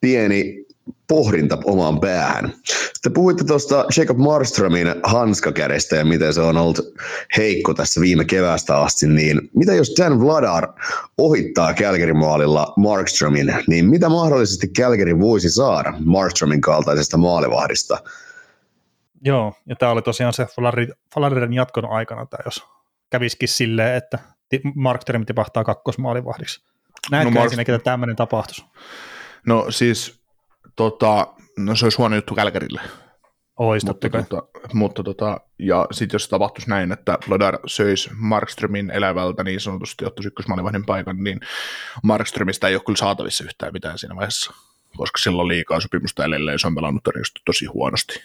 pieni 0.00 0.64
pohdinta 1.08 1.58
omaan 1.64 2.00
päähän. 2.00 2.52
Te 3.02 3.10
puhuitte 3.10 3.44
tuosta 3.44 3.84
Jacob 3.96 4.18
Marströmin 4.18 4.94
hanskakädestä 5.02 5.96
ja 5.96 6.04
miten 6.04 6.34
se 6.34 6.40
on 6.40 6.56
ollut 6.56 6.80
heikko 7.36 7.74
tässä 7.74 8.00
viime 8.00 8.24
keväästä 8.24 8.78
asti, 8.78 9.06
niin 9.06 9.50
mitä 9.54 9.74
jos 9.74 9.94
Dan 10.00 10.20
Vladar 10.20 10.68
ohittaa 11.18 11.74
Calgary 11.74 12.12
maalilla 12.12 12.72
Markströmin, 12.76 13.54
niin 13.66 13.90
mitä 13.90 14.08
mahdollisesti 14.08 14.68
Calgary 14.68 15.18
voisi 15.20 15.50
saada 15.50 15.94
Markströmin 16.04 16.60
kaltaisesta 16.60 17.16
maalivahdista? 17.16 17.98
Joo, 19.24 19.54
ja 19.66 19.76
tämä 19.76 19.92
oli 19.92 20.02
tosiaan 20.02 20.32
se 20.32 20.46
Falarin 21.14 21.52
jatkon 21.52 21.90
aikana, 21.90 22.26
tämä 22.26 22.42
jos 22.44 22.64
kävisikin 23.10 23.48
silleen, 23.48 23.94
että 23.94 24.18
Mark 24.74 25.04
Term 25.04 25.26
tipahtaa 25.26 25.64
kakkosmaalivahdiksi. 25.64 26.62
Näetkö 27.10 27.34
no, 27.34 27.44
ensinnäkin, 27.44 27.74
että 27.74 27.90
tämmöinen 27.90 28.16
tapahtuisi? 28.16 28.64
No 29.46 29.66
siis, 29.70 30.20
tota, 30.76 31.26
no 31.58 31.76
se 31.76 31.86
olisi 31.86 31.98
huono 31.98 32.16
juttu 32.16 32.34
Kälkärille. 32.34 32.80
Ois, 33.58 33.84
mutta, 33.84 34.08
tota, 34.10 34.42
mutta 34.72 35.02
tota, 35.02 35.40
ja 35.58 35.86
sitten 35.90 36.14
jos 36.14 36.28
tapahtuisi 36.28 36.70
näin, 36.70 36.92
että 36.92 37.18
Vladar 37.28 37.58
söisi 37.66 38.10
Markströmin 38.14 38.90
elävältä 38.90 39.44
niin 39.44 39.60
sanotusti 39.60 40.04
ottaisi 40.04 40.28
ykkösmaalivahdin 40.28 40.86
paikan, 40.86 41.24
niin 41.24 41.40
Markströmistä 42.02 42.68
ei 42.68 42.74
ole 42.74 42.82
kyllä 42.86 42.96
saatavissa 42.96 43.44
yhtään 43.44 43.72
mitään 43.72 43.98
siinä 43.98 44.16
vaiheessa, 44.16 44.54
koska 44.96 45.18
sillä 45.18 45.42
on 45.42 45.48
liikaa 45.48 45.80
sopimusta 45.80 46.24
edelleen 46.24 46.58
se 46.58 46.66
on 46.66 46.74
pelannut 46.74 47.02
tosi 47.44 47.66
huonosti. 47.66 48.22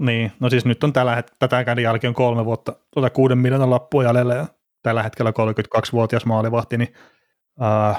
Niin, 0.00 0.32
no 0.40 0.50
siis 0.50 0.64
nyt 0.64 0.84
on 0.84 0.92
tällä 0.92 1.14
hetkellä, 1.14 1.36
tätä 1.38 1.64
käden 1.64 1.82
jälkeen 1.82 2.14
kolme 2.14 2.44
vuotta, 2.44 2.76
tuota 2.94 3.10
kuuden 3.10 3.38
miljoonan 3.38 3.70
lappua 3.70 4.04
jäljellä 4.04 4.34
ja 4.34 4.46
tällä 4.82 5.02
hetkellä 5.02 5.30
32-vuotias 5.30 6.26
maalivahti, 6.26 6.78
niin 6.78 6.94
uh, 7.60 7.96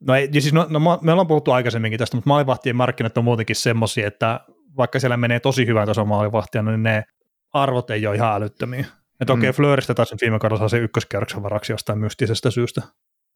no, 0.00 0.14
ei, 0.14 0.28
siis 0.32 0.52
no, 0.52 0.66
no, 0.68 0.98
me 1.02 1.12
ollaan 1.12 1.26
puhuttu 1.26 1.50
aikaisemminkin 1.50 1.98
tästä, 1.98 2.16
mutta 2.16 2.28
maalivahtien 2.28 2.76
markkinat 2.76 3.18
on 3.18 3.24
muutenkin 3.24 3.56
semmoisia, 3.56 4.06
että 4.06 4.40
vaikka 4.76 5.00
siellä 5.00 5.16
menee 5.16 5.40
tosi 5.40 5.66
hyvän 5.66 5.86
tason 5.86 6.08
maalivahtia, 6.08 6.62
niin 6.62 6.82
ne 6.82 7.04
arvot 7.52 7.90
ei 7.90 8.06
ole 8.06 8.16
ihan 8.16 8.34
älyttömiä. 8.34 8.86
Että 9.20 9.32
okei, 9.32 9.50
okay, 9.50 9.50
mm. 9.50 9.56
Flöristä 9.56 9.94
taas 9.94 10.14
viime 10.20 10.38
kaudella 10.38 10.68
se 10.68 10.78
ykköskerroksen 10.78 11.42
varaksi 11.42 11.72
jostain 11.72 11.98
mystisestä 11.98 12.50
syystä, 12.50 12.82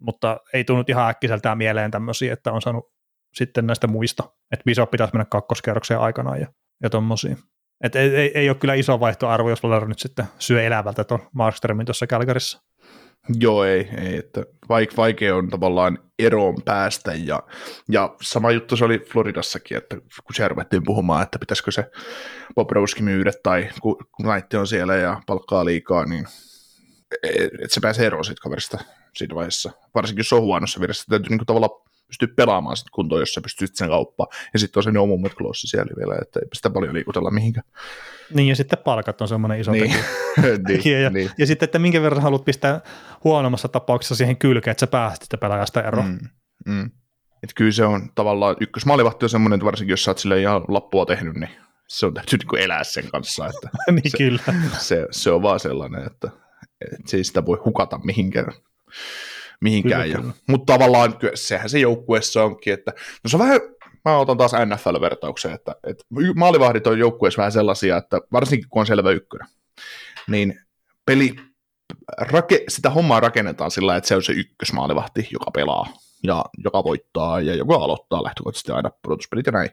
mutta 0.01 0.41
ei 0.53 0.65
tullut 0.65 0.89
ihan 0.89 1.11
äkkiseltään 1.11 1.59
mieleen 1.59 1.91
tämmöisiä, 1.91 2.33
että 2.33 2.53
on 2.53 2.63
saanut 2.63 2.93
sitten 3.35 3.67
näistä 3.67 3.87
muista, 3.87 4.23
että 4.53 4.65
Bishop 4.65 4.91
pitäisi 4.91 5.15
mennä 5.15 5.25
kakkoskerrokseen 5.25 6.01
aikanaan 6.01 6.41
ja, 6.41 6.47
ja 6.83 6.91
tommosia. 6.91 7.37
Et 7.83 7.97
ei, 7.97 8.17
ei, 8.17 8.31
ei, 8.35 8.49
ole 8.49 8.57
kyllä 8.57 8.75
iso 8.75 9.01
vaihtoarvo, 9.01 9.51
jos 9.51 9.63
Valero 9.63 9.87
nyt 9.87 9.99
sitten 9.99 10.25
syö 10.39 10.63
elävältä 10.63 11.05
tuon 11.05 11.21
Markströmin 11.33 11.87
tuossa 11.87 12.07
Kälkärissä. 12.07 12.61
Joo, 13.39 13.65
ei, 13.65 13.89
ei 13.97 14.17
että 14.17 14.45
vaik, 14.69 14.97
vaikea 14.97 15.37
on 15.37 15.49
tavallaan 15.49 15.99
eroon 16.19 16.63
päästä, 16.65 17.13
ja, 17.15 17.43
ja 17.91 18.17
sama 18.23 18.51
juttu 18.51 18.77
se 18.77 18.85
oli 18.85 18.99
Floridassakin, 18.99 19.77
että 19.77 19.97
kun 19.97 20.35
se 20.35 20.49
ruvettiin 20.49 20.83
puhumaan, 20.85 21.23
että 21.23 21.39
pitäisikö 21.39 21.71
se 21.71 21.85
Bobrovski 22.55 23.03
myydä, 23.03 23.33
tai 23.43 23.69
kun 23.83 23.97
Naitti 24.23 24.57
on 24.57 24.67
siellä 24.67 24.95
ja 24.95 25.21
palkkaa 25.27 25.65
liikaa, 25.65 26.05
niin 26.05 26.27
että 27.63 27.75
se 27.75 27.81
pääsee 27.81 28.07
eroon 28.07 28.25
siitä 28.25 28.41
kaverista 28.43 28.79
siinä 29.17 29.35
vaiheessa, 29.35 29.71
varsinkin 29.95 30.21
jos 30.21 30.33
on 30.33 30.43
huonossa 30.43 30.81
virassa, 30.81 31.05
täytyy 31.11 31.37
niin 31.37 31.47
tavallaan 31.47 31.82
pystyy 32.13 32.29
pelaamaan 32.37 32.77
sit 32.77 32.91
kuntoon, 32.91 33.21
jos 33.21 33.35
sä 33.35 33.41
pystyt 33.41 33.77
sen 33.77 33.89
kauppaan. 33.89 34.29
Ja 34.53 34.59
sitten 34.59 34.81
on 34.81 34.85
se 34.85 34.93
No 34.93 35.07
Moment 35.07 35.35
Clause 35.35 35.67
siellä 35.67 35.93
vielä, 35.99 36.15
että 36.23 36.41
ei 36.41 36.49
sitä 36.53 36.71
paljon 36.71 36.95
liikutella 36.95 37.31
mihinkään. 37.31 37.67
Niin, 38.35 38.49
ja 38.49 38.57
sitten 38.57 38.79
palkat 38.79 39.21
on 39.21 39.29
semmoinen 39.29 39.61
iso 39.61 39.73
niin. 39.73 39.95
tekijä. 40.67 40.99
niin, 40.99 41.03
ja, 41.05 41.11
niin. 41.11 41.31
ja, 41.39 41.47
sitten, 41.47 41.65
että 41.67 41.79
minkä 41.79 42.03
verran 42.03 42.23
haluat 42.23 42.45
pistää 42.45 42.81
huonommassa 43.25 43.69
tapauksessa 43.69 44.15
siihen 44.15 44.37
kylkeen, 44.37 44.73
että 44.73 44.81
sä 44.81 44.87
pääset 44.87 45.23
sitä 45.23 45.39
pelaajasta 45.39 45.83
eroon. 45.83 46.07
Mm, 46.07 46.29
mm. 46.75 46.91
Että 47.43 47.55
kyllä 47.55 47.73
se 47.73 47.85
on 47.85 48.11
tavallaan, 48.15 48.57
ykkösmaalivahti 48.61 49.25
on 49.25 49.31
semmoinen, 49.31 49.57
että 49.57 49.67
varsinkin 49.67 49.93
jos 49.93 50.05
sä 50.05 50.11
oot 50.11 50.19
sille 50.19 50.41
ihan 50.41 50.65
lappua 50.69 51.07
tehnyt, 51.07 51.35
niin 51.35 51.51
se 51.89 52.07
on 52.07 52.15
täytyy 52.15 52.39
niin 52.39 52.65
elää 52.65 52.85
sen 52.85 53.11
kanssa, 53.11 53.47
että 53.47 53.69
niin 53.93 54.11
se, 54.11 54.19
kyllä. 54.19 54.43
se, 54.79 55.07
se, 55.11 55.31
on 55.31 55.43
vaan 55.43 55.61
sellainen, 55.61 56.07
että, 56.07 56.31
että 56.81 57.11
se 57.11 57.17
ei 57.17 57.25
sitä 57.25 57.47
voi 57.47 57.59
hukata 57.65 58.01
mihinkään. 58.05 58.53
Mihinkään. 59.63 60.03
Kyllä, 60.03 60.15
Ja, 60.15 60.21
kyllä. 60.21 60.35
mutta 60.49 60.73
tavallaan 60.73 61.19
kyllä 61.19 61.37
sehän 61.37 61.71
se 61.71 61.79
joukkueessa 61.79 62.45
onkin, 62.45 62.73
että 62.73 62.93
no 63.25 63.29
se 63.29 63.37
on 63.37 63.41
vähän, 63.43 63.61
mä 64.05 64.19
otan 64.19 64.37
taas 64.37 64.53
NFL-vertauksen, 64.53 65.53
että, 65.53 65.75
että 65.87 66.05
maalivahdit 66.37 66.87
on 66.87 66.99
joukkueessa 66.99 67.39
vähän 67.39 67.53
sellaisia, 67.53 67.97
että 67.97 68.21
varsinkin 68.33 68.69
kun 68.69 68.81
on 68.81 68.87
selvä 68.87 69.11
ykkönen, 69.11 69.49
niin 70.29 70.61
peli, 71.07 71.37
rake, 72.19 72.65
sitä 72.69 72.91
hommaa 72.91 73.21
rakennetaan 73.21 73.71
sillä 73.71 73.97
että 73.97 74.09
se 74.09 74.17
on 74.17 74.23
se 74.23 74.33
ykkösmaalivahti, 74.33 75.29
joka 75.33 75.51
pelaa 75.51 75.87
ja 76.23 76.45
joka 76.65 76.85
voittaa 76.85 77.41
ja 77.41 77.55
joka 77.55 77.75
aloittaa 77.75 78.23
lähtökohtaisesti 78.23 78.73
aina 78.73 78.91
pudotuspelit 79.03 79.47
ja 79.47 79.53
näin. 79.53 79.71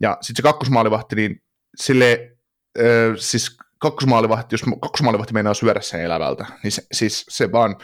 Ja 0.00 0.18
sitten 0.20 0.36
se 0.36 0.42
kakkosmaalivahti, 0.42 1.16
niin 1.16 1.42
sille, 1.76 2.36
ö, 2.78 3.14
siis 3.16 3.56
kakkosmaalivahti, 3.78 4.54
jos 4.54 4.62
kakkosmaalivahti 4.80 5.32
meinaa 5.32 5.54
syödä 5.54 5.80
sen 5.80 6.00
elävältä, 6.00 6.46
niin 6.62 6.72
se, 6.72 6.82
siis 6.92 7.26
se 7.28 7.52
vaan 7.52 7.76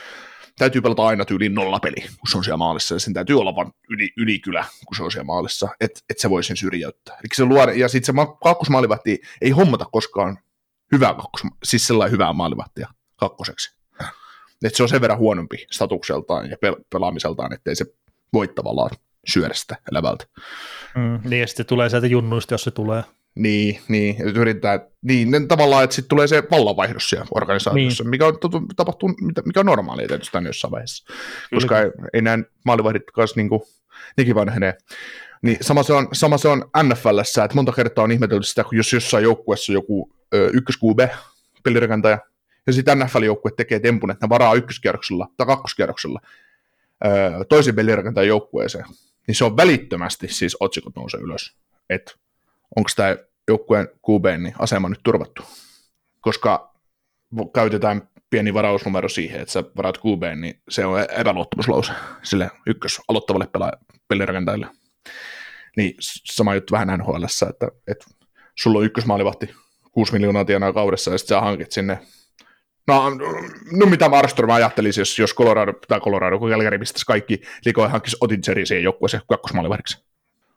täytyy 0.58 0.80
pelata 0.80 1.06
aina 1.06 1.24
tyyliin 1.24 1.54
nollapeli, 1.54 2.00
kun 2.00 2.28
se 2.30 2.38
on 2.38 2.44
siellä 2.44 2.56
maalissa, 2.56 2.94
ja 2.94 2.98
sen 2.98 3.14
täytyy 3.14 3.40
olla 3.40 3.56
vain 3.56 3.72
yli, 3.88 4.12
ylikylä, 4.16 4.64
kun 4.86 4.96
se 4.96 5.02
on 5.02 5.10
siellä 5.10 5.24
maalissa, 5.24 5.68
että 5.80 6.00
et 6.10 6.18
se 6.18 6.30
voi 6.30 6.44
sen 6.44 6.56
syrjäyttää. 6.56 7.14
Eli 7.14 7.28
se 7.34 7.44
luo, 7.44 7.64
ja 7.64 7.88
sitten 7.88 8.06
se 8.06 8.12
ma- 8.12 8.36
kakkosmaalivahti 8.44 9.20
ei 9.40 9.50
hommata 9.50 9.84
koskaan 9.84 10.38
hyvää 10.92 11.14
kakkos, 11.14 11.42
siis 11.64 11.86
sellainen 11.86 12.12
hyvää 12.12 12.32
maalivahtia 12.32 12.88
kakkoseksi. 13.16 13.76
Että 14.64 14.76
se 14.76 14.82
on 14.82 14.88
sen 14.88 15.00
verran 15.00 15.18
huonompi 15.18 15.66
statukseltaan 15.70 16.50
ja 16.50 16.56
pel- 16.56 16.84
pelaamiseltaan, 16.92 17.52
ettei 17.52 17.76
se 17.76 17.84
voi 18.32 18.48
tavallaan 18.48 18.90
syödä 19.28 19.54
sitä 19.54 19.76
elävältä. 19.92 20.24
Mm, 20.96 21.20
niin 21.30 21.40
ja 21.40 21.46
sitten 21.46 21.66
tulee 21.66 21.88
sieltä 21.88 22.06
junnuista, 22.06 22.54
jos 22.54 22.64
se 22.64 22.70
tulee. 22.70 23.02
Niin, 23.34 23.80
niin, 23.88 24.16
ja 24.18 24.24
yritetään, 24.24 24.80
niin 25.02 25.30
ne 25.30 25.46
tavallaan, 25.46 25.84
että 25.84 25.96
sitten 25.96 26.08
tulee 26.08 26.26
se 26.26 26.42
vallanvaihdos 26.50 27.10
siellä 27.10 27.26
organisaatiossa, 27.34 28.04
niin. 28.04 28.10
mikä 28.10 28.26
on 28.26 28.38
tapahtuu, 28.76 29.14
mikä 29.44 29.60
on 29.60 29.66
normaalia 29.66 30.08
tietysti 30.08 30.36
aina 30.36 30.48
jossain 30.48 30.70
vaiheessa, 30.70 31.12
koska 31.54 31.80
ei, 31.80 31.90
ei 32.12 32.22
näin 32.22 32.46
maalivahdit 32.64 33.10
kanssa 33.12 33.40
niin 33.40 33.48
kuin, 33.48 33.62
nekin 34.16 34.34
vanhenee. 34.34 34.74
Niin 35.42 35.56
sama 35.60 35.82
se 35.82 35.92
on, 35.92 36.08
sama 36.12 36.38
se 36.38 36.48
on 36.48 36.70
NFLssä, 36.82 37.44
että 37.44 37.54
monta 37.54 37.72
kertaa 37.72 38.04
on 38.04 38.12
ihmetelty 38.12 38.46
sitä, 38.46 38.64
kun 38.64 38.76
jos 38.76 38.92
jossain 38.92 39.24
joukkueessa 39.24 39.72
joku 39.72 40.12
ö, 40.34 40.50
ykkös 40.52 40.76
QB, 40.76 41.00
pelirakentaja, 41.62 42.18
ja 42.66 42.72
sitten 42.72 42.98
NFL-joukkue 42.98 43.50
tekee 43.56 43.80
tempun, 43.80 44.10
että 44.10 44.26
ne 44.26 44.28
varaa 44.28 44.54
ykköskierroksella 44.54 45.28
tai 45.36 45.46
kakkoskierroksella 45.46 46.20
ö, 47.04 47.44
toisen 47.48 47.74
pelirakentajan 47.74 48.28
joukkueeseen, 48.28 48.84
niin 49.26 49.34
se 49.34 49.44
on 49.44 49.56
välittömästi 49.56 50.28
siis 50.28 50.56
otsikot 50.60 50.96
nousee 50.96 51.20
ylös, 51.20 51.56
että 51.90 52.12
tämä 52.96 53.16
joukkueen 53.48 53.88
QB 53.88 54.24
niin 54.42 54.54
asema 54.58 54.88
nyt 54.88 55.00
turvattu. 55.02 55.42
Koska 56.20 56.74
käytetään 57.54 58.08
pieni 58.30 58.54
varausnumero 58.54 59.08
siihen, 59.08 59.40
että 59.40 59.52
sä 59.52 59.64
varaat 59.76 59.98
QB, 59.98 60.22
niin 60.40 60.62
se 60.68 60.86
on 60.86 61.00
epäluottamuslause 61.00 61.92
sille 62.22 62.50
ykkös 62.66 63.00
aloittavalle 63.08 63.46
pelaaja, 63.46 63.72
pelirakentajalle. 64.08 64.66
Niin 65.76 65.94
sama 66.24 66.54
juttu 66.54 66.72
vähän 66.72 66.98
NHL, 66.98 67.24
että, 67.50 67.68
että 67.88 68.04
sulla 68.58 68.78
on 68.78 68.84
ykkösmaalivahti 68.84 69.54
6 69.92 70.12
miljoonaa 70.12 70.44
tienaa 70.44 70.72
kaudessa 70.72 71.10
ja 71.10 71.18
sitten 71.18 71.36
sä 71.36 71.40
hankit 71.40 71.72
sinne 71.72 71.98
No, 72.88 73.10
no 73.78 73.86
mitä 73.86 74.08
Markström 74.08 74.50
ajattelisi, 74.50 75.00
jos, 75.00 75.18
jos 75.18 75.34
Colorado, 75.34 75.72
tai 75.88 76.00
Colorado, 76.00 76.38
kun 76.38 76.50
Calgary 76.50 76.78
pistäisi 76.78 77.06
kaikki 77.06 77.40
likoja 77.64 77.88
hankkisi 77.88 78.16
Otingerin 78.20 78.66
siihen 78.66 78.84
joukkueeseen 78.84 79.22
kakkosmaalivahdiksi. 79.28 80.04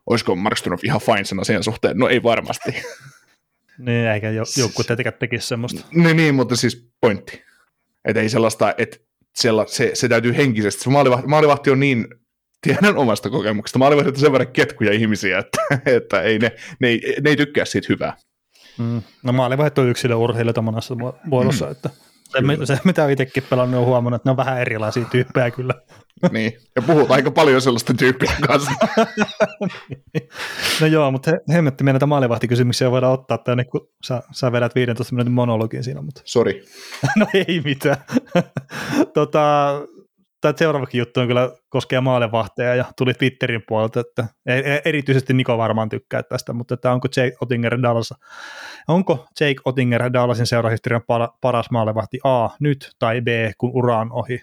Olisiko 0.05 0.35
Markström 0.35 0.79
ihan 0.83 1.01
fine 1.01 1.23
sen 1.23 1.39
asian 1.39 1.63
suhteen? 1.63 1.97
No 1.97 2.07
ei 2.07 2.23
varmasti. 2.23 2.75
Niin, 3.77 4.07
eikä 4.07 4.29
jo, 4.29 4.43
joku 4.57 4.83
tietenkään 4.83 5.15
tekisi 5.19 5.47
semmoista. 5.47 5.85
niin, 5.93 6.17
niin, 6.17 6.35
mutta 6.35 6.55
siis 6.55 6.89
pointti. 7.01 7.43
Että 8.05 8.21
ei 8.21 8.29
sellaista, 8.29 8.73
että 8.77 8.97
sella, 9.35 9.65
se, 9.67 9.91
se 9.93 10.09
täytyy 10.09 10.37
henkisesti. 10.37 10.83
Se 10.83 10.89
maalivahti, 10.89 11.27
maalivahti 11.27 11.71
on 11.71 11.79
niin, 11.79 12.07
tiedän 12.61 12.97
omasta 12.97 13.29
kokemuksesta, 13.29 13.79
maalivahdit 13.79 14.15
on 14.15 14.21
sen 14.21 14.31
verran 14.31 14.53
ketkuja 14.53 14.91
ihmisiä, 14.93 15.39
että, 15.39 15.57
että 15.97 16.21
ei 16.21 16.39
ne, 16.39 16.51
ne, 16.79 16.87
ei, 16.87 17.15
ne 17.23 17.29
ei 17.29 17.37
tykkää 17.37 17.65
siitä 17.65 17.85
hyvää. 17.89 18.17
Mm. 18.77 19.01
No 19.23 19.33
maalivahdit 19.33 19.77
on 19.77 19.89
yksilöurheilijoita 19.89 20.61
monessa 20.61 20.93
mu- 20.93 21.19
muodossa, 21.23 21.69
että 21.69 21.89
se, 22.35 22.41
mi- 22.41 22.65
se, 22.65 22.79
mitä 22.83 23.09
itsekin 23.09 23.43
pelannut, 23.49 23.79
on 23.79 23.85
huomannut, 23.85 24.19
että 24.21 24.29
ne 24.29 24.31
on 24.31 24.37
vähän 24.37 24.61
erilaisia 24.61 25.05
tyyppejä 25.05 25.51
kyllä. 25.51 25.73
niin. 26.31 26.53
Ja 26.75 26.81
puhut 26.81 27.11
aika 27.11 27.31
paljon 27.31 27.61
sellaista 27.61 27.93
tyyppiä 27.93 28.31
kanssa. 28.47 28.71
No 30.81 30.87
joo, 30.87 31.11
mutta 31.11 31.31
he, 31.31 31.53
hemmetti 31.53 31.83
meidän 31.83 31.93
näitä 31.95 32.05
maalivahtikysymyksiä 32.05 32.91
voidaan 32.91 33.13
ottaa 33.13 33.37
tänne, 33.37 33.63
kun 33.63 33.89
sä, 34.05 34.23
sä 34.31 34.51
vedät 34.51 34.75
15 34.75 35.15
minuutin 35.15 35.33
monologin 35.33 35.83
siinä, 35.83 36.01
mutta 36.01 36.21
Sori. 36.25 36.65
no 37.19 37.25
ei 37.33 37.61
mitään. 37.63 37.97
tota, 39.13 39.71
tämä 40.45 40.57
seuraavakin 40.57 40.99
juttu 40.99 41.19
on 41.19 41.27
kyllä 41.27 41.51
koskee 41.69 42.01
maalevahteja 42.01 42.75
ja 42.75 42.85
tuli 42.97 43.13
Twitterin 43.13 43.63
puolelta, 43.67 43.99
että 43.99 44.27
e- 44.45 44.73
e- 44.73 44.81
erityisesti 44.85 45.33
Niko 45.33 45.57
varmaan 45.57 45.89
tykkää 45.89 46.23
tästä, 46.23 46.53
mutta 46.53 46.73
että 46.73 46.91
onko 46.91 47.07
Jake 47.17 47.35
Ottinger 47.41 47.81
Dallas, 47.81 48.13
onko 48.87 49.27
Jake 49.39 49.61
Ottinger 49.65 50.13
Dallasin 50.13 50.45
seurahistorian 50.45 51.01
para- 51.01 51.37
paras 51.41 51.71
maalevahti 51.71 52.19
A 52.23 52.49
nyt 52.59 52.91
tai 52.99 53.21
B, 53.21 53.27
kun 53.57 53.71
ura 53.73 53.99
on 53.99 54.11
ohi? 54.11 54.41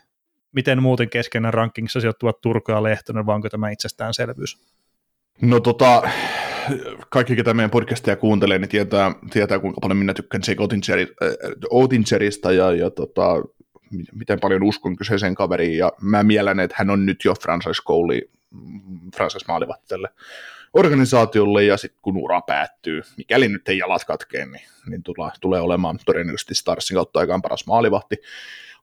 Miten 0.53 0.83
muuten 0.83 1.11
keskenään 1.11 1.55
rankingissa 1.55 2.01
sijoittuvat 2.01 2.41
Turku 2.41 2.73
ja 2.73 2.83
Lehtonen, 2.83 3.27
vai 3.27 3.35
onko 3.35 3.49
tämä 3.49 3.71
itsestäänselvyys? 3.71 4.59
No 5.43 5.61
tota, 5.61 6.03
kaikki, 7.09 7.37
ketä 7.37 7.55
meidän 7.55 7.71
podcastia 7.71 8.17
kuuntelee, 8.17 8.59
niin 8.59 8.69
tietää, 8.69 9.13
tietää 9.31 9.59
kuinka 9.59 9.81
paljon 9.81 9.97
minä 9.97 10.15
tykkään 10.15 10.43
Jake 10.49 10.63
Ottingeri, 10.63 11.03
äh, 11.23 11.31
Ottingerista 11.71 12.53
ja, 12.53 12.73
ja 12.73 12.91
tota, 12.91 13.43
miten 14.13 14.41
paljon 14.41 14.63
uskon 14.63 14.97
kyseiseen 14.97 15.35
kaveriin, 15.35 15.79
ja 15.79 15.93
mä 16.01 16.23
mielen, 16.23 16.61
että 16.61 16.77
hän 16.79 16.91
on 16.91 17.07
nyt 17.07 17.25
jo 17.25 17.35
franchise 17.43 17.83
goali, 17.87 18.31
franchise 19.17 19.45
maalivahti 19.49 19.85
tälle 19.89 20.09
organisaatiolle, 20.75 21.65
ja 21.65 21.77
sitten 21.77 21.99
kun 22.03 22.17
ura 22.17 22.41
päättyy, 22.41 23.03
mikäli 23.17 23.49
nyt 23.49 23.69
ei 23.69 23.79
jalat 23.79 24.05
katkee, 24.05 24.47
niin, 24.47 24.67
niin 24.87 25.03
tulee, 25.03 25.31
tulee 25.41 25.61
olemaan 25.61 25.99
todennäköisesti 26.07 26.55
Starsin 26.55 26.95
kautta 26.95 27.21
aikaan 27.21 27.43
paras 27.43 27.67
maalivahti, 27.67 28.17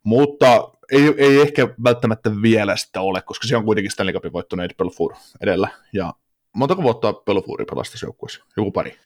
mutta 0.04 0.72
ei, 0.92 1.14
ei 1.18 1.42
ehkä 1.42 1.68
välttämättä 1.84 2.32
vielä 2.42 2.76
sitä 2.76 3.02
ole, 3.02 3.22
koska 3.22 3.48
se 3.48 3.58
on 3.58 3.66
kuitenkin 3.66 3.92
Stanley 3.92 4.14
Cupin 4.14 4.34
voittanut 4.34 4.66
Ed 4.66 4.76
Belfour 4.78 5.14
edellä, 5.42 5.70
ja 5.94 6.14
montako 6.56 6.84
vuotta 6.84 7.14
Belfouri 7.14 7.66
pelasi 7.66 8.06
joukkueessa? 8.06 8.44
Joku 8.58 8.72
pari. 8.72 8.98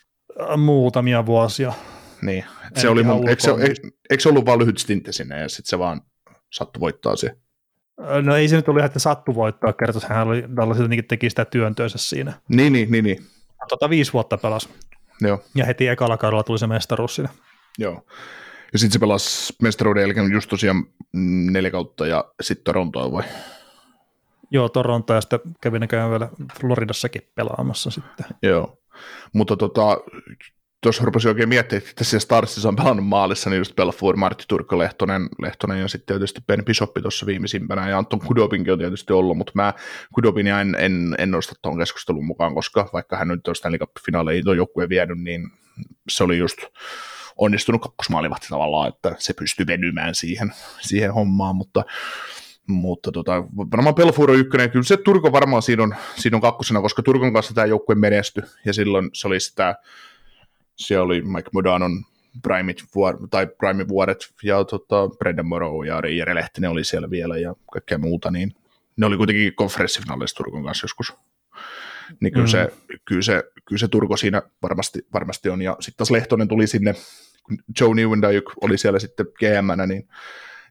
Muutamia 0.58 1.26
vuosia. 1.26 1.74
Niin, 2.26 2.46
En 2.76 2.82
se 2.82 2.90
oli 2.90 3.04
mun, 3.04 3.30
eikö, 3.30 3.42
se, 3.42 3.52
eikö, 4.10 4.22
se 4.24 4.30
ollut 4.30 4.46
vaan 4.46 4.60
lyhyt 4.60 4.78
stintti 4.78 5.14
sinne 5.14 5.40
ja 5.40 5.50
sitten 5.50 5.70
se 5.70 5.80
vaan 5.80 6.02
sattui 6.52 6.80
voittaa 6.80 7.16
se. 7.16 7.38
No 8.22 8.36
ei 8.36 8.48
se 8.48 8.56
nyt 8.56 8.68
ollut 8.68 8.80
ihan, 8.80 8.86
että 8.88 9.00
sattu 9.00 9.36
voittaa, 9.36 9.74
kertoi, 9.74 10.02
hän 10.10 10.28
oli, 10.28 10.44
Dallas 10.56 10.78
jotenkin 10.78 11.08
teki 11.08 11.30
sitä 11.30 11.46
työntöönsä 11.46 11.98
siinä. 11.98 12.34
Niin, 12.48 12.74
niin, 12.74 12.92
niin, 12.92 13.04
niin. 13.04 13.26
Tota 13.70 13.90
viisi 13.90 14.14
vuotta 14.14 14.38
pelasi, 14.38 14.70
Joo, 15.22 15.44
ja 15.56 15.66
heti 15.66 15.88
ekalla 15.88 16.18
kaudella 16.18 16.44
tuli 16.44 16.60
se 16.60 16.68
mestaruus 16.68 17.16
siinä. 17.16 17.30
joo. 17.78 18.06
Ja 18.74 18.80
sitten 18.80 18.94
se 18.94 19.00
pelasi 19.00 19.54
mestaruuden 19.62 20.02
jälkeen 20.02 20.32
just 20.32 20.50
tosiaan 20.50 20.86
neljä 21.52 21.72
kautta 21.72 22.08
ja 22.08 22.26
sitten 22.42 22.64
Torontoa 22.64 23.12
vai? 23.12 23.24
Joo, 24.52 24.70
Toronto 24.70 25.14
ja 25.14 25.22
sitten 25.22 25.40
kävi 25.62 25.80
näköjään 25.80 26.10
vielä 26.10 26.30
Floridassakin 26.60 27.22
pelaamassa 27.36 27.92
sitten. 27.92 28.26
Joo. 28.44 28.78
Mutta 29.34 29.58
tota, 29.58 29.98
tuossa 30.84 31.06
rupesin 31.06 31.30
oikein 31.30 31.50
miettimään, 31.50 31.84
että 31.84 31.96
tässä 31.96 32.20
Starsissa 32.20 32.70
on 32.70 32.76
pelannut 32.76 33.08
maalissa, 33.08 33.50
niin 33.50 33.58
just 33.58 33.76
Belfour, 33.76 34.18
Martti 34.18 34.44
Turkko, 34.48 34.78
Lehtonen, 34.78 35.30
Lehtonen 35.42 35.82
ja 35.82 35.88
sitten 35.88 36.16
tietysti 36.16 36.42
Ben 36.48 36.66
Bishoppi 36.66 37.02
tuossa 37.02 37.26
viimeisimpänä, 37.26 37.90
ja 37.90 37.98
Anton 37.98 38.20
Kudobinkin 38.20 38.74
on 38.74 38.80
tietysti 38.80 39.14
ollut, 39.14 39.38
mutta 39.38 39.52
mä 39.56 39.74
Kudobinia 40.16 40.62
en, 40.62 40.76
en, 40.80 41.16
en 41.18 41.32
nosta 41.32 41.56
tuon 41.62 41.78
keskustelun 41.78 42.26
mukaan, 42.26 42.56
koska 42.56 42.90
vaikka 42.94 43.18
hän 43.18 43.28
nyt 43.28 43.48
on 43.48 43.56
Stanley 43.56 43.80
Cup-finaaleja 43.80 44.44
tuon 44.44 44.58
joukkueen 44.58 44.90
vienyt, 44.90 45.20
niin 45.20 45.52
se 46.10 46.24
oli 46.24 46.38
just 46.38 46.58
onnistunut 47.38 47.82
kakkosmaalivahti 47.82 48.48
tavallaan, 48.50 48.90
että 48.90 49.16
se 49.20 49.34
pystyy 49.34 49.68
venymään 49.68 50.16
siihen, 50.16 50.54
siihen 50.82 51.14
hommaan, 51.14 51.56
mutta 51.56 51.84
mutta 52.68 53.12
tota, 53.12 53.44
varmaan 53.72 53.96
Belfour 53.96 54.32
on 54.32 54.40
ykkönen, 54.40 54.72
kyllä 54.72 54.84
se 54.84 54.98
Turko 54.98 55.32
varmaan 55.32 55.62
siinä 55.62 55.84
on, 55.84 55.96
siinä 56.16 56.38
on 56.38 56.42
kakkosena, 56.42 56.82
koska 56.82 57.04
Turkon 57.04 57.34
kanssa 57.34 57.54
tämä 57.54 57.66
joukkue 57.66 57.96
menestyi, 57.96 58.44
ja 58.66 58.74
silloin 58.74 59.10
se 59.14 59.28
oli 59.28 59.40
sitä, 59.40 59.76
siellä 60.76 61.06
oli 61.06 61.22
Mike 61.22 61.50
Modanon 61.54 62.04
primit 62.42 62.84
vuor, 62.96 63.28
tai 63.30 63.48
prime 63.48 63.88
vuodet, 63.88 64.34
ja 64.44 64.64
tota, 64.64 65.08
Brendan 65.18 65.46
Morrow 65.46 65.86
ja 65.86 66.02
Jere 66.10 66.36
Lehtinen 66.36 66.70
oli 66.70 66.84
siellä 66.84 67.10
vielä, 67.10 67.38
ja 67.38 67.56
kaikkea 67.74 67.98
muuta, 67.98 68.32
niin 68.32 68.56
ne 68.98 69.06
oli 69.06 69.18
kuitenkin 69.18 69.56
konferenssifinaaleissa 69.56 70.38
Turkon 70.38 70.64
kanssa 70.64 70.84
joskus. 70.84 71.14
Niin 72.20 72.34
kyllä, 72.34 72.46
mm. 72.46 72.52
se, 72.52 72.74
kyllä, 73.06 73.22
se, 73.22 73.44
kyllä 73.66 73.80
se 73.80 73.88
Turko 73.88 74.18
siinä 74.18 74.42
varmasti, 74.62 75.00
varmasti 75.14 75.50
on, 75.50 75.62
ja 75.62 75.78
sitten 75.80 75.98
taas 75.98 76.12
Lehtonen 76.12 76.48
tuli 76.48 76.68
sinne, 76.68 76.96
kun 77.44 77.58
Joe 77.80 77.96
Neuwendyk 77.96 78.46
oli 78.62 78.78
siellä 78.78 79.00
sitten 79.00 79.26
gm 79.40 79.88
niin 79.88 80.08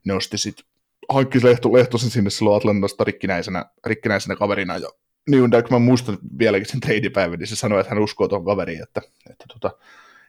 ne 0.04 0.14
osti 0.14 0.38
sitten 0.38 0.66
hankki 1.08 1.44
Lehto, 1.44 1.72
Lehtosen 1.72 2.10
sinne 2.10 2.30
silloin 2.30 2.56
Atlantasta 2.56 3.04
rikkinäisenä, 3.04 3.64
rikkinäisenä 3.86 4.36
kaverina 4.36 4.78
ja 4.78 4.88
niin, 5.28 5.50
kun 5.50 5.62
mä 5.70 5.78
muistan 5.78 6.18
vieläkin 6.38 6.68
sen 6.68 6.80
treidipäivän, 6.80 7.38
niin 7.38 7.46
se 7.46 7.56
sanoi, 7.56 7.80
että 7.80 7.94
hän 7.94 8.02
uskoo 8.02 8.28
tuon 8.28 8.44
kaveriin, 8.44 8.82
että, 8.82 9.02
että, 9.30 9.44
tota, 9.52 9.70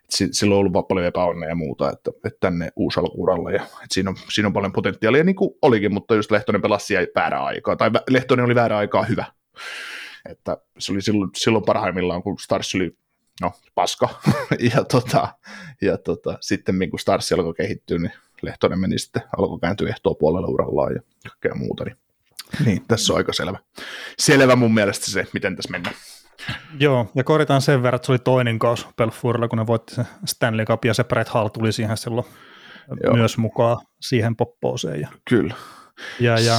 sillä 0.10 0.56
on 0.56 0.60
ollut 0.60 0.88
paljon 0.88 1.06
epäonnea 1.06 1.50
ja 1.50 1.56
muuta, 1.56 1.92
että, 1.92 2.12
että 2.26 2.40
tänne 2.40 2.72
uusi 2.76 3.00
alkuuralla, 3.00 3.52
ja 3.52 3.64
että 3.64 3.94
siinä, 3.94 4.10
on, 4.10 4.16
siinä 4.34 4.48
on 4.48 4.54
paljon 4.54 4.74
potentiaalia, 4.74 5.24
niin 5.24 5.36
kuin 5.36 5.52
olikin, 5.62 5.94
mutta 5.94 6.16
just 6.16 6.32
Lehtonen 6.32 6.62
pelasi 6.62 6.86
siellä 6.86 7.08
väärää 7.16 7.44
aikaa, 7.44 7.76
tai 7.76 7.92
Lehtonen 8.10 8.46
oli 8.46 8.56
väärää 8.56 8.78
aikaa 8.78 9.04
hyvä, 9.04 9.26
että 10.30 10.58
se 10.80 10.92
oli 10.92 11.02
silloin, 11.02 11.30
silloin 11.36 11.66
parhaimmillaan, 11.66 12.24
kun 12.24 12.40
Stars 12.40 12.76
oli 12.76 12.98
no, 13.42 13.52
paska, 13.76 14.10
ja, 14.76 14.84
tota, 14.84 15.28
ja 15.82 15.98
tota, 15.98 16.38
sitten 16.42 16.90
kun 16.90 17.00
Stars 17.00 17.32
alkoi 17.32 17.54
kehittyä, 17.54 17.98
niin 17.98 18.12
Lehtonen 18.42 18.80
meni 18.80 19.00
sitten, 19.00 19.22
alkoi 19.38 19.60
kääntyä 19.60 19.90
ehtoa 19.90 20.16
puolella 20.16 20.48
urallaan 20.48 20.94
ja 20.94 21.02
kaikkea 21.30 21.56
muuta, 21.56 21.84
niin, 21.84 21.98
niin 22.66 22.86
tässä 22.88 23.14
on 23.14 23.18
aika 23.18 23.34
selvä. 23.34 23.60
Selvä 24.20 24.56
mun 24.56 24.74
mielestä 24.74 25.12
se, 25.12 25.28
miten 25.34 25.56
tässä 25.56 25.72
mennään. 25.72 25.96
Joo, 26.80 27.12
ja 27.16 27.24
korjataan 27.24 27.62
sen 27.62 27.84
verran, 27.84 27.96
että 27.96 28.06
se 28.06 28.12
oli 28.12 28.20
toinen 28.20 28.60
kaus 28.60 28.88
Belfourilla, 28.98 29.48
kun 29.48 29.58
ne 29.58 29.68
voitti 29.68 29.96
se 29.96 30.06
Stanley 30.26 30.66
Cup, 30.66 30.86
ja 30.86 30.94
se 30.94 31.04
Brett 31.04 31.30
Hall 31.30 31.48
tuli 31.48 31.72
siihen 31.72 31.98
silloin 31.98 32.26
Joo. 33.04 33.16
myös 33.16 33.38
mukaan 33.38 33.78
siihen 34.02 34.36
poppooseen. 34.36 35.02
Ja, 35.02 35.08
Kyllä. 35.30 35.56
Ja, 36.20 36.40
ja 36.40 36.58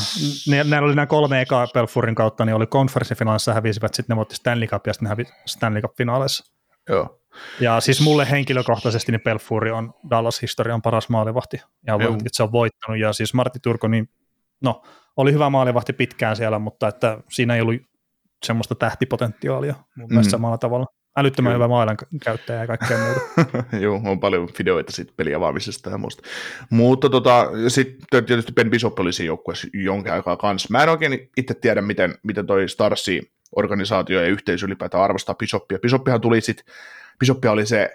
ne, 0.49 0.65
ne 0.65 0.79
oli 0.79 0.95
nämä 0.95 1.07
kolme 1.07 1.41
ekaa 1.41 1.66
Belfourin 1.75 2.15
kautta, 2.15 2.45
niin 2.45 2.55
oli 2.55 2.66
konferenssifinaalissa 2.66 3.55
hävisivät, 3.55 3.95
sitten 3.95 4.15
ne 4.15 4.16
voitti 4.16 4.37
Stanley 4.37 4.69
Cup 4.69 4.87
ja 4.87 4.93
sitten 4.93 5.16
ne 5.19 5.25
Stanley 5.47 5.83
Cup-finaaleissa. 5.83 6.55
Joo. 6.89 7.21
Ja 7.61 7.81
siis 7.81 8.01
mulle 8.01 8.31
henkilökohtaisesti 8.31 9.12
niin 9.12 9.21
Belfouri 9.21 9.71
on 9.71 9.95
Dallas-historian 10.11 10.83
paras 10.83 11.09
maalivahti, 11.09 11.62
ja 11.87 11.95
että 11.95 12.29
se 12.33 12.43
on 12.43 12.53
voittanut, 12.53 13.01
ja 13.01 13.12
siis 13.12 13.35
Martti 13.35 13.59
Turko, 13.61 13.89
niin 13.89 14.09
no, 14.61 14.83
oli 15.16 15.32
hyvä 15.32 15.51
maalivahti 15.51 15.93
pitkään 15.93 16.36
siellä, 16.36 16.59
mutta 16.59 16.89
että 16.89 17.19
siinä 17.31 17.55
ei 17.55 17.61
ollut 17.61 17.77
semmoista 18.45 18.74
tähtipotentiaalia 18.74 19.74
mun 19.97 20.09
mm. 20.11 20.23
samalla 20.23 20.59
tavalla. 20.59 20.86
Älyttömän 21.16 21.51
Kyllä. 21.51 21.55
hyvä 21.55 21.69
maailman 21.69 21.97
käyttäjä 22.24 22.61
ja 22.61 22.66
kaikkea 22.66 22.99
muuta. 22.99 23.20
Joo, 23.85 24.01
on 24.05 24.20
paljon 24.20 24.49
videoita 24.59 24.93
siitä 24.93 25.12
peliavaamisesta 25.16 25.91
ja 25.91 25.99
muusta. 25.99 26.23
Mutta 26.70 27.11
tota, 27.11 27.51
sitten 27.69 28.24
tietysti 28.24 28.53
Ben 28.53 28.70
Bishop 28.70 28.99
oli 28.99 29.12
siinä 29.12 29.27
joukkueessa 29.27 29.69
jonkin 29.73 30.12
aikaa 30.12 30.36
kanssa. 30.36 30.69
Mä 30.70 30.82
en 30.82 30.89
oikein 30.89 31.31
itse 31.36 31.55
tiedä, 31.55 31.82
miten, 31.82 32.15
miten 32.23 32.47
toi 32.47 32.69
Starsi 32.69 33.32
organisaatio 33.57 34.23
ja 34.23 34.28
yhteisö 34.28 34.66
ylipäätään 34.66 35.05
arvostaa 35.05 35.35
Bishopia. 35.35 35.78
Bishoppihan 35.78 36.20
tuli 36.20 36.41
sitten, 36.41 36.74
Bishopia 37.19 37.53
oli 37.53 37.66
se 37.66 37.93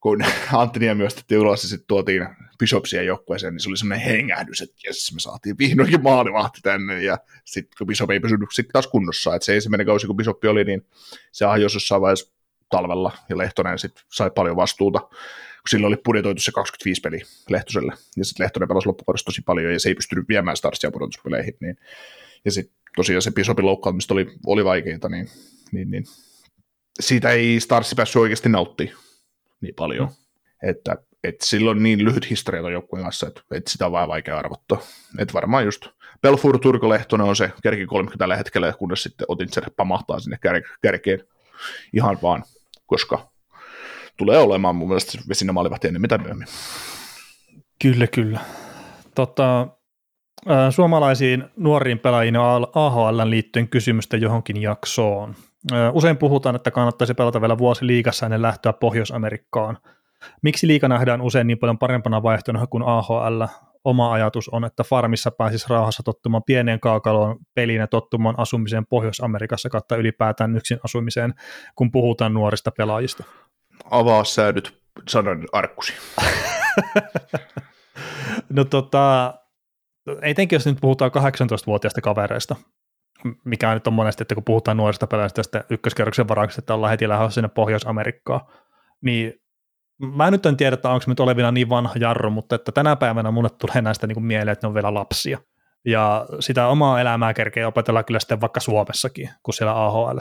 kun 0.00 0.24
Antti 0.52 0.78
Niemi 0.78 1.04
ostettiin 1.04 1.40
ulos 1.40 1.62
ja 1.62 1.68
sitten 1.68 1.86
tuotiin 1.86 2.28
Bishopsia 2.58 3.02
joukkueeseen, 3.02 3.54
niin 3.54 3.60
se 3.60 3.68
oli 3.68 3.76
semmoinen 3.76 4.06
hengähdys, 4.06 4.60
että 4.60 4.76
jes, 4.84 5.12
me 5.14 5.20
saatiin 5.20 5.58
vihdoinkin 5.58 6.02
maalivahti 6.02 6.60
tänne, 6.62 7.02
ja 7.02 7.18
sitten 7.44 7.78
kun 7.78 7.86
Bishop 7.86 8.10
ei 8.10 8.20
pysynyt 8.20 8.48
sitten 8.52 8.72
taas 8.72 8.86
kunnossa, 8.86 9.34
että 9.34 9.46
se 9.46 9.54
ensimmäinen 9.54 9.86
kausi, 9.86 10.06
kun 10.06 10.16
Bishop 10.16 10.44
oli, 10.44 10.64
niin 10.64 10.86
se 11.32 11.44
hajosi 11.44 11.76
jossain 11.76 12.02
vaiheessa 12.02 12.32
talvella, 12.70 13.12
ja 13.28 13.38
Lehtonen 13.38 13.78
sitten 13.78 14.04
sai 14.12 14.30
paljon 14.34 14.56
vastuuta, 14.56 15.00
kun 15.00 15.70
silloin 15.70 15.94
oli 15.94 16.02
budjetoitu 16.04 16.42
se 16.42 16.52
25 16.52 17.00
peli 17.00 17.22
Lehtoselle, 17.50 17.92
ja 18.16 18.24
sitten 18.24 18.44
Lehtonen 18.44 18.68
pelasi 18.68 18.86
loppukaudessa 18.86 19.24
tosi 19.24 19.42
paljon, 19.42 19.72
ja 19.72 19.80
se 19.80 19.88
ei 19.88 19.94
pystynyt 19.94 20.28
viemään 20.28 20.56
Starsia 20.56 20.90
pudotuspeleihin, 20.90 21.54
niin, 21.60 21.76
ja 22.44 22.52
sitten 22.52 22.76
tosiaan 22.96 23.22
se 23.22 23.30
Bishopin 23.30 23.66
loukkaantumista 23.66 24.14
oli, 24.14 24.26
oli 24.46 24.64
vaikeita, 24.64 25.08
niin, 25.08 25.28
niin, 25.72 25.90
niin 25.90 26.04
siitä 27.00 27.30
ei 27.30 27.60
Starsi 27.60 27.94
päässyt 27.94 28.22
oikeasti 28.22 28.48
nauttimaan 28.48 29.05
niin 29.60 29.74
paljon, 29.74 30.08
mm. 30.08 30.68
että, 30.68 30.96
että 31.24 31.46
silloin 31.46 31.82
niin 31.82 32.04
lyhyt 32.04 32.30
historia 32.30 32.60
tuon 32.60 32.72
joukkueen 32.72 33.04
kanssa, 33.04 33.26
että, 33.26 33.40
että 33.50 33.70
sitä 33.70 33.86
on 33.86 33.92
vähän 33.92 34.08
vaikea 34.08 34.38
arvottaa. 34.38 34.78
Että 35.18 35.34
varmaan 35.34 35.64
just 35.64 35.86
Belfur 36.22 36.58
Turko 36.58 36.88
Lehtonen 36.88 37.26
on 37.26 37.36
se 37.36 37.52
kärki 37.62 37.86
30 37.86 38.18
tällä 38.18 38.36
hetkellä, 38.36 38.72
kunnes 38.72 39.02
sitten 39.02 39.24
Otintser 39.28 39.70
pamahtaa 39.76 40.20
sinne 40.20 40.38
kär, 40.42 40.62
kärkeen 40.82 41.20
ihan 41.92 42.18
vaan, 42.22 42.44
koska 42.86 43.28
tulee 44.16 44.38
olemaan 44.38 44.76
mun 44.76 44.88
mielestä 44.88 45.18
vesinä 45.28 45.52
maalivahti 45.52 45.86
ennen 45.86 46.00
mitä 46.00 46.18
myöhemmin. 46.18 46.48
Kyllä, 47.82 48.06
kyllä. 48.06 48.40
Tota, 49.14 49.68
suomalaisiin 50.70 51.44
nuoriin 51.56 51.98
pelaajiin 51.98 52.36
AHL 52.74 53.20
liittyen 53.24 53.68
kysymystä 53.68 54.16
johonkin 54.16 54.62
jaksoon. 54.62 55.34
Usein 55.92 56.16
puhutaan, 56.16 56.56
että 56.56 56.70
kannattaisi 56.70 57.14
pelata 57.14 57.40
vielä 57.40 57.58
vuosi 57.58 57.86
liigassa 57.86 58.26
ennen 58.26 58.42
lähtöä 58.42 58.72
Pohjois-Amerikkaan. 58.72 59.78
Miksi 60.42 60.66
liika 60.66 60.88
nähdään 60.88 61.20
usein 61.20 61.46
niin 61.46 61.58
paljon 61.58 61.78
parempana 61.78 62.22
vaihtoehtona 62.22 62.66
kuin 62.66 62.82
AHL? 62.86 63.44
Oma 63.84 64.12
ajatus 64.12 64.48
on, 64.48 64.64
että 64.64 64.84
farmissa 64.84 65.30
pääsisi 65.30 65.66
rauhassa 65.68 66.02
tottumaan 66.02 66.42
pieneen 66.46 66.80
kaakaloon 66.80 67.36
peliin 67.54 67.80
ja 67.80 67.86
tottumaan 67.86 68.38
asumiseen 68.38 68.86
Pohjois-Amerikassa 68.86 69.68
kautta 69.68 69.96
ylipäätään 69.96 70.56
yksin 70.56 70.78
asumiseen, 70.84 71.34
kun 71.74 71.90
puhutaan 71.90 72.34
nuorista 72.34 72.70
pelaajista. 72.70 73.24
Avaa 73.90 74.24
säädyt 74.24 74.78
sanan 75.08 75.44
arkkusi. 75.52 75.92
no 78.56 78.64
tota, 78.64 79.34
etenkin 80.22 80.56
jos 80.56 80.66
nyt 80.66 80.78
puhutaan 80.80 81.10
18-vuotiaista 81.10 82.00
kavereista, 82.00 82.56
mikä 83.44 83.74
nyt 83.74 83.86
on 83.86 83.92
monesti, 83.92 84.22
että 84.22 84.34
kun 84.34 84.44
puhutaan 84.44 84.76
nuorista 84.76 85.06
pelaajista 85.06 85.36
tästä 85.36 85.64
ykköskerroksen 85.70 86.28
varaksi, 86.28 86.60
että 86.60 86.74
ollaan 86.74 86.90
heti 86.90 87.08
lähdössä 87.08 87.34
sinne 87.34 87.48
Pohjois-Amerikkaan, 87.48 88.40
niin 89.00 89.34
mä 90.16 90.30
nyt 90.30 90.46
en 90.46 90.56
tiedä, 90.56 90.74
että 90.74 90.90
onko 90.90 91.04
nyt 91.06 91.20
olevina 91.20 91.52
niin 91.52 91.68
vanha 91.68 91.94
jarru, 92.00 92.30
mutta 92.30 92.54
että 92.54 92.72
tänä 92.72 92.96
päivänä 92.96 93.30
mulle 93.30 93.50
tulee 93.50 93.82
näistä 93.82 94.06
niin 94.06 94.14
kuin 94.14 94.24
mieleen, 94.24 94.52
että 94.52 94.66
ne 94.66 94.68
on 94.68 94.74
vielä 94.74 94.94
lapsia. 94.94 95.38
Ja 95.84 96.26
sitä 96.40 96.68
omaa 96.68 97.00
elämää 97.00 97.34
kerkee 97.34 97.66
opetella 97.66 98.02
kyllä 98.02 98.20
sitten 98.20 98.40
vaikka 98.40 98.60
Suomessakin, 98.60 99.30
kuin 99.42 99.54
siellä 99.54 99.84
AHL. 99.86 100.18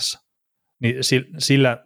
Niin 0.81 0.95
sillä 1.38 1.77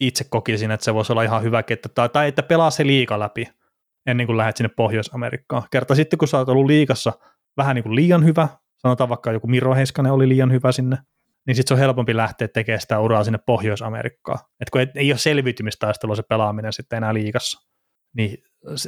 itse 0.00 0.24
kokisin, 0.30 0.70
että 0.70 0.84
se 0.84 0.94
voisi 0.94 1.12
olla 1.12 1.22
ihan 1.22 1.42
hyvä, 1.42 1.62
että, 1.70 1.88
tai, 1.88 2.08
tai 2.08 2.28
että 2.28 2.42
pelaa 2.42 2.70
se 2.70 2.86
liika 2.86 3.18
läpi 3.18 3.48
ennen 4.06 4.26
kuin 4.26 4.36
lähdet 4.36 4.56
sinne 4.56 4.70
Pohjois-Amerikkaan. 4.76 5.62
Kerta 5.70 5.94
sitten, 5.94 6.18
kun 6.18 6.28
sä 6.28 6.38
oot 6.38 6.48
ollut 6.48 6.66
liikassa 6.66 7.12
vähän 7.56 7.74
niin 7.74 7.82
kuin 7.82 7.96
liian 7.96 8.24
hyvä, 8.24 8.48
sanotaan 8.78 9.08
vaikka 9.08 9.32
joku 9.32 9.46
Miro 9.46 9.74
Heiskanen 9.74 10.12
oli 10.12 10.28
liian 10.28 10.52
hyvä 10.52 10.72
sinne, 10.72 10.96
niin 11.46 11.54
sitten 11.54 11.68
se 11.68 11.74
on 11.74 11.80
helpompi 11.80 12.16
lähteä 12.16 12.48
tekemään 12.48 12.80
sitä 12.80 13.00
uraa 13.00 13.24
sinne 13.24 13.38
Pohjois-Amerikkaan. 13.46 14.38
Et 14.60 14.70
kun 14.70 14.80
ei, 14.80 14.86
ei 14.94 15.12
ole 15.12 15.18
selviytymistaistelua 15.18 16.16
se 16.16 16.22
pelaaminen 16.22 16.72
sitten 16.72 16.96
enää 16.96 17.14
liikassa, 17.14 17.68
niin 18.16 18.38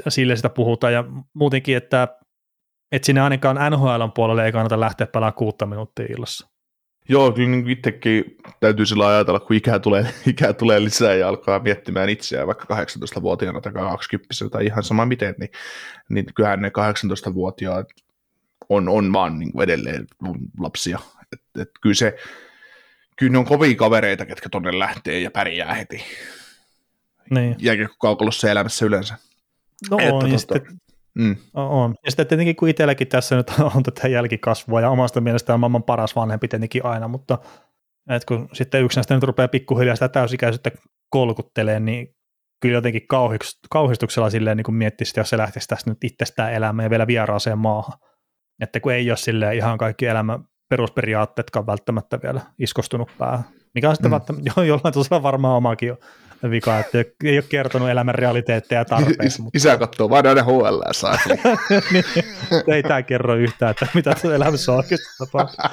sille 0.08 0.36
sitä 0.36 0.48
puhutaan. 0.48 0.92
Ja 0.92 1.04
muutenkin, 1.34 1.76
että, 1.76 2.08
että 2.92 3.06
sinne 3.06 3.20
ainakaan 3.20 3.72
NHL 3.72 4.06
puolelle 4.14 4.44
ei 4.44 4.52
kannata 4.52 4.80
lähteä 4.80 5.06
pelaamaan 5.06 5.34
kuutta 5.34 5.66
minuuttia 5.66 6.06
illassa. 6.08 6.48
Joo, 7.10 7.32
kyllä 7.32 7.48
niin 7.48 7.70
itsekin 7.70 8.24
täytyy 8.60 8.86
sillä 8.86 9.06
ajatella, 9.06 9.40
kun 9.40 9.56
ikää 9.56 9.78
tulee, 9.78 10.06
ikää 10.26 10.52
tulee 10.52 10.84
lisää 10.84 11.14
ja 11.14 11.28
alkaa 11.28 11.58
miettimään 11.58 12.08
itseään 12.08 12.46
vaikka 12.46 12.84
18-vuotiaana 12.84 13.60
tai 13.60 13.72
20 13.72 14.34
tai 14.50 14.66
ihan 14.66 14.82
sama 14.82 15.06
miten, 15.06 15.34
niin, 15.38 15.50
niin 16.10 16.26
kyllähän 16.34 16.60
ne 16.60 16.68
18-vuotiaat 16.68 17.86
on, 18.68 18.88
on 18.88 19.12
vaan 19.12 19.38
niin 19.38 19.52
kuin 19.52 19.62
edelleen 19.62 20.06
lapsia. 20.60 20.98
Et, 21.32 21.62
et 21.62 21.70
kyllä, 21.82 21.94
se, 21.94 22.16
kyllä 23.16 23.32
ne 23.32 23.38
on 23.38 23.44
kovia 23.44 23.76
kavereita, 23.76 24.26
ketkä 24.26 24.48
tonne 24.48 24.78
lähtee 24.78 25.20
ja 25.20 25.30
pärjää 25.30 25.74
heti. 25.74 26.04
Niin. 27.30 27.56
Jääkiekkokaukolossa 27.58 28.50
elämässä 28.50 28.86
yleensä. 28.86 29.14
No 29.90 29.98
että, 30.00 30.14
on, 30.14 30.32
ja 30.32 30.38
sitten, 30.38 30.62
mm. 31.14 31.36
on. 31.54 31.94
Ja 32.04 32.10
sitten 32.10 32.26
tietenkin 32.26 32.56
kun 32.56 32.68
itselläkin 32.68 33.08
tässä 33.08 33.36
nyt 33.36 33.50
on 33.74 33.82
tätä 33.82 34.08
jälkikasvua 34.08 34.80
ja 34.80 34.90
omasta 34.90 35.20
mielestä 35.20 35.54
on 35.54 35.60
maailman 35.60 35.82
paras 35.82 36.16
vanhempi 36.16 36.48
tietenkin 36.48 36.84
aina, 36.84 37.08
mutta 37.08 37.38
et 38.08 38.24
kun 38.24 38.48
sitten 38.52 38.84
yksi 38.84 38.96
näistä 38.98 39.14
nyt 39.14 39.22
rupeaa 39.22 39.48
pikkuhiljaa 39.48 39.96
sitä 39.96 40.08
täysikäisyyttä 40.08 40.70
kolkuttelee, 41.08 41.80
niin 41.80 42.14
kyllä 42.60 42.74
jotenkin 42.74 43.06
kauhistuksella 43.70 44.30
silleen 44.30 44.56
niin 44.56 44.74
miettisi, 44.74 45.20
jos 45.20 45.30
se 45.30 45.38
lähtisi 45.38 45.68
tästä 45.68 45.90
nyt 45.90 46.04
itsestään 46.04 46.52
elämään 46.52 46.86
ja 46.86 46.90
vielä 46.90 47.06
vieraaseen 47.06 47.58
maahan. 47.58 47.98
Että 48.60 48.80
kun 48.80 48.92
ei 48.92 49.10
ole 49.10 49.16
sille 49.16 49.56
ihan 49.56 49.78
kaikki 49.78 50.06
elämän 50.06 50.44
perusperiaatteetkaan 50.68 51.66
välttämättä 51.66 52.18
vielä 52.22 52.40
iskostunut 52.58 53.10
päähän. 53.18 53.44
Mikä 53.74 53.88
on 53.88 53.96
sitten 53.96 54.10
mm. 54.10 54.12
välttämättä, 54.12 54.50
jo, 54.56 54.62
jollain 54.62 54.94
tasolla 54.94 55.22
varmaan 55.22 55.56
omakin 55.56 55.96
vika, 56.50 56.78
että 56.78 56.98
ei 57.24 57.36
ole 57.36 57.44
kertonut 57.48 57.88
elämän 57.88 58.14
realiteetteja 58.14 58.84
tarpeeksi. 58.84 59.40
Mutta... 59.42 59.56
Isä 59.56 59.76
katsoo 59.76 60.10
vaan 60.10 60.26
aina 60.26 60.42
HL 60.42 60.80
niin, 61.92 62.04
ei 62.74 62.82
tämä 62.82 63.02
kerro 63.02 63.34
yhtään, 63.34 63.70
että 63.70 63.86
mitä 63.94 64.10
tässä 64.10 64.34
elämässä 64.34 64.72
on 64.72 64.78
oikeasti 64.78 65.06
tapahtunut. 65.18 65.72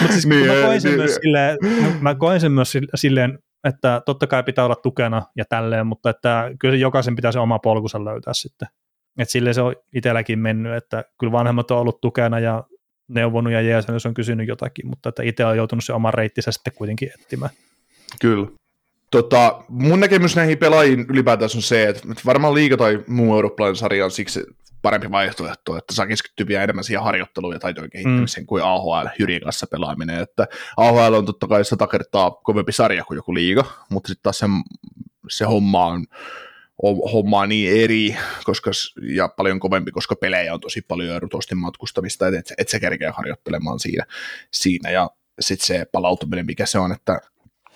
Mutta 0.00 0.12
siis 0.12 0.26
niin, 0.26 0.46
mä, 0.46 0.52
koin 0.66 0.80
sen 0.80 0.90
niin, 0.90 0.98
myös 0.98 1.10
niin. 1.10 1.20
silleen, 1.22 1.58
mä 2.00 2.14
koin 2.14 2.40
sen 2.40 2.52
myös 2.52 2.76
silleen, 2.94 3.38
että 3.64 4.02
totta 4.06 4.26
kai 4.26 4.42
pitää 4.42 4.64
olla 4.64 4.76
tukena 4.76 5.22
ja 5.36 5.44
tälleen, 5.48 5.86
mutta 5.86 6.10
että 6.10 6.50
kyllä 6.60 6.76
jokaisen 6.76 7.16
pitää 7.16 7.32
se 7.32 7.38
oma 7.38 7.58
polkunsa 7.58 8.04
löytää 8.04 8.34
sitten. 8.34 8.68
Et 9.18 9.30
sille 9.30 9.52
se 9.52 9.60
on 9.60 9.74
itselläkin 9.94 10.38
mennyt, 10.38 10.74
että 10.74 11.04
kyllä 11.18 11.32
vanhemmat 11.32 11.70
on 11.70 11.78
ollut 11.78 12.00
tukena 12.00 12.40
ja 12.40 12.64
neuvonut 13.08 13.52
ja 13.52 13.60
jees, 13.60 13.88
jos 13.88 14.06
on 14.06 14.14
kysynyt 14.14 14.48
jotakin, 14.48 14.86
mutta 14.86 15.08
että 15.08 15.22
itse 15.22 15.44
on 15.44 15.56
joutunut 15.56 15.84
se 15.84 15.92
oman 15.92 16.14
reittinsä 16.14 16.52
sitten 16.52 16.72
kuitenkin 16.74 17.10
etsimään. 17.20 17.50
Kyllä. 18.20 18.46
Tota, 19.10 19.64
mun 19.68 20.00
näkemys 20.00 20.36
näihin 20.36 20.58
pelaajiin 20.58 21.06
ylipäätään 21.08 21.50
on 21.54 21.62
se, 21.62 21.88
että 21.88 22.08
varmaan 22.26 22.54
liiga 22.54 22.76
tai 22.76 23.04
muu 23.06 23.34
eurooppalainen 23.34 23.76
sarja 23.76 24.04
on 24.04 24.10
siksi 24.10 24.44
parempi 24.82 25.10
vaihtoehto, 25.10 25.76
että 25.76 25.94
saa 25.94 26.06
keskittyä 26.06 26.46
vielä 26.46 26.62
enemmän 26.62 26.84
siihen 26.84 27.02
harjoitteluun 27.02 27.54
ja 27.54 27.58
taitojen 27.58 27.90
kehittämiseen 27.90 28.42
mm. 28.42 28.46
kuin 28.46 28.62
AHL 28.62 29.06
Jyrin 29.18 29.40
kanssa 29.40 29.66
pelaaminen. 29.66 30.20
Että 30.20 30.46
AHL 30.76 31.14
on 31.14 31.26
totta 31.26 31.48
kai 31.48 31.64
sata 31.64 31.86
kertaa 31.86 32.30
kovempi 32.30 32.72
sarja 32.72 33.04
kuin 33.04 33.16
joku 33.16 33.34
liiga, 33.34 33.64
mutta 33.90 34.08
sitten 34.08 34.22
taas 34.22 34.38
se, 34.38 34.46
se 35.28 35.44
homma 35.44 35.86
on 35.86 36.04
homma 36.82 37.40
on 37.40 37.48
niin 37.48 37.82
eri 37.82 38.16
koska, 38.44 38.70
ja 39.14 39.28
paljon 39.28 39.60
kovempi, 39.60 39.90
koska 39.90 40.16
pelejä 40.16 40.54
on 40.54 40.60
tosi 40.60 40.80
paljon 40.80 41.08
ja 41.08 41.20
rutosti 41.20 41.54
matkustamista, 41.54 42.28
että 42.28 42.54
et, 42.58 42.74
et 42.74 42.80
kerkeä 42.80 43.12
harjoittelemaan 43.12 43.80
siinä, 43.80 44.04
siinä 44.52 44.90
ja 44.90 45.10
sitten 45.40 45.66
se 45.66 45.86
palautuminen, 45.92 46.46
mikä 46.46 46.66
se 46.66 46.78
on, 46.78 46.92
että 46.92 47.20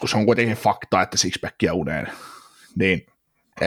kun 0.00 0.08
se 0.08 0.16
on 0.16 0.26
kuitenkin 0.26 0.56
fakta, 0.56 1.02
että 1.02 1.16
sixpackia 1.16 1.74
uneen, 1.74 2.08
niin 2.76 3.06
e, 3.60 3.66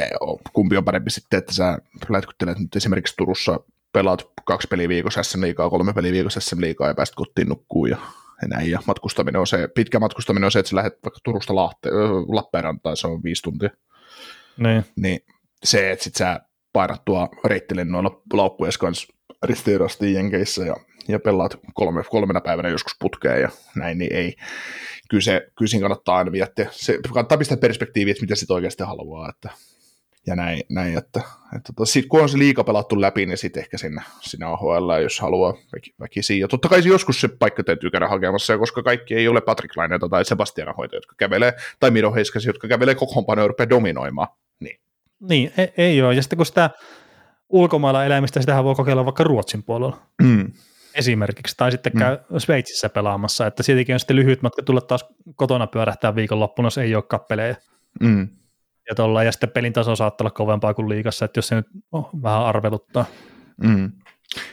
kumpi 0.53 0.77
on 0.77 0.85
parempi 0.85 1.09
sitten, 1.09 1.37
että 1.37 1.53
sä 1.53 1.77
lätkyttelet 2.09 2.59
nyt 2.59 2.75
esimerkiksi 2.75 3.13
Turussa 3.17 3.59
pelaat 3.93 4.29
kaksi 4.45 4.67
peliä 4.67 4.89
viikossa 4.89 5.23
SM 5.23 5.41
liikaa, 5.41 5.69
kolme 5.69 5.93
peliä 5.93 6.11
viikossa 6.11 6.39
SM 6.39 6.61
liikaa 6.61 6.87
ja 6.87 6.95
pääst 6.95 7.15
kotiin 7.15 7.49
nukkuun 7.49 7.89
ja, 7.89 7.97
ja 8.41 8.47
näin. 8.47 8.71
Ja 8.71 8.79
matkustaminen 8.87 9.39
on 9.39 9.47
se, 9.47 9.67
pitkä 9.67 9.99
matkustaminen 9.99 10.45
on 10.45 10.51
se, 10.51 10.59
että 10.59 10.69
sä 10.69 10.75
lähdet 10.75 10.99
vaikka 11.05 11.19
Turusta 11.23 11.55
Lahte, 11.55 11.89
Lappeenrantaan, 12.27 12.97
se 12.97 13.07
on 13.07 13.23
viisi 13.23 13.41
tuntia. 13.41 13.69
Niin. 14.57 14.85
niin 14.95 15.19
se, 15.63 15.91
että 15.91 16.03
sit 16.03 16.15
sä 16.15 16.41
painat 16.73 17.05
tuo 17.05 17.29
reittilennoilla 17.45 18.21
laukkujen 18.33 18.73
kanssa 18.79 19.13
ristiin 19.43 20.13
Jenkeissä 20.13 20.65
ja, 20.65 20.75
ja 21.07 21.19
pelaat 21.19 21.59
kolme, 21.73 22.03
kolmena 22.03 22.41
päivänä 22.41 22.69
joskus 22.69 22.95
putkeen 22.99 23.41
ja 23.41 23.49
näin, 23.75 23.97
niin 23.97 24.13
ei. 24.13 24.35
Kyllä, 25.09 25.21
se, 25.21 25.47
kyllä 25.57 25.69
siinä 25.69 25.81
kannattaa 25.81 26.17
aina 26.17 26.31
miettiä. 26.31 26.67
Se 26.71 26.99
kannattaa 27.07 27.37
pistää 27.37 27.57
perspektiiviä, 27.57 28.11
että 28.11 28.23
mitä 28.23 28.35
sitten 28.35 28.55
oikeasti 28.55 28.83
haluaa. 28.83 29.29
Että, 29.29 29.49
ja 30.27 30.35
näin, 30.35 30.63
näin 30.69 30.97
että, 30.97 31.21
että 31.55 31.73
tota, 31.75 31.85
sit, 31.85 32.05
kun 32.05 32.21
on 32.21 32.29
se 32.29 32.37
liika 32.37 32.63
pelattu 32.63 33.01
läpi, 33.01 33.25
niin 33.25 33.37
sitten 33.37 33.61
ehkä 33.61 33.77
sinne, 33.77 34.01
sinne 34.21 34.45
AHL, 34.45 35.01
jos 35.01 35.19
haluaa 35.19 35.53
väki, 35.75 35.93
väkisiin. 35.99 36.39
Ja 36.39 36.47
totta 36.47 36.69
kai 36.69 36.81
joskus 36.85 37.21
se 37.21 37.27
paikka 37.27 37.63
täytyy 37.63 37.89
käydä 37.89 38.07
hakemassa, 38.07 38.57
koska 38.57 38.83
kaikki 38.83 39.15
ei 39.15 39.27
ole 39.27 39.41
Patrick 39.41 39.77
Laineita 39.77 40.09
tai 40.09 40.25
Sebastian 40.25 40.75
Hoita, 40.75 40.95
jotka 40.95 41.15
kävelee, 41.17 41.53
tai 41.79 41.91
Miro 41.91 42.13
Heiskasi, 42.13 42.49
jotka 42.49 42.67
kävelee 42.67 42.95
kokoonpanoja 42.95 43.47
rupeaa 43.47 43.69
dominoimaan. 43.69 44.27
Niin. 45.29 45.29
Niin, 45.29 45.51
ei, 45.57 45.73
ei 45.77 46.01
ole. 46.01 46.13
Ja 46.13 46.21
sitten 46.21 46.37
kun 46.37 46.45
sitä 46.45 46.69
ulkomailla 47.49 48.05
elämistä, 48.05 48.39
sitä 48.39 48.63
voi 48.63 48.75
kokeilla 48.75 49.05
vaikka 49.05 49.23
Ruotsin 49.23 49.63
puolella. 49.63 50.01
Mm. 50.21 50.51
Esimerkiksi, 50.95 51.57
tai 51.57 51.71
sitten 51.71 51.91
käy 51.97 52.17
mm. 52.29 52.37
Sveitsissä 52.37 52.89
pelaamassa, 52.89 53.47
että 53.47 53.63
siitäkin 53.63 53.95
on 53.95 53.99
sitten 53.99 54.15
lyhyt 54.15 54.41
matka 54.41 54.63
tulla 54.63 54.81
taas 54.81 55.05
kotona 55.35 55.67
pyörähtää 55.67 56.15
viikonloppuna, 56.15 56.69
se 56.69 56.81
ei 56.81 56.95
ole 56.95 57.03
kappeleja. 57.03 57.55
Mm. 57.99 58.27
Ja, 58.89 58.95
tolla, 58.95 59.23
ja 59.23 59.31
sitten 59.31 59.49
pelin 59.49 59.73
taso 59.73 59.95
saattaa 59.95 60.25
olla 60.25 60.31
kovempaa 60.31 60.73
kuin 60.73 60.89
liikassa, 60.89 61.25
että 61.25 61.37
jos 61.37 61.47
se 61.47 61.55
nyt 61.55 61.67
oh, 61.91 62.09
vähän 62.21 62.45
arveluttaa. 62.45 63.05
Mm. 63.63 63.91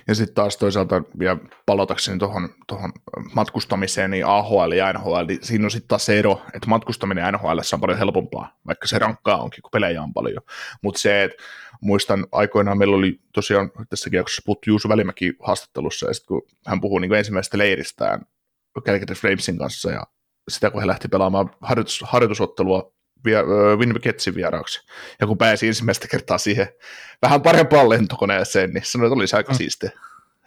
Ja 0.09 0.15
sitten 0.15 0.35
taas 0.35 0.57
toisaalta 0.57 1.03
vielä 1.19 1.37
palatakseni 1.67 2.19
tuohon 2.19 2.93
matkustamiseen, 3.35 4.11
niin 4.11 4.27
AHL 4.27 4.73
ja 4.73 4.93
NHL, 4.93 5.27
niin 5.27 5.39
siinä 5.43 5.65
on 5.65 5.71
sitten 5.71 5.89
taas 5.89 6.07
se 6.07 6.19
ero, 6.19 6.43
että 6.55 6.69
matkustaminen 6.69 7.35
NHL 7.35 7.59
on 7.73 7.81
paljon 7.81 7.99
helpompaa, 7.99 8.59
vaikka 8.67 8.87
se 8.87 8.99
rankkaa 8.99 9.43
onkin, 9.43 9.63
kun 9.63 9.71
pelejä 9.71 10.03
on 10.03 10.13
paljon. 10.13 10.43
Mutta 10.83 11.01
se, 11.01 11.23
että 11.23 11.43
muistan 11.81 12.27
aikoinaan 12.33 12.79
meillä 12.79 12.97
oli 12.97 13.21
tosiaan 13.35 13.71
tässä 13.89 14.11
jaksossa 14.13 14.43
puhuttu 14.47 14.71
Juuso 14.71 14.89
Välimäki 14.89 15.33
haastattelussa, 15.41 16.07
ja 16.07 16.15
sitten 16.15 16.29
kun 16.29 16.43
hän 16.67 16.81
puhui 16.81 17.01
niin 17.01 17.13
ensimmäisestä 17.13 17.59
leiristään 17.59 18.27
Calgary 18.87 19.15
Flamesin 19.15 19.59
kanssa, 19.59 19.91
ja 19.91 20.03
sitä 20.51 20.71
kun 20.71 20.81
he 20.81 20.87
lähti 20.87 21.09
pelaamaan 21.09 21.51
harjoitus, 21.61 22.05
harjoitusottelua 22.07 22.93
Winnipeg 23.79 24.07
Jetsin 24.07 24.35
vieraaksi. 24.35 24.87
Ja 25.21 25.27
kun 25.27 25.39
pääsi 25.39 25.67
ensimmäistä 25.67 26.09
kertaa 26.09 26.39
siihen 26.39 26.69
vähän 27.23 27.43
parempaan 27.43 27.89
lentokoneeseen, 27.89 28.71
niin 28.71 28.85
sanoi, 28.85 29.07
että 29.07 29.15
olisi 29.15 29.37
aika 29.37 29.53
mm. 29.53 29.57
siistiä. 29.57 29.91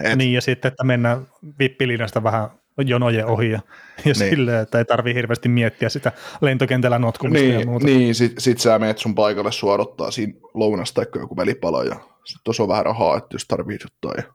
Et... 0.04 0.18
Niin, 0.18 0.34
ja 0.34 0.42
sitten, 0.42 0.70
että 0.70 0.84
mennään 0.84 1.28
vippilinjasta 1.60 2.24
vähän 2.24 2.50
jonojen 2.78 3.26
ohi 3.26 3.50
ja, 3.50 3.60
ja 3.98 4.04
niin. 4.06 4.16
silleen, 4.16 4.62
että 4.62 4.78
ei 4.78 4.86
tarvitse 4.86 5.18
hirveästi 5.18 5.50
miettiä 5.50 5.90
sitä 5.90 6.12
lentokentällä 6.42 7.00
notkumista 7.00 7.46
niin, 7.46 7.60
ja 7.60 7.66
muuta. 7.66 7.86
Niin, 7.86 8.16
sit, 8.16 8.34
sit 8.38 8.60
sä 8.60 8.80
menet 8.80 8.98
sun 8.98 9.16
paikalle 9.16 9.52
suorottaa 9.52 10.12
siinä 10.12 10.34
lounas 10.54 10.94
tai 10.94 11.06
joku 11.16 11.38
välipala 11.38 11.84
ja 11.84 11.96
sitten 11.96 12.44
tuossa 12.44 12.64
on 12.64 12.70
vähän 12.70 12.86
rahaa, 12.86 13.18
että 13.18 13.36
jos 13.36 13.46
tarvii 13.48 13.78
jotain 13.84 14.26
ja, 14.26 14.34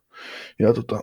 ja 0.66 0.74
tota, 0.74 1.00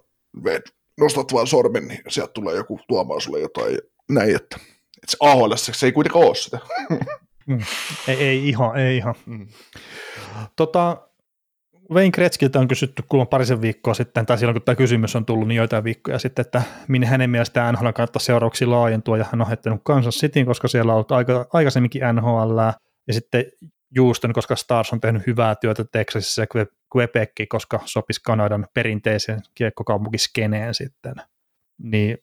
nostat 1.00 1.34
vaan 1.34 1.48
sormen, 1.48 1.88
niin 1.88 2.00
sieltä 2.08 2.34
tulee 2.34 2.56
joku 2.56 2.80
tuomaan 2.88 3.22
sulle 3.22 3.40
jotain 3.40 3.74
ja 3.74 3.80
näin, 4.10 4.36
että, 4.36 4.58
että 5.04 5.12
se 5.12 5.18
AHL 5.20 5.54
se 5.56 5.86
ei 5.86 5.92
kuitenkaan 5.92 6.26
ole 6.26 6.36
sitä. 6.36 6.60
Mm. 7.46 7.60
Ei, 8.08 8.16
ei 8.16 8.50
ihan, 8.50 8.78
ei 8.78 8.98
ihan. 8.98 9.16
Mm. 9.26 9.48
Tota, 10.56 11.08
Wayne 11.92 12.12
Gretzkiltä 12.12 12.60
on 12.60 12.68
kysytty 12.68 13.04
kuulemma 13.10 13.30
parisen 13.30 13.62
viikkoa 13.62 13.94
sitten, 13.94 14.26
tai 14.26 14.38
silloin 14.38 14.56
kun 14.56 14.62
tämä 14.62 14.76
kysymys 14.76 15.16
on 15.16 15.26
tullut, 15.26 15.48
niin 15.48 15.56
joitain 15.56 15.84
viikkoja 15.84 16.20
sitten, 16.20 16.46
että 16.46 16.62
minne 16.88 17.08
hänen 17.08 17.30
mielestään 17.30 17.74
NHL 17.74 17.90
kannattaa 17.90 18.20
seuraavaksi 18.20 18.66
laajentua, 18.66 19.18
ja 19.18 19.26
hän 19.32 19.42
on 19.42 19.48
heittänyt 19.48 19.82
Kansas 19.84 20.16
Cityn, 20.16 20.46
koska 20.46 20.68
siellä 20.68 20.92
on 20.92 20.96
ollut 20.96 21.12
aika, 21.12 21.46
aikaisemminkin 21.54 22.02
NHL, 22.14 22.58
ja 23.08 23.14
sitten 23.14 23.46
Houston, 23.98 24.34
koska 24.34 24.56
Stars 24.56 24.94
on 24.94 25.02
tehnyt 25.02 25.28
hyvää 25.28 25.56
työtä 25.56 25.86
Texasissa 25.92 26.42
ja 26.42 26.66
Quebec, 26.96 27.32
koska 27.50 27.80
sopisi 27.86 28.22
Kanadan 28.26 28.68
perinteiseen 28.74 29.42
kiekkokaupunkiskeneen 29.56 30.74
sitten. 30.74 31.16
Niin 31.84 32.18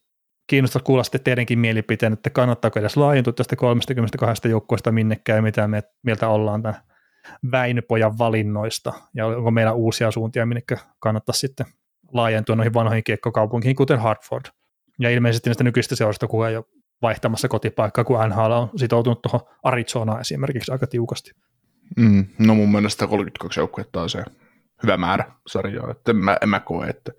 kiinnostaa 0.46 0.82
kuulla 0.82 1.04
sitten 1.04 1.20
teidänkin 1.20 1.58
mielipiteen, 1.58 2.12
että 2.12 2.30
kannattaako 2.30 2.78
edes 2.78 2.96
laajentua 2.96 3.32
tästä 3.32 3.56
32 3.56 4.48
joukkueesta 4.48 4.92
minnekään 4.92 5.36
ja 5.36 5.42
mitä 5.42 5.68
me, 5.68 5.82
mieltä 6.02 6.28
ollaan 6.28 6.62
tämän 6.62 6.80
Väinöpojan 7.52 8.18
valinnoista 8.18 8.92
ja 9.14 9.26
onko 9.26 9.50
meillä 9.50 9.72
uusia 9.72 10.10
suuntia, 10.10 10.46
minne 10.46 10.62
kannattaisi 10.98 11.40
sitten 11.40 11.66
laajentua 12.12 12.56
noihin 12.56 12.74
vanhoihin 12.74 13.04
kiekkokaupunkiin, 13.04 13.76
kuten 13.76 13.98
Hartford. 13.98 14.44
Ja 14.98 15.10
ilmeisesti 15.10 15.50
näistä 15.50 15.64
nykyistä 15.64 15.96
seurasta, 15.96 16.26
kun 16.26 16.46
ole 16.46 16.64
vaihtamassa 17.02 17.48
kotipaikkaa, 17.48 18.04
kun 18.04 18.28
NHL 18.28 18.52
on 18.52 18.70
sitoutunut 18.76 19.22
tuohon 19.22 19.40
Arizonaan 19.62 20.20
esimerkiksi 20.20 20.72
aika 20.72 20.86
tiukasti. 20.86 21.30
Mm, 21.96 22.26
no 22.38 22.54
mun 22.54 22.72
mielestä 22.72 23.06
32 23.06 23.60
joukkuetta 23.60 24.02
on 24.02 24.10
se 24.10 24.24
hyvä 24.82 24.96
määrä 24.96 25.32
sarjaa, 25.46 25.90
että 25.90 26.10
en 26.10 26.16
mä, 26.16 26.36
en 26.42 26.48
mä 26.48 26.60
koe, 26.60 26.86
että, 26.86 27.12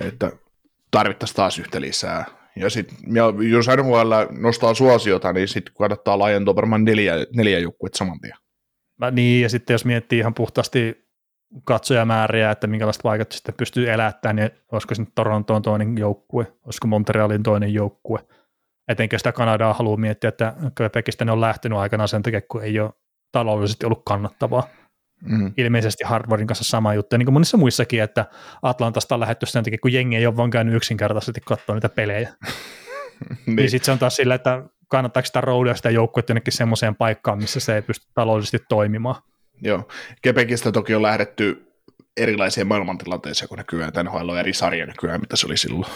että 0.00 0.32
tarvittaisiin 0.90 1.36
taas 1.36 1.58
yhtä 1.58 1.80
lisää. 1.80 2.24
Ja, 2.56 2.70
sit, 2.70 2.94
ja 3.14 3.24
jos 3.50 3.66
NHL 3.66 4.12
nostaa 4.30 4.74
suosiota, 4.74 5.32
niin 5.32 5.48
sitten 5.48 5.74
kannattaa 5.78 6.18
laajentaa 6.18 6.56
varmaan 6.56 6.84
neljä, 6.84 7.14
neljä 7.36 7.58
joukkuetta 7.58 7.98
saman 7.98 8.20
tien. 8.20 8.34
Mä, 9.00 9.10
niin, 9.10 9.42
ja 9.42 9.48
sitten 9.48 9.74
jos 9.74 9.84
miettii 9.84 10.18
ihan 10.18 10.34
puhtaasti 10.34 11.04
katsojamääriä, 11.64 12.50
että 12.50 12.66
minkälaista 12.66 13.08
vaikutusta 13.08 13.36
sitten 13.36 13.54
pystyy 13.54 13.92
elättämään, 13.92 14.36
niin 14.36 14.50
olisiko 14.72 14.94
nyt 14.98 15.08
Torontoon 15.14 15.62
toinen 15.62 15.98
joukkue, 15.98 16.52
olisiko 16.64 16.86
Montrealin 16.86 17.42
toinen 17.42 17.74
joukkue. 17.74 18.18
Etenkin 18.88 19.18
sitä 19.18 19.32
Kanadaa 19.32 19.74
haluaa 19.74 19.96
miettiä, 19.96 20.28
että 20.28 20.54
Quebecistä 20.80 21.24
ne 21.24 21.32
on 21.32 21.40
lähtenyt 21.40 21.78
aikana 21.78 22.06
sen 22.06 22.22
takia, 22.22 22.40
kun 22.40 22.62
ei 22.62 22.80
ole 22.80 22.92
taloudellisesti 23.32 23.86
ollut 23.86 24.02
kannattavaa. 24.04 24.68
Mm. 25.24 25.52
Ilmeisesti 25.56 26.04
Harvardin 26.04 26.46
kanssa 26.46 26.64
sama 26.64 26.94
juttu, 26.94 27.16
niin 27.16 27.26
kuin 27.26 27.32
monissa 27.32 27.56
muissakin, 27.56 28.02
että 28.02 28.26
Atlantasta 28.62 29.14
on 29.14 29.20
lähetty 29.20 29.46
sen 29.46 29.64
takia, 29.64 29.78
kun 29.82 29.92
jengi 29.92 30.16
ei 30.16 30.26
ole 30.26 30.36
vaan 30.36 30.50
käynyt 30.50 30.74
yksinkertaisesti 30.74 31.40
katsoa 31.40 31.74
niitä 31.74 31.88
pelejä. 31.88 32.28
niin, 33.46 33.56
niin 33.56 33.70
sitten 33.70 33.84
se 33.84 33.92
on 33.92 33.98
taas 33.98 34.16
sillä, 34.16 34.34
että 34.34 34.62
kannattaako 34.88 35.26
sitä 35.26 35.40
roudia 35.40 35.74
sitä 35.74 35.90
joukkuetta 35.90 36.30
jonnekin 36.30 36.52
semmoiseen 36.52 36.96
paikkaan, 36.96 37.38
missä 37.38 37.60
se 37.60 37.74
ei 37.74 37.82
pysty 37.82 38.06
taloudellisesti 38.14 38.66
toimimaan. 38.68 39.22
Joo, 39.62 39.88
Kepekistä 40.22 40.72
toki 40.72 40.94
on 40.94 41.02
lähdetty 41.02 41.66
erilaisiin 42.16 42.66
maailmantilanteisiin, 42.66 43.48
kun 43.48 43.58
nykyään 43.58 43.92
NHL 44.04 44.28
on 44.28 44.38
eri 44.38 44.52
sarja 44.52 44.86
nykyään, 44.86 45.20
mitä 45.20 45.36
se 45.36 45.46
oli 45.46 45.56
silloin. 45.56 45.92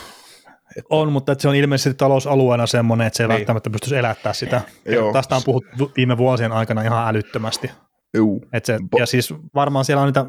Että... 0.77 0.87
On, 0.91 1.13
mutta 1.13 1.33
että 1.33 1.43
se 1.43 1.49
on 1.49 1.55
ilmeisesti 1.55 1.95
talousalueena 1.95 2.67
semmoinen, 2.67 3.07
että 3.07 3.17
se 3.17 3.23
ei 3.23 3.29
niin. 3.29 3.37
välttämättä 3.37 3.71
pystyisi 3.71 3.97
elättää 3.97 4.33
sitä. 4.33 4.61
Joo. 4.85 5.13
Tästä 5.13 5.37
on 5.37 5.43
puhuttu 5.45 5.93
viime 5.97 6.19
vuosien 6.19 6.53
aikana 6.53 6.83
ihan 6.83 7.09
älyttömästi. 7.09 7.71
Juu. 8.15 8.45
Et 8.53 8.65
se, 8.65 8.79
ja 8.99 9.07
siis 9.07 9.35
varmaan 9.55 9.85
siellä 9.85 10.01
on 10.03 10.07
niitä, 10.07 10.27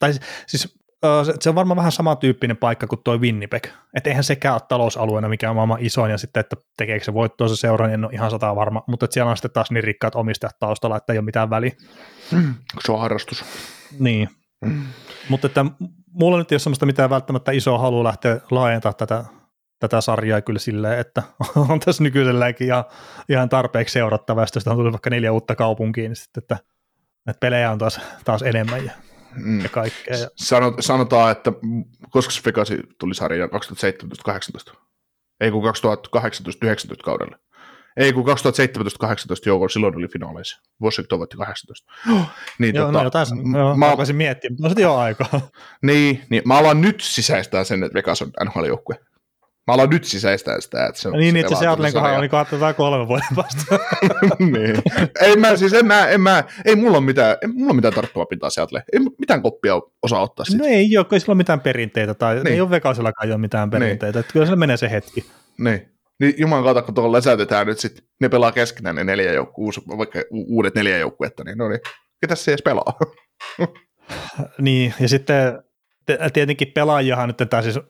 tai 0.00 0.12
siis 0.46 0.80
se 1.40 1.48
on 1.48 1.54
varmaan 1.54 1.76
vähän 1.76 1.92
samantyyppinen 1.92 2.56
paikka 2.56 2.86
kuin 2.86 3.00
tuo 3.04 3.18
Winnipeg. 3.18 3.66
Että 3.94 4.10
eihän 4.10 4.24
sekään 4.24 4.54
ole 4.54 4.62
talousalueena 4.68 5.28
mikä 5.28 5.50
on 5.50 5.56
maailman 5.56 5.78
isoin, 5.80 6.10
ja 6.10 6.18
sitten, 6.18 6.40
että 6.40 6.56
tekeekö 6.76 7.04
se 7.04 7.14
voittoa 7.14 7.48
se 7.48 7.56
seura, 7.56 7.86
niin 7.86 7.94
en 7.94 8.04
ole 8.04 8.12
ihan 8.12 8.30
sata 8.30 8.56
varma, 8.56 8.84
mutta 8.86 9.04
että 9.04 9.14
siellä 9.14 9.30
on 9.30 9.36
sitten 9.36 9.50
taas 9.50 9.70
niin 9.70 9.84
rikkaat 9.84 10.14
omistajat 10.14 10.58
taustalla, 10.58 10.96
että 10.96 11.12
ei 11.12 11.18
ole 11.18 11.24
mitään 11.24 11.50
väliä. 11.50 11.72
Mm, 12.32 12.54
se 12.86 12.92
on 12.92 13.00
harrastus. 13.00 13.44
Niin. 13.98 14.28
Mm. 14.64 14.82
Mutta 15.28 15.46
että 15.46 15.64
mulla 16.12 16.38
nyt 16.38 16.52
ei 16.52 16.54
ole 16.54 16.60
sellaista 16.60 16.86
mitään 16.86 17.10
välttämättä 17.10 17.52
isoa 17.52 17.78
halua 17.78 18.04
lähteä 18.04 18.40
laajentamaan 18.50 18.96
tätä, 18.96 19.24
tätä 19.78 20.00
sarjaa 20.00 20.40
kyllä 20.40 20.58
silleen, 20.58 20.98
että 20.98 21.22
on 21.68 21.80
tässä 21.80 22.02
nykyiselläänkin 22.02 22.66
ihan, 22.66 22.84
ihan 23.28 23.48
tarpeeksi 23.48 23.92
seurattava, 23.92 24.40
ja 24.40 24.70
on 24.70 24.76
tullut 24.76 24.92
vaikka 24.92 25.10
neljä 25.10 25.32
uutta 25.32 25.56
kaupunkiin, 25.56 26.08
niin 26.08 26.16
sitten, 26.16 26.42
että, 26.42 26.69
että 27.28 27.40
pelejä 27.40 27.70
on 27.70 27.78
taas, 27.78 28.00
taas 28.24 28.42
enemmän 28.42 28.84
ja 28.84 28.92
mm. 29.36 29.60
ja 29.60 29.68
kaikkea. 29.68 30.16
Sanot, 30.36 30.74
sanotaan, 30.80 31.32
että 31.32 31.52
koska 32.10 32.32
se 32.32 32.42
Fekasi 32.42 32.78
tuli 32.98 33.14
sarjaan 33.14 33.50
2017-2018? 34.70 34.76
Ei 35.40 35.50
kun 35.50 35.64
2018-2019 35.64 35.68
kaudella. 37.04 37.38
Ei, 37.96 38.12
kun 38.12 38.24
2017-18 38.24 38.28
joukolla 39.46 39.68
silloin 39.68 39.96
oli 39.96 40.08
finaaleissa. 40.08 40.62
Washington 40.82 41.18
voitti 41.18 41.36
18. 41.36 41.92
Niin, 42.58 42.74
Joo, 42.74 42.86
tota, 42.86 43.04
no, 43.04 43.10
tässä, 43.10 43.34
m- 43.34 43.56
joo, 43.56 43.76
mä, 43.76 43.90
rupesin 43.90 44.16
miettimään, 44.16 44.56
mutta 44.60 44.74
on 44.78 44.82
jo 44.82 44.96
aikaa. 44.96 45.40
niin, 45.82 46.22
niin, 46.30 46.42
mä 46.44 46.58
alan 46.58 46.80
nyt 46.80 47.00
sisäistää 47.00 47.64
sen, 47.64 47.82
että 47.82 47.94
Vegas 47.94 48.22
on 48.22 48.32
NHL-joukkue. 48.44 48.96
Mä 49.66 49.74
alan 49.74 49.90
nyt 49.90 50.04
sisäistää 50.04 50.60
sitä, 50.60 50.86
että 50.86 51.00
se 51.00 51.08
on 51.08 51.14
niin, 51.18 51.34
se 51.34 51.40
itse 51.40 51.54
Seattlein 51.54 51.92
tuota 51.92 51.92
kohdalla 51.92 52.02
sarjaa. 52.08 52.18
oli 52.18 52.28
katsotaan 52.28 52.74
kolme 52.74 53.08
vuoden 53.08 53.26
vasta. 53.36 53.78
niin. 54.52 54.82
ei 55.20 55.36
mä 55.36 55.56
siis, 55.56 55.72
en 55.72 55.86
mä, 55.86 56.08
en 56.08 56.20
mä, 56.20 56.44
ei 56.64 56.76
mulla 56.76 56.96
ole 56.98 57.06
mitään, 57.06 57.36
ei 57.42 57.48
mulla 57.48 57.66
ole 57.70 57.76
mitään 57.76 57.94
tarttumaa 57.94 58.26
pintaa 58.26 58.50
Seattle. 58.50 58.82
Ei 58.92 59.00
mitään 59.18 59.42
koppia 59.42 59.74
osaa 60.02 60.20
ottaa 60.22 60.44
no 60.48 60.50
siitä. 60.52 60.64
ei 60.68 60.96
ole, 60.96 61.04
kun 61.04 61.14
ei 61.16 61.20
sillä 61.20 61.32
ole 61.32 61.36
mitään 61.36 61.60
perinteitä, 61.60 62.14
tai 62.14 62.34
Niin. 62.34 62.46
ei 62.46 62.60
ole 62.60 62.70
Vegasillakaan 62.70 63.28
ei 63.28 63.32
ole 63.32 63.40
mitään 63.40 63.70
perinteitä, 63.70 64.20
että 64.20 64.32
kyllä 64.32 64.46
sillä 64.46 64.56
menee 64.56 64.76
se 64.76 64.90
hetki. 64.90 65.24
Niin. 65.58 65.88
Niin 66.20 66.34
juman 66.38 66.62
kautta, 66.64 66.82
kun 66.82 66.94
tuolla 66.94 67.16
läsätetään 67.16 67.66
nyt 67.66 67.78
sit, 67.78 68.04
ne 68.20 68.28
pelaa 68.28 68.52
keskenään 68.52 68.96
ne 68.96 69.04
neljä 69.04 69.32
joukku, 69.32 69.70
vaikka 69.98 70.18
uudet 70.30 70.74
neljä 70.74 70.98
joukkuetta, 70.98 71.44
niin 71.44 71.58
no 71.58 71.68
niin, 71.68 71.80
ketäs 72.20 72.44
se 72.44 72.50
edes 72.50 72.62
pelaa? 72.62 72.98
Niin, 74.58 74.94
ja 75.00 75.08
sitten 75.08 75.62
te- 76.06 76.18
tietenkin 76.32 76.72
pelaajahan 76.74 77.28
nyt, 77.28 77.50
tämä 77.50 77.62
siis 77.62 77.80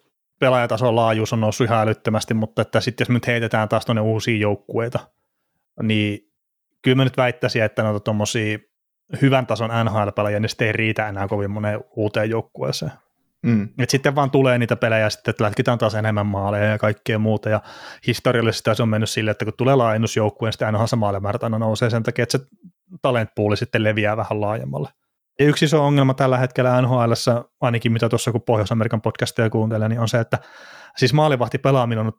pelaajatason 0.40 0.96
laajuus 0.96 1.32
on 1.32 1.40
noussut 1.40 1.64
ihan 1.64 1.78
älyttömästi, 1.78 2.34
mutta 2.34 2.62
että 2.62 2.80
sitten 2.80 3.04
jos 3.04 3.10
nyt 3.10 3.26
heitetään 3.26 3.68
taas 3.68 3.86
tuonne 3.86 4.00
uusia 4.00 4.38
joukkueita, 4.38 4.98
niin 5.82 6.18
kyllä 6.82 6.94
mä 6.94 7.04
nyt 7.04 7.16
väittäisin, 7.16 7.62
että 7.62 7.82
noita 7.82 8.00
tuommoisia 8.00 8.58
hyvän 9.22 9.46
tason 9.46 9.70
NHL-pelaajia, 9.84 10.40
niin 10.40 10.48
sitten 10.48 10.66
ei 10.66 10.72
riitä 10.72 11.08
enää 11.08 11.28
kovin 11.28 11.50
moneen 11.50 11.80
uuteen 11.96 12.30
joukkueeseen. 12.30 12.92
Mm. 13.42 13.68
Et 13.78 13.90
sitten 13.90 14.14
vaan 14.14 14.30
tulee 14.30 14.58
niitä 14.58 14.76
pelejä, 14.76 15.10
sitten, 15.10 15.30
että 15.30 15.44
lätkitään 15.44 15.78
taas 15.78 15.94
enemmän 15.94 16.26
maaleja 16.26 16.64
ja 16.64 16.78
kaikkea 16.78 17.18
muuta, 17.18 17.48
ja 17.48 17.60
historiallisesti 18.06 18.74
se 18.74 18.82
on 18.82 18.88
mennyt 18.88 19.10
silleen, 19.10 19.32
että 19.32 19.44
kun 19.44 19.54
tulee 19.56 19.74
laajennusjoukkue, 19.74 20.46
niin 20.46 20.52
sitten 20.52 20.66
aina 20.66 20.86
se 20.86 20.96
maalimäärä 20.96 21.38
aina 21.42 21.58
nousee 21.58 21.90
sen 21.90 22.02
takia, 22.02 22.22
että 22.22 22.38
se 22.38 22.44
talentpooli 23.02 23.56
sitten 23.56 23.84
leviää 23.84 24.16
vähän 24.16 24.40
laajemmalle. 24.40 24.88
Ja 25.40 25.46
yksi 25.46 25.64
iso 25.64 25.86
ongelma 25.86 26.14
tällä 26.14 26.38
hetkellä 26.38 26.82
NHL, 26.82 27.12
ainakin 27.60 27.92
mitä 27.92 28.08
tuossa 28.08 28.32
kun 28.32 28.42
Pohjois-Amerikan 28.42 29.00
podcasteja 29.00 29.50
kuuntelee, 29.50 29.88
niin 29.88 30.00
on 30.00 30.08
se, 30.08 30.20
että 30.20 30.38
siis 30.96 31.12
maalivahti 31.12 31.58
pelaaminen 31.58 32.06
on 32.06 32.12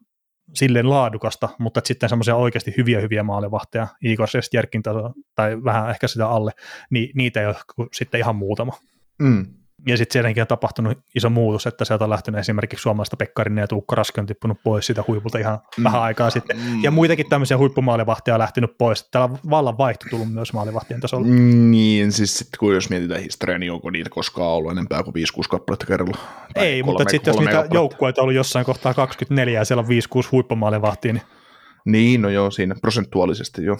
silleen 0.53 0.89
laadukasta, 0.89 1.49
mutta 1.59 1.81
sitten 1.83 2.09
semmoisia 2.09 2.35
oikeasti 2.35 2.73
hyviä 2.77 2.99
hyviä 2.99 3.23
maalivahteja, 3.23 3.87
Igor 4.01 4.27
Sestjärkin 4.27 4.83
taso, 4.83 5.13
tai 5.35 5.63
vähän 5.63 5.89
ehkä 5.89 6.07
sitä 6.07 6.27
alle, 6.29 6.51
niin 6.89 7.09
niitä 7.15 7.41
ei 7.41 7.47
ole 7.47 7.55
sitten 7.93 8.19
ihan 8.19 8.35
muutama. 8.35 8.73
Mm. 9.19 9.45
Ja 9.87 9.97
sitten 9.97 10.13
sielläkin 10.13 10.41
on 10.41 10.47
tapahtunut 10.47 10.97
iso 11.15 11.29
muutos, 11.29 11.67
että 11.67 11.85
sieltä 11.85 12.03
on 12.03 12.09
lähtenyt 12.09 12.39
esimerkiksi 12.39 12.81
suomalaista 12.83 13.17
Pekkarinen 13.17 13.61
ja 13.61 13.67
Tuukka 13.67 13.95
Raski 13.95 14.19
on 14.19 14.25
tippunut 14.25 14.57
pois 14.63 14.85
siitä 14.85 15.03
huipulta 15.07 15.37
ihan 15.39 15.59
mm. 15.77 15.83
vähän 15.83 16.01
aikaa 16.01 16.29
sitten. 16.29 16.57
Ja 16.83 16.91
muitakin 16.91 17.29
tämmöisiä 17.29 17.57
huippumaalivahtia 17.57 18.33
on 18.33 18.39
lähtenyt 18.39 18.77
pois. 18.77 19.07
Täällä 19.11 19.25
on 19.33 19.39
vallan 19.49 19.77
vaihto 19.77 20.05
tullut 20.09 20.33
myös 20.33 20.53
maalivahtien 20.53 21.01
tasolla. 21.01 21.27
Mm. 21.27 21.71
Niin, 21.71 22.11
siis 22.11 22.37
sit, 22.37 22.47
kun 22.59 22.73
jos 22.73 22.89
mietitään 22.89 23.21
historiaa, 23.21 23.59
niin 23.59 23.71
onko 23.71 23.89
niitä 23.89 24.09
koskaan 24.09 24.49
ollut 24.49 24.71
enempää 24.71 25.03
kuin 25.03 25.15
5-6 25.15 25.17
kappaletta 25.49 25.85
kerralla? 25.85 26.17
Tai 26.53 26.65
Ei, 26.65 26.83
mutta 26.83 27.03
kolme- 27.03 27.11
sitten 27.11 27.31
jos 27.31 27.39
niitä 27.39 27.51
kappaletta. 27.51 27.75
joukkueita 27.75 28.21
on 28.21 28.23
ollut 28.23 28.35
jossain 28.35 28.65
kohtaa 28.65 28.93
24 28.93 29.59
ja 29.59 29.65
siellä 29.65 29.81
on 29.81 29.87
5-6 30.25 30.27
huippumaalivahtia, 30.31 31.13
niin 31.13 31.23
Niin, 31.85 32.21
no 32.21 32.29
joo, 32.29 32.51
siinä 32.51 32.75
prosentuaalisesti 32.81 33.65
joo. 33.65 33.77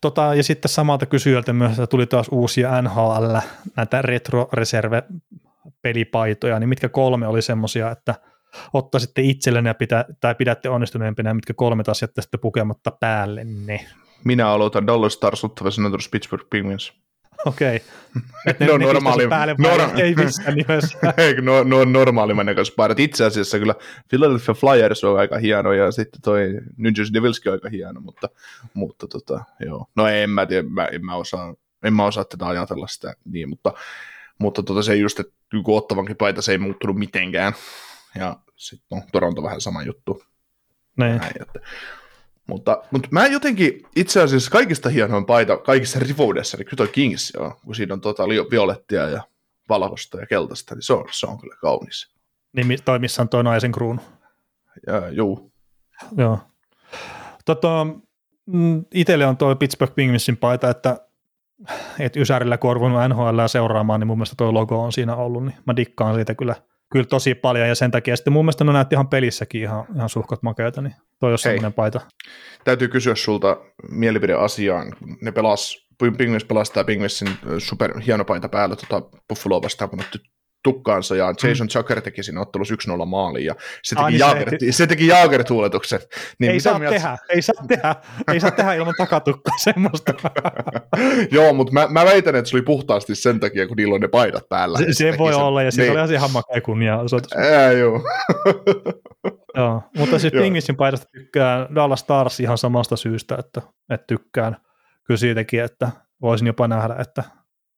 Tota, 0.00 0.34
ja 0.34 0.42
sitten 0.42 0.68
samalta 0.68 1.06
kysyjältä 1.06 1.52
myös 1.52 1.72
että 1.72 1.86
tuli 1.86 2.06
taas 2.06 2.28
uusia 2.30 2.82
NHL, 2.82 3.36
näitä 3.76 4.02
retro-reserve-pelipaitoja, 4.02 6.58
niin 6.58 6.68
mitkä 6.68 6.88
kolme 6.88 7.26
oli 7.26 7.42
semmoisia, 7.42 7.90
että 7.90 8.14
ottaisitte 8.72 9.22
itsellenne 9.22 9.70
ja 9.70 9.74
pitä, 9.74 10.04
tai 10.20 10.34
pidätte 10.34 10.68
onnistuneempina, 10.68 11.34
mitkä 11.34 11.54
kolme 11.54 11.82
taas 11.82 12.02
jättäisitte 12.02 12.38
pukematta 12.38 12.90
päälle 12.90 13.44
ne. 13.44 13.86
Minä 14.24 14.48
aloitan 14.48 14.86
Dallas 14.86 15.12
Stars 15.12 15.44
Ottava 15.44 15.70
Senators 15.70 16.08
Pittsburgh 16.08 16.48
Penguins. 16.50 16.92
Okei. 17.46 17.80
Okay. 18.50 18.66
No, 18.68 18.78
normaali- 18.92 19.28
päälle, 19.28 19.54
nor- 19.58 20.00
ei 20.02 20.14
missään 20.14 20.54
nimessä. 20.54 20.98
Eikö 21.16 21.42
no, 21.42 21.62
no 21.62 21.84
normaalimman 21.84 22.46
näköiset 22.46 22.76
paidat. 22.76 23.00
Itse 23.00 23.24
asiassa 23.24 23.58
kyllä 23.58 23.74
Philadelphia 24.08 24.54
Flyers 24.54 25.04
on 25.04 25.18
aika 25.18 25.38
hieno 25.38 25.72
ja 25.72 25.90
sitten 25.90 26.20
toi 26.22 26.40
New 26.76 26.92
Jersey 26.96 27.14
Devilskin 27.14 27.52
on 27.52 27.56
aika 27.56 27.68
hieno, 27.68 28.00
mutta, 28.00 28.28
mutta 28.74 29.06
tota, 29.08 29.44
joo. 29.66 29.86
No 29.96 30.06
en 30.06 30.30
mä 30.30 30.46
tiedä, 30.46 30.68
mä, 30.68 30.84
en, 30.84 31.04
mä 31.04 31.14
osaa, 31.14 31.54
en 31.84 31.94
mä 31.94 32.04
osaa 32.04 32.24
tätä 32.24 32.46
ajatella 32.46 32.86
sitä 32.86 33.14
niin, 33.24 33.48
mutta, 33.48 33.72
mutta 34.38 34.62
tota 34.62 34.82
se 34.82 34.96
just, 34.96 35.20
että 35.20 35.32
kun 35.64 35.76
ottavankin 35.76 36.16
paita 36.16 36.42
se 36.42 36.52
ei 36.52 36.58
muuttunut 36.58 36.96
mitenkään. 36.96 37.52
Ja 38.14 38.36
sitten 38.56 38.98
no, 38.98 39.02
Toronto 39.12 39.42
vähän 39.42 39.60
sama 39.60 39.82
juttu. 39.82 40.22
Niin. 40.96 41.16
Näin, 41.16 41.32
että. 41.40 41.60
Mutta, 42.46 42.82
mutta 42.90 43.08
mä 43.12 43.26
jotenkin 43.26 43.82
itse 43.96 44.22
asiassa 44.22 44.50
kaikista 44.50 44.88
hienoin 44.88 45.26
paita 45.26 45.56
kaikissa 45.56 45.98
rivoudessa, 45.98 46.56
niin 46.56 46.64
kyllä 46.64 46.76
toi 46.76 46.88
Kings 46.88 47.32
on, 47.36 47.54
kun 47.64 47.74
siinä 47.74 47.94
on 47.94 48.00
tota 48.00 48.28
violettia 48.28 49.08
ja 49.08 49.22
valkoista 49.68 50.20
ja 50.20 50.26
keltaista, 50.26 50.74
niin 50.74 50.82
se 50.82 50.92
on, 50.92 51.04
se 51.10 51.26
on 51.26 51.38
kyllä 51.38 51.56
kaunis. 51.60 52.14
Niin 52.52 52.78
toi 52.84 52.98
missä 52.98 53.22
on 53.22 53.28
toi 53.28 53.44
naisen 53.44 53.72
kruunu. 53.72 54.00
Ja, 54.86 55.08
juu. 55.08 55.52
Joo. 56.16 56.38
Tota, 57.44 57.86
mm, 58.46 58.84
itselle 58.94 59.26
on 59.26 59.36
tuo 59.36 59.56
Pittsburgh 59.56 59.94
Penguinsin 59.94 60.36
paita, 60.36 60.70
että 60.70 61.00
et 61.98 62.16
Ysärillä 62.16 62.58
kun 62.58 62.70
on 62.70 63.10
NHL 63.10 63.46
seuraamaan, 63.46 64.00
niin 64.00 64.06
mun 64.06 64.18
mielestä 64.18 64.34
tuo 64.38 64.54
logo 64.54 64.82
on 64.82 64.92
siinä 64.92 65.16
ollut, 65.16 65.44
niin 65.44 65.56
mä 65.66 65.76
dikkaan 65.76 66.14
siitä 66.14 66.34
kyllä, 66.34 66.54
kyllä 66.92 67.06
tosi 67.06 67.34
paljon, 67.34 67.68
ja 67.68 67.74
sen 67.74 67.90
takia 67.90 68.16
sitten 68.16 68.32
mun 68.32 68.44
mielestä 68.44 68.64
ne 68.64 68.72
näytti 68.72 68.94
ihan 68.94 69.08
pelissäkin 69.08 69.62
ihan, 69.62 69.84
ihan 69.96 70.08
suhkot 70.08 70.42
makeita, 70.42 70.82
niin 70.82 70.94
toi 71.20 71.32
on 71.32 71.38
semmoinen 71.38 71.72
paita. 71.72 72.00
Täytyy 72.64 72.88
kysyä 72.88 73.14
sulta 73.14 73.56
mielipide 73.90 74.34
asiaan. 74.34 74.92
Ne 75.20 75.32
pelas, 75.32 75.86
Penguins 75.98 76.44
pelasi 76.44 76.72
tämä 76.72 76.84
Penguinsin 76.84 77.28
super 77.58 78.00
hieno 78.00 78.24
paita 78.24 78.48
päällä 78.48 78.76
tota 78.76 79.02
Buffaloa 79.28 79.62
vastaan, 79.62 79.90
kun 79.90 80.00
tukkaansa 80.64 81.16
ja 81.16 81.34
Jason 81.42 81.68
Zucker 81.70 82.00
teki 82.00 82.22
siinä 82.22 82.40
ottelussa 82.40 82.74
1-0 83.02 83.04
maaliin 83.06 83.46
ja 83.46 83.54
se 83.82 83.96
teki, 83.96 84.06
niin 84.08 84.18
se 84.18 84.24
jaager, 84.24 84.48
se 84.70 84.86
teki 84.86 85.06
jaagertuuletuksen. 85.06 86.00
Niin 86.38 86.52
ei 86.52 86.60
saa 86.60 86.78
mieltä- 86.78 86.96
tehdä, 86.96 87.18
ei 87.28 87.42
saa 87.42 87.64
tehdä, 87.68 87.96
ei 88.32 88.40
saa 88.40 88.50
tehdä 88.50 88.74
ilman 88.74 88.94
takatukkaa 88.98 89.58
semmoista. 89.68 90.14
Joo, 91.36 91.52
mutta 91.52 91.72
mä, 91.72 91.86
mä 91.90 92.04
väitän, 92.04 92.36
että 92.36 92.50
se 92.50 92.56
oli 92.56 92.62
puhtaasti 92.62 93.14
sen 93.14 93.40
takia, 93.40 93.66
kun 93.66 93.76
niillä 93.76 93.94
on 93.94 94.00
ne 94.00 94.08
paidat 94.08 94.48
päällä. 94.48 94.78
se, 94.78 94.86
se 94.92 95.04
teki 95.04 95.18
voi 95.18 95.32
sen. 95.32 95.42
olla, 95.42 95.62
ja 95.62 95.70
siis 95.70 95.88
Niin. 95.88 96.00
oli 96.00 96.14
ihan 96.14 96.30
makea 96.30 96.60
kunnianosoitus. 96.60 97.32
Ää, 97.36 97.72
joo. 97.72 98.00
Joo, 99.56 99.82
mutta 99.98 100.18
siis 100.18 100.32
Joo. 100.32 100.42
Penguinsin 100.42 100.76
paidasta 100.76 101.06
tykkään 101.12 101.74
Dallas 101.74 102.00
Stars 102.00 102.40
ihan 102.40 102.58
samasta 102.58 102.96
syystä, 102.96 103.36
että, 103.38 103.62
että 103.90 104.04
tykkään 104.06 104.56
kyllä 105.06 105.18
siitäkin, 105.18 105.62
että 105.64 105.90
voisin 106.22 106.46
jopa 106.46 106.68
nähdä, 106.68 106.94
että, 106.98 107.24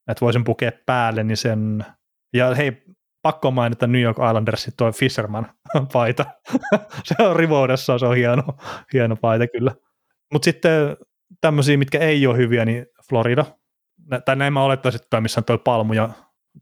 että 0.08 0.20
voisin 0.20 0.44
pukea 0.44 0.70
päälle, 0.86 1.24
niin 1.24 1.36
sen, 1.36 1.84
ja 2.32 2.54
hei, 2.54 2.82
pakko 3.22 3.50
mainita 3.50 3.86
New 3.86 4.00
York 4.00 4.16
Islandersin 4.28 4.72
toi 4.76 4.92
Fisherman 4.92 5.52
paita. 5.92 6.24
se 7.04 7.14
on 7.18 7.36
rivoudessa, 7.36 7.98
se 7.98 8.06
on 8.06 8.16
hieno, 8.16 8.42
hieno 8.92 9.16
paita 9.16 9.46
kyllä. 9.46 9.74
Mutta 10.32 10.44
sitten 10.44 10.96
tämmöisiä, 11.40 11.76
mitkä 11.76 11.98
ei 11.98 12.26
ole 12.26 12.36
hyviä, 12.36 12.64
niin 12.64 12.86
Florida. 13.08 13.44
Tai 14.24 14.36
näin 14.36 14.52
mä 14.52 14.62
olettaisin, 14.62 15.00
että 15.02 15.20
missä 15.20 15.40
on 15.40 15.44
toi 15.44 15.58
palmu 15.58 15.92
ja 15.92 16.08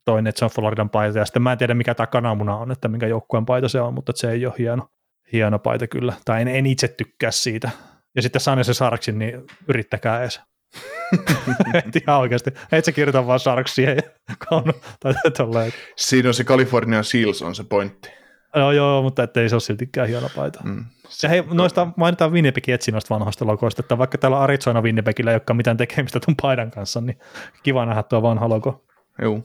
toinen, 0.05 0.27
että 0.27 0.39
se 0.39 0.45
on 0.45 0.51
Floridan 0.51 0.91
paita. 0.91 1.19
Ja 1.19 1.25
sitten 1.25 1.43
mä 1.43 1.53
en 1.53 1.59
tiedä, 1.59 1.75
mikä 1.75 1.95
tämä 1.95 2.07
kananmuna 2.07 2.57
on, 2.57 2.73
että 2.73 2.89
minkä 2.89 3.07
joukkueen 3.07 3.47
paita 3.47 3.69
se 3.69 3.81
on, 3.81 3.95
mutta 3.95 4.13
se 4.15 4.31
ei 4.31 4.47
ole 4.47 4.55
hieno, 4.59 4.89
hieno 5.33 5.59
paita 5.59 5.87
kyllä. 5.87 6.13
Tai 6.25 6.43
en, 6.43 6.49
en 6.49 6.67
itse 6.67 6.89
tykkää 6.89 7.31
siitä. 7.31 7.71
Ja 8.17 8.23
sitten 8.23 8.41
San 8.41 8.65
se 8.65 8.75
Sarksin, 8.75 9.19
niin 9.19 9.43
yrittäkää 9.69 10.21
edes. 10.21 10.41
et 11.75 11.97
ihan 11.97 12.21
oikeasti. 12.21 12.51
Et 12.73 12.85
sä 12.85 12.93
kirjoita 12.93 13.27
vaan 13.27 13.41
siihen 13.67 13.97
ja 13.97 14.73
tai 15.01 15.15
tolleen. 15.37 15.73
Siinä 15.97 16.29
on 16.29 16.35
se 16.35 16.45
California 16.45 17.03
Seals 17.03 17.43
on 17.43 17.55
se 17.55 17.65
pointti. 17.65 18.11
Joo, 18.57 18.73
joo, 18.73 19.03
mutta 19.03 19.23
ettei 19.23 19.49
se 19.49 19.55
ole 19.55 19.61
siltikään 19.61 20.09
hieno 20.09 20.29
paita. 20.37 20.61
Mm. 20.65 20.85
Ja 21.23 21.29
hei, 21.29 21.45
noista 21.51 21.89
mainitaan 21.97 22.33
Winnipegin 22.33 22.75
etsi 22.75 22.93
noista 22.93 23.15
vanhoista 23.15 23.47
logoista, 23.47 23.81
että 23.81 23.99
vaikka 23.99 24.19
täällä 24.19 24.41
Arizona 24.41 24.83
Winnipegillä 24.83 25.31
ei 25.31 25.35
olekaan 25.35 25.57
mitään 25.57 25.77
tekemistä 25.77 26.21
tuon 26.21 26.37
paidan 26.43 26.71
kanssa, 26.71 27.01
niin 27.01 27.19
kiva 27.63 27.87
nähdä 27.87 28.03
tuo 28.03 28.23
vanha 28.23 28.49
logo. 28.49 28.85
Joo, 29.23 29.43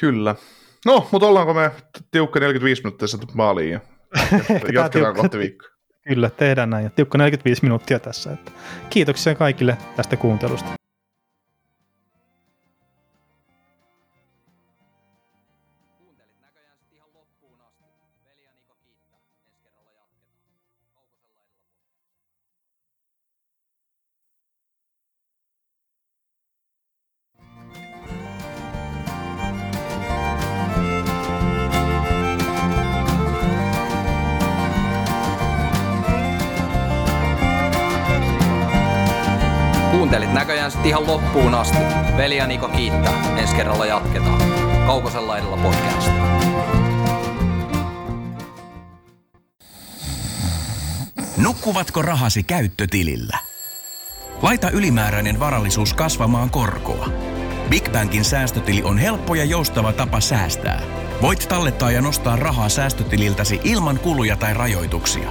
kyllä. 0.00 0.34
No, 0.86 1.08
mutta 1.12 1.26
ollaanko 1.26 1.54
me 1.54 1.70
tiukka 2.10 2.40
45 2.40 2.82
minuuttia 2.82 3.08
saatu 3.08 3.26
maaliin 3.34 3.72
ja 3.72 3.80
jatketaan 4.72 5.14
kohta 5.14 5.38
viikkoa. 5.38 5.77
Kyllä, 6.08 6.30
tehdään 6.30 6.70
näin. 6.70 6.84
Ja 6.84 6.90
tiukka 6.90 7.18
45 7.18 7.62
minuuttia 7.62 7.98
tässä. 7.98 8.32
Että 8.32 8.52
kiitoksia 8.90 9.34
kaikille 9.34 9.78
tästä 9.96 10.16
kuuntelusta. 10.16 10.77
Näköjään 40.68 40.70
sitten 40.70 40.88
ihan 40.88 41.06
loppuun 41.06 41.54
asti. 41.54 41.78
Veli 42.16 42.36
ja 42.36 42.46
Niko 42.46 42.68
kiittää. 42.68 43.36
Ensi 43.36 43.56
kerralla 43.56 43.86
jatketaan. 43.86 44.42
Kaukosella 44.86 45.38
edellä 45.38 45.56
podcast. 45.56 46.10
Nukkuvatko 51.36 52.02
rahasi 52.02 52.42
käyttötilillä? 52.42 53.38
Laita 54.42 54.70
ylimääräinen 54.70 55.40
varallisuus 55.40 55.94
kasvamaan 55.94 56.50
korkoa. 56.50 57.08
Big 57.70 57.92
Bankin 57.92 58.24
säästötili 58.24 58.82
on 58.82 58.98
helppo 58.98 59.34
ja 59.34 59.44
joustava 59.44 59.92
tapa 59.92 60.20
säästää. 60.20 60.82
Voit 61.22 61.46
tallettaa 61.48 61.90
ja 61.90 62.00
nostaa 62.00 62.36
rahaa 62.36 62.68
säästötililtäsi 62.68 63.60
ilman 63.64 63.98
kuluja 63.98 64.36
tai 64.36 64.54
rajoituksia. 64.54 65.30